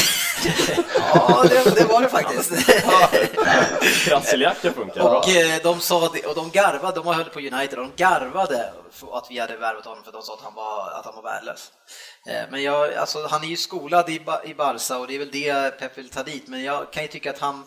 ja, 1.14 1.44
det, 1.48 1.74
det 1.74 1.84
var 1.84 2.02
det 2.02 2.08
faktiskt. 2.08 2.52
Krasseljacka 4.04 4.72
funkar 4.72 5.00
bra. 5.02 5.18
Och 5.18 5.28
eh, 5.28 5.62
de 5.62 5.80
sa 5.80 6.08
det, 6.14 6.26
och 6.26 6.34
de 6.34 6.50
garvade, 6.50 6.94
de 6.94 7.06
höll 7.06 7.24
på 7.24 7.38
United, 7.38 7.78
och 7.78 7.84
de 7.96 8.02
garvade 8.04 8.72
att 9.12 9.26
vi 9.30 9.38
hade 9.38 9.56
värvat 9.56 9.84
honom 9.84 10.04
för 10.04 10.12
de 10.12 10.22
sa 10.22 10.34
att 10.34 10.40
han 10.42 10.54
var, 10.54 10.90
att 10.90 11.04
han 11.04 11.14
var 11.14 11.22
värdelös. 11.22 11.72
Eh, 12.26 12.42
Men 12.50 12.62
jag, 12.62 12.94
alltså, 12.94 13.26
han 13.26 13.44
är 13.44 13.48
ju 13.48 13.56
skolad 13.56 14.10
i, 14.10 14.20
Ba- 14.20 14.42
i 14.44 14.54
Barca 14.54 14.98
och 14.98 15.06
det 15.06 15.14
är 15.14 15.18
väl 15.18 15.30
det 15.30 15.78
Pep 15.80 15.98
vill 15.98 16.08
ta 16.08 16.22
dit, 16.22 16.48
men 16.48 16.62
jag 16.64 16.92
kan 16.92 17.02
ju 17.02 17.08
tycka 17.08 17.30
att 17.30 17.38
han 17.38 17.64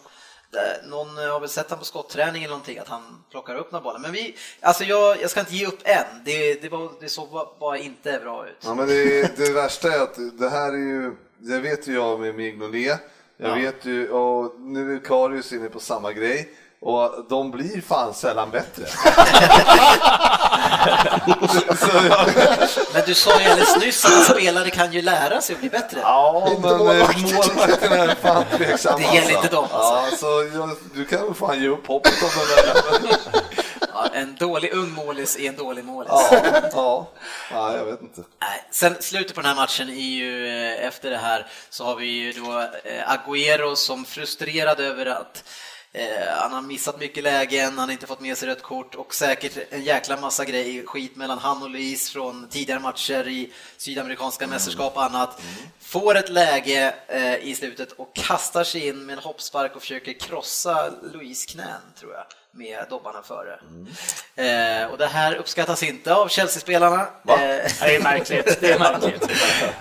någon 0.84 1.18
har 1.18 1.40
väl 1.40 1.50
sett 1.50 1.70
honom 1.70 1.80
på 1.80 1.86
skotträning 1.86 2.44
eller 2.44 2.52
någonting, 2.52 2.78
att 2.78 2.88
han 2.88 3.24
plockar 3.32 3.56
upp 3.56 3.72
några 3.72 3.84
bollar. 3.84 4.00
Men 4.00 4.12
vi, 4.12 4.36
alltså 4.62 4.84
jag, 4.84 5.22
jag 5.22 5.30
ska 5.30 5.40
inte 5.40 5.56
ge 5.56 5.66
upp 5.66 5.80
än. 5.84 6.24
Det, 6.26 6.62
det, 6.62 6.70
var, 6.70 6.92
det 7.00 7.10
såg 7.10 7.30
bara, 7.60 7.78
inte 7.78 8.20
bra 8.24 8.48
ut. 8.48 8.58
Ja, 8.64 8.76
men 8.76 8.88
det, 8.88 9.38
det 9.38 9.52
värsta 9.52 9.94
är 9.94 10.02
att 10.02 10.18
det 10.40 10.50
här 10.50 10.74
är 10.74 10.78
ju, 10.78 11.16
det 11.38 11.60
vet 11.60 11.88
ju 11.88 11.94
jag 11.94 12.20
med 12.20 12.36
Mignolet, 12.36 13.00
jag 13.38 13.56
vet 13.56 13.86
ju, 13.86 14.10
och 14.10 14.60
nu 14.60 14.96
är 14.96 15.00
Karius 15.00 15.54
inne 15.54 15.70
på 15.70 15.80
samma 15.80 16.14
grej. 16.14 16.56
Och 16.82 17.26
de 17.30 17.52
blir 17.52 17.82
fan 17.82 18.14
sällan 18.14 18.52
bättre. 18.52 18.86
Jag, 22.10 22.30
Men 22.94 23.04
du 23.06 23.14
sa 23.16 23.42
ju 23.42 23.48
alldeles 23.50 23.78
nyss 23.78 24.06
att 24.06 24.24
spelare 24.24 24.70
kan 24.70 24.94
ju 24.94 25.02
lära 25.02 25.42
sig 25.42 25.54
att 25.54 25.60
bli 25.60 25.70
bättre. 25.70 26.00
ja, 26.00 26.58
men 26.62 26.72
eh, 26.72 26.78
målvakten. 26.78 27.22
målvakterna 27.22 27.96
är 27.96 28.16
fan 28.16 28.44
tveksamma. 28.58 28.98
Det 28.98 29.16
gäller 29.16 29.32
inte 29.36 29.48
dem, 29.48 29.68
alltså. 29.72 29.94
Ja, 30.12 30.18
så 30.18 30.58
jag, 30.58 30.70
du 30.94 31.06
kan 31.06 31.26
väl 31.26 31.34
fan 31.34 31.62
ge 31.62 31.68
upp 31.68 31.88
hoppet 31.88 32.24
om 32.24 32.30
den 32.36 32.66
där. 32.66 33.16
Ja, 33.94 34.08
en 34.14 34.36
dålig 34.36 34.74
ung 34.74 34.92
målis 34.92 35.38
är 35.40 35.50
en 35.50 35.56
dålig 35.56 35.86
målis. 35.86 36.12
Ja, 36.32 36.42
ja, 36.74 37.08
ja, 37.52 37.78
jag 37.78 37.86
vet 37.86 38.02
inte. 38.02 38.22
Sen 38.72 38.96
slutet 39.00 39.36
på 39.36 39.42
den 39.42 39.50
här 39.50 39.56
matchen 39.56 39.90
är 39.90 39.94
ju 39.94 40.48
eh, 40.48 40.88
efter 40.88 41.10
det 41.10 41.18
här 41.18 41.48
så 41.70 41.86
har 41.86 41.96
vi 41.96 42.06
ju 42.06 42.32
då 42.32 42.60
eh, 42.84 43.08
Agüero 43.08 43.76
som 43.76 44.06
frustrerad 44.06 44.80
över 44.80 45.06
att 45.06 45.44
eh, 45.94 46.28
han 46.40 46.52
har 46.52 46.62
missat 46.62 47.00
mycket 47.00 47.24
lägen, 47.24 47.78
han 47.78 47.88
har 47.88 47.92
inte 47.92 48.08
fått 48.08 48.20
med 48.22 48.38
sig 48.38 48.50
rött 48.50 48.62
kort 48.62 48.96
och 48.96 49.16
säkert 49.16 49.58
en 49.70 49.84
jäkla 49.84 50.22
massa 50.22 50.46
grejer, 50.46 50.86
skit 50.86 51.16
mellan 51.16 51.38
han 51.38 51.64
och 51.64 51.70
Luis 51.70 52.10
från 52.10 52.48
tidigare 52.50 52.80
matcher 52.80 53.28
i 53.28 53.54
sydamerikanska 53.78 54.48
mästerskap 54.48 54.96
och 54.96 55.04
annat. 55.04 55.42
Får 55.80 56.18
ett 56.18 56.30
läge 56.30 56.96
eh, 57.08 57.36
i 57.36 57.56
slutet 57.56 57.92
och 57.92 58.16
kastar 58.16 58.64
sig 58.64 58.88
in 58.88 59.06
med 59.06 59.14
en 59.18 59.24
hoppspark 59.24 59.76
och 59.76 59.82
försöker 59.82 60.14
krossa 60.14 60.94
Luis 61.14 61.46
knän, 61.46 61.82
tror 62.00 62.14
jag, 62.14 62.26
med 62.54 62.86
dobbarna 62.90 63.22
före. 63.22 63.60
Eh, 64.36 64.92
och 64.92 64.98
det 64.98 65.08
här 65.08 65.36
uppskattas 65.36 65.84
inte 65.84 66.14
av 66.16 66.28
Chelsea-spelarna. 66.28 67.02
Eh, 67.02 67.08
Det 67.28 67.96
är 67.96 68.04
märkligt. 68.04 68.62
Det 68.62 68.72
är 68.72 68.80
märkligt. 68.80 69.30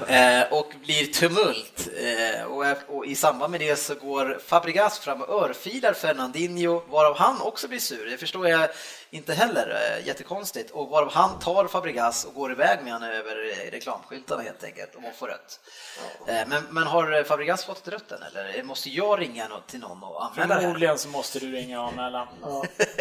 Eh, 0.09 0.53
och 0.53 0.73
blir 0.85 1.07
tumult. 1.07 1.89
Eh, 2.01 2.45
och, 2.45 2.97
och 2.97 3.07
i 3.07 3.15
samband 3.15 3.51
med 3.51 3.61
det 3.61 3.77
så 3.77 3.95
går 3.95 4.39
Fabregas 4.47 4.99
fram 4.99 5.23
och 5.23 5.43
örfilar 5.45 5.93
Fernandinho, 5.93 6.83
varav 6.89 7.17
han 7.17 7.41
också 7.41 7.69
blir 7.69 7.79
sur. 7.79 8.11
Det 8.11 8.19
förstår 8.19 8.49
jag 8.49 8.69
inte 9.13 9.35
heller, 9.35 9.97
eh, 9.99 10.07
jättekonstigt. 10.07 10.71
Och 10.71 10.89
varav 10.89 11.13
han 11.13 11.39
tar 11.39 11.67
Fabregas 11.67 12.25
och 12.25 12.35
går 12.35 12.53
iväg 12.53 12.79
med 12.85 12.93
honom 12.93 13.09
över 13.09 13.51
eh, 13.51 13.71
reklamskyltarna 13.71 14.43
helt 14.43 14.65
enkelt 14.65 14.95
och 14.95 15.03
får 15.19 15.27
rött. 15.27 15.61
Eh, 16.27 16.35
men, 16.47 16.63
men 16.71 16.87
har 16.87 17.25
Fabregas 17.25 17.65
fått 17.65 17.89
rött 17.89 18.13
än 18.13 18.23
eller 18.23 18.63
måste 18.63 18.91
jag 18.91 19.21
ringa 19.21 19.49
till 19.67 19.81
någon 19.81 20.03
och 20.03 20.25
anmäla 20.25 20.55
det? 20.55 20.61
Förmodligen 20.61 20.99
så 20.99 21.09
måste 21.09 21.39
du 21.39 21.53
ringa 21.53 21.83
och 21.83 21.89
anmäla. 21.89 22.29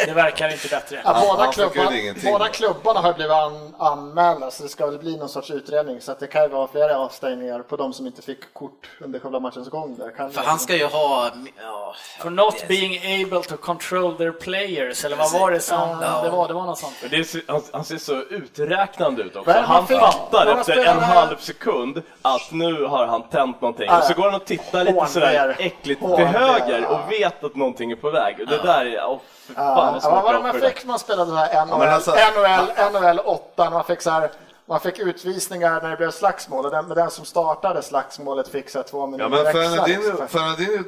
Det 0.06 0.14
verkar 0.14 0.50
inte 0.50 0.68
bättre. 0.68 1.02
Ja, 1.06 1.52
båda, 1.56 1.98
ingenting. 1.98 2.32
båda 2.32 2.48
klubbarna 2.48 3.00
har 3.00 3.14
blivit 3.14 3.34
an, 3.34 3.76
anmälda 3.80 4.52
så 4.52 4.64
det 4.64 4.70
ska 4.70 4.86
väl 4.86 5.00
bli 5.00 5.18
någon 5.18 5.30
sorts 5.30 5.52
utredning 5.52 6.02
så 6.02 6.12
att 6.12 6.20
det 6.20 6.28
kan 6.28 6.42
ju 6.42 6.48
vara 6.48 6.68
flera 6.68 6.98
avstängningar 6.98 7.60
på 7.60 7.76
de 7.76 7.94
som 7.94 8.08
inte 8.08 8.22
fick 8.22 8.54
kort 8.54 8.90
under 9.00 9.20
själva 9.20 9.40
matchens 9.40 9.70
gång. 9.70 9.98
Där. 9.98 10.12
Kan 10.12 10.32
För 10.32 10.42
han 10.42 10.60
ska 10.60 10.76
ju 10.76 10.86
ha... 10.86 11.32
Ja, 11.62 11.96
For 12.20 12.30
not 12.30 12.68
being 12.68 13.24
able 13.24 13.44
to 13.44 13.58
control 13.58 14.18
their 14.18 14.32
players, 14.32 15.06
eller 15.06 15.16
vad 15.16 15.32
var 15.32 15.52
det 15.52 15.60
som... 15.60 15.99
Ja. 16.02 16.22
Det, 16.24 16.30
var, 16.30 16.48
det 16.48 16.54
var 16.54 16.66
något 16.66 16.78
sånt. 16.78 16.94
Men 17.02 17.10
det 17.10 17.18
är, 17.18 17.52
han, 17.52 17.62
han 17.74 17.86
ser 17.86 17.98
så 17.98 18.14
uträknande 18.14 19.22
ut 19.22 19.36
också. 19.36 19.52
Men 19.52 19.64
Han 19.64 19.88
fattar 19.88 20.46
några 20.46 20.60
efter 20.60 20.86
en 20.86 21.00
halv 21.00 21.38
sekund 21.38 22.02
att 22.22 22.52
nu 22.52 22.84
har 22.84 23.08
han 23.08 23.24
tänt 23.24 23.62
någonting. 23.62 23.90
Och 23.90 24.04
så 24.04 24.14
går 24.14 24.24
han 24.24 24.36
och 24.36 24.46
tittar 24.46 24.84
lite 24.84 25.00
Hån 25.00 25.08
sådär 25.08 25.56
äckligt 25.60 26.02
Hån 26.02 26.16
till 26.16 26.26
höger 26.26 26.80
ja. 26.82 26.88
och 26.88 27.12
vet 27.12 27.44
att 27.44 27.56
någonting 27.56 27.92
är 27.92 27.96
på 27.96 28.10
väg. 28.10 28.40
Och 28.40 28.48
det 28.48 28.58
där 28.58 28.86
är, 28.86 29.20
fy 29.48 29.54
fan 29.54 29.66
Ja, 29.66 30.00
vad 30.04 30.14
ja, 30.14 30.22
var 30.22 30.34
det 30.34 30.40
man 30.40 30.54
fick 30.54 30.84
när 30.84 30.88
man 30.88 31.00
spelade 31.00 31.36
här 31.36 31.66
NHL, 31.66 31.80
men 31.80 31.90
alltså- 31.90 32.12
NHL, 32.12 32.92
NHL 33.02 33.20
8, 33.20 33.70
man 33.70 33.84
fick 33.84 34.02
så 34.02 34.10
här 34.10 34.30
man 34.66 34.80
fick 34.80 35.00
utvisningar 35.00 35.82
när 35.82 35.90
det 35.90 35.98
blev 35.98 36.12
slagsmål 36.12 36.66
och 36.66 36.72
den, 36.72 36.88
men 36.88 36.98
den 36.98 37.12
som 37.12 37.26
startade 37.26 37.82
slagsmålet 37.82 38.48
fick 38.48 38.70
så 38.70 38.84
två 38.84 39.00
Ja, 39.00 39.08
minuter 39.08 39.30
men 39.30 39.40
extra. 39.40 39.64
Fernandinho. 39.64 40.28
Fernandinho, 40.28 40.84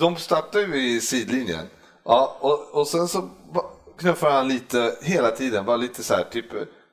de 0.00 0.16
startar 0.16 0.58
ju 0.58 0.76
i 0.76 1.00
sidlinjen. 1.00 1.70
Ja, 2.04 2.36
och, 2.40 2.68
och 2.72 2.86
sen 2.86 3.08
så 3.08 3.28
knuffar 3.98 4.30
han 4.30 4.48
lite 4.48 4.94
hela 5.02 5.30
tiden, 5.30 5.64
bara 5.64 5.76
lite 5.76 6.02
så 6.02 6.14
här, 6.14 6.24
typ 6.24 6.46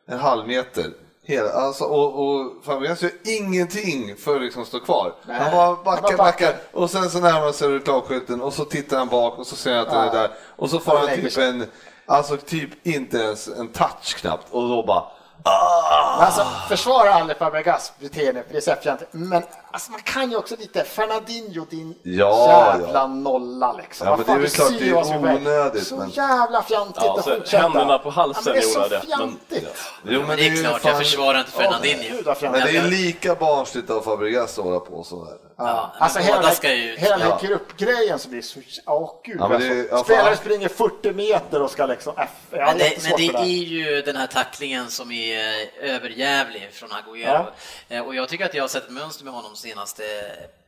en 0.07 0.19
halv 0.19 0.48
meter. 0.48 0.91
Hela, 1.23 1.49
alltså, 1.49 1.84
och, 1.84 2.26
och 2.26 2.65
Fabregas 2.65 3.02
gör 3.02 3.11
ingenting 3.23 4.15
för 4.15 4.36
att 4.36 4.41
liksom 4.41 4.65
stå 4.65 4.80
kvar. 4.80 5.14
Han 5.28 5.52
bara 5.52 5.76
backar, 5.76 5.84
bara 5.84 6.02
backar 6.02 6.18
backar. 6.18 6.56
och 6.72 6.90
sen 6.90 7.10
så 7.10 7.19
närmar 7.19 7.52
sig 7.52 7.69
reklamskylten 7.69 8.41
och 8.41 8.53
så 8.53 8.65
tittar 8.65 8.98
han 8.98 9.07
bak 9.07 9.40
och 9.40 9.48
så 9.48 9.56
ser 9.56 9.76
han 9.76 9.88
att 9.88 9.91
det 9.91 10.18
är 10.18 10.22
där 10.22 10.32
och 10.56 10.69
så 10.69 10.80
får 10.80 10.98
Han 10.98 11.15
typ 11.15 11.32
sig. 11.32 11.49
en, 11.49 11.65
alltså 12.06 12.38
typ 12.38 12.88
inte 12.88 13.18
ens 13.18 13.48
en 13.48 13.68
touch 13.68 14.15
knappt 14.15 14.48
och 14.52 14.69
då 14.69 14.84
bara 14.84 15.03
ah! 15.44 16.26
Alltså, 16.26 16.45
försvara 16.69 17.14
aldrig 17.14 17.38
Fabregas 17.38 17.94
beteende, 17.99 18.44
för 18.44 18.52
det 18.53 18.57
är 18.57 18.61
så 18.61 18.90
här. 18.90 18.99
Men 19.11 19.44
alltså, 19.73 19.91
man 19.91 20.02
kan 20.02 20.31
ju 20.31 20.38
också 20.38 20.56
lite, 20.60 20.84
Fernandinho 20.84 21.65
din 21.69 21.95
Ja, 22.03 22.76
jävla 22.77 22.99
ja. 22.99 23.07
nolla 23.07 23.73
liksom. 23.73 24.07
Ja, 24.07 24.18
men 24.18 24.26
det 24.26 24.31
är 24.31 24.38
väl 24.39 24.49
klart 24.49 24.69
det 24.80 24.89
är 24.89 24.93
är 25.30 25.35
onödigt, 25.35 25.88
Så 25.88 25.95
men- 25.95 26.10
jävla 26.10 26.64
fjantigt 26.64 27.03
Ja, 27.06 27.18
att 27.18 27.23
så 27.26 27.35
fortsätta. 27.35 27.64
händerna 27.64 27.98
på 27.98 28.10
halsen 28.10 28.43
ja, 28.45 28.52
men 28.53 28.61
det 28.61 28.68
är 28.68 28.84
så 28.84 28.88
det, 28.88 29.02
men- 29.10 29.18
fjantigt. 29.18 29.77
Jo, 30.03 30.23
men 30.27 30.38
Det 30.38 30.48
är 30.48 30.49
ju 30.49 30.64
klart, 30.64 30.81
fan- 30.81 30.91
jag 30.91 30.98
försvarar 30.99 31.39
inte 31.39 31.52
Fernandinho. 31.52 32.15
Vad 32.15 32.26
Men 32.26 32.35
fjantigt. 32.35 32.64
det 32.65 32.77
är 32.77 32.88
lika 32.88 33.35
barnsligt 33.35 33.89
av 33.89 34.02
Fabregas 34.02 34.60
att 34.60 34.65
hålla 34.65 34.80
på 34.80 35.03
sådär. 35.03 35.38
Ja, 35.57 35.91
men 35.93 36.03
Alltså 36.03 36.19
hela, 36.19 36.49
hela 36.98 37.19
Ja. 37.19 37.38
här 37.41 37.48
gruppgrejen 37.48 38.19
som 38.19 38.31
blir 38.31 38.41
så... 38.41 38.60
Åh 38.85 39.11
gud. 39.26 39.38
Ja, 39.39 39.48
men 39.48 39.60
det- 39.61 39.68
alltså. 39.80 39.95
ja, 39.95 40.03
Spelare 40.03 40.26
fan. 40.26 40.38
springer 40.38 40.69
40 40.69 41.11
meter 41.14 41.61
och 41.61 41.72
ska 41.72 41.85
liksom... 41.85 42.14
Har 42.15 42.27
Men 42.52 42.77
det, 42.77 42.91
men 43.03 43.11
det 43.18 43.31
det. 43.31 43.38
är 43.39 43.45
ju 43.45 44.02
den 44.02 44.15
här 44.15 44.27
tacklingen 44.27 44.88
som 44.89 45.11
är 45.11 45.53
överjävlig 45.81 46.69
från 46.73 46.89
Agüero. 46.89 47.45
Eh, 47.89 48.02
Och 48.02 48.15
jag 48.15 48.30
tycker 48.30 48.45
att 48.45 48.53
jag 48.53 48.64
har 48.64 48.68
sett 48.68 48.84
ett 48.84 48.89
mönster 48.91 49.26
med 49.26 49.34
honom 49.34 49.56
senaste 49.61 50.03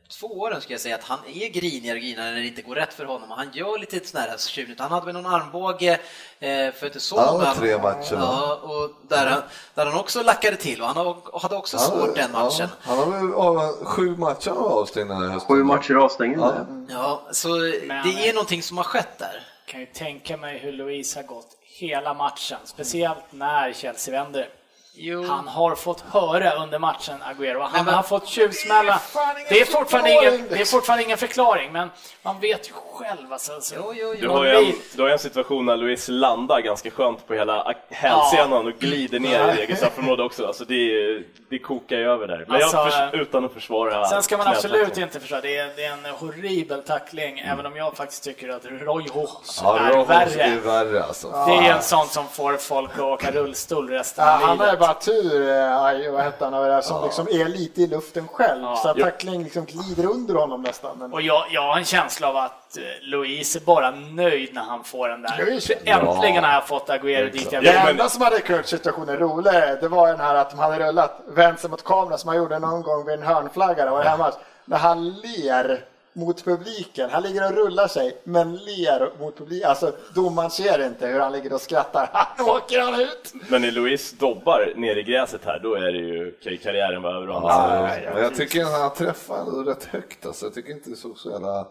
två 0.08 0.26
åren 0.26 0.60
ska 0.60 0.72
jag 0.72 0.80
säga 0.80 0.94
att 0.94 1.04
han 1.04 1.18
är 1.34 1.48
grinigare 1.48 1.96
och 1.96 2.02
grinigare 2.02 2.30
när 2.30 2.40
det 2.40 2.46
inte 2.46 2.62
går 2.62 2.74
rätt 2.74 2.94
för 2.94 3.04
honom 3.04 3.30
och 3.30 3.36
han 3.36 3.50
gör 3.52 3.78
lite 3.78 4.06
sån 4.06 4.20
här 4.20 4.36
tjurigt. 4.38 4.80
Han 4.80 4.90
hade 4.90 5.06
väl 5.06 5.14
någon 5.14 5.34
armbåge 5.34 5.92
eh, 6.40 6.72
för 6.72 6.86
inte 6.86 7.00
så 7.00 7.16
Ja, 7.16 7.32
många 7.32 7.54
tre 7.54 7.78
matcher? 7.78 8.14
Ja, 8.14 8.54
och 8.62 8.90
där 9.08 9.26
han, 9.26 9.42
där 9.74 9.86
han 9.86 10.00
också 10.00 10.22
lackade 10.22 10.56
till 10.56 10.80
och 10.80 10.86
han 10.86 10.96
har- 10.96 11.38
hade 11.40 11.56
också 11.56 11.78
svårt 11.78 12.14
den 12.16 12.32
matchen. 12.32 12.68
Ja, 12.70 12.76
han 12.94 12.98
har 12.98 13.06
väl 13.06 13.34
av, 13.34 13.84
sju 13.84 14.16
matcher 14.16 14.48
han 14.48 14.58
avstängd 14.58 15.10
den 15.10 15.22
här 15.22 15.28
hösten. 15.28 15.56
Sju 15.56 15.64
matcher 15.64 15.94
avstängda. 15.94 16.66
Ja. 16.88 16.94
Ja, 16.94 17.32
så 17.32 17.48
det 17.58 18.28
är 18.28 18.32
någonting 18.34 18.62
som 18.62 18.76
har 18.76 18.84
skett 18.84 19.18
där. 19.18 19.42
kan 19.66 19.80
ju 19.80 19.86
tänka 19.86 20.36
mig 20.36 20.58
hur 20.58 20.72
Louise 20.72 21.18
har 21.18 21.24
gått 21.24 21.48
hela 21.62 22.14
matchen, 22.14 22.58
speciellt 22.64 23.24
när 23.30 23.72
Chelsea 23.72 24.22
vänder. 24.24 24.48
Jo. 24.96 25.24
Han 25.26 25.48
har 25.48 25.74
fått 25.74 26.00
höra 26.12 26.54
under 26.54 26.78
matchen, 26.78 27.14
Agüero. 27.22 27.60
Han 27.62 27.70
Nej, 27.72 27.82
men- 27.84 27.94
har 27.94 28.02
fått 28.02 28.26
tjuvsmälla. 28.28 29.00
Det 29.48 29.60
är, 29.60 29.64
fortfarande 29.64 30.10
ingen, 30.10 30.46
det 30.50 30.60
är 30.60 30.64
fortfarande 30.64 31.04
ingen 31.04 31.18
förklaring, 31.18 31.72
men 31.72 31.90
man 32.22 32.40
vet 32.40 32.68
ju 32.68 32.72
själv. 32.94 33.32
Alltså, 33.32 33.52
Jo, 33.76 33.92
jo, 33.96 34.14
Du 34.20 34.28
har, 34.28 34.44
ju 34.44 34.50
en, 34.56 34.72
du 34.96 35.02
har 35.02 35.08
ju 35.08 35.12
en 35.12 35.18
situation 35.18 35.66
när 35.66 35.76
Luis 35.76 36.08
landar 36.08 36.60
ganska 36.60 36.90
skönt 36.90 37.26
på 37.26 37.34
hela 37.34 37.74
hälsenan 37.90 38.66
och 38.66 38.72
glider 38.78 39.20
ner 39.20 39.54
i 39.54 39.60
eget 39.60 39.78
straffområde 39.78 40.22
också. 40.22 40.46
Alltså 40.46 40.64
det, 40.64 41.22
det 41.50 41.58
kokar 41.58 41.96
ju 41.96 42.10
över 42.10 42.26
där. 42.26 42.44
Men 42.48 42.62
Alltså, 42.62 42.76
jag 42.76 42.92
förs- 43.10 43.20
utan 43.20 43.44
att 43.44 43.52
försvara 43.52 44.04
Sen 44.06 44.22
ska 44.22 44.36
man 44.36 44.46
absolut 44.46 44.98
inte 44.98 45.20
försvara, 45.20 45.40
det 45.40 45.56
är, 45.58 45.70
det 45.76 45.84
är 45.84 45.92
en 45.92 46.04
horribel 46.14 46.82
tackling, 46.82 47.38
även 47.38 47.66
om 47.66 47.76
jag 47.76 47.96
faktiskt 47.96 48.24
tycker 48.24 48.48
att 48.48 48.64
Roy 48.64 49.08
Hos 49.12 49.60
Ja, 49.64 49.78
är 49.78 49.92
Rojas 49.92 50.08
värre. 50.08 50.42
är 50.42 50.56
värre 50.56 51.04
alltså. 51.04 51.28
Det 51.30 51.54
är 51.66 51.72
en 51.76 51.82
sån 51.82 52.06
som 52.08 52.28
får 52.28 52.56
folk 52.56 52.90
att 52.94 53.00
åka 53.00 53.30
rullstol 53.30 53.88
resten 53.90 54.24
Ja, 54.26 54.34
av 54.50 54.58
livet. 54.58 54.80
Bara 54.86 54.94
tur, 54.94 55.48
eh, 55.50 55.82
aj, 55.82 56.08
vad 56.10 56.22
hette 56.22 56.44
han, 56.44 56.70
eh, 56.70 56.80
som 56.80 57.04
liksom 57.04 57.26
är 57.28 57.48
lite 57.48 57.82
i 57.82 57.86
luften 57.86 58.28
själv. 58.28 58.62
Ja. 58.62 58.76
Så 58.76 58.88
att 58.88 58.98
tackling 58.98 59.42
liksom 59.44 59.64
glider 59.64 60.06
under 60.10 60.34
honom 60.34 60.62
nästan. 60.62 60.96
Men... 60.98 61.12
Och 61.12 61.22
jag, 61.22 61.44
jag 61.50 61.62
har 61.62 61.78
en 61.78 61.84
känsla 61.84 62.28
av 62.28 62.36
att 62.36 62.76
eh, 62.76 62.82
Louise 63.02 63.58
är 63.58 63.60
bara 63.60 63.90
nöjd 63.90 64.54
när 64.54 64.62
han 64.62 64.84
får 64.84 65.08
den 65.08 65.22
där. 65.22 65.28
Louise- 65.38 65.72
Äntligen 65.84 66.44
har 66.44 66.52
jag 66.52 66.66
fått 66.68 66.88
Agüero 66.88 67.30
dit 67.30 67.52
jag 67.52 67.62
Det 67.64 67.70
vill. 67.70 67.90
enda 67.90 68.08
som 68.08 68.22
hade 68.22 68.40
gjort 68.48 68.66
situationen 68.66 69.16
rolig, 69.16 69.52
det 69.80 69.88
var 69.88 70.08
den 70.08 70.20
här 70.20 70.34
att 70.34 70.50
de 70.50 70.58
hade 70.58 70.88
rullat, 70.88 71.20
sig 71.60 71.70
mot 71.70 71.84
kameran 71.84 72.18
som 72.18 72.28
han 72.28 72.36
gjorde 72.36 72.58
någon 72.58 72.82
gång 72.82 73.04
vid 73.06 73.14
en 73.14 73.22
hörnflagga, 73.22 73.84
det 73.84 73.90
var 73.90 74.04
det 74.04 74.10
match, 74.16 74.34
när 74.64 74.76
han 74.78 75.08
ler 75.10 75.84
mot 76.14 76.44
publiken. 76.44 77.10
Han 77.10 77.22
ligger 77.22 77.44
och 77.44 77.56
rullar 77.56 77.88
sig, 77.88 78.16
men 78.24 78.56
ler 78.56 79.10
mot 79.20 79.38
publiken. 79.38 79.68
Alltså 79.68 79.92
domaren 80.14 80.50
ser 80.50 80.86
inte 80.86 81.06
hur 81.06 81.20
han 81.20 81.32
ligger 81.32 81.52
och 81.52 81.60
skrattar. 81.60 82.08
Han 82.36 82.48
åker 82.48 82.80
han 82.80 83.00
ut! 83.00 83.32
Men 83.48 83.62
när 83.62 83.70
Luis 83.70 84.12
dobbar 84.12 84.72
ner 84.76 84.96
i 84.96 85.02
gräset 85.02 85.40
här, 85.44 85.58
då 85.62 85.74
är 85.74 85.92
det 85.92 85.98
ju 85.98 86.58
karriären 86.62 87.02
var 87.02 87.14
över. 87.14 87.26
Ja, 87.26 88.12
men 88.14 88.22
jag 88.22 88.34
tycker 88.34 88.62
att 88.62 88.80
han 88.80 88.94
träffar 88.94 89.38
ändå 89.38 89.62
rätt 89.70 89.84
högt 89.84 90.26
alltså. 90.26 90.46
Jag 90.46 90.54
tycker 90.54 90.72
inte 90.72 90.90
det 90.90 90.96
såg 90.96 91.18
så 91.18 91.30
jävla... 91.30 91.66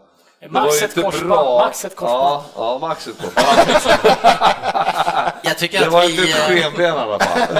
Max 0.48 0.82
ett 0.82 0.94
korsband. 0.94 1.58
Max 1.58 1.84
ett 1.84 1.96
korsband. 1.96 2.22
Ja, 2.22 2.44
ja, 2.56 2.78
Max 2.78 3.06
ett 3.06 3.18
korsband. 3.18 3.46
Jag 5.42 5.58
tycker 5.58 5.80
Det 5.80 5.86
att 5.86 5.92
var 5.92 6.02
vi... 6.06 6.10
inte 6.10 6.22
ett 6.22 6.50
eh, 6.50 6.56
skenben 6.56 6.84
i 6.84 6.88
alla 6.88 7.18
fall. 7.18 7.56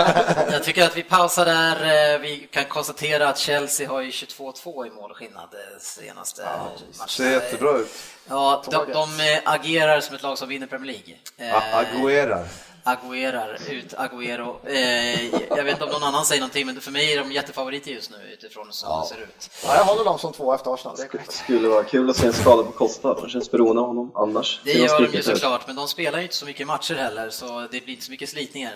Jag 0.53 0.65
tycker 0.65 0.85
att 0.85 0.97
vi 0.97 1.03
pausar 1.03 1.45
där. 1.45 2.15
Eh, 2.15 2.21
Vi 2.21 2.49
kan 2.51 2.65
konstatera 2.65 3.29
att 3.29 3.39
Chelsea 3.39 3.89
har 3.91 4.01
ju 4.01 4.11
22-2 4.11 4.87
i 4.87 4.91
målskillnad 4.91 5.49
eh, 5.53 5.81
senaste 5.81 6.43
matchen. 6.43 7.09
Ser 7.09 7.31
jättebra 7.31 7.77
ut. 7.79 7.91
Ja, 8.29 8.63
de, 8.71 8.93
de 8.93 9.09
agerar 9.45 10.01
som 10.01 10.15
ett 10.17 10.23
lag 10.23 10.39
som 10.39 10.49
vinner 10.49 10.67
Premier 10.67 10.93
League. 11.39 11.55
A- 11.59 11.63
Aguerar. 11.73 12.47
Aguerar 12.87 13.59
ut 13.71 13.95
Agüero. 13.95 14.57
Eh, 14.67 15.25
jag 15.49 15.65
vet 15.65 15.73
inte 15.73 15.85
om 15.85 15.91
någon 15.91 16.03
annan 16.03 16.25
säger 16.25 16.41
någonting, 16.41 16.67
men 16.67 16.81
för 16.81 16.91
mig 16.91 17.13
är 17.13 17.19
de 17.19 17.33
jättefavoriter 17.33 17.91
just 17.91 18.11
nu 18.11 18.17
utifrån 18.33 18.73
som 18.73 19.01
det 19.01 19.07
ser 19.07 19.23
ut. 19.23 19.51
Ja, 19.65 19.77
jag 19.77 19.85
håller 19.85 20.05
dem 20.05 20.19
som 20.19 20.33
två 20.33 20.55
efter 20.55 20.75
Arsenal. 20.75 20.97
Det 20.97 21.09
korrekt. 21.09 21.33
skulle 21.33 21.69
vara 21.69 21.85
kul 21.85 22.11
att 22.11 22.17
se 22.17 22.27
en 22.27 22.33
skada 22.33 22.63
på 22.63 22.73
Costa. 22.73 23.15
De 23.15 23.29
känns 23.29 23.51
beroende 23.51 23.83
av 23.83 23.87
honom 23.89 24.13
annars. 24.15 24.61
Det 24.65 24.73
gör 24.73 25.01
de 25.01 25.17
ju 25.17 25.23
såklart, 25.23 25.67
men 25.67 25.77
de 25.77 25.89
spelar 25.89 26.19
ju 26.19 26.25
inte 26.25 26.37
så 26.37 26.47
mycket 26.47 26.67
matcher 26.67 26.95
heller, 26.95 27.31
så 27.31 27.61
det 27.61 27.85
blir 27.85 27.91
inte 27.91 28.05
så 28.05 28.11
mycket 28.11 28.29
slitningar. 28.29 28.73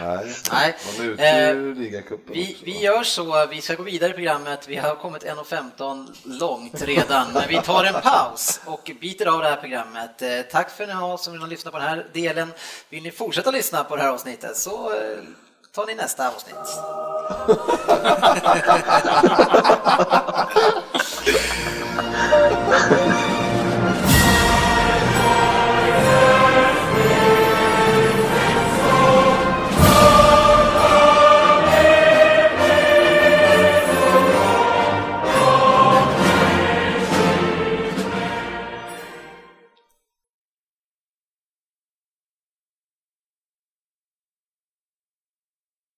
Nej, 0.00 0.34
Nej. 0.52 0.76
de 0.96 1.02
är 1.02 1.06
ute 1.08 1.22
Eh, 1.28 1.50
ur 1.50 1.74
ligacupen 1.74 2.34
Vi, 2.34 2.52
också. 2.52 2.64
vi 2.64 2.80
gör 2.80 3.02
så, 3.02 3.46
vi 3.46 3.60
ska 3.60 3.74
gå 3.74 3.82
vidare 3.82 4.10
i 4.10 4.14
programmet. 4.14 4.68
Vi 4.68 4.76
har 4.76 4.94
kommit 4.94 5.24
1.15 5.24 6.06
långt 6.24 6.82
redan, 6.82 7.32
men 7.32 7.42
vi 7.48 7.60
tar 7.60 7.84
en 7.84 7.94
paus 8.02 8.60
och 8.64 8.90
biter 9.00 9.26
av 9.26 9.40
det 9.40 9.48
här 9.48 9.56
programmet. 9.56 10.22
Eh, 10.22 10.40
Tack 10.52 10.70
för 10.70 10.84
att 10.84 10.88
ni 10.88 10.94
har 10.94 11.16
som 11.16 11.32
vill 11.32 11.42
lyssna 11.48 11.70
på 11.70 11.78
den 11.78 11.88
här 11.88 12.06
delen. 12.12 12.52
Vill 12.88 13.02
ni 13.02 13.10
fortsätta 13.10 13.50
lyssna 13.50 13.84
på 13.84 13.96
det 13.96 14.02
här 14.02 14.10
avsnittet 14.10 14.56
så 14.56 14.90
eh, 14.92 14.98
tar 15.74 15.86
ni 15.86 15.94
nästa 15.94 16.28
avsnitt. 16.28 16.56